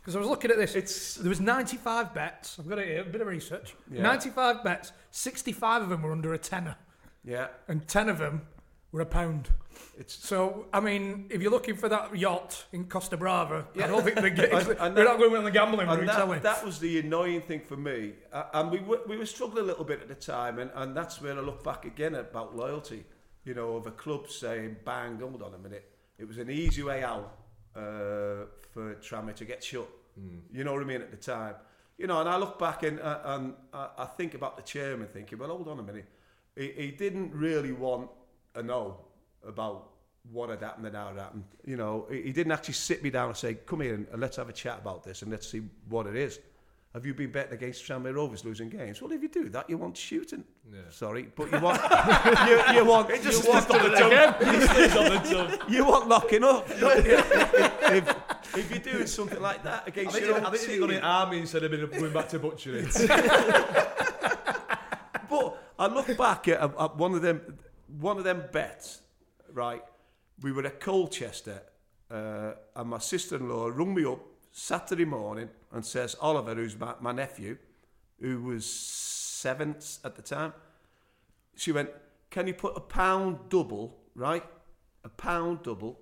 Because 0.00 0.16
I 0.16 0.18
was 0.18 0.28
looking 0.28 0.50
at 0.50 0.56
this. 0.56 0.74
It's- 0.74 1.14
there 1.20 1.28
was 1.28 1.40
95 1.40 2.14
bets. 2.14 2.58
I've 2.58 2.68
got 2.68 2.78
it 2.78 2.88
here. 2.88 3.02
A 3.02 3.04
bit 3.04 3.20
of 3.20 3.26
research. 3.26 3.74
Yeah. 3.90 4.02
95 4.02 4.64
bets. 4.64 4.92
65 5.10 5.82
of 5.82 5.88
them 5.90 6.02
were 6.02 6.12
under 6.12 6.32
a 6.34 6.38
tenner, 6.38 6.76
yeah, 7.24 7.48
and 7.68 7.86
10 7.86 8.08
of 8.08 8.18
them 8.18 8.42
were 8.92 9.00
a 9.02 9.06
pound. 9.06 9.50
it's 9.98 10.14
So 10.14 10.66
I 10.72 10.80
mean, 10.80 11.26
if 11.30 11.42
you're 11.42 11.50
looking 11.50 11.76
for 11.76 11.88
that 11.88 12.16
yacht 12.16 12.64
in 12.72 12.86
Costa 12.86 13.16
Brava, 13.16 13.66
I 13.76 13.86
don't 13.86 14.02
think 14.02 14.16
they're, 14.16 14.30
getting, 14.42 14.56
And- 14.58 14.68
and 14.68 14.96
they're 14.96 15.04
that- 15.04 15.10
not 15.12 15.18
going 15.18 15.36
on 15.36 15.44
the 15.44 15.50
gambling 15.50 15.86
route, 15.86 16.00
and 16.00 16.10
are 16.10 16.26
we? 16.26 16.34
that, 16.34 16.42
that 16.42 16.64
was 16.64 16.78
the 16.78 16.98
annoying 17.00 17.42
thing 17.42 17.60
for 17.60 17.76
me. 17.76 18.14
Uh, 18.32 18.44
and 18.54 18.70
we 18.70 18.78
were, 18.80 19.00
we 19.06 19.16
were 19.16 19.26
struggling 19.26 19.64
a 19.64 19.66
little 19.66 19.84
bit 19.84 20.00
at 20.00 20.08
the 20.08 20.14
time, 20.14 20.58
and, 20.58 20.70
and 20.74 20.96
that's 20.96 21.20
where 21.20 21.36
I 21.36 21.40
look 21.40 21.62
back 21.62 21.84
again 21.84 22.14
about 22.14 22.56
loyalty. 22.56 23.04
You 23.44 23.54
know, 23.54 23.76
of 23.76 23.86
a 23.86 23.92
club 23.92 24.28
saying, 24.28 24.76
bang, 24.84 25.18
hold 25.20 25.42
on 25.42 25.54
a 25.54 25.58
minute. 25.58 25.90
It 26.18 26.26
was 26.28 26.36
an 26.38 26.50
easy 26.50 26.82
way 26.82 27.02
out 27.02 27.32
uh, 27.74 28.44
for 28.72 28.94
Tranmere 29.00 29.34
to 29.36 29.44
get 29.46 29.62
shut. 29.64 29.88
You 30.52 30.64
know 30.64 30.72
what 30.74 30.82
I 30.82 30.84
mean 30.84 31.00
at 31.00 31.10
the 31.12 31.16
time. 31.16 31.54
You 31.96 32.08
know, 32.08 32.20
and 32.20 32.28
I 32.28 32.36
look 32.36 32.58
back 32.58 32.82
and, 32.82 33.00
uh, 33.00 33.20
and 33.24 33.54
I, 33.72 33.88
I 33.98 34.04
think 34.04 34.34
about 34.34 34.56
the 34.56 34.62
chairman 34.64 35.06
thinking, 35.12 35.38
well, 35.38 35.48
hold 35.48 35.68
on 35.68 35.78
a 35.78 35.82
minute. 35.82 36.06
He, 36.56 36.72
he 36.76 36.90
didn't 36.90 37.32
really 37.32 37.72
want 37.72 38.10
a 38.54 38.62
no 38.62 38.98
about 39.46 39.90
what 40.30 40.50
had 40.50 40.60
happened 40.60 40.86
and 40.86 40.96
how 40.96 41.08
it 41.08 41.16
happened. 41.16 41.44
You 41.64 41.76
know, 41.76 42.06
he, 42.10 42.22
he 42.22 42.32
didn't 42.32 42.52
actually 42.52 42.74
sit 42.74 43.02
me 43.02 43.10
down 43.10 43.28
and 43.28 43.36
say, 43.36 43.54
come 43.54 43.80
here 43.80 43.94
and, 43.94 44.06
and 44.12 44.20
let's 44.20 44.36
have 44.36 44.48
a 44.48 44.52
chat 44.52 44.78
about 44.80 45.04
this 45.04 45.22
and 45.22 45.30
let's 45.30 45.48
see 45.48 45.62
what 45.88 46.06
it 46.06 46.16
is. 46.16 46.38
Have 46.94 47.04
you 47.04 47.12
been 47.12 47.30
betting 47.30 47.52
against 47.52 47.84
Tranmere 47.84 48.14
Rovers 48.14 48.44
losing 48.46 48.70
games? 48.70 49.00
Well, 49.02 49.12
if 49.12 49.22
you 49.22 49.28
do 49.28 49.50
that, 49.50 49.68
you 49.68 49.76
want 49.76 49.96
shooting. 49.96 50.42
Sorry, 50.88 51.28
but 51.36 51.52
you 51.52 51.60
want 51.60 51.80
you, 52.48 52.74
you 52.74 52.84
want 52.84 53.08
you 53.10 53.30
want 55.36 55.70
you 55.70 55.84
want 55.84 56.08
locking 56.08 56.44
up. 56.44 56.66
if, 56.70 58.16
if 58.56 58.70
you're 58.70 58.94
doing 58.94 59.06
something 59.06 59.40
like 59.40 59.62
that 59.64 59.82
I 59.84 59.88
against 59.88 60.14
think, 60.14 60.26
your 60.26 60.40
I 60.40 60.44
own 60.44 60.52
think 60.52 60.62
you're 60.62 60.70
team, 60.72 60.88
going 60.88 61.00
to 61.00 61.06
army 61.06 61.38
instead 61.40 61.62
of 61.62 61.92
going 61.92 62.12
back 62.12 62.28
to 62.30 62.38
butchery. 62.38 62.86
I 65.78 65.86
look 65.86 66.16
back 66.16 66.48
at, 66.48 66.60
at 66.60 66.96
one 66.96 67.14
of 67.14 67.22
them, 67.22 67.40
one 67.88 68.18
of 68.18 68.24
them 68.24 68.44
bets, 68.52 69.00
right? 69.52 69.82
We 70.42 70.52
were 70.52 70.66
at 70.66 70.80
Colchester, 70.80 71.62
uh, 72.10 72.52
and 72.76 72.90
my 72.90 72.98
sister-in-law 72.98 73.68
rung 73.68 73.94
me 73.94 74.04
up 74.04 74.20
Saturday 74.52 75.04
morning 75.04 75.48
and 75.72 75.84
says, 75.84 76.16
Oliver, 76.20 76.54
who's 76.54 76.78
my, 76.78 76.94
my 77.00 77.12
nephew, 77.12 77.58
who 78.20 78.42
was 78.42 78.66
seven 78.66 79.76
at 80.04 80.16
the 80.16 80.22
time, 80.22 80.52
she 81.56 81.72
went, 81.72 81.90
can 82.30 82.46
you 82.46 82.54
put 82.54 82.76
a 82.76 82.80
pound 82.80 83.38
double, 83.48 83.96
right? 84.14 84.44
A 85.04 85.08
pound 85.08 85.62
double. 85.62 85.98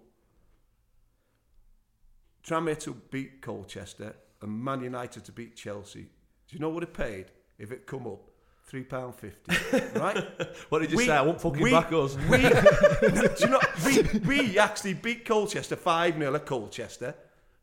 Tranmere 2.46 2.78
to 2.80 2.94
beat 3.10 3.42
Colchester 3.42 4.14
and 4.42 4.64
Man 4.64 4.82
United 4.82 5.24
to 5.24 5.32
beat 5.32 5.56
Chelsea. 5.56 6.02
Do 6.02 6.56
you 6.56 6.58
know 6.58 6.68
what 6.68 6.82
it 6.82 6.94
paid 6.94 7.26
if 7.58 7.72
it 7.72 7.86
come 7.86 8.06
up? 8.06 8.30
Three 8.66 8.82
pound 8.82 9.14
fifty, 9.14 9.54
right? 9.98 10.24
What 10.70 10.80
did 10.80 10.90
you 10.90 10.98
say? 10.98 11.12
I 11.12 11.22
won't 11.22 11.40
fucking 11.40 11.62
we, 11.62 11.70
back 11.70 11.92
us. 11.92 12.16
We, 12.28 12.38
you 13.40 13.48
know, 13.48 13.60
we, 13.84 14.18
we 14.26 14.58
actually 14.58 14.94
beat 14.94 15.24
Colchester 15.24 15.76
5 15.76 16.18
0 16.18 16.34
at 16.34 16.46
Colchester, 16.46 17.14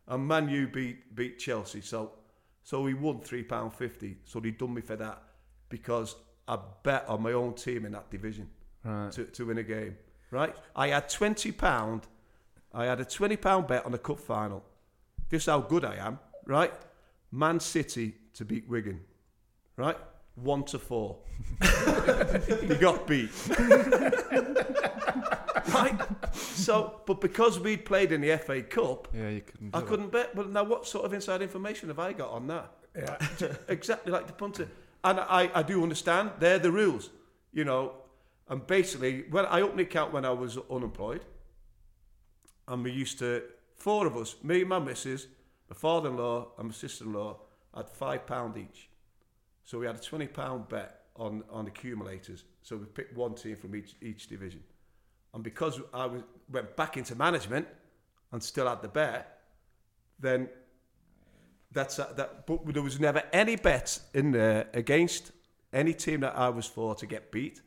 and 0.08 0.26
Man 0.26 0.47
U 0.47 0.68
beat, 0.68 1.14
beat 1.14 1.39
Chelsea. 1.39 1.82
So 1.82 2.14
so 2.64 2.82
we 2.82 2.93
won 2.93 3.20
£3.50. 3.20 4.16
So 4.24 4.39
they 4.39 4.51
done 4.51 4.74
me 4.74 4.82
for 4.82 4.95
that 4.95 5.22
because 5.70 6.16
I 6.47 6.58
bet 6.82 7.06
on 7.08 7.22
my 7.22 7.34
own 7.34 7.54
team 7.54 7.86
in 7.86 7.91
that 7.91 8.10
division 8.10 8.49
Right. 8.86 9.12
to, 9.14 9.26
to 9.26 9.45
win 9.45 9.58
a 9.60 9.64
game. 9.64 9.97
Right? 10.32 10.56
I 10.76 10.89
had 10.89 11.08
£20. 11.08 12.04
I 12.74 12.86
had 12.86 12.99
a 12.99 13.06
£20 13.06 13.68
bet 13.68 13.86
on 13.86 13.91
the 13.91 13.97
cup 13.97 14.20
final. 14.20 14.64
This 15.30 15.43
is 15.43 15.45
how 15.45 15.62
good 15.62 15.86
I 15.86 15.95
am. 15.95 16.20
Right? 16.45 16.74
Man 17.32 17.60
City 17.60 18.16
to 18.34 18.45
beat 18.45 18.68
Wigan. 18.68 19.01
Right? 19.78 19.97
One 20.36 20.63
to 20.65 20.79
four. 20.79 21.17
you 22.63 22.75
got 22.79 23.05
beat. 23.05 23.29
right? 25.73 25.99
So, 26.34 27.01
but 27.05 27.21
because 27.21 27.59
we'd 27.59 27.86
played 27.86 28.11
in 28.11 28.21
the 28.21 28.38
FA 28.38 28.61
Cup, 28.63 29.07
Yeah, 29.13 29.29
you 29.29 29.41
couldn't. 29.41 29.71
Do 29.71 29.77
I 29.77 29.81
that. 29.81 29.88
couldn't 29.88 30.11
bet. 30.11 30.36
Well, 30.36 30.47
now 30.47 30.63
what 30.63 30.88
sort 30.88 31.05
of 31.05 31.13
inside 31.13 31.41
information 31.41 31.89
have 31.89 31.99
I 31.99 32.13
got 32.13 32.29
on 32.31 32.47
that? 32.47 32.71
Yeah. 32.95 33.17
exactly 33.67 34.11
like 34.11 34.27
the 34.27 34.34
punter. 34.34 34.67
And 35.03 35.19
I, 35.19 35.51
I 35.53 35.63
do 35.63 35.84
understand 35.84 36.31
they're 36.39 36.59
the 36.59 36.71
rules, 36.71 37.09
you 37.51 37.65
know. 37.65 37.93
And 38.49 38.65
basically, 38.65 39.25
when 39.29 39.45
I 39.45 39.61
opened 39.61 39.79
the 39.79 39.84
account 39.84 40.13
when 40.13 40.25
I 40.25 40.31
was 40.31 40.57
unemployed, 40.69 41.25
and 42.67 42.84
we 42.84 42.91
used 42.91 43.19
to 43.19 43.43
four 43.75 44.07
of 44.07 44.15
us, 44.17 44.36
me, 44.43 44.63
my 44.63 44.79
missus, 44.79 45.27
my 45.69 45.75
father-in-law, 45.75 46.47
and 46.57 46.67
my 46.69 46.73
sister-in-law, 46.73 47.38
had 47.75 47.89
five 47.89 48.25
pound 48.25 48.57
each. 48.57 48.89
So 49.64 49.80
we 49.80 49.86
had 49.86 49.95
a 49.95 49.99
twenty 49.99 50.28
pound 50.28 50.68
bet 50.70 51.01
on 51.16 51.43
on 51.49 51.68
accumulators. 51.68 52.43
So 52.61 52.78
we 52.78 52.86
picked 52.86 53.16
one 53.16 53.36
team 53.36 53.55
from 53.55 53.76
each 53.76 53.95
each 54.01 54.28
division. 54.28 54.64
And 55.34 55.43
because 55.43 55.80
I 55.93 56.05
was, 56.05 56.22
went 56.51 56.76
back 56.76 56.97
into 56.97 57.16
management 57.16 57.68
and 58.32 58.43
still 58.43 58.68
had 58.68 58.82
the 58.82 58.88
bet, 58.88 59.39
then 60.20 60.49
that's 61.72 61.95
that. 61.95 62.45
But 62.45 62.74
there 62.74 62.84
was 62.84 62.99
never 62.99 63.24
any 63.32 63.55
bets 63.55 64.01
in 64.14 64.32
there 64.32 64.68
against 64.74 65.32
any 65.72 65.93
team 65.93 66.20
that 66.22 66.38
I 66.38 66.49
was 66.49 66.68
for 66.68 66.93
to 66.95 67.05
get 67.05 67.32
beat. 67.32 67.61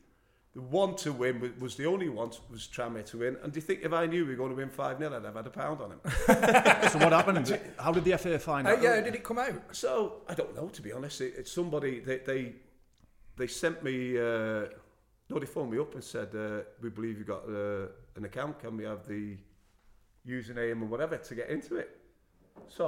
The 0.57 0.63
one 0.63 0.95
to 0.95 1.13
win 1.13 1.39
was, 1.39 1.51
was 1.59 1.75
the 1.75 1.85
only 1.85 2.09
one 2.09 2.31
was 2.49 2.67
Tranmere 2.67 3.05
to 3.11 3.19
win. 3.19 3.37
And 3.43 3.53
do 3.53 3.57
you 3.57 3.61
think 3.61 3.81
if 3.83 3.93
I 3.93 4.07
knew 4.07 4.25
we 4.25 4.31
were 4.31 4.37
going 4.37 4.49
to 4.49 4.55
win 4.55 4.69
five 4.69 4.97
0 4.97 5.15
I'd 5.15 5.23
have 5.23 5.35
had 5.35 5.45
a 5.45 5.51
pound 5.51 5.79
on 5.81 5.91
him? 5.91 5.99
So 6.89 6.97
what 6.97 7.11
happened? 7.13 7.59
How 7.77 7.91
did 7.91 8.03
the 8.03 8.17
FA 8.17 8.39
find 8.39 8.67
Uh, 8.67 8.71
out? 8.71 8.81
yeah, 8.81 8.99
did 9.01 9.13
it 9.13 9.23
come 9.23 9.37
out? 9.37 9.53
So 9.75 10.23
I 10.27 10.33
don't 10.33 10.55
know 10.55 10.67
to 10.69 10.81
be 10.81 10.91
honest. 10.91 11.21
It, 11.21 11.35
it's 11.37 11.51
somebody 11.51 11.99
they 11.99 12.17
they 12.29 12.53
they 13.35 13.45
sent 13.45 13.83
me. 13.83 14.17
Uh, 14.17 14.65
no, 15.29 15.37
they 15.39 15.45
phoned 15.45 15.69
me 15.69 15.77
up 15.77 15.93
and 15.93 16.03
said 16.03 16.29
uh, 16.33 16.61
we 16.81 16.89
believe 16.89 17.19
you've 17.19 17.27
got 17.27 17.43
uh, 17.47 17.89
an 18.15 18.25
account. 18.25 18.57
Can 18.59 18.77
we 18.77 18.85
have 18.85 19.05
the 19.07 19.37
username 20.27 20.81
and 20.81 20.89
whatever 20.89 21.17
to 21.17 21.35
get 21.35 21.49
into 21.51 21.75
it? 21.75 21.89
So 22.67 22.83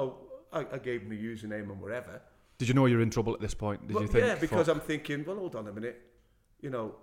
I, 0.52 0.62
I 0.72 0.80
gave 0.80 1.02
them 1.02 1.12
the 1.12 1.24
username 1.24 1.70
and 1.72 1.80
whatever. 1.80 2.20
Did 2.58 2.68
you 2.68 2.74
know 2.74 2.88
you 2.88 2.96
were 2.98 3.04
in 3.04 3.12
trouble 3.12 3.36
at 3.36 3.42
this 3.42 3.54
point? 3.54 3.86
Did 3.88 3.94
Well, 3.94 4.06
you 4.06 4.10
think? 4.10 4.26
yeah, 4.26 4.34
because 4.36 4.66
fuck, 4.66 4.76
I'm 4.76 4.82
thinking, 4.82 5.24
well, 5.24 5.36
hold 5.38 5.56
on 5.56 5.68
a 5.68 5.72
minute. 5.72 6.02
You 6.62 6.72
know, 6.72 6.96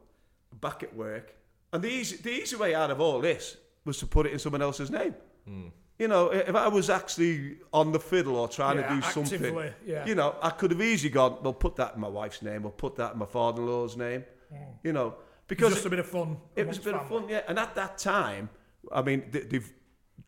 back 0.61 0.83
at 0.83 0.95
work, 0.95 1.35
and 1.73 1.83
the 1.83 1.89
easy 1.89 2.17
the 2.17 2.31
easy 2.31 2.57
way 2.57 2.75
out 2.75 2.91
of 2.91 3.01
all 3.01 3.21
this 3.21 3.57
was 3.85 3.99
to 3.99 4.07
put 4.07 4.27
it 4.27 4.33
in 4.33 4.39
someone 4.39 4.63
else's 4.63 4.91
name. 4.91 5.15
Hmm. 5.47 5.69
You 5.99 6.09
know, 6.09 6.29
if 6.31 6.55
I 6.55 6.69
was 6.69 6.91
actually 6.91 7.57
on 7.73 7.91
the 7.93 7.99
fiddle 7.99 8.37
or 8.37 8.49
trying 8.49 8.79
Yeah, 8.79 8.89
to 8.89 8.95
do 8.97 9.03
something, 9.03 9.73
yeah. 9.87 10.05
you 10.05 10.15
know, 10.15 10.37
I 10.43 10.51
could 10.51 10.71
have 10.71 10.83
easily 10.83 11.09
gone, 11.09 11.39
well, 11.43 11.55
put 11.55 11.77
that 11.77 11.95
in 11.95 12.01
my 12.01 12.09
wife's 12.09 12.43
name 12.43 12.67
or 12.67 12.71
put 12.71 12.97
that 12.97 13.15
in 13.15 13.19
my 13.19 13.25
father-in-law's 13.25 13.97
name. 13.97 14.25
Hmm. 14.51 14.57
You 14.83 14.93
know, 14.93 15.15
because 15.49 15.73
Just 15.73 15.87
a 15.87 15.91
bit 15.91 16.01
of 16.01 16.07
fun. 16.07 16.37
it 16.55 16.67
was 16.67 16.79
a 16.79 16.81
amongst 16.81 16.85
bit 16.85 16.95
of 16.95 17.09
fun, 17.09 17.29
yeah. 17.31 17.43
And 17.49 17.59
at 17.59 17.75
that 17.77 17.97
time, 17.97 18.51
I 18.93 19.01
mean, 19.01 19.25
they, 19.31 19.41
they've 19.41 19.73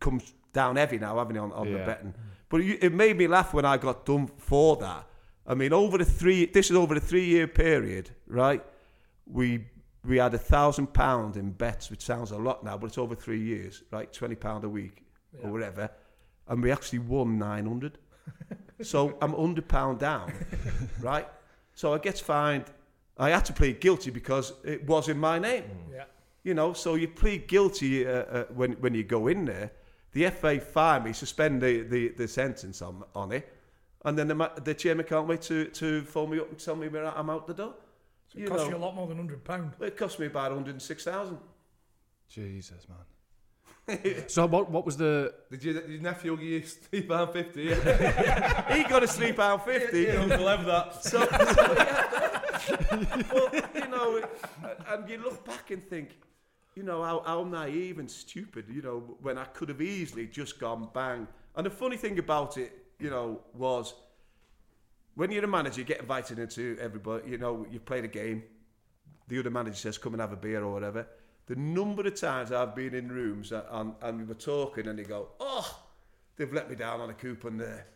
come 0.01 0.23
down 0.55 0.77
heavy 0.77 0.99
now, 0.99 1.19
haven't 1.19 1.35
they, 1.35 1.41
on, 1.41 1.53
on 1.53 1.71
the 1.71 1.79
betting? 1.81 2.15
But 2.49 2.63
it 2.63 2.95
made 2.95 3.19
me 3.19 3.27
laugh 3.27 3.53
when 3.53 3.67
I 3.67 3.77
got 3.77 4.07
done 4.07 4.29
for 4.39 4.77
that. 4.77 5.07
I 5.47 5.55
mean, 5.55 5.73
over 5.75 5.99
the 5.99 6.05
three, 6.05 6.47
this 6.47 6.71
is 6.71 6.77
over 6.77 6.95
a 6.95 7.01
three-year 7.01 7.47
period, 7.47 8.11
right? 8.27 8.65
We 9.27 9.67
we 10.05 10.19
had 10.19 10.35
a 10.35 10.39
thousand 10.39 10.93
pound 10.93 11.37
in 11.37 11.51
bets, 11.51 11.91
which 11.91 12.03
sounds 12.03 12.31
a 12.31 12.37
lot 12.37 12.65
now, 12.65 12.77
but 12.77 12.87
it's 12.87 12.99
over 12.99 13.15
three 13.15 13.41
years, 13.41 13.83
right? 13.91 14.13
Twenty 14.13 14.35
pound 14.35 14.65
a 14.65 14.69
week 14.69 15.05
or 15.43 15.51
whatever, 15.51 15.91
and 16.49 16.63
we 16.63 16.71
actually 16.71 17.01
won 17.01 17.39
nine 17.39 17.67
hundred. 17.67 17.99
so 18.83 19.17
I'm 19.21 19.33
hundred 19.33 19.69
pound 19.69 19.99
down, 19.99 20.33
right? 21.01 21.29
So 21.75 21.95
I 21.95 21.99
get 21.99 22.19
fined. 22.19 22.65
I 23.17 23.31
had 23.31 23.45
to 23.47 23.53
plead 23.53 23.81
guilty 23.81 24.11
because 24.11 24.53
it 24.65 24.87
was 24.87 25.09
in 25.09 25.19
my 25.19 25.39
name. 25.39 25.65
Yeah. 25.93 26.05
You 26.45 26.55
know, 26.55 26.73
so 26.73 26.95
you 26.95 27.09
plead 27.09 27.49
guilty 27.49 28.07
uh, 28.07 28.11
uh, 28.11 28.45
when 28.55 28.73
when 28.75 28.95
you 28.95 29.05
go 29.05 29.27
in 29.27 29.45
there. 29.45 29.73
The 30.13 30.31
FA 30.31 30.59
fine 30.59 31.05
me, 31.05 31.13
suspend 31.13 31.61
the, 31.61 31.83
the, 31.83 32.09
the 32.09 32.27
sentence 32.27 32.81
on 32.81 33.05
on 33.15 33.31
it, 33.33 33.53
and 34.05 34.19
then 34.19 34.29
the, 34.29 34.53
the 34.65 34.75
chairman 34.75 35.05
can't 35.05 35.27
wait 35.27 35.43
to, 35.43 35.67
to 35.67 36.03
phone 36.03 36.31
me 36.31 36.39
up 36.39 36.49
and 36.49 36.59
tell 36.59 36.77
me 36.77 36.89
where 36.89 37.07
I'm 37.07 37.29
out 37.29 37.47
the 37.47 37.55
door. 37.55 37.75
It 38.37 38.47
cost 38.47 38.69
you 38.69 38.77
a 38.77 38.79
lot 38.79 38.95
more 38.95 39.07
than 39.07 39.17
hundred 39.17 39.45
pound. 39.45 39.73
It 39.81 39.97
cost 39.97 40.19
me 40.19 40.27
about 40.27 40.51
106,000. 40.51 41.39
Jesus, 42.29 42.87
man. 42.89 42.99
so 44.27 44.47
what? 44.47 44.71
What 44.71 44.85
was 44.85 44.97
the? 44.99 45.33
Did, 45.51 45.65
you, 45.65 45.73
did 45.73 45.89
your 45.89 46.03
nephew 46.03 46.37
give 46.37 46.45
you 46.45 46.61
three 46.63 47.03
pound 47.03 47.33
fifty? 47.33 47.69
He 48.75 48.85
got 48.85 49.03
a 49.03 49.07
three 49.07 49.33
pound 49.33 49.63
fifty. 49.63 50.11
Uncle 50.11 50.47
have 50.47 50.67
that. 50.67 51.03
So, 51.03 51.25
so 51.25 51.75
yeah, 51.75 53.25
well, 53.33 53.51
you 53.75 53.89
know, 53.89 54.23
and 54.89 55.09
you 55.09 55.19
look 55.19 55.45
back 55.47 55.71
and 55.71 55.83
think, 55.89 56.11
you 56.75 56.83
know, 56.83 57.03
how, 57.03 57.23
how 57.25 57.45
naive 57.45 57.99
and 57.99 58.11
stupid, 58.11 58.67
you 58.69 58.83
know, 58.83 59.17
when 59.23 59.39
I 59.39 59.45
could 59.45 59.69
have 59.69 59.81
easily 59.81 60.27
just 60.27 60.59
gone 60.59 60.89
bang. 60.93 61.27
And 61.57 61.67
the 61.67 61.71
funny 61.71 61.97
thing 61.97 62.19
about 62.19 62.57
it, 62.59 62.85
you 62.99 63.11
know, 63.11 63.41
was 63.55 63.95
when 65.19 65.33
you're 65.33 65.45
a 65.45 65.49
manager, 65.49 65.81
you 65.81 65.85
get 65.85 65.99
invited 65.99 66.39
into 66.39 66.79
everybody, 66.81 67.29
you 67.29 67.39
know, 67.39 67.67
you've 67.69 67.85
played 67.85 68.05
a 68.05 68.09
game, 68.09 68.41
the 69.27 69.41
other 69.41 69.51
manager 69.51 69.75
says, 69.75 69.99
come 69.99 70.15
and 70.15 70.21
have 70.21 70.31
a 70.31 70.37
beer 70.37 70.63
or 70.63 70.73
whatever. 70.73 71.09
The 71.47 71.57
number 71.57 72.07
of 72.07 72.15
times 72.15 72.53
I've 72.53 72.77
been 72.77 72.95
in 72.95 73.11
rooms 73.11 73.51
and, 73.51 73.95
and, 74.01 74.19
we 74.19 74.25
were 74.25 74.35
talking 74.35 74.87
and 74.87 74.97
they 74.97 75.03
go, 75.03 75.31
oh, 75.41 75.77
they've 76.37 76.53
let 76.53 76.71
me 76.71 76.77
down 76.77 77.01
on 77.01 77.11
a 77.11 77.15
coupon 77.15 77.57
there. 77.57 77.89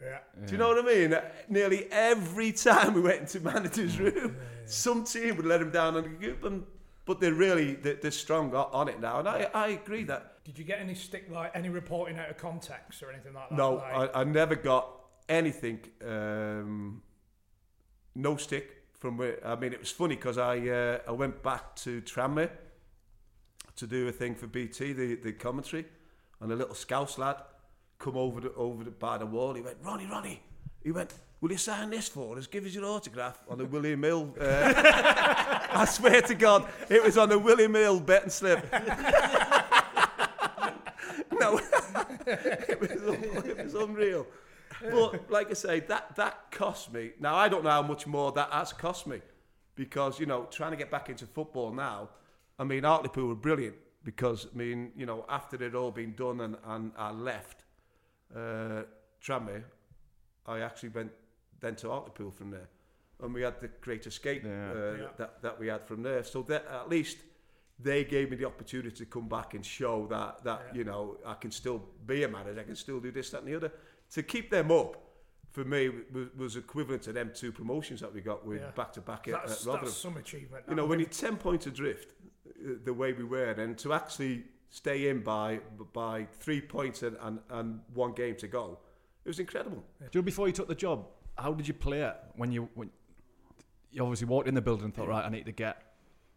Yeah. 0.00 0.18
Do 0.46 0.52
you 0.52 0.56
know 0.56 0.68
what 0.68 0.82
I 0.82 0.88
mean? 0.88 1.14
Nearly 1.50 1.88
every 1.92 2.52
time 2.52 2.94
we 2.94 3.02
went 3.02 3.20
into 3.20 3.40
manager's 3.40 4.00
room, 4.00 4.38
some 4.64 5.04
team 5.04 5.36
would 5.36 5.44
let 5.44 5.60
him 5.60 5.72
down 5.72 5.96
on 5.96 6.04
the 6.04 6.08
coupon, 6.08 6.64
but 7.04 7.20
they're 7.20 7.34
really 7.34 7.74
they're, 7.74 7.96
they're 7.96 8.10
strong 8.10 8.54
on 8.54 8.88
it 8.88 8.98
now, 8.98 9.18
and 9.18 9.28
I, 9.28 9.50
I 9.52 9.68
agree 9.68 10.04
that. 10.04 10.42
Did 10.44 10.58
you 10.58 10.64
get 10.64 10.80
any 10.80 10.94
stick 10.94 11.26
like 11.30 11.52
any 11.54 11.68
reporting 11.68 12.18
out 12.18 12.30
of 12.30 12.38
context 12.38 13.02
or 13.02 13.12
anything 13.12 13.34
like 13.34 13.50
that? 13.50 13.56
No, 13.56 13.74
Like, 13.74 14.16
I, 14.16 14.22
I 14.22 14.24
never 14.24 14.56
got 14.56 15.01
anything. 15.28 15.80
Um, 16.06 17.02
no 18.14 18.36
stick 18.36 18.82
from 18.94 19.16
where. 19.16 19.38
I 19.46 19.56
mean, 19.56 19.72
it 19.72 19.80
was 19.80 19.90
funny 19.90 20.16
because 20.16 20.38
I 20.38 20.58
uh, 20.68 20.98
I 21.08 21.12
went 21.12 21.42
back 21.42 21.76
to 21.76 22.00
Tranmere 22.02 22.50
to 23.76 23.86
do 23.86 24.08
a 24.08 24.12
thing 24.12 24.34
for 24.34 24.46
BT, 24.46 24.92
the, 24.92 25.14
the 25.16 25.32
commentary, 25.32 25.86
and 26.40 26.52
a 26.52 26.56
little 26.56 26.74
Scouse 26.74 27.18
lad 27.18 27.36
come 27.98 28.16
over 28.16 28.40
the, 28.40 28.52
over 28.54 28.84
the, 28.84 28.90
by 28.90 29.18
the 29.18 29.26
wall. 29.26 29.54
He 29.54 29.62
went, 29.62 29.78
Ronnie, 29.82 30.06
Ronnie. 30.06 30.42
He 30.82 30.90
went, 30.90 31.14
will 31.40 31.52
you 31.52 31.58
sign 31.58 31.90
this 31.90 32.08
for 32.08 32.36
us? 32.36 32.46
Give 32.46 32.64
us 32.66 32.74
your 32.74 32.84
autograph 32.84 33.38
on 33.48 33.58
the 33.58 33.64
William 33.64 34.02
Hill. 34.02 34.34
Uh, 34.38 34.72
I 35.70 35.84
swear 35.84 36.20
to 36.22 36.34
God, 36.34 36.68
it 36.88 37.02
was 37.02 37.16
on 37.16 37.28
the 37.28 37.38
William 37.38 37.74
Hill 37.74 38.00
betting 38.00 38.30
slip. 38.30 38.60
no, 41.32 41.58
it, 42.26 42.80
was, 42.80 42.90
it 43.46 43.64
was 43.64 43.74
unreal. 43.74 44.26
But 44.90 45.30
like 45.30 45.50
I 45.50 45.54
say, 45.54 45.80
that 45.80 46.16
that 46.16 46.50
cost 46.50 46.92
me. 46.92 47.12
Now 47.20 47.34
I 47.36 47.48
don't 47.48 47.64
know 47.64 47.70
how 47.70 47.82
much 47.82 48.06
more 48.06 48.32
that 48.32 48.50
has 48.50 48.72
cost 48.72 49.06
me, 49.06 49.20
because 49.74 50.18
you 50.20 50.26
know 50.26 50.46
trying 50.50 50.70
to 50.72 50.76
get 50.76 50.90
back 50.90 51.08
into 51.08 51.26
football 51.26 51.72
now. 51.72 52.08
I 52.58 52.64
mean, 52.64 52.84
Hartlepool 52.84 53.28
were 53.28 53.34
brilliant 53.34 53.76
because 54.04 54.46
I 54.52 54.56
mean, 54.56 54.92
you 54.96 55.06
know, 55.06 55.24
after 55.28 55.62
it 55.62 55.74
all 55.74 55.90
been 55.90 56.14
done 56.14 56.40
and, 56.40 56.56
and 56.66 56.92
I 56.96 57.10
left 57.12 57.64
uh, 58.36 58.82
Tranmere, 59.24 59.64
I 60.46 60.60
actually 60.60 60.90
went 60.90 61.12
then 61.60 61.76
to 61.76 61.88
Hartlepool 61.90 62.30
from 62.30 62.50
there. 62.50 62.68
and 63.22 63.32
we 63.32 63.42
had 63.42 63.60
the 63.60 63.68
Great 63.80 64.06
Escape 64.06 64.42
Yeah. 64.44 64.70
uh, 64.72 64.94
Yeah. 64.98 65.06
that 65.16 65.42
that 65.42 65.58
we 65.60 65.68
had 65.68 65.86
from 65.86 66.02
there. 66.02 66.24
So 66.24 66.42
that 66.42 66.66
at 66.66 66.88
least 66.88 67.18
they 67.78 68.04
gave 68.04 68.30
me 68.30 68.36
the 68.36 68.44
opportunity 68.46 68.96
to 68.96 69.06
come 69.06 69.28
back 69.28 69.54
and 69.54 69.64
show 69.64 70.06
that 70.08 70.42
that 70.44 70.60
Yeah. 70.66 70.74
you 70.78 70.84
know 70.84 71.16
I 71.24 71.34
can 71.34 71.50
still 71.50 71.78
be 72.06 72.24
a 72.24 72.28
manager, 72.28 72.60
I 72.60 72.64
can 72.64 72.76
still 72.76 73.00
do 73.00 73.10
this, 73.12 73.30
that, 73.30 73.38
and 73.42 73.48
the 73.48 73.56
other. 73.56 73.72
To 74.12 74.22
keep 74.22 74.50
them 74.50 74.70
up. 74.70 74.98
For 75.50 75.64
me, 75.64 75.90
was, 76.10 76.28
was 76.34 76.56
equivalent 76.56 77.02
to 77.02 77.12
them 77.12 77.30
two 77.34 77.52
promotions 77.52 78.00
that 78.00 78.14
we 78.14 78.22
got 78.22 78.46
with 78.46 78.62
Yeah. 78.62 78.70
back 78.70 78.90
to 78.94 79.02
back 79.02 79.28
at, 79.28 79.34
That's, 79.34 79.60
at 79.60 79.66
Rotherham 79.66 79.84
that's 79.84 79.96
some 79.98 80.16
achievement. 80.16 80.64
you 80.66 80.74
know, 80.74 80.86
when 80.86 80.98
you're 80.98 81.08
10 81.10 81.36
points 81.36 81.66
adrift, 81.66 82.14
uh, 82.48 82.76
the 82.84 82.94
way 82.94 83.12
we 83.12 83.24
were, 83.24 83.50
and 83.50 83.76
to 83.78 83.92
actually 83.92 84.44
stay 84.70 85.08
in 85.08 85.20
by 85.22 85.60
by 85.92 86.26
three 86.32 86.62
points 86.62 87.02
and, 87.02 87.18
and, 87.20 87.40
and 87.50 87.80
one 87.92 88.12
game 88.14 88.34
to 88.36 88.48
go, 88.48 88.78
it 89.26 89.28
was 89.28 89.38
incredible. 89.40 89.84
Do 90.10 90.20
you 90.20 90.22
before 90.22 90.46
you 90.46 90.54
took 90.54 90.68
the 90.68 90.74
job, 90.74 91.06
how 91.36 91.52
did 91.52 91.68
you 91.68 91.74
play 91.74 92.00
it 92.00 92.16
when 92.34 92.50
you 92.50 92.70
when 92.74 92.90
you 93.90 94.00
obviously 94.02 94.26
walked 94.28 94.48
in 94.48 94.54
the 94.54 94.62
building 94.62 94.86
and 94.86 94.94
thought, 94.94 95.08
right, 95.08 95.24
I 95.24 95.28
need 95.28 95.44
to 95.44 95.52
get 95.52 95.82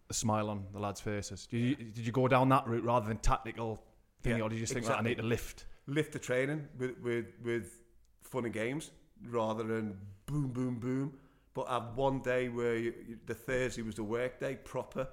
a 0.10 0.14
smile 0.14 0.50
on 0.50 0.66
the 0.74 0.80
lads' 0.80 1.00
faces? 1.00 1.48
Did 1.48 1.58
you 1.62 1.76
did 1.76 2.06
you 2.06 2.12
go 2.12 2.28
down 2.28 2.50
that 2.50 2.68
route 2.68 2.84
rather 2.84 3.08
than 3.08 3.18
tactical 3.20 3.82
thing, 4.24 4.40
Yeah, 4.40 4.44
or 4.44 4.50
did 4.50 4.56
you 4.56 4.64
just 4.64 4.74
think, 4.74 4.90
right, 4.90 5.00
I 5.00 5.04
need 5.04 5.20
to 5.20 5.24
lift? 5.24 5.68
Lift 5.88 6.14
the 6.14 6.20
training 6.20 6.68
with, 6.78 6.98
with, 7.02 7.26
with 7.44 7.84
fun 8.24 8.46
and 8.46 8.54
games 8.54 8.92
rather 9.30 9.64
than 9.64 9.98
boom, 10.26 10.48
boom, 10.48 10.76
boom. 10.80 11.14
But 11.54 11.68
have 11.68 11.96
one 11.96 12.20
day 12.22 12.50
where 12.50 12.76
you, 12.76 12.94
the 13.26 13.34
Thursday 13.34 13.82
was 13.82 13.96
the 13.96 14.04
work 14.04 14.40
day 14.40 14.56
proper, 14.56 15.08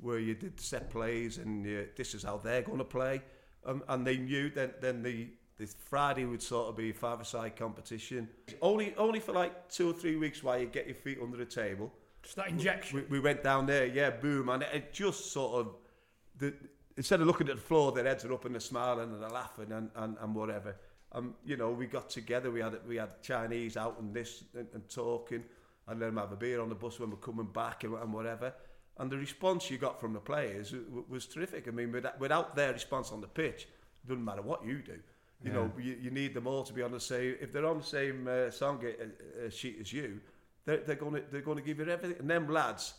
where 0.00 0.18
you 0.18 0.34
did 0.34 0.60
set 0.60 0.90
plays 0.90 1.38
and 1.38 1.64
you, 1.64 1.88
this 1.96 2.14
is 2.14 2.22
how 2.22 2.38
they're 2.38 2.62
going 2.62 2.78
to 2.78 2.84
play. 2.84 3.22
Um, 3.64 3.82
and 3.88 4.06
they 4.06 4.16
knew 4.16 4.50
then, 4.50 4.72
then 4.80 5.02
the, 5.02 5.28
the 5.58 5.66
Friday 5.66 6.24
would 6.24 6.42
sort 6.42 6.68
of 6.68 6.76
be 6.76 6.92
five-a-side 6.92 7.56
competition. 7.56 8.28
Only, 8.62 8.94
only 8.96 9.20
for 9.20 9.32
like 9.32 9.68
two 9.68 9.90
or 9.90 9.92
three 9.92 10.16
weeks 10.16 10.42
while 10.42 10.58
you 10.58 10.66
get 10.66 10.86
your 10.86 10.96
feet 10.96 11.18
under 11.22 11.36
the 11.36 11.44
table. 11.44 11.92
Just 12.22 12.36
that 12.36 12.48
injection. 12.48 13.04
We, 13.08 13.18
we 13.18 13.20
went 13.20 13.44
down 13.44 13.66
there, 13.66 13.86
yeah, 13.86 14.10
boom, 14.10 14.48
and 14.48 14.62
it, 14.62 14.68
it 14.72 14.92
just 14.92 15.30
sort 15.32 15.60
of 15.60 15.74
the 16.38 16.54
instead 16.96 17.20
of 17.20 17.26
looking 17.26 17.48
at 17.48 17.56
the 17.56 17.62
floor, 17.62 17.92
their 17.92 18.04
heads 18.04 18.24
are 18.24 18.32
up 18.32 18.44
and 18.44 18.54
they're 18.54 18.60
smiling 18.60 19.12
and 19.12 19.22
they're 19.22 19.28
laughing 19.28 19.72
and, 19.72 19.90
and, 19.96 20.16
and 20.20 20.34
whatever. 20.34 20.76
Um, 21.12 21.34
you 21.44 21.56
know, 21.56 21.70
we 21.70 21.86
got 21.86 22.10
together, 22.10 22.50
we 22.50 22.60
had 22.60 22.78
we 22.86 22.96
had 22.96 23.22
Chinese 23.22 23.76
out 23.76 23.98
and 24.00 24.12
this 24.12 24.44
and, 24.54 24.66
and 24.74 24.88
talking, 24.88 25.44
and 25.86 26.00
let 26.00 26.06
them 26.06 26.16
have 26.16 26.32
a 26.32 26.36
beer 26.36 26.60
on 26.60 26.68
the 26.68 26.74
bus 26.74 26.98
when 26.98 27.10
we're 27.10 27.16
coming 27.16 27.46
back 27.46 27.84
and, 27.84 27.94
and 27.94 28.12
whatever. 28.12 28.52
And 28.98 29.10
the 29.10 29.16
response 29.16 29.70
you 29.70 29.78
got 29.78 30.00
from 30.00 30.14
the 30.14 30.20
players 30.20 30.74
was 31.08 31.26
terrific. 31.26 31.68
I 31.68 31.70
mean, 31.70 31.92
without, 31.92 32.18
without 32.18 32.56
their 32.56 32.72
response 32.72 33.12
on 33.12 33.20
the 33.20 33.26
pitch, 33.26 33.68
it 34.02 34.08
doesn't 34.08 34.24
matter 34.24 34.42
what 34.42 34.64
you 34.64 34.78
do. 34.78 34.98
You 35.44 35.52
know, 35.52 35.70
you, 35.78 35.96
you 36.00 36.10
need 36.10 36.32
them 36.32 36.46
all 36.46 36.64
to 36.64 36.72
be 36.72 36.82
on 36.82 36.90
the 36.90 37.00
same. 37.00 37.36
If 37.40 37.52
they're 37.52 37.66
on 37.66 37.78
the 37.78 37.84
same 37.84 38.26
uh, 38.26 38.50
song 38.50 38.82
uh, 38.82 39.44
uh, 39.44 39.50
sheet 39.50 39.76
as 39.80 39.92
you, 39.92 40.20
they're, 40.64 40.78
they're 40.78 40.96
going 40.96 41.14
to 41.14 41.22
they're 41.30 41.42
going 41.42 41.58
to 41.58 41.62
give 41.62 41.78
you 41.78 41.88
everything. 41.88 42.18
And 42.18 42.28
them 42.28 42.48
lads 42.48 42.94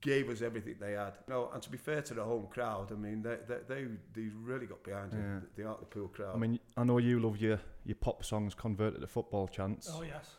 gave 0.00 0.28
us 0.30 0.42
everything 0.42 0.76
they 0.80 0.92
had. 0.92 1.12
No, 1.28 1.50
and 1.54 1.62
to 1.62 1.70
be 1.70 1.78
fair 1.78 2.02
to 2.02 2.14
the 2.14 2.24
home 2.24 2.48
crowd, 2.50 2.90
I 2.90 2.94
mean, 2.96 3.22
they 3.22 3.36
they 3.46 3.58
they, 3.68 3.84
they 4.14 4.28
really 4.42 4.66
got 4.66 4.82
behind 4.82 5.12
Yeah. 5.12 5.36
it. 5.38 5.56
The 5.56 5.62
Hartlepool 5.64 6.08
crowd. 6.08 6.34
I 6.34 6.38
mean, 6.38 6.58
I 6.76 6.84
know 6.84 6.98
you 6.98 7.20
love 7.20 7.36
your 7.38 7.60
your 7.84 7.96
pop 7.96 8.24
songs 8.24 8.54
converted 8.54 9.00
to 9.00 9.06
football 9.06 9.46
chants. 9.48 9.88
Oh 9.92 10.02
yes. 10.02 10.36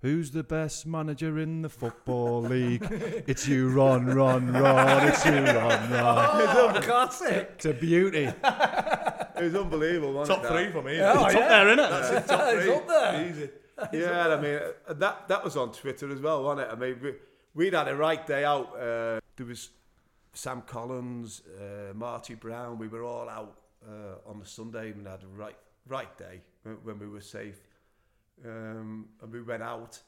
Who's 0.00 0.32
the 0.32 0.42
best 0.44 0.84
manager 0.86 1.38
in 1.38 1.62
the 1.62 1.70
football 1.70 2.42
league? 2.54 2.86
it's 3.26 3.48
you, 3.48 3.70
Ron, 3.70 4.04
Ron, 4.06 4.52
Ron. 4.52 5.08
It's 5.08 5.24
you, 5.24 5.32
Ron, 5.32 5.90
Ron. 5.90 6.74
Oh, 6.76 6.80
classic. 6.82 7.52
It's 7.54 7.64
a 7.64 7.72
beauty. 7.72 8.24
it 8.44 9.42
was 9.42 9.54
unbelievable. 9.54 10.12
Wasn't 10.12 10.42
Top 10.42 10.44
it, 10.44 10.48
three 10.54 10.64
that? 10.64 10.72
for 10.72 10.82
me. 10.82 11.00
Oh, 11.00 11.26
isn't 11.26 11.36
it? 11.36 11.40
yeah. 11.40 11.48
there, 11.48 11.68
isn't 11.68 11.78
it? 11.84 11.90
That's 11.90 12.10
it, 12.10 12.26
top 12.28 12.40
It's 12.52 12.64
three. 12.64 12.74
up 12.74 12.88
there. 12.88 13.28
Easy. 13.30 13.50
Yeah, 13.92 14.28
I 14.28 14.40
mean 14.40 14.60
that 15.00 15.26
that 15.28 15.42
was 15.42 15.56
on 15.56 15.72
Twitter 15.72 16.12
as 16.12 16.20
well, 16.20 16.44
wasn't 16.44 16.68
it? 16.68 16.72
I 16.72 16.76
mean, 16.76 16.96
we, 17.02 17.14
we'd 17.54 17.74
had 17.74 17.88
a 17.88 17.96
right 17.96 18.26
day 18.26 18.44
out. 18.44 18.74
Uh, 18.74 19.20
there 19.36 19.46
was 19.46 19.70
Sam 20.32 20.62
Collins, 20.62 21.42
uh, 21.60 21.94
Marty 21.94 22.34
Brown. 22.34 22.78
We 22.78 22.88
were 22.88 23.04
all 23.04 23.28
out 23.28 23.56
uh, 23.88 24.28
on 24.28 24.38
the 24.38 24.46
Sunday 24.46 24.90
and 24.90 25.06
had 25.06 25.22
a 25.22 25.26
right 25.26 25.56
right 25.86 26.16
day 26.18 26.40
when, 26.82 26.98
we 26.98 27.06
were 27.06 27.20
safe. 27.20 27.60
Um, 28.44 29.06
and 29.22 29.32
we 29.32 29.42
went 29.42 29.62
out, 29.62 30.00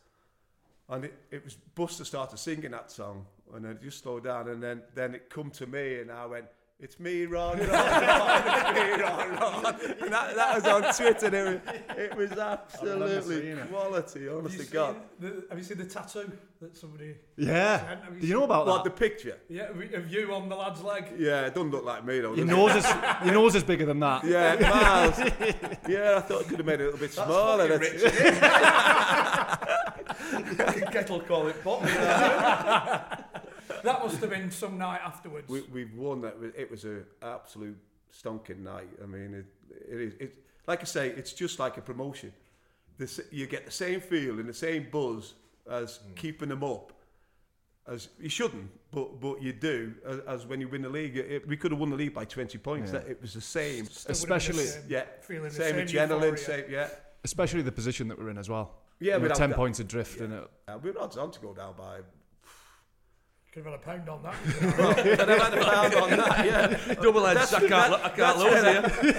and 0.88 1.04
it, 1.04 1.14
it 1.30 1.44
was 1.44 1.54
Buster 1.74 2.04
started 2.04 2.38
singing 2.38 2.72
that 2.72 2.90
song, 2.90 3.24
and 3.54 3.64
it 3.64 3.80
just 3.80 4.02
slowed 4.02 4.24
down, 4.24 4.48
and 4.48 4.60
then 4.60 4.82
then 4.94 5.14
it 5.14 5.30
come 5.30 5.50
to 5.52 5.66
me, 5.66 6.00
and 6.00 6.10
I 6.10 6.26
went. 6.26 6.46
It's 6.78 7.00
me, 7.00 7.24
Ron, 7.24 7.58
Ron, 7.58 7.68
Ron, 7.68 8.42
it's 8.44 8.74
me, 8.78 9.02
Ron, 9.02 9.36
Ron. 9.36 9.64
And 10.02 10.12
that, 10.12 10.36
that 10.36 10.54
was 10.56 10.64
on 10.66 10.82
Twitter. 10.94 11.62
It 11.96 12.14
was, 12.14 12.30
it 12.32 12.32
was 12.32 12.32
absolutely 12.32 13.48
it. 13.52 13.70
quality, 13.70 14.24
Have 14.26 14.36
honest 14.36 14.58
you, 14.58 14.64
to 14.64 14.70
God. 14.72 14.96
the, 15.18 15.44
have 15.48 15.56
you 15.56 15.64
seen 15.64 15.78
the 15.78 15.86
tattoo 15.86 16.30
that 16.60 16.76
somebody? 16.76 17.14
Yeah. 17.38 17.78
Have 17.78 18.14
you 18.16 18.20
Do 18.20 18.26
you 18.26 18.34
know 18.34 18.40
seen- 18.40 18.44
about 18.44 18.66
What, 18.66 18.84
that? 18.84 18.90
the 18.94 18.98
picture? 19.08 19.38
Yeah, 19.48 19.70
of- 19.70 19.94
of 19.94 20.12
you 20.12 20.34
on 20.34 20.50
the 20.50 20.54
lad's 20.54 20.82
leg. 20.82 21.14
Yeah, 21.18 21.46
it 21.46 21.54
doesn't 21.54 21.70
look 21.70 21.86
like 21.86 22.04
me 22.04 22.20
though. 22.20 22.34
Your 22.34 22.44
nose 22.44 22.76
is 22.76 22.84
your 23.24 23.32
nose 23.32 23.54
is 23.54 23.64
bigger 23.64 23.86
than 23.86 24.00
that. 24.00 24.22
Yeah, 24.24 24.56
miles. 24.60 25.18
yeah, 25.88 26.16
I 26.18 26.20
thought 26.20 26.42
it 26.42 26.48
could 26.48 26.58
have 26.58 26.66
made 26.66 26.80
it 26.82 26.82
a 26.82 26.84
little 26.90 27.00
bit 27.00 27.12
smaller. 27.14 27.68
fucking 27.78 28.00
That's- 28.00 29.56
Kettle 30.92 31.20
call 31.20 31.46
it 31.48 31.64
pop. 31.64 31.80
That 33.86 34.02
must 34.02 34.18
have 34.20 34.30
been 34.30 34.50
some 34.50 34.76
night 34.78 35.00
afterwards. 35.04 35.48
we, 35.48 35.62
we've 35.72 35.94
won 35.94 36.20
that. 36.22 36.34
It 36.56 36.70
was 36.70 36.84
an 36.84 37.04
absolute 37.22 37.78
stonking 38.12 38.60
night. 38.60 38.88
I 39.02 39.06
mean, 39.06 39.32
it, 39.34 39.46
it 39.90 40.00
is. 40.00 40.14
It, 40.20 40.44
like 40.66 40.80
I 40.82 40.84
say, 40.84 41.08
it's 41.10 41.32
just 41.32 41.58
like 41.58 41.76
a 41.76 41.80
promotion. 41.80 42.32
This, 42.98 43.20
you 43.30 43.46
get 43.46 43.64
the 43.64 43.70
same 43.70 44.00
feel 44.00 44.40
and 44.40 44.48
the 44.48 44.54
same 44.54 44.88
buzz 44.90 45.34
as 45.70 46.00
keeping 46.16 46.48
them 46.48 46.64
up. 46.64 46.92
As 47.88 48.08
you 48.20 48.28
shouldn't, 48.28 48.68
but 48.90 49.20
but 49.20 49.40
you 49.40 49.52
do. 49.52 49.94
As, 50.04 50.18
as 50.26 50.46
when 50.46 50.60
you 50.60 50.66
win 50.68 50.82
the 50.82 50.88
league, 50.88 51.16
it, 51.16 51.46
we 51.46 51.56
could 51.56 51.70
have 51.70 51.78
won 51.78 51.90
the 51.90 51.96
league 51.96 52.14
by 52.14 52.24
twenty 52.24 52.58
points. 52.58 52.92
Yeah. 52.92 52.98
That 52.98 53.08
it 53.08 53.22
was 53.22 53.32
the 53.34 53.40
same. 53.40 53.84
Still 53.84 54.12
would 54.12 54.18
have 54.18 54.28
been 54.28 54.28
the 54.28 54.36
especially- 54.36 54.64
same- 54.64 54.82
Yeah, 54.88 55.04
feeling 55.20 55.44
the 55.44 55.50
same, 55.54 55.86
same 55.86 55.86
adrenaline. 55.86 56.10
euphoria. 56.32 56.36
Same, 56.38 56.64
yeah. 56.68 56.88
Especially 57.22 57.62
the 57.62 57.70
position 57.70 58.08
that 58.08 58.18
we're 58.18 58.30
in 58.30 58.38
as 58.38 58.48
well. 58.48 58.74
Yeah, 58.98 59.12
You 59.14 59.18
know, 59.18 59.22
without 59.24 59.36
ten 59.38 59.52
points 59.54 59.78
adrift 59.78 60.20
in 60.20 60.32
it. 60.32 60.50
Uh, 60.66 60.78
we're 60.82 60.98
odds 60.98 61.16
on 61.16 61.30
to 61.30 61.38
go 61.38 61.54
down 61.54 61.74
by. 61.78 62.00
Could 63.56 63.64
have 63.64 63.72
had 63.72 63.80
a 63.80 63.84
pound 63.84 64.08
on 64.10 64.22
that. 64.22 64.34
I'd 65.18 65.28
have 65.30 65.40
had 65.40 65.54
a 65.58 65.64
pound 65.64 65.94
on 65.94 66.10
that, 66.10 66.44
yeah. 66.44 66.94
Double 67.00 67.26
edged. 67.26 67.38
That's 67.40 67.54
I 67.54 67.60
the- 67.60 67.68
can't, 67.68 67.90
that- 67.90 68.04
I 68.04 68.08
can't 68.10 68.38
that's 68.38 68.38
lose 68.38 68.62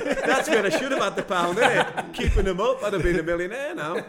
here. 0.06 0.16
That's 0.28 0.48
where 0.50 0.64
I 0.64 0.70
should 0.70 0.92
have 0.92 1.02
had 1.02 1.16
the 1.16 1.24
pound, 1.24 1.58
innit? 1.58 2.14
Keeping 2.14 2.46
them 2.46 2.62
up, 2.62 2.84
I'd 2.84 2.94
have 2.94 3.02
been 3.02 3.18
a 3.20 3.24
millionaire 3.24 3.74
now. 3.74 3.96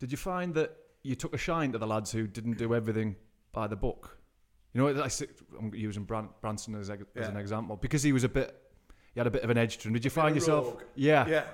Did 0.00 0.10
you 0.10 0.16
find 0.18 0.52
that 0.54 0.76
you 1.04 1.14
took 1.14 1.32
a 1.32 1.38
shine 1.38 1.70
to 1.72 1.78
the 1.78 1.86
lads 1.86 2.10
who 2.10 2.26
didn't 2.26 2.58
do 2.58 2.74
everything 2.74 3.14
by 3.52 3.66
the 3.68 3.76
book? 3.76 4.18
You 4.72 4.80
know, 4.80 5.02
I, 5.02 5.06
s- 5.06 5.22
I'm 5.56 5.72
using 5.74 6.02
Bran- 6.02 6.30
Branson 6.40 6.74
as, 6.74 6.90
ex- 6.90 7.04
as 7.14 7.28
an 7.28 7.36
example 7.36 7.76
because 7.76 8.02
he 8.02 8.12
was 8.12 8.24
a 8.24 8.28
bit, 8.28 8.52
he 9.14 9.20
had 9.20 9.28
a 9.28 9.30
bit 9.30 9.44
of 9.44 9.50
an 9.50 9.58
edge 9.58 9.78
to 9.78 9.86
him. 9.88 9.94
Did 9.94 10.04
you 10.04 10.10
find 10.10 10.34
yourself? 10.34 10.66
rogue. 10.66 10.82
Yeah. 10.96 11.26
Yeah, 11.28 11.44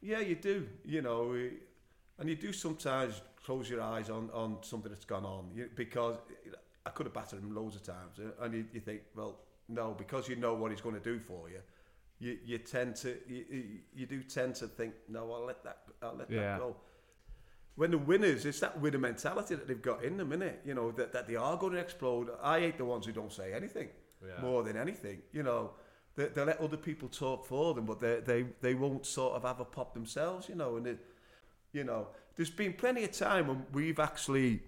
yeah, 0.00 0.20
you 0.20 0.34
do. 0.34 0.66
You 0.84 1.02
know, 1.02 1.34
eh, 1.34 1.50
and 2.18 2.28
you 2.30 2.36
do 2.36 2.52
sometimes 2.54 3.20
close 3.44 3.68
your 3.68 3.80
eyes 3.80 4.10
on, 4.10 4.30
on 4.32 4.58
something 4.62 4.90
that's 4.90 5.04
gone 5.04 5.24
on 5.24 5.50
you, 5.54 5.68
because 5.74 6.16
I 6.86 6.90
could 6.90 7.06
have 7.06 7.14
battered 7.14 7.40
him 7.40 7.54
loads 7.54 7.76
of 7.76 7.82
times, 7.82 8.18
uh, 8.18 8.44
and 8.44 8.54
you, 8.54 8.64
you 8.72 8.80
think, 8.80 9.02
well, 9.14 9.38
no, 9.68 9.94
because 9.96 10.28
you 10.28 10.36
know 10.36 10.54
what 10.54 10.70
he's 10.70 10.80
going 10.80 10.94
to 10.94 11.00
do 11.00 11.18
for 11.18 11.48
you. 11.48 11.60
You, 12.18 12.38
you 12.44 12.58
tend 12.58 12.94
to 12.96 13.16
you, 13.28 13.80
you- 13.94 14.06
do 14.06 14.22
tend 14.22 14.54
to 14.56 14.68
think 14.68 14.94
no 15.08 15.32
I'll 15.32 15.44
let 15.44 15.64
that 15.64 15.78
I'll 16.00 16.14
let 16.14 16.30
Yeah. 16.30 16.52
that 16.52 16.58
go 16.60 16.76
when 17.74 17.90
the 17.90 17.98
winners, 17.98 18.44
it's 18.44 18.60
that 18.60 18.78
winner 18.80 18.98
mentality 18.98 19.54
that 19.54 19.66
they've 19.66 19.80
got 19.80 20.04
in 20.04 20.18
them, 20.18 20.30
innit? 20.30 20.56
You 20.64 20.74
know, 20.74 20.90
that, 20.92 21.12
that 21.14 21.26
they 21.26 21.36
are 21.36 21.56
going 21.56 21.72
to 21.72 21.78
explode. 21.78 22.28
I 22.42 22.60
hate 22.60 22.76
the 22.76 22.84
ones 22.84 23.06
who 23.06 23.12
don't 23.12 23.32
say 23.32 23.54
anything 23.54 23.88
more 24.42 24.62
than 24.62 24.76
anything. 24.76 25.22
You 25.32 25.42
know, 25.42 25.70
they, 26.14 26.26
they 26.26 26.44
let 26.44 26.60
other 26.60 26.76
people 26.76 27.08
talk 27.08 27.46
for 27.46 27.72
them, 27.74 27.86
but 27.86 27.98
they, 27.98 28.20
they, 28.20 28.44
they 28.60 28.74
won't 28.74 29.06
sort 29.06 29.34
of 29.34 29.42
have 29.44 29.58
a 29.60 29.64
pop 29.64 29.94
themselves, 29.94 30.48
you 30.50 30.54
know. 30.54 30.76
And, 30.76 30.86
it, 30.86 30.98
you 31.72 31.84
know, 31.84 32.08
there's 32.36 32.50
been 32.50 32.72
plenty 32.72 33.04
of 33.04 33.12
time 33.12 33.46
when 33.46 33.66
we've 33.72 33.98
actually, 33.98 34.60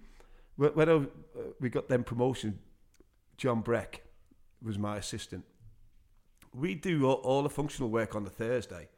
when, 0.57 0.89
uh, 0.89 1.01
we 1.61 1.69
got 1.69 1.89
them 1.89 2.05
promotion, 2.05 2.59
John 3.37 3.61
Breck 3.61 4.03
was 4.63 4.79
my 4.79 4.97
assistant. 4.97 5.45
We 6.53 6.75
do 6.75 7.07
all, 7.07 7.15
all 7.17 7.43
the 7.43 7.51
functional 7.51 7.91
work 7.91 8.15
on 8.15 8.25
the 8.25 8.31
Thursday 8.31 8.89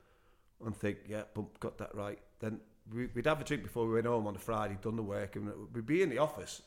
and 0.64 0.76
think, 0.76 0.98
yeah, 1.08 1.22
but 1.34 1.58
got 1.60 1.78
that 1.78 1.94
right. 1.94 2.18
Then 2.40 2.60
we, 2.92 3.06
we'd 3.14 3.26
have 3.26 3.40
a 3.40 3.44
drink 3.44 3.62
before 3.62 3.86
we 3.86 3.94
went 3.94 4.06
home 4.06 4.26
on 4.26 4.34
the 4.34 4.40
Friday, 4.40 4.76
done 4.82 4.96
the 4.96 5.02
work, 5.02 5.36
and 5.36 5.50
we'd 5.72 5.86
be 5.86 6.02
in 6.02 6.10
the 6.10 6.18
office 6.18 6.62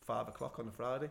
five 0.00 0.28
o'clock 0.28 0.58
on 0.58 0.66
the 0.66 0.72
Friday. 0.72 1.10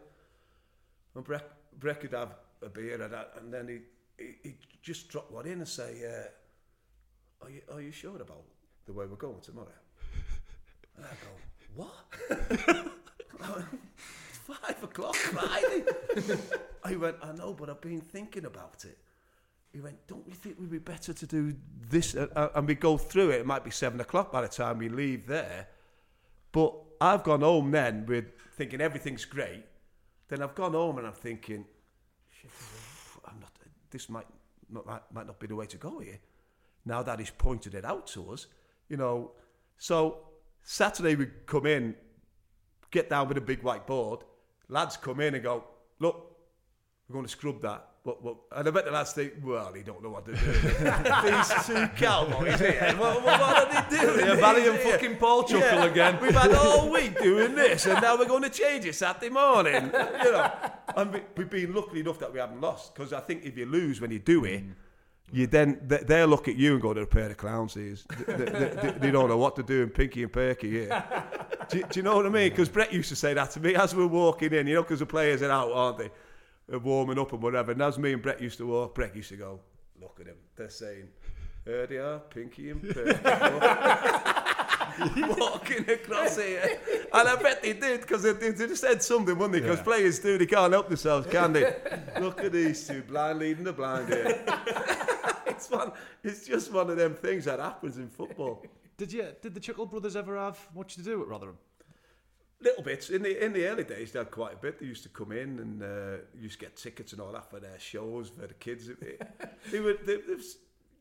And 1.16 1.24
Breck, 1.24 1.44
Breck 1.80 2.02
would 2.04 2.14
have 2.14 2.36
a 2.62 2.70
beer 2.70 3.02
and, 3.02 3.14
and 3.14 3.54
then 3.54 3.68
he, 3.68 4.24
he 4.24 4.36
he'd 4.44 4.58
just 4.82 5.10
drop 5.10 5.32
one 5.32 5.46
in 5.46 5.60
and 5.60 5.68
say, 5.68 6.02
uh, 6.06 7.46
are, 7.46 7.50
you, 7.50 7.62
are 7.72 7.82
you 7.82 7.92
sure 7.92 8.22
about 8.22 8.44
the 8.86 8.94
way 8.94 9.06
we're 9.06 9.16
going 9.16 9.42
tomorrow? 9.42 9.68
And 11.02 11.10
I 11.10 11.16
go, 11.26 11.32
what? 11.76 12.92
Five 14.44 14.84
o'clock 14.84 15.16
Friday. 15.16 15.84
I 16.84 16.96
went, 16.96 17.16
I 17.24 17.32
know, 17.32 17.54
but 17.54 17.70
I've 17.70 17.82
been 17.82 18.02
thinking 18.02 18.46
about 18.46 18.86
it. 18.86 18.98
he 19.74 19.80
went, 19.80 20.06
"Don't 20.08 20.28
you 20.28 20.34
think 20.34 20.60
we'd 20.60 20.70
be 20.70 20.80
better 20.80 21.14
to 21.14 21.26
do 21.26 21.56
this?" 21.90 22.16
Uh, 22.16 22.28
uh, 22.36 22.50
and 22.56 22.68
we 22.68 22.76
go 22.76 22.98
through 22.98 23.32
it. 23.32 23.40
It 23.40 23.46
might 23.46 23.64
be 23.64 23.72
seven 23.72 24.00
o'clock 24.00 24.32
by 24.32 24.42
the 24.42 24.48
time 24.48 24.78
we 24.78 24.90
leave 24.90 25.26
there. 25.26 25.68
But 26.52 26.74
I've 27.00 27.24
gone 27.24 27.42
home 27.42 27.72
then 27.72 28.06
with 28.06 28.26
thinking 28.56 28.82
everything's 28.82 29.26
great. 29.26 29.64
Then 30.28 30.42
I've 30.42 30.56
gone 30.56 30.74
home 30.74 30.98
and 30.98 31.08
I'm 31.08 31.14
thinking, 31.14 31.66
I'm 33.26 33.40
not. 33.40 33.52
This 33.90 34.10
might 34.10 34.28
not 34.70 34.86
might, 34.86 35.02
might 35.14 35.28
not 35.28 35.40
be 35.40 35.48
the 35.48 35.56
way 35.56 35.66
to 35.68 35.78
go 35.78 36.00
here. 36.00 36.20
Now 36.86 37.04
that 37.04 37.20
he's 37.20 37.32
pointed 37.32 37.74
it 37.74 37.86
out 37.86 38.06
to 38.08 38.32
us, 38.32 38.48
you 38.90 38.98
know. 38.98 39.32
So 39.78 40.31
Saturday 40.64 41.16
we 41.16 41.28
come 41.46 41.66
in, 41.66 41.96
get 42.92 43.10
down 43.10 43.28
with 43.28 43.38
a 43.38 43.42
big 43.42 43.64
white 43.64 43.88
board. 43.88 44.22
Lads 44.68 44.98
come 44.98 45.20
in 45.20 45.36
and 45.36 45.44
go, 45.44 45.64
look, 46.00 46.38
we're 47.08 47.14
going 47.14 47.26
to 47.26 47.32
scrub 47.32 47.62
that. 47.62 47.88
And 48.04 48.68
I 48.68 48.72
bet 48.72 48.86
the 48.86 48.92
lads 48.92 49.14
think, 49.14 49.34
well, 49.44 49.72
he 49.74 49.84
don't 49.84 50.02
know 50.02 50.10
what 50.10 50.26
to 50.26 50.32
do. 50.32 50.38
These 50.42 51.68
two 51.68 51.88
cowboys 51.96 52.60
here, 52.60 52.96
what, 52.98 53.24
what, 53.24 53.40
what 53.40 53.76
are 53.76 53.90
they 53.90 53.98
doing? 53.98 54.26
Yeah, 54.26 54.36
Barry 54.36 54.68
and 54.68 54.80
fucking 54.80 55.18
Paul 55.18 55.44
chuckle 55.44 55.84
again. 55.84 56.18
We've 56.20 56.34
had 56.34 56.52
all 56.54 56.92
week 56.92 57.22
doing 57.22 57.54
this, 57.54 57.86
and 57.86 58.02
now 58.02 58.18
we're 58.18 58.26
going 58.26 58.42
to 58.42 58.50
change 58.50 58.86
it 58.86 58.96
Saturday 58.96 59.30
morning. 59.30 59.92
You 60.24 60.32
know, 60.32 60.52
and 60.98 61.14
we, 61.14 61.22
we've 61.38 61.50
been 61.50 61.76
lucky 61.76 62.00
enough 62.00 62.18
that 62.20 62.34
we 62.34 62.40
haven't 62.40 62.60
lost. 62.60 62.96
Because 62.96 63.14
I 63.14 63.20
think 63.20 63.46
if 63.46 63.56
you 63.56 63.68
lose 63.68 64.02
when 64.02 64.10
you 64.10 64.20
do 64.20 64.46
it, 64.46 64.64
mm. 64.64 64.74
You 65.34 65.48
then 65.48 65.80
they, 65.88 65.98
they'll 66.00 66.28
look 66.28 66.50
at 66.50 66.58
you 66.58 66.74
and 66.74 66.82
go, 66.82 66.94
"They're 66.94 67.04
a 67.04 67.08
pair 67.08 67.30
of 67.30 67.38
clowns." 67.38 67.74
These 67.74 68.04
they, 68.28 68.34
they, 68.34 68.46
they, 68.46 68.94
they 69.00 69.12
don't 69.12 69.30
know 69.30 69.38
what 69.38 69.56
to 69.56 69.64
do, 69.64 69.84
and 69.84 69.94
Pinky 69.94 70.24
and 70.24 70.32
Perky 70.34 70.70
here. 70.70 71.04
do, 71.70 71.78
you- 71.78 71.86
do 71.90 72.00
you 72.00 72.04
know 72.04 72.16
what 72.18 72.26
I 72.26 72.30
mean? 72.30 72.50
Because 72.50 72.68
Breck 72.70 72.92
used 72.92 73.08
to 73.10 73.16
say 73.16 73.34
that 73.34 73.52
to 73.52 73.60
me 73.62 73.76
as 73.76 73.96
we 73.96 74.06
we're 74.06 74.12
walking 74.12 74.54
in. 74.54 74.68
You 74.68 74.76
know, 74.76 74.82
because 74.84 75.00
the 75.00 75.06
players 75.06 75.42
are 75.42 75.52
out, 75.52 75.72
aren't 75.72 75.98
they? 76.00 76.10
They're 76.68 76.80
warming 76.80 77.18
up 77.20 77.32
and 77.34 77.42
whatever. 77.42 77.72
And 77.72 77.82
as 77.82 77.98
me 77.98 78.12
and 78.14 78.22
Breck 78.22 78.42
used 78.42 78.58
to 78.58 78.68
walk, 78.68 78.94
Breck 78.96 79.16
used 79.16 79.30
to 79.30 79.38
go, 79.38 79.60
"Look 80.02 80.18
at 80.20 80.26
them. 80.26 80.36
They're 80.56 80.70
saying." 80.70 81.08
There 81.64 81.86
they 81.86 81.98
are, 81.98 82.18
Pinky 82.20 82.72
and 82.72 82.82
Perky. 82.82 83.20
walking 85.40 85.88
across 85.90 86.38
here. 86.38 86.80
And 87.14 87.28
I 87.28 87.36
bet 87.36 87.62
they 87.62 87.74
did 87.74 88.02
because 88.02 88.24
they, 88.24 88.34
they 88.34 88.52
just 88.52 88.82
said 88.82 89.02
something, 89.04 89.38
wouldn't 89.38 89.54
they? 89.54 89.60
Because 89.62 89.78
Yeah. 89.78 89.84
players 89.84 90.18
do, 90.20 90.38
they 90.40 90.48
can't 90.48 90.74
help 90.74 90.88
themselves, 90.88 91.28
can 91.28 91.54
they? 91.54 91.76
Look 92.20 92.44
at 92.44 92.52
these 92.52 92.88
two, 92.88 93.04
blind 93.04 93.40
leading 93.40 93.64
the 93.64 93.74
blind 93.74 94.10
here. 94.10 94.44
It's, 95.62 95.72
one, 95.72 95.92
it's 96.24 96.48
just 96.48 96.72
one 96.72 96.90
of 96.90 96.98
them 96.98 97.16
things 97.16 97.46
that 97.46 97.60
happens 97.60 97.98
in 97.98 98.10
football. 98.10 98.64
Did 98.98 99.14
you? 99.14 99.28
Did 99.42 99.54
the 99.54 99.60
Chuckle 99.60 99.86
brothers 99.86 100.16
ever 100.16 100.38
have 100.38 100.60
much 100.76 100.96
to 100.96 101.02
do 101.02 101.22
at 101.22 101.28
Rotherham? 101.28 101.58
Little 102.60 102.84
bits. 102.84 103.10
In 103.10 103.24
the 103.24 103.44
in 103.44 103.54
the 103.54 103.66
early 103.66 103.84
days, 103.84 104.12
they 104.12 104.20
had 104.20 104.30
quite 104.30 104.54
a 104.54 104.58
bit. 104.58 104.80
They 104.80 104.86
used 104.86 105.02
to 105.04 105.10
come 105.10 105.32
in 105.32 105.58
and 105.60 105.82
uh, 105.82 106.18
used 106.40 106.60
to 106.60 106.66
get 106.66 106.76
tickets 106.76 107.12
and 107.12 107.20
all 107.22 107.32
that 107.32 107.50
for 107.50 107.60
their 107.60 107.80
shows 107.80 108.30
for 108.30 108.46
the 108.46 108.54
kids. 108.54 108.90
It- 108.90 109.02
it- 109.02 109.22
they 109.72 109.80
were 109.80 109.94
they, 110.06 110.18
they, 110.18 110.36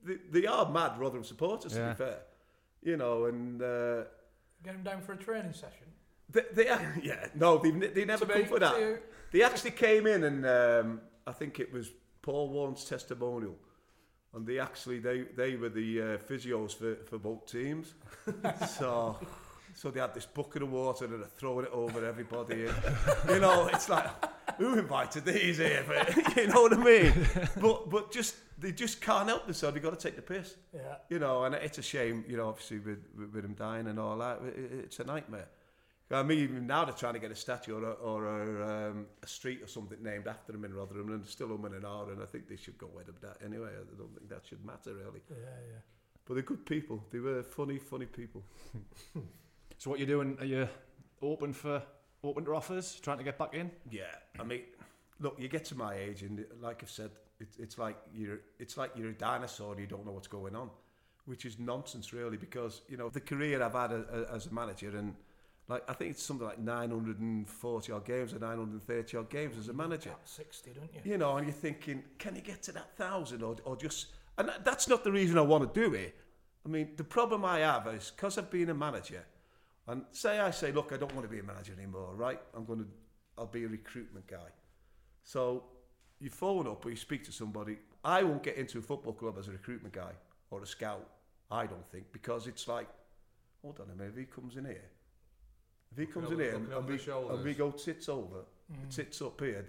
they, 0.05 0.41
they 0.41 0.47
are 0.47 0.70
mad 0.70 0.99
Rotherham 0.99 1.24
supporters, 1.24 1.73
to 1.74 1.89
be 1.89 1.95
fair. 1.95 2.20
You 2.82 2.97
know, 2.97 3.27
and 3.27 3.61
uh, 3.61 4.05
Get 4.65 4.73
them 4.74 4.82
down 4.82 5.03
for 5.03 5.12
a 5.12 5.16
training 5.19 5.53
session. 5.53 5.87
They, 6.31 6.43
they, 6.53 6.65
yeah, 7.03 7.27
no, 7.35 7.59
they, 7.59 7.70
they 7.70 8.05
never 8.07 8.24
To 8.24 8.32
come 8.32 8.45
for 8.47 8.59
that. 8.59 9.03
They 9.32 9.43
actually 9.43 9.73
came 9.73 10.07
in 10.07 10.24
and 10.24 10.47
um, 10.47 11.01
I 11.27 11.32
think 11.32 11.61
it 11.61 11.70
was 11.73 11.91
Paul 12.23 12.49
Warren's 12.49 12.85
testimonial. 12.85 13.57
And 14.35 14.47
they 14.47 14.59
actually, 14.61 15.01
they, 15.01 15.23
they 15.36 15.57
were 15.57 15.69
the 15.69 16.01
uh, 16.01 16.05
physios 16.19 16.74
for, 16.74 16.94
for 17.07 17.19
both 17.19 17.47
teams. 17.51 17.94
so, 18.69 19.19
so 19.74 19.90
they 19.90 20.01
had 20.01 20.15
this 20.15 20.27
bucket 20.27 20.62
of 20.62 20.70
water 20.70 21.07
and 21.07 21.15
they're 21.15 21.24
throwing 21.36 21.66
it 21.66 21.73
over 21.73 22.05
everybody. 22.05 22.69
you 23.28 23.40
know, 23.40 23.69
it's 23.73 23.89
like, 23.89 24.07
who 24.57 24.78
invited 24.78 25.24
these 25.24 25.59
here? 25.59 25.85
But, 25.86 26.36
you 26.36 26.47
know 26.47 26.62
what 26.62 26.74
I 26.74 26.77
mean? 26.77 27.12
But, 27.61 27.90
but 27.90 28.12
just, 28.12 28.36
they 28.61 28.70
just 28.70 29.01
can't 29.01 29.28
help 29.28 29.47
themselves. 29.47 29.74
They've 29.74 29.82
got 29.82 29.98
to 29.98 30.09
take 30.09 30.16
the 30.16 30.23
piss. 30.23 30.55
Yeah. 30.73 30.97
You 31.09 31.19
know, 31.19 31.44
and 31.44 31.55
it's 31.57 31.78
a 31.78 31.82
shame, 31.82 32.24
you 32.28 32.36
know, 32.36 32.48
obviously 32.48 32.78
with, 32.78 32.98
with, 33.32 33.44
him 33.44 33.55
dying 33.55 33.89
and 33.89 33.98
all 33.98 34.16
that. 34.19 34.40
It- 34.47 34.70
it's 34.85 35.01
a 35.01 35.05
nightmare. 35.05 35.48
I 36.12 36.23
mean, 36.24 36.39
even 36.41 36.66
now 36.66 36.85
they're 36.85 36.95
trying 36.95 37.15
to 37.15 37.20
get 37.20 37.31
a 37.31 37.37
statue 37.37 37.77
or 37.77 37.85
a, 37.85 37.93
or 37.93 38.24
a, 38.27 38.91
um, 38.91 39.07
a 39.23 39.27
street 39.27 39.62
or 39.62 39.69
something 39.69 40.03
named 40.03 40.27
after 40.27 40.53
him 40.53 40.65
in 40.65 40.74
Rotherham, 40.74 41.11
and 41.12 41.23
they're 41.23 41.31
still 41.31 41.49
umming 41.49 41.77
and 41.77 41.85
ahhing, 41.85 42.15
and 42.15 42.23
I 42.23 42.27
think 42.27 42.49
they 42.49 42.57
should 42.57 42.78
go 42.78 42.89
with 42.95 43.07
that 43.20 43.37
anyway. 43.45 43.69
I 43.69 43.97
don't 43.97 44.12
think 44.15 44.28
that 44.28 44.45
should 44.45 44.65
matter 44.65 44.95
really. 44.95 45.20
Yeah, 45.31 45.37
yeah. 45.73 45.78
But 46.24 46.35
they're 46.35 46.43
good 46.43 46.66
people. 46.66 47.05
They 47.11 47.20
were 47.20 47.43
funny, 47.43 47.78
funny 47.78 48.07
people. 48.07 48.43
So 49.78 49.89
what 49.89 49.99
you're 49.99 50.09
doing? 50.09 50.37
Are 50.41 50.45
you 50.45 50.69
open 51.23 51.55
for 51.55 51.82
open 52.23 52.45
to 52.45 52.55
offers? 52.55 52.97
Trying 53.01 53.16
to 53.16 53.24
get 53.24 53.39
back 53.39 53.55
in? 53.55 53.70
Yeah, 53.91 54.03
I 54.39 54.45
mean, 54.45 54.61
look, 55.20 55.37
you 55.39 55.49
get 55.49 55.65
to 55.66 55.74
my 55.74 55.95
age, 55.95 56.23
and 56.23 56.45
like 56.61 56.82
I've 56.82 56.91
said, 56.91 57.11
it's 57.39 57.57
it's 57.57 57.78
like 57.78 57.97
you're 58.15 58.41
it's 58.59 58.77
like 58.77 58.91
you're 58.95 59.09
a 59.09 59.15
dinosaur. 59.15 59.73
and 59.73 59.81
You 59.81 59.87
don't 59.87 60.05
know 60.05 60.12
what's 60.12 60.28
going 60.28 60.55
on, 60.55 60.69
which 61.24 61.47
is 61.47 61.59
nonsense, 61.59 62.12
really, 62.12 62.37
because 62.37 62.82
you 62.91 62.99
know 62.99 63.09
the 63.09 63.20
career 63.20 63.62
I've 63.62 63.73
had 63.73 63.93
a, 63.93 64.05
a, 64.28 64.35
as 64.35 64.47
a 64.49 64.53
manager, 64.53 64.95
and 64.97 65.15
like 65.71 65.89
I 65.89 65.93
think 65.93 66.11
it's 66.11 66.23
something 66.23 66.47
like 66.47 66.59
940 66.59 67.93
odd 67.93 68.05
games 68.05 68.35
or 68.35 68.41
930 68.41 69.17
odd 69.17 69.31
games 69.31 69.57
as 69.57 69.69
a 69.69 69.73
manager. 69.73 70.11
60, 70.25 70.73
don't 70.73 70.91
you? 70.93 71.13
You 71.13 71.17
know, 71.17 71.37
and 71.37 71.47
you're 71.47 71.55
thinking, 71.55 72.03
can 72.19 72.35
you 72.35 72.43
get 72.43 72.61
to 72.65 72.73
that 72.73 72.97
thousand 72.97 73.43
or, 73.45 73.57
or 73.65 73.77
just. 73.77 74.07
And 74.37 74.51
that's 74.65 74.89
not 74.89 75.05
the 75.05 75.13
reason 75.13 75.39
I 75.39 75.43
want 75.43 75.73
to 75.73 75.81
do 75.81 75.95
it. 75.95 76.17
I 76.67 76.69
mean, 76.69 76.91
the 76.97 77.05
problem 77.05 77.45
I 77.45 77.61
have 77.61 77.87
is 77.87 78.13
because 78.15 78.37
I've 78.37 78.51
been 78.51 78.71
a 78.71 78.75
manager, 78.75 79.25
and 79.87 80.03
say 80.11 80.41
I 80.41 80.51
say, 80.51 80.73
look, 80.73 80.93
I 80.93 80.97
don't 80.97 81.15
want 81.15 81.27
to 81.27 81.33
be 81.33 81.39
a 81.39 81.43
manager 81.43 81.73
anymore, 81.73 82.15
right? 82.15 82.41
I'm 82.55 82.65
going 82.65 82.81
to, 82.81 82.87
I'll 83.39 83.47
be 83.47 83.65
a 83.65 83.69
recruitment 83.69 84.27
guy. 84.27 84.49
So 85.23 85.65
you 86.19 86.31
phone 86.31 86.67
up 86.67 86.85
or 86.85 86.91
you 86.91 86.97
speak 86.97 87.25
to 87.27 87.33
somebody. 87.33 87.79
I 88.05 88.25
won't 88.25 88.43
get 88.43 88.57
into 88.57 88.79
a 88.79 88.83
football 88.83 89.13
club 89.13 89.37
as 89.39 89.47
a 89.47 89.53
recruitment 89.53 89.95
guy 89.95 90.13
or 90.51 90.63
a 90.63 90.67
scout, 90.67 91.09
I 91.51 91.67
don't 91.67 91.89
think, 91.93 92.07
because 92.13 92.47
it's 92.47 92.67
like, 92.67 92.89
hold 93.63 93.79
on 93.79 93.87
a 93.91 93.95
minute, 93.95 94.15
if 94.15 94.19
he 94.19 94.25
comes 94.25 94.57
in 94.57 94.65
here, 94.65 94.91
if 95.93 95.99
he 95.99 96.07
comes 96.07 96.31
in 96.31 96.39
here 96.39 96.55
and, 96.55 96.69
looking 96.69 96.73
and 96.73 96.75
over 96.75 96.93
we, 96.93 96.97
the 96.97 97.35
and 97.35 97.45
we 97.45 97.55
go 97.55 97.71
tits 97.71 98.09
over, 98.09 98.45
tits 98.91 99.21
up 99.23 99.41
here, 99.41 99.65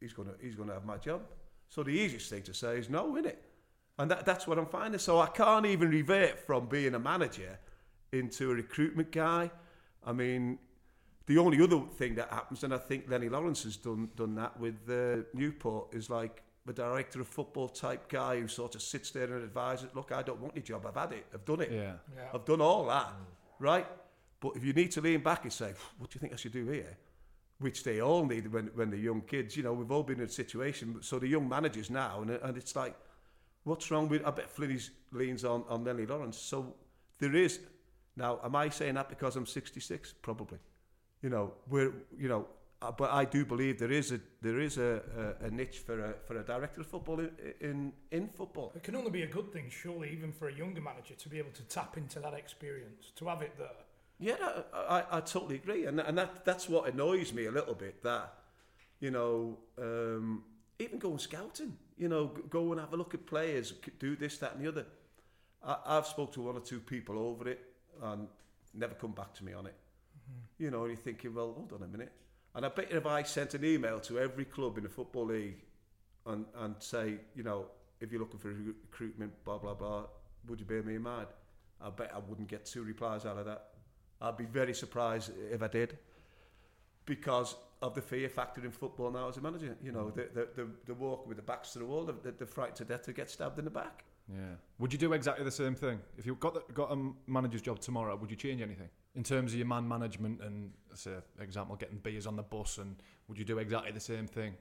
he's 0.00 0.12
gonna 0.12 0.32
he's 0.40 0.54
gonna 0.54 0.72
have 0.74 0.84
my 0.84 0.96
job. 0.96 1.22
So 1.68 1.82
the 1.82 1.90
easiest 1.90 2.30
thing 2.30 2.42
to 2.42 2.54
say 2.54 2.78
is 2.78 2.88
no, 2.88 3.12
innit? 3.14 3.36
And 3.98 4.10
that, 4.10 4.24
that's 4.24 4.46
what 4.46 4.58
I'm 4.58 4.66
finding. 4.66 4.98
So 4.98 5.18
I 5.20 5.26
can't 5.26 5.66
even 5.66 5.90
revert 5.90 6.38
from 6.46 6.66
being 6.66 6.94
a 6.94 6.98
manager 6.98 7.58
into 8.12 8.50
a 8.50 8.54
recruitment 8.54 9.10
guy. 9.10 9.50
I 10.06 10.12
mean, 10.12 10.58
the 11.26 11.36
only 11.36 11.60
other 11.60 11.80
thing 11.96 12.14
that 12.14 12.30
happens, 12.30 12.64
and 12.64 12.72
I 12.72 12.78
think 12.78 13.10
Lennie 13.10 13.28
Lawrence 13.28 13.64
has 13.64 13.76
done 13.76 14.08
done 14.16 14.34
that 14.36 14.58
with 14.58 14.76
uh, 14.88 15.24
Newport, 15.34 15.94
is 15.94 16.08
like 16.08 16.42
the 16.64 16.72
director 16.72 17.20
of 17.20 17.28
football 17.28 17.68
type 17.68 18.08
guy 18.08 18.38
who 18.40 18.46
sort 18.46 18.74
of 18.74 18.82
sits 18.82 19.10
there 19.10 19.24
and 19.24 19.42
advises, 19.42 19.88
look, 19.94 20.12
I 20.12 20.22
don't 20.22 20.40
want 20.40 20.54
your 20.54 20.62
job, 20.62 20.86
I've 20.86 20.94
had 20.94 21.12
it, 21.12 21.26
I've 21.34 21.44
done 21.44 21.62
it. 21.62 21.72
Yeah. 21.72 21.94
Yeah. 22.14 22.28
I've 22.32 22.44
done 22.44 22.60
all 22.60 22.84
that, 22.86 23.12
right? 23.58 23.86
But 24.40 24.56
if 24.56 24.64
you 24.64 24.72
need 24.72 24.90
to 24.92 25.00
lean 25.00 25.20
back 25.20 25.44
and 25.44 25.52
say, 25.52 25.72
what 25.98 26.10
do 26.10 26.16
you 26.16 26.20
think 26.20 26.32
I 26.32 26.36
should 26.36 26.52
do 26.52 26.66
here? 26.66 26.96
Which 27.58 27.82
they 27.82 28.00
all 28.00 28.24
need 28.24 28.52
when, 28.52 28.66
when 28.74 28.90
they're 28.90 28.98
young 28.98 29.22
kids. 29.22 29.56
You 29.56 29.64
know, 29.64 29.72
we've 29.72 29.90
all 29.90 30.04
been 30.04 30.20
in 30.20 30.26
a 30.26 30.30
situation. 30.30 30.98
So 31.00 31.18
the 31.18 31.26
young 31.26 31.48
managers 31.48 31.90
now, 31.90 32.22
and, 32.22 32.30
and 32.30 32.56
it's 32.56 32.76
like, 32.76 32.94
what's 33.64 33.90
wrong 33.90 34.08
with, 34.08 34.24
I 34.24 34.30
bet 34.30 34.48
Flinny's 34.48 34.90
leans 35.12 35.44
on, 35.44 35.64
on 35.68 35.84
Lennie 35.84 36.06
Lawrence. 36.06 36.38
So 36.38 36.74
there 37.18 37.34
is, 37.34 37.58
now, 38.16 38.38
am 38.44 38.54
I 38.54 38.68
saying 38.68 38.94
that 38.94 39.08
because 39.08 39.34
I'm 39.34 39.46
66? 39.46 40.14
Probably. 40.22 40.58
You 41.22 41.30
know, 41.30 41.52
we're, 41.68 41.92
you 42.16 42.28
know, 42.28 42.46
uh, 42.80 42.92
but 42.92 43.10
I 43.10 43.24
do 43.24 43.44
believe 43.44 43.80
there 43.80 43.90
is 43.90 44.12
a 44.12 44.20
there 44.40 44.60
is 44.60 44.78
a, 44.78 45.02
a, 45.42 45.46
a 45.46 45.50
niche 45.50 45.78
for 45.78 45.98
a 45.98 46.14
for 46.26 46.38
a 46.38 46.44
director 46.44 46.82
of 46.82 46.86
football 46.86 47.18
in 47.18 47.30
in, 47.60 47.92
in 48.12 48.28
football. 48.28 48.70
It 48.76 48.84
can 48.84 48.94
only 48.94 49.10
be 49.10 49.22
a 49.22 49.26
good 49.26 49.52
thing, 49.52 49.68
surely, 49.68 50.10
even 50.12 50.32
for 50.32 50.48
a 50.48 50.54
younger 50.54 50.80
manager 50.80 51.14
to 51.14 51.28
be 51.28 51.38
able 51.38 51.50
to 51.54 51.62
tap 51.62 51.96
into 51.96 52.20
that 52.20 52.34
experience, 52.34 53.10
to 53.16 53.26
have 53.26 53.42
it 53.42 53.58
there. 53.58 53.66
Yeah, 54.18 54.34
I, 54.74 54.78
I, 54.78 55.18
I 55.18 55.20
totally 55.20 55.56
agree, 55.56 55.86
and 55.86 56.00
and 56.00 56.18
that 56.18 56.44
that's 56.44 56.68
what 56.68 56.92
annoys 56.92 57.32
me 57.32 57.46
a 57.46 57.52
little 57.52 57.74
bit. 57.74 58.02
That 58.02 58.34
you 59.00 59.10
know, 59.12 59.58
um, 59.80 60.42
even 60.78 60.98
going 60.98 61.18
scouting, 61.18 61.76
you 61.96 62.08
know, 62.08 62.26
go 62.50 62.72
and 62.72 62.80
have 62.80 62.92
a 62.92 62.96
look 62.96 63.14
at 63.14 63.26
players, 63.26 63.72
do 64.00 64.16
this, 64.16 64.38
that, 64.38 64.56
and 64.56 64.64
the 64.64 64.68
other. 64.68 64.86
I, 65.64 65.76
I've 65.86 66.06
spoke 66.06 66.32
to 66.32 66.40
one 66.40 66.56
or 66.56 66.60
two 66.60 66.80
people 66.80 67.16
over 67.18 67.48
it, 67.48 67.60
and 68.02 68.26
never 68.74 68.94
come 68.94 69.12
back 69.12 69.34
to 69.34 69.44
me 69.44 69.52
on 69.52 69.66
it. 69.66 69.74
You 70.58 70.70
know, 70.70 70.80
and 70.80 70.88
you're 70.88 70.96
thinking, 70.96 71.34
well, 71.34 71.52
hold 71.52 71.72
on 71.72 71.82
a 71.84 71.86
minute. 71.86 72.12
And 72.54 72.66
I 72.66 72.70
bet 72.70 72.88
if 72.90 73.06
I 73.06 73.22
sent 73.22 73.54
an 73.54 73.64
email 73.64 74.00
to 74.00 74.18
every 74.18 74.44
club 74.44 74.78
in 74.78 74.82
the 74.82 74.90
football 74.90 75.26
league, 75.26 75.62
and 76.26 76.44
and 76.58 76.74
say, 76.80 77.18
you 77.36 77.44
know, 77.44 77.66
if 78.00 78.10
you're 78.10 78.20
looking 78.20 78.40
for 78.40 78.48
recruitment, 78.48 79.32
blah 79.44 79.58
blah 79.58 79.74
blah, 79.74 80.06
would 80.48 80.58
you 80.58 80.66
bear 80.66 80.82
me 80.82 80.96
in 80.96 81.02
mind? 81.02 81.28
I 81.80 81.90
bet 81.90 82.10
I 82.12 82.18
wouldn't 82.18 82.48
get 82.48 82.66
two 82.66 82.82
replies 82.82 83.24
out 83.24 83.38
of 83.38 83.46
that. 83.46 83.68
I'd 84.20 84.36
be 84.36 84.44
very 84.44 84.74
surprised 84.74 85.30
if 85.50 85.62
I 85.62 85.68
did, 85.68 85.98
because 87.06 87.56
of 87.80 87.94
the 87.94 88.02
fear 88.02 88.28
factor 88.28 88.64
in 88.64 88.70
football 88.70 89.10
now 89.10 89.28
as 89.28 89.36
a 89.36 89.40
manager. 89.40 89.76
You 89.82 89.92
know, 89.92 90.04
mm. 90.04 90.14
the 90.14 90.28
the 90.34 90.48
the, 90.54 90.68
the 90.86 90.94
walk 90.94 91.26
with 91.26 91.36
the 91.36 91.42
backs 91.42 91.72
to 91.72 91.78
the 91.78 91.86
wall, 91.86 92.04
the, 92.04 92.32
the 92.32 92.46
fright 92.46 92.74
to 92.76 92.84
death 92.84 93.02
to 93.04 93.12
get 93.12 93.30
stabbed 93.30 93.58
in 93.58 93.64
the 93.64 93.70
back. 93.70 94.04
Yeah. 94.28 94.56
Would 94.78 94.92
you 94.92 94.98
do 94.98 95.14
exactly 95.14 95.44
the 95.44 95.50
same 95.50 95.74
thing 95.74 96.00
if 96.18 96.26
you 96.26 96.34
got 96.34 96.52
the, 96.52 96.72
got 96.74 96.92
a 96.92 97.12
manager's 97.26 97.62
job 97.62 97.80
tomorrow? 97.80 98.14
Would 98.14 98.30
you 98.30 98.36
change 98.36 98.60
anything 98.60 98.90
in 99.14 99.22
terms 99.22 99.52
of 99.52 99.58
your 99.58 99.66
man 99.66 99.88
management 99.88 100.42
and, 100.42 100.70
say, 100.92 101.12
example, 101.40 101.76
getting 101.76 101.96
beers 101.96 102.26
on 102.26 102.36
the 102.36 102.42
bus? 102.42 102.76
And 102.76 102.96
would 103.26 103.38
you 103.38 103.44
do 103.46 103.58
exactly 103.58 103.92
the 103.92 104.00
same 104.00 104.26
thing? 104.26 104.54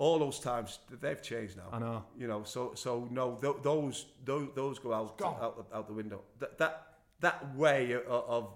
all 0.00 0.18
those 0.18 0.40
times 0.40 0.78
they've 1.00 1.20
changed 1.20 1.58
now. 1.58 1.68
I 1.70 1.78
know. 1.78 2.04
You 2.18 2.26
know, 2.26 2.42
so 2.44 2.72
so 2.74 3.06
no, 3.10 3.36
th- 3.40 3.56
those 3.62 4.06
those 4.24 4.48
those 4.54 4.78
go 4.78 4.94
out 4.94 5.20
out, 5.22 5.66
out 5.72 5.86
the 5.86 5.92
window. 5.92 6.22
That 6.38 6.56
that 6.58 6.86
that 7.20 7.54
way 7.54 7.92
of, 7.92 8.06
of 8.06 8.48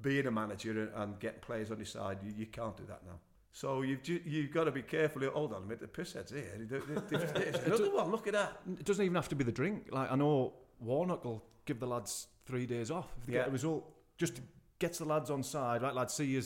being 0.00 0.26
a 0.26 0.30
manager 0.30 0.90
and, 0.96 1.18
getting 1.18 1.40
players 1.40 1.70
on 1.70 1.76
your 1.78 1.86
side, 1.86 2.18
you, 2.24 2.32
you 2.36 2.46
can't 2.46 2.76
do 2.76 2.84
that 2.88 3.04
now. 3.04 3.18
So 3.52 3.82
you've 3.82 4.02
ju- 4.02 4.22
you've 4.24 4.50
got 4.52 4.64
to 4.64 4.70
be 4.72 4.82
careful. 4.82 5.22
Hold 5.30 5.52
on 5.52 5.62
a 5.62 5.66
minute, 5.66 5.80
the 5.80 5.86
pisshead's 6.02 6.30
here. 6.30 6.50
There- 6.58 6.80
there- 6.80 7.00
there- 7.00 7.18
There's 7.52 7.80
another 7.80 7.94
one. 7.94 8.10
Look 8.10 8.26
at 8.26 8.32
that. 8.32 8.60
It 8.78 8.84
doesn't 8.84 9.04
even 9.04 9.14
have 9.14 9.28
to 9.28 9.34
be 9.34 9.44
the 9.44 9.52
drink. 9.52 9.88
Like 9.90 10.10
I 10.10 10.16
know 10.16 10.54
Warnock 10.80 11.24
will 11.24 11.44
give 11.66 11.78
the 11.78 11.86
lads 11.86 12.28
three 12.46 12.64
days 12.66 12.90
off 12.90 13.08
if 13.18 13.26
they 13.26 13.34
Yeah. 13.34 13.40
get 13.40 13.48
a 13.48 13.52
result. 13.52 13.92
Just 14.16 14.40
gets 14.78 14.98
the 14.98 15.04
lads 15.04 15.30
on 15.30 15.42
side. 15.42 15.82
Right, 15.82 15.94
lads, 15.94 16.14
see 16.14 16.24
you. 16.24 16.42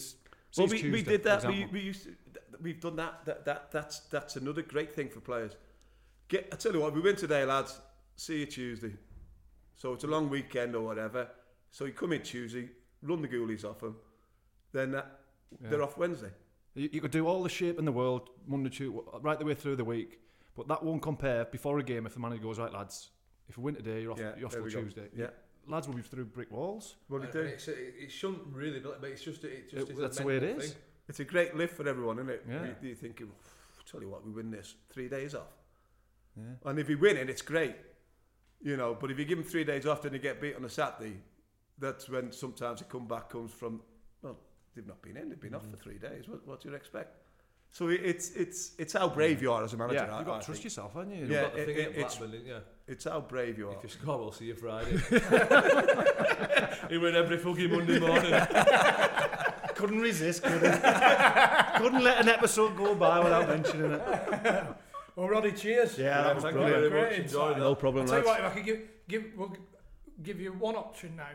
Well, 0.57 0.67
we, 0.67 0.91
we 0.91 1.03
did 1.03 1.23
that. 1.25 1.47
We, 1.47 1.67
we 1.67 1.81
used 1.81 2.05
to, 2.05 2.11
we've 2.61 2.81
done 2.81 2.97
that. 2.97 3.25
That 3.25 3.45
that 3.45 3.71
that's 3.71 4.01
that's 4.01 4.37
another 4.37 4.63
great 4.63 4.93
thing 4.93 5.09
for 5.09 5.21
players. 5.21 5.53
Get 6.29 6.49
I 6.53 6.57
tell 6.57 6.73
you 6.73 6.81
what, 6.81 6.93
we 6.95 7.01
win 7.01 7.15
today, 7.17 7.45
lads. 7.45 7.79
See 8.17 8.41
you 8.41 8.47
Tuesday. 8.47 8.95
So 9.77 9.93
it's 9.93 10.05
a 10.05 10.09
long 10.09 10.29
weekend 10.31 10.75
or 10.75 10.83
whatever. 10.83 11.29
So 11.71 11.85
you 11.85 11.93
come 11.93 12.13
in 12.15 12.23
Tuesday, 12.23 12.71
run 13.03 13.23
the 13.23 13.29
ghoulies 13.29 13.65
off 13.65 13.81
them, 13.81 13.97
then 14.73 14.95
uh, 14.95 15.03
that, 15.61 15.71
they're 15.71 15.83
off 15.83 15.97
Wednesday. 15.97 16.31
You, 16.75 16.89
you 16.93 17.01
could 17.01 17.11
do 17.11 17.27
all 17.27 17.43
the 17.43 17.49
shape 17.49 17.79
in 17.79 17.85
the 17.85 17.93
world 17.93 18.29
Monday, 18.47 18.71
Tuesday, 18.71 18.99
uh, 19.13 19.21
right 19.21 19.39
the 19.39 19.45
way 19.45 19.55
through 19.55 19.77
the 19.77 19.85
week, 19.85 20.21
but 20.57 20.69
that 20.69 20.83
won't 20.83 21.03
compare 21.03 21.45
before 21.45 21.79
a 21.79 21.83
game 21.83 22.07
if 22.07 22.15
the 22.15 22.21
manager 22.21 22.43
goes 22.43 22.59
right, 22.59 22.73
lads. 22.73 23.11
If 23.49 23.57
we 23.59 23.65
win 23.65 23.75
today, 23.77 24.03
you're 24.03 24.13
off. 24.13 24.19
Yeah, 24.19 24.33
you're 24.37 24.47
off 24.47 24.53
there 24.53 24.61
till 24.63 24.67
we 24.67 24.73
go. 24.73 24.83
Tuesday. 24.83 25.09
Yeah. 25.17 25.29
lads 25.69 25.87
will 25.87 25.95
be 25.95 26.03
through 26.03 26.25
brick 26.27 26.51
walls. 26.51 26.97
What 27.09 27.21
do 27.23 27.27
you 27.29 27.33
do? 27.33 27.41
it's, 27.49 27.69
it, 27.69 27.95
it 28.01 28.11
shouldn't 28.11 28.43
really 28.53 28.81
be, 28.81 28.89
but 29.01 29.09
it's 29.11 29.23
just 29.23 29.45
it 29.45 29.71
just 29.71 29.89
It- 29.89 29.93
is 29.93 29.99
a 29.99 30.03
that's 30.03 30.19
the 30.19 30.25
way 30.25 30.37
it 30.39 30.43
mental 30.43 30.61
is. 30.61 30.71
thing. 30.73 30.81
It's 31.09 31.21
a 31.21 31.25
great 31.25 31.55
lift 31.55 31.77
for 31.77 31.89
everyone, 31.89 32.19
isn't 32.19 32.31
it? 32.31 32.45
Yeah. 32.49 32.65
You, 32.83 32.89
you 32.89 32.95
thinking, 32.97 33.29
tell 33.89 34.01
you 34.01 34.09
what, 34.09 34.27
we 34.27 34.33
win 34.33 34.51
this 34.51 34.75
three 34.91 35.09
days 35.09 35.35
off. 35.37 35.53
Yeah. 36.37 36.43
And 36.69 36.79
if 36.81 36.91
you 36.91 36.99
win 36.99 37.17
it, 37.17 37.31
it's 37.31 37.43
great. 37.43 37.77
You 38.61 38.77
know, 38.77 38.97
but 39.01 39.11
if 39.13 39.19
you 39.19 39.25
give 39.25 39.39
them 39.39 39.47
three 39.47 39.63
days 39.65 39.87
off, 39.87 40.05
and 40.05 40.15
they 40.15 40.19
get 40.19 40.41
beat 40.41 40.57
on 40.57 40.65
a 40.65 40.69
Saturday. 40.69 41.19
That's 41.79 42.09
when 42.09 42.33
sometimes 42.33 42.81
a 42.81 42.85
comeback 42.85 43.29
comes 43.29 43.53
from. 43.53 43.81
Well, 44.23 44.39
they've 44.75 44.87
not 44.87 45.03
been 45.03 45.17
in; 45.17 45.29
they've 45.29 45.41
been 45.41 45.55
off 45.55 45.65
for 45.65 45.77
mm. 45.77 45.81
three 45.81 45.99
days. 45.99 46.29
What, 46.29 46.47
what 46.47 46.61
do 46.63 46.69
you 46.69 46.75
expect? 46.75 47.17
So 47.73 47.89
it's 47.89 48.31
it's 48.31 48.73
it's 48.79 48.95
how 48.95 49.09
brave 49.09 49.43
you 49.43 49.53
are 49.53 49.63
as 49.63 49.75
a 49.75 49.77
manager. 49.77 50.07
Yeah, 50.09 50.17
you've 50.17 50.27
got 50.27 50.37
I 50.37 50.41
to 50.41 50.47
trust 50.47 50.65
yourself, 50.65 50.95
haven't 50.95 51.11
you? 51.11 51.21
You've 51.21 51.31
Yeah, 51.31 51.43
got 51.43 51.55
the 51.55 51.61
it- 51.61 51.67
thing 51.67 51.77
it- 51.77 51.81
it's- 51.81 52.17
Blackburn, 52.17 52.45
didn't? 52.45 52.65
It's 52.89 53.05
how 53.05 53.21
brave 53.21 53.59
you 53.59 53.69
are. 53.69 53.75
If 53.77 53.83
you 53.83 53.89
score, 53.89 54.19
we'll 54.19 54.33
see 54.33 54.47
you 54.47 54.55
Friday. 54.55 54.93
he 56.89 56.99
win 56.99 57.17
every 57.17 57.37
fucking 57.37 57.71
Monday 57.71 57.99
morning. 57.99 58.33
couldn't 59.75 60.01
resist. 60.01 60.43
Couldn't, 60.45 60.83
couldn't 61.77 62.05
let 62.05 62.21
an 62.21 62.29
episode 62.29 62.77
go 62.77 62.95
by 62.95 63.19
without 63.19 63.49
mentioning 63.49 63.91
it. 63.93 64.67
Well, 65.17 65.29
Roddy, 65.29 65.53
cheers. 65.53 65.99
Yeah, 65.99 66.23
that 66.23 66.35
was 66.35 66.45
Thank 66.45 66.57
you 66.57 66.61
brilliant. 66.61 66.91
very 66.93 67.03
much. 67.03 67.11
Great 67.11 67.25
Enjoyed 67.25 67.57
that. 67.57 67.61
No 67.61 67.75
problem, 67.75 68.03
I'll 68.03 68.09
tell 68.09 68.21
you 68.21 68.27
lads. 68.27 68.41
what, 68.43 68.47
if 68.47 68.53
I 68.53 68.55
could 68.55 68.65
give, 68.65 68.81
give, 69.09 69.25
we'll 69.37 69.57
give 70.23 70.41
you 70.41 70.53
one 70.53 70.77
option 70.77 71.17
now. 71.17 71.29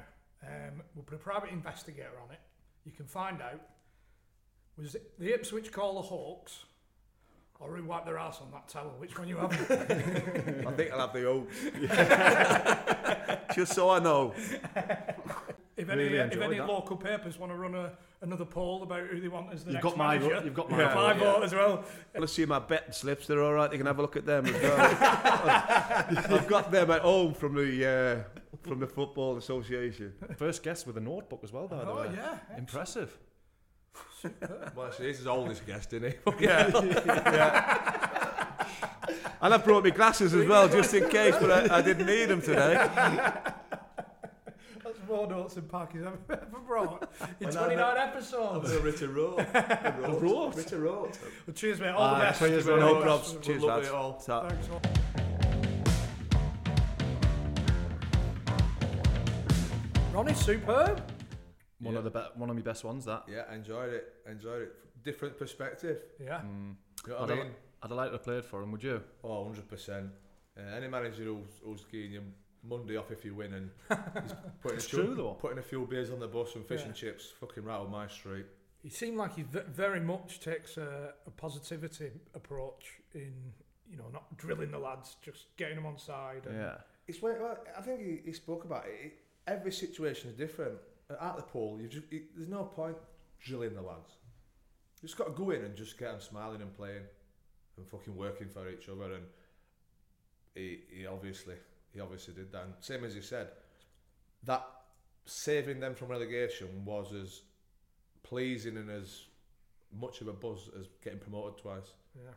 Um, 0.45 0.81
we'll 0.95 1.03
put 1.03 1.15
a 1.15 1.19
private 1.19 1.49
investigator 1.51 2.11
on 2.23 2.31
it. 2.31 2.39
You 2.85 2.91
can 2.91 3.05
find 3.05 3.41
out 3.41 3.61
was 4.77 4.95
it 4.95 5.19
the 5.19 5.33
Ipswich 5.33 5.71
call 5.71 5.95
the 5.95 6.01
Hawks 6.01 6.65
or 7.59 7.75
who 7.75 7.83
wiped 7.83 8.05
their 8.07 8.17
ass 8.17 8.39
on 8.41 8.49
that 8.51 8.67
towel? 8.67 8.95
Which 8.97 9.17
one 9.19 9.27
you 9.27 9.37
have? 9.37 9.51
I 9.71 10.71
think 10.71 10.91
I'll 10.91 10.99
have 11.01 11.13
the 11.13 11.25
Oaks. 11.27 11.55
Just 13.55 13.73
so 13.73 13.89
I 13.91 13.99
know. 13.99 14.33
if 15.77 15.89
any, 15.89 16.03
Really 16.05 16.17
if 16.17 16.41
any 16.41 16.57
that. 16.57 16.67
local 16.67 16.97
papers 16.97 17.37
want 17.37 17.51
to 17.51 17.57
run 17.57 17.75
a, 17.75 17.91
another 18.21 18.45
poll 18.45 18.81
about 18.81 19.05
who 19.07 19.19
they 19.19 19.27
want 19.27 19.53
as 19.53 19.63
the 19.63 19.73
You've 19.73 19.83
next 19.83 19.83
got 19.83 19.97
my 19.97 20.17
manager, 20.17 20.35
vote- 20.35 20.45
you've 20.45 20.53
got 20.55 20.71
my 20.71 20.77
my 20.77 21.13
vote, 21.13 21.19
vote 21.19 21.43
as 21.43 21.53
well. 21.53 21.83
Let's 22.17 22.33
see 22.33 22.45
my 22.45 22.57
betting 22.59 22.93
slips. 22.93 23.27
They're 23.27 23.43
all 23.43 23.53
right. 23.53 23.69
They 23.69 23.77
can 23.77 23.85
have 23.85 23.99
a 23.99 24.01
look 24.01 24.15
at 24.15 24.25
them 24.25 24.47
as 24.47 24.53
well. 24.59 24.79
I've 26.39 26.47
got 26.47 26.71
them 26.71 26.89
at 26.89 27.01
home 27.01 27.33
from 27.35 27.53
the 27.55 28.25
uh, 28.25 28.39
from 28.63 28.79
the 28.79 28.87
football 28.87 29.37
association. 29.37 30.13
First 30.37 30.63
guest 30.63 30.87
with 30.87 30.97
a 30.97 31.01
notebook 31.01 31.41
as 31.43 31.51
well, 31.51 31.67
by 31.67 31.83
the 31.83 31.85
way. 31.85 31.91
Oh, 31.91 32.01
way. 32.09 32.15
yeah. 32.15 32.37
Impressive. 32.57 33.17
well, 34.75 34.87
actually, 34.87 35.07
he's 35.07 35.17
his 35.17 35.27
oldest 35.27 35.65
guest, 35.65 35.93
isn't 35.93 36.11
he? 36.11 36.17
Yeah. 36.45 36.67
And 39.41 39.53
I 39.55 39.57
brought 39.57 39.83
my 39.83 39.89
glasses 39.89 40.33
as 40.35 40.47
well, 40.47 40.69
just 40.69 40.93
in 40.93 41.09
case, 41.09 41.35
but 41.39 41.71
I, 41.71 41.77
I 41.79 41.81
didn't 41.81 42.05
need 42.05 42.25
them 42.25 42.41
today. 42.41 42.73
That's 44.83 44.99
more 45.07 45.27
notes 45.27 45.55
than 45.55 45.63
Parky's 45.63 46.03
ever, 46.03 46.19
ever 46.29 46.59
brought 46.65 47.11
in 47.39 47.49
29 47.49 47.97
episodes. 47.97 48.71
Richard 48.77 49.09
Rowe. 49.09 49.37
The 49.37 50.17
roast. 50.21 50.57
Richard 50.59 50.79
Rowe. 50.79 51.11
Well, 51.47 51.53
cheers, 51.55 51.79
mate. 51.79 51.89
All 51.89 52.11
the 52.11 52.15
ah, 52.17 52.19
best. 52.19 52.39
cheers, 52.39 52.65
Very 52.65 52.79
No 52.79 52.93
much. 52.93 53.03
probs. 53.03 53.41
Cheers, 53.41 53.63
lads. 53.63 53.89
all. 53.89 54.13
Thanks 54.13 54.69
all. 54.69 54.81
Ronnie, 60.11 60.33
superb. 60.33 61.01
One 61.79 61.95
of 61.95 62.03
the 62.03 62.11
be- 62.11 62.19
one 62.35 62.49
of 62.49 62.55
my 62.55 62.61
best 62.61 62.83
ones. 62.83 63.05
That. 63.05 63.23
Yeah, 63.27 63.51
enjoyed 63.53 63.93
it. 63.93 64.13
Enjoyed 64.29 64.63
it. 64.63 65.03
Different 65.03 65.37
perspective. 65.37 65.99
Yeah. 66.23 66.41
Mm. 66.41 66.75
You 67.07 67.13
know 67.13 67.15
I'd, 67.15 67.21
what 67.21 67.31
I 67.31 67.35
have, 67.35 67.43
mean? 67.45 67.53
I'd 67.81 67.87
have 67.89 67.97
liked 67.97 68.11
to 68.11 68.17
have 68.17 68.23
played 68.23 68.45
for 68.45 68.61
him. 68.61 68.71
Would 68.71 68.83
you? 68.83 69.01
Oh, 69.23 69.51
100%. 69.51 70.09
Uh, 70.57 70.61
any 70.75 70.87
manager 70.87 71.23
who's, 71.23 71.47
who's 71.63 71.85
giving 71.91 72.11
you 72.11 72.21
Monday 72.67 72.97
off 72.97 73.09
if 73.09 73.23
you 73.25 73.33
win 73.33 73.53
and 73.53 73.69
he's 74.21 74.33
putting, 74.61 74.75
a 74.75 74.79
It's 74.79 74.85
few, 74.85 75.03
true, 75.03 75.15
though. 75.15 75.37
putting 75.39 75.57
a 75.57 75.63
few 75.63 75.85
beers 75.87 76.11
on 76.11 76.19
the 76.19 76.27
bus 76.27 76.53
and 76.55 76.65
fish 76.65 76.81
Yeah. 76.81 76.87
and 76.87 76.95
chips, 76.95 77.31
fucking 77.39 77.63
right 77.63 77.77
on 77.79 77.89
my 77.89 78.07
street. 78.07 78.45
He 78.83 78.89
seemed 78.89 79.17
like 79.17 79.35
he 79.35 79.43
ve- 79.43 79.61
very 79.71 79.99
much 80.01 80.39
takes 80.41 80.77
a, 80.77 81.13
a 81.25 81.31
positivity 81.31 82.11
approach 82.35 82.99
in, 83.15 83.33
you 83.89 83.97
know, 83.97 84.09
not 84.13 84.37
drilling 84.37 84.71
the 84.71 84.77
lads, 84.79 85.15
just 85.23 85.55
getting 85.57 85.77
them 85.77 85.85
on 85.85 85.97
side. 85.97 86.45
and- 86.45 86.55
Yeah. 86.57 86.75
It's 87.07 87.21
when, 87.21 87.39
well, 87.41 87.57
I 87.75 87.81
think 87.81 88.01
he, 88.01 88.19
he 88.25 88.33
spoke 88.33 88.65
about 88.65 88.85
it. 88.85 89.13
It. 89.51 89.57
Every 89.59 89.71
situation 89.71 90.29
is 90.29 90.35
different. 90.35 90.77
At 91.09 91.35
the 91.35 91.43
pool, 91.43 91.79
you 91.81 91.87
just 91.87 92.05
it, 92.11 92.35
there's 92.35 92.47
no 92.49 92.63
point 92.63 92.95
drilling 93.43 93.73
the 93.73 93.81
lads. 93.81 94.11
You 95.01 95.07
just 95.07 95.17
got 95.17 95.25
to 95.25 95.31
go 95.33 95.49
in 95.51 95.63
and 95.65 95.75
just 95.75 95.97
get 95.97 96.11
them 96.11 96.21
smiling 96.21 96.61
and 96.61 96.73
playing 96.73 97.03
and 97.77 97.87
fucking 97.87 98.15
working 98.15 98.47
for 98.47 98.69
each 98.69 98.87
other. 98.87 99.13
And 99.13 99.23
he, 100.55 100.79
he 100.89 101.05
obviously 101.07 101.55
he 101.93 101.99
obviously 101.99 102.33
did 102.33 102.51
that. 102.53 102.63
And 102.63 102.73
same 102.79 103.03
as 103.03 103.13
you 103.15 103.21
said, 103.21 103.49
that 104.43 104.65
saving 105.25 105.79
them 105.79 105.95
from 105.95 106.07
relegation 106.07 106.85
was 106.85 107.13
as 107.13 107.41
pleasing 108.23 108.77
and 108.77 108.89
as 108.89 109.23
much 109.99 110.21
of 110.21 110.27
a 110.29 110.33
buzz 110.33 110.69
as 110.79 110.87
getting 111.03 111.19
promoted 111.19 111.57
twice. 111.57 111.91
Yeah. 112.15 112.31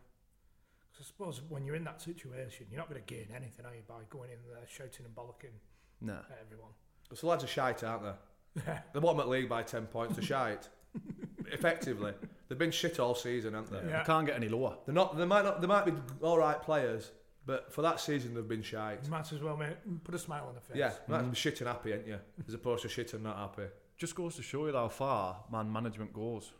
'Cause 0.92 1.00
I 1.00 1.04
suppose 1.06 1.42
when 1.48 1.64
you're 1.64 1.74
in 1.76 1.84
that 1.84 2.00
situation, 2.00 2.66
you're 2.70 2.78
not 2.78 2.88
going 2.88 3.02
to 3.02 3.14
gain 3.14 3.28
anything, 3.34 3.66
are 3.66 3.74
you, 3.74 3.82
by 3.86 4.02
going 4.10 4.30
in 4.30 4.38
there 4.48 4.64
shouting 4.68 5.04
and 5.06 5.14
bollocking 5.14 5.54
Nah. 6.00 6.20
at 6.30 6.38
everyone? 6.40 6.70
So 7.12 7.26
the 7.26 7.26
lads 7.26 7.44
are 7.44 7.48
shite, 7.48 7.84
aren't 7.84 8.02
they? 8.54 8.62
They're 8.92 9.02
bottom 9.02 9.20
at 9.20 9.28
league 9.28 9.48
by 9.48 9.62
10 9.62 9.86
points. 9.86 10.16
They're 10.16 10.24
shite. 10.24 10.68
Effectively. 11.52 12.12
They've 12.48 12.58
been 12.58 12.70
shit 12.70 12.98
all 13.00 13.14
season, 13.14 13.54
haven't 13.54 13.72
they? 13.72 13.90
Yeah. 13.90 14.02
I 14.02 14.04
can't 14.04 14.26
get 14.26 14.36
any 14.36 14.48
lower. 14.48 14.76
They're 14.84 14.94
not, 14.94 15.16
they, 15.16 15.24
might 15.24 15.44
not, 15.44 15.60
they 15.60 15.66
might 15.66 15.86
be 15.86 15.92
all 16.22 16.38
right 16.38 16.60
players, 16.60 17.10
but 17.46 17.72
for 17.72 17.82
that 17.82 18.00
season 18.00 18.34
they've 18.34 18.46
been 18.46 18.62
shite. 18.62 19.00
You 19.04 19.10
might 19.10 19.32
as 19.32 19.42
well, 19.42 19.56
mate, 19.56 19.76
put 20.04 20.14
a 20.14 20.18
smile 20.18 20.46
on 20.48 20.54
the 20.54 20.60
face. 20.60 20.76
Yeah, 20.76 20.90
you 20.90 21.12
might 21.12 21.18
be 21.18 21.24
mm-hmm. 21.24 21.32
shit 21.34 21.60
and 21.60 21.68
happy, 21.68 21.92
ain't 21.92 22.06
you? 22.06 22.18
As 22.46 22.54
opposed 22.54 22.82
to 22.82 22.88
shit 22.88 23.12
and 23.14 23.24
not 23.24 23.36
happy. 23.36 23.68
Just 23.96 24.14
goes 24.14 24.36
to 24.36 24.42
show 24.42 24.66
you 24.66 24.72
how 24.72 24.88
far 24.88 25.44
man 25.50 25.72
management 25.72 26.12
goes 26.12 26.52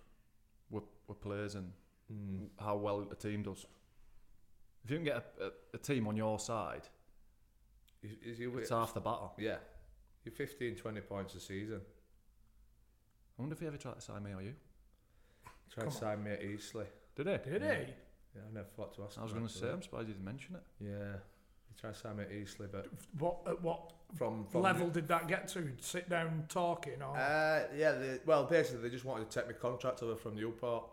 with, 0.70 0.84
with 1.08 1.20
players 1.20 1.54
and 1.54 1.72
hmm. 2.10 2.44
how 2.58 2.76
well 2.76 3.06
a 3.10 3.14
team 3.14 3.42
does. 3.42 3.66
If 4.84 4.90
you 4.90 4.96
can 4.98 5.04
get 5.04 5.16
a, 5.16 5.44
a, 5.44 5.50
a 5.74 5.78
team 5.78 6.06
on 6.06 6.16
your 6.16 6.38
side, 6.38 6.82
Is, 8.02 8.12
is 8.22 8.38
you, 8.38 8.56
it's 8.58 8.70
half 8.70 8.94
the 8.94 9.00
battle. 9.00 9.32
yeah. 9.38 9.56
You're 10.24 10.32
15, 10.32 10.76
20 10.76 11.00
points 11.02 11.34
a 11.34 11.40
season. 11.40 11.80
I 13.38 13.42
wonder 13.42 13.54
if 13.54 13.60
he 13.60 13.66
ever 13.66 13.76
tried 13.76 13.96
to 13.96 14.00
sign 14.00 14.22
me 14.22 14.32
or 14.32 14.42
you. 14.42 14.54
Try 15.72 15.84
to 15.84 15.90
sign 15.90 16.22
me 16.22 16.30
at 16.32 16.42
Eastleigh. 16.42 16.86
Did 17.16 17.26
he? 17.26 17.50
Did 17.50 17.62
he? 17.62 17.68
Yeah, 17.68 18.42
I 18.48 18.54
never 18.54 18.68
thought 18.76 18.94
to 18.96 19.02
ask 19.04 19.18
I 19.18 19.22
was 19.22 19.32
going 19.32 19.46
to 19.46 19.52
say, 19.52 19.70
I'm 19.70 19.82
surprised 19.82 20.08
you 20.08 20.14
didn't 20.14 20.24
mention 20.24 20.54
it. 20.56 20.62
Yeah. 20.80 21.18
He 21.68 21.80
tried 21.80 21.94
to 21.94 21.98
sign 22.00 22.16
me 22.16 22.24
at 22.24 22.32
Eastleigh, 22.32 22.68
but 22.70 22.86
What 23.18 23.38
at 23.46 23.60
what 23.62 23.92
from, 24.16 24.44
from 24.46 24.62
level 24.62 24.88
did 24.88 25.08
that 25.08 25.26
get 25.28 25.48
to? 25.48 25.72
Sit 25.80 26.08
down 26.08 26.44
talking 26.48 27.02
or 27.02 27.16
Uh, 27.16 27.64
yeah, 27.76 27.92
they, 27.92 28.18
well, 28.24 28.44
basically, 28.44 28.82
they 28.82 28.90
just 28.90 29.04
wanted 29.04 29.28
to 29.30 29.38
take 29.40 29.48
my 29.48 29.52
contract 29.54 30.02
over 30.02 30.14
from 30.16 30.36
Newport, 30.36 30.84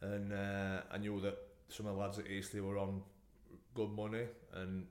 and 0.00 0.32
uh, 0.32 0.80
I 0.90 0.98
knew 0.98 1.20
that 1.20 1.38
some 1.68 1.86
of 1.86 1.94
the 1.94 2.00
lads 2.00 2.18
at 2.18 2.26
Eastleigh 2.26 2.60
were 2.62 2.78
on 2.78 3.02
good 3.74 3.90
money, 3.90 4.24
and 4.54 4.86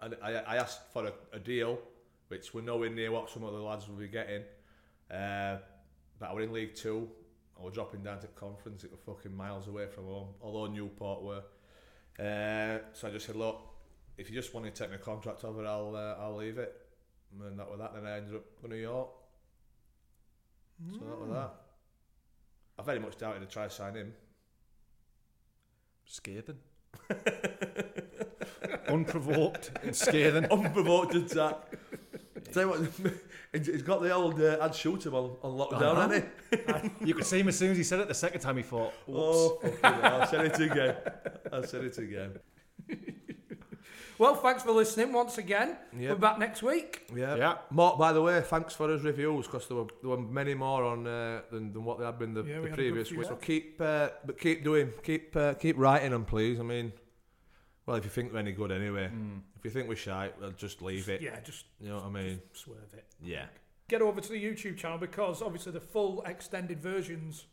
I, 0.00 0.06
I, 0.22 0.32
I 0.34 0.56
asked 0.56 0.80
for 0.92 1.06
a, 1.06 1.12
a 1.32 1.38
deal, 1.38 1.78
which 2.28 2.54
we're 2.54 2.60
nowhere 2.62 2.90
near 2.90 3.10
what 3.10 3.30
some 3.30 3.44
of 3.44 3.52
the 3.52 3.60
lads 3.60 3.88
will 3.88 3.96
be 3.96 4.08
getting. 4.08 4.42
Uh, 5.10 5.58
but 6.18 6.30
I 6.30 6.34
were 6.34 6.42
in 6.42 6.52
League 6.52 6.74
Two, 6.74 7.08
I 7.58 7.64
was 7.64 7.74
dropping 7.74 8.02
down 8.02 8.20
to 8.20 8.26
conference, 8.28 8.84
it 8.84 8.90
was 8.90 9.00
fucking 9.04 9.36
miles 9.36 9.66
away 9.68 9.86
from 9.86 10.04
home, 10.04 10.28
although 10.42 10.72
Newport 10.72 11.22
were. 11.22 11.42
Uh, 12.18 12.78
so 12.92 13.08
I 13.08 13.10
just 13.10 13.26
said, 13.26 13.36
look, 13.36 13.60
if 14.16 14.28
you 14.28 14.36
just 14.36 14.52
want 14.52 14.66
to 14.66 14.72
take 14.72 14.90
my 14.90 14.96
contract 14.96 15.44
over, 15.44 15.64
I'll 15.64 15.94
uh, 15.94 16.22
I'll 16.22 16.36
leave 16.36 16.58
it. 16.58 16.74
And 17.40 17.58
that 17.58 17.68
was 17.68 17.78
that. 17.78 17.94
Then 17.94 18.06
I 18.06 18.16
ended 18.16 18.34
up 18.34 18.42
going 18.60 18.70
to 18.70 18.76
New 18.76 18.82
York. 18.82 19.08
So 20.92 20.98
that 20.98 21.20
was 21.20 21.30
that. 21.30 21.54
I 22.78 22.82
very 22.82 22.98
much 22.98 23.16
doubted 23.16 23.40
to 23.40 23.46
try 23.46 23.64
to 23.64 23.70
sign 23.70 23.94
him. 23.94 24.12
Scathing. 26.04 26.58
Unprovoked 28.88 29.70
and 29.82 29.94
scathing. 29.94 30.46
Unprovoked 30.46 31.14
attack. 31.14 31.56
Tell 32.52 32.62
you 32.64 32.68
what, 32.70 33.12
he's 33.52 33.82
got 33.82 34.02
the 34.02 34.12
old 34.12 34.40
uh, 34.40 34.58
ad 34.60 34.74
shooter 34.74 35.10
on, 35.14 35.36
on 35.42 35.52
lockdown, 35.52 35.96
hasn't 35.96 36.90
he? 37.00 37.06
You 37.06 37.14
could 37.14 37.26
see 37.26 37.40
him 37.40 37.48
as 37.48 37.58
soon 37.58 37.72
as 37.72 37.76
he 37.76 37.84
said 37.84 38.00
it 38.00 38.08
the 38.08 38.14
second 38.14 38.40
time 38.40 38.56
he 38.56 38.62
thought, 38.62 38.92
Oops. 39.08 39.18
Oh, 39.18 39.58
fucking 39.62 40.00
hell, 40.02 40.22
I 40.22 40.26
said 40.26 40.44
it 40.46 40.60
again. 40.60 40.96
I 41.52 41.66
said 41.66 41.84
it 41.84 41.98
again. 41.98 42.38
Well, 44.18 44.34
thanks 44.34 44.64
for 44.64 44.72
listening 44.72 45.12
once 45.12 45.38
again. 45.38 45.76
Yep. 45.96 46.10
We're 46.10 46.16
back 46.16 46.38
next 46.40 46.60
week. 46.60 47.08
Yeah. 47.14 47.36
Yeah. 47.36 47.54
Mark, 47.70 47.98
by 47.98 48.12
the 48.12 48.20
way, 48.20 48.40
thanks 48.40 48.74
for 48.74 48.88
his 48.88 49.02
reviews 49.02 49.46
because 49.46 49.68
there 49.68 49.76
were 49.76 49.86
there 50.02 50.10
were 50.10 50.18
many 50.18 50.54
more 50.54 50.82
on 50.82 51.06
uh, 51.06 51.42
than, 51.52 51.72
than 51.72 51.84
what 51.84 52.00
they 52.00 52.04
had 52.04 52.18
been 52.18 52.34
the, 52.34 52.42
Yeah, 52.42 52.56
the 52.56 52.62
we 52.62 52.70
previous 52.70 53.12
week. 53.12 53.28
So 53.28 53.36
keep 53.36 53.80
uh, 53.80 54.08
but 54.26 54.40
keep 54.40 54.64
doing 54.64 54.92
keep 55.04 55.36
uh, 55.36 55.54
keep 55.54 55.78
writing 55.78 56.10
them, 56.10 56.24
please. 56.24 56.58
I 56.58 56.64
mean, 56.64 56.92
well, 57.86 57.96
if 57.96 58.02
you 58.04 58.10
think 58.10 58.32
they're 58.32 58.40
any 58.40 58.50
good 58.50 58.72
anyway. 58.72 59.08
If 59.58 59.64
you 59.64 59.70
think 59.70 59.88
we're 59.88 59.96
shy, 59.96 60.30
well, 60.40 60.50
just 60.52 60.82
leave 60.82 61.08
it. 61.08 61.20
Yeah, 61.20 61.38
just 61.40 61.64
You 61.80 61.88
know 61.90 61.96
what 61.96 62.04
I 62.06 62.10
mean? 62.10 62.40
swerve 62.52 62.94
it. 62.94 63.04
Yeah. 63.22 63.46
Get 63.88 64.02
over 64.02 64.20
to 64.20 64.28
the 64.28 64.42
YouTube 64.42 64.76
channel 64.76 64.98
because 64.98 65.42
obviously 65.42 65.72
the 65.72 65.80
full 65.80 66.22
extended 66.26 66.80
versions 66.80 67.46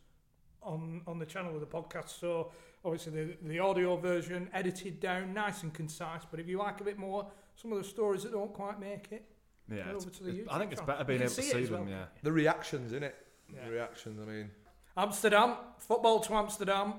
on 0.61 1.01
on 1.07 1.19
the 1.19 1.25
channel 1.25 1.53
of 1.55 1.61
the 1.61 1.67
podcast. 1.67 2.09
So 2.19 2.51
obviously 2.83 3.11
the 3.13 3.37
the 3.47 3.59
audio 3.59 3.95
version 3.97 4.49
edited 4.53 4.99
down, 4.99 5.33
nice 5.33 5.63
and 5.63 5.73
concise. 5.73 6.23
But 6.29 6.39
if 6.39 6.47
you 6.47 6.57
like 6.57 6.81
a 6.81 6.83
bit 6.83 6.97
more, 6.97 7.27
some 7.55 7.71
of 7.71 7.77
the 7.77 7.83
stories 7.83 8.23
that 8.23 8.31
don't 8.33 8.53
quite 8.53 8.79
make 8.79 9.11
it, 9.11 9.23
Yeah, 9.69 9.75
Go 9.75 9.81
it's- 9.81 9.95
over 10.03 10.09
to 10.11 10.23
the 10.23 10.29
it's- 10.31 10.47
I 10.51 10.59
think 10.59 10.71
it's 10.71 10.81
channel. 10.81 10.93
better 10.93 11.03
being 11.05 11.21
able 11.21 11.29
can 11.29 11.35
to 11.35 11.41
see 11.41 11.51
see 11.51 11.63
them, 11.65 11.85
well. 11.85 11.89
yeah. 11.89 12.05
The 12.21 12.31
reactions, 12.31 12.91
innit? 12.91 13.13
Yeah. 13.53 13.65
The 13.65 13.71
reactions. 13.71 14.19
I 14.21 14.25
mean, 14.31 14.51
Amsterdam, 14.97 15.57
football 15.79 16.19
to 16.21 16.33
Amsterdam. 16.33 16.95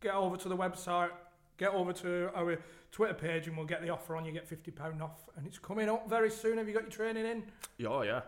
Get 0.00 0.14
over 0.14 0.36
to 0.36 0.48
the 0.48 0.56
website, 0.56 1.10
get 1.58 1.74
over 1.74 1.92
to 1.92 2.30
our 2.34 2.58
Twitter 2.90 3.14
page, 3.14 3.46
and 3.46 3.56
we'll 3.56 3.66
get 3.66 3.82
the 3.82 3.90
offer 3.90 4.16
on. 4.16 4.24
You 4.24 4.32
get 4.32 4.46
fifty 4.48 4.70
pound 4.70 5.02
off, 5.02 5.28
and 5.36 5.46
it's 5.46 5.58
coming 5.58 5.88
up 5.88 6.08
very 6.08 6.30
soon. 6.30 6.58
Have 6.58 6.66
you 6.68 6.74
got 6.74 6.82
your 6.84 6.90
training 6.90 7.26
in? 7.26 7.44
Yeah, 7.76 7.88
Oh, 7.88 8.02
yeah. 8.02 8.20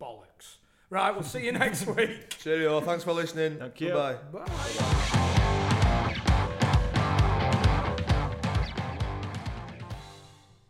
Bollocks. 0.00 0.56
Right, 0.90 1.10
we'll 1.12 1.22
see 1.24 1.44
you 1.44 1.52
next 1.52 1.86
week. 1.96 2.30
cheerio. 2.38 2.80
Thanks 2.80 3.04
for 3.04 3.12
listening. 3.12 3.58
Thank 3.58 3.80
you. 3.80 3.92
Bye. 3.92 4.16
Bye. 4.32 5.46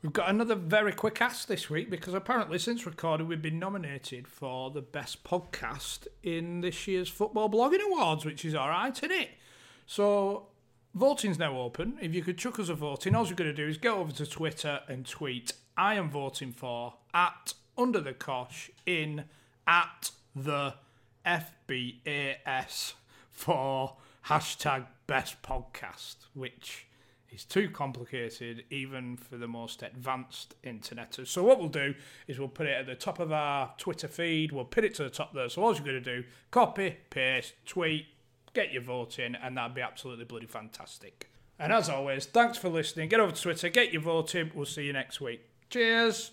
We've 0.03 0.13
got 0.13 0.29
another 0.31 0.55
very 0.55 0.93
quick 0.93 1.21
ask 1.21 1.49
this 1.49 1.69
week 1.69 1.91
because 1.91 2.15
apparently 2.15 2.59
since 2.61 2.87
recording 2.87 3.27
we've 3.27 3.43
been 3.43 3.59
nominated 3.59 4.29
for 4.29 4.71
the 4.71 4.83
best 4.83 5.25
podcast 5.25 6.07
in 6.23 6.61
this 6.61 6.87
year's 6.87 7.09
Football 7.09 7.51
Blogging 7.51 7.85
Awards, 7.85 8.25
which 8.25 8.45
is 8.45 8.55
alright, 8.55 8.97
isn't 8.97 9.11
it? 9.11 9.31
So 9.87 10.47
voting's 10.97 11.39
now 11.39 11.61
open. 11.61 11.99
If 12.01 12.15
you 12.15 12.23
could 12.23 12.39
chuck 12.39 12.59
us 12.59 12.71
a 12.71 12.75
vote 12.75 13.07
in, 13.07 13.15
all 13.15 13.27
you're 13.27 13.37
going 13.37 13.51
to 13.51 13.57
do 13.57 13.69
is 13.69 13.77
go 13.77 13.99
over 13.99 14.13
to 14.13 14.27
Twitter 14.27 14.81
and 14.89 15.07
tweet, 15.07 15.53
I 15.77 15.95
am 15.95 16.11
voting 16.11 16.53
for 16.53 16.95
at 17.13 17.53
under 17.77 18.01
the 18.01 18.15
cosh 18.15 18.71
in 18.87 19.25
at 19.69 20.11
the 20.35 20.75
FBAS 21.27 22.95
for 23.31 23.97
hashtag 24.27 24.87
best 25.07 25.43
podcast, 25.43 26.17
which 26.33 26.87
is 27.31 27.45
too 27.45 27.69
complicated 27.69 28.65
even 28.71 29.19
for 29.19 29.37
the 29.37 29.49
most 29.49 29.83
advanced 29.83 30.55
interneters. 30.65 31.27
So 31.27 31.45
what 31.45 31.59
we'll 31.59 31.69
do 31.69 31.95
is 32.27 32.39
we'll 32.39 32.49
put 32.49 32.67
it 32.67 32.75
at 32.79 32.87
the 32.87 32.95
top 32.95 33.19
of 33.19 33.33
our 33.33 33.75
Twitter 33.77 34.09
feed, 34.09 34.51
we'll 34.51 34.65
put 34.65 34.85
it 34.85 34.95
to 34.95 35.03
the 35.03 35.11
top 35.11 35.35
there. 35.35 35.51
So 35.51 35.63
all 35.63 35.75
you're 35.75 35.85
going 35.85 36.03
to 36.03 36.23
do, 36.23 36.25
copy, 36.51 36.97
paste, 37.11 37.53
tweet, 37.67 38.07
get 38.57 38.73
your 38.73 38.83
vote 38.83 39.19
in, 39.19 39.35
and 39.37 39.57
that'd 39.57 39.75
be 39.75 39.83
absolutely 39.83 40.25
bloody 40.25 40.47
fantastic. 40.47 41.29
And 41.59 41.73
as 41.73 41.89
always, 41.89 42.27
thanks 42.27 42.59
for 42.59 42.69
listening. 42.69 43.09
Get 43.09 43.21
over 43.21 43.33
to 43.33 43.41
Twitter, 43.41 43.69
get 43.69 43.93
your 43.93 44.03
vote 44.03 44.35
in. 44.35 44.51
We'll 44.55 44.67
see 44.67 44.85
you 44.85 44.93
next 44.93 45.21
week. 45.21 45.43
Cheers. 45.71 46.33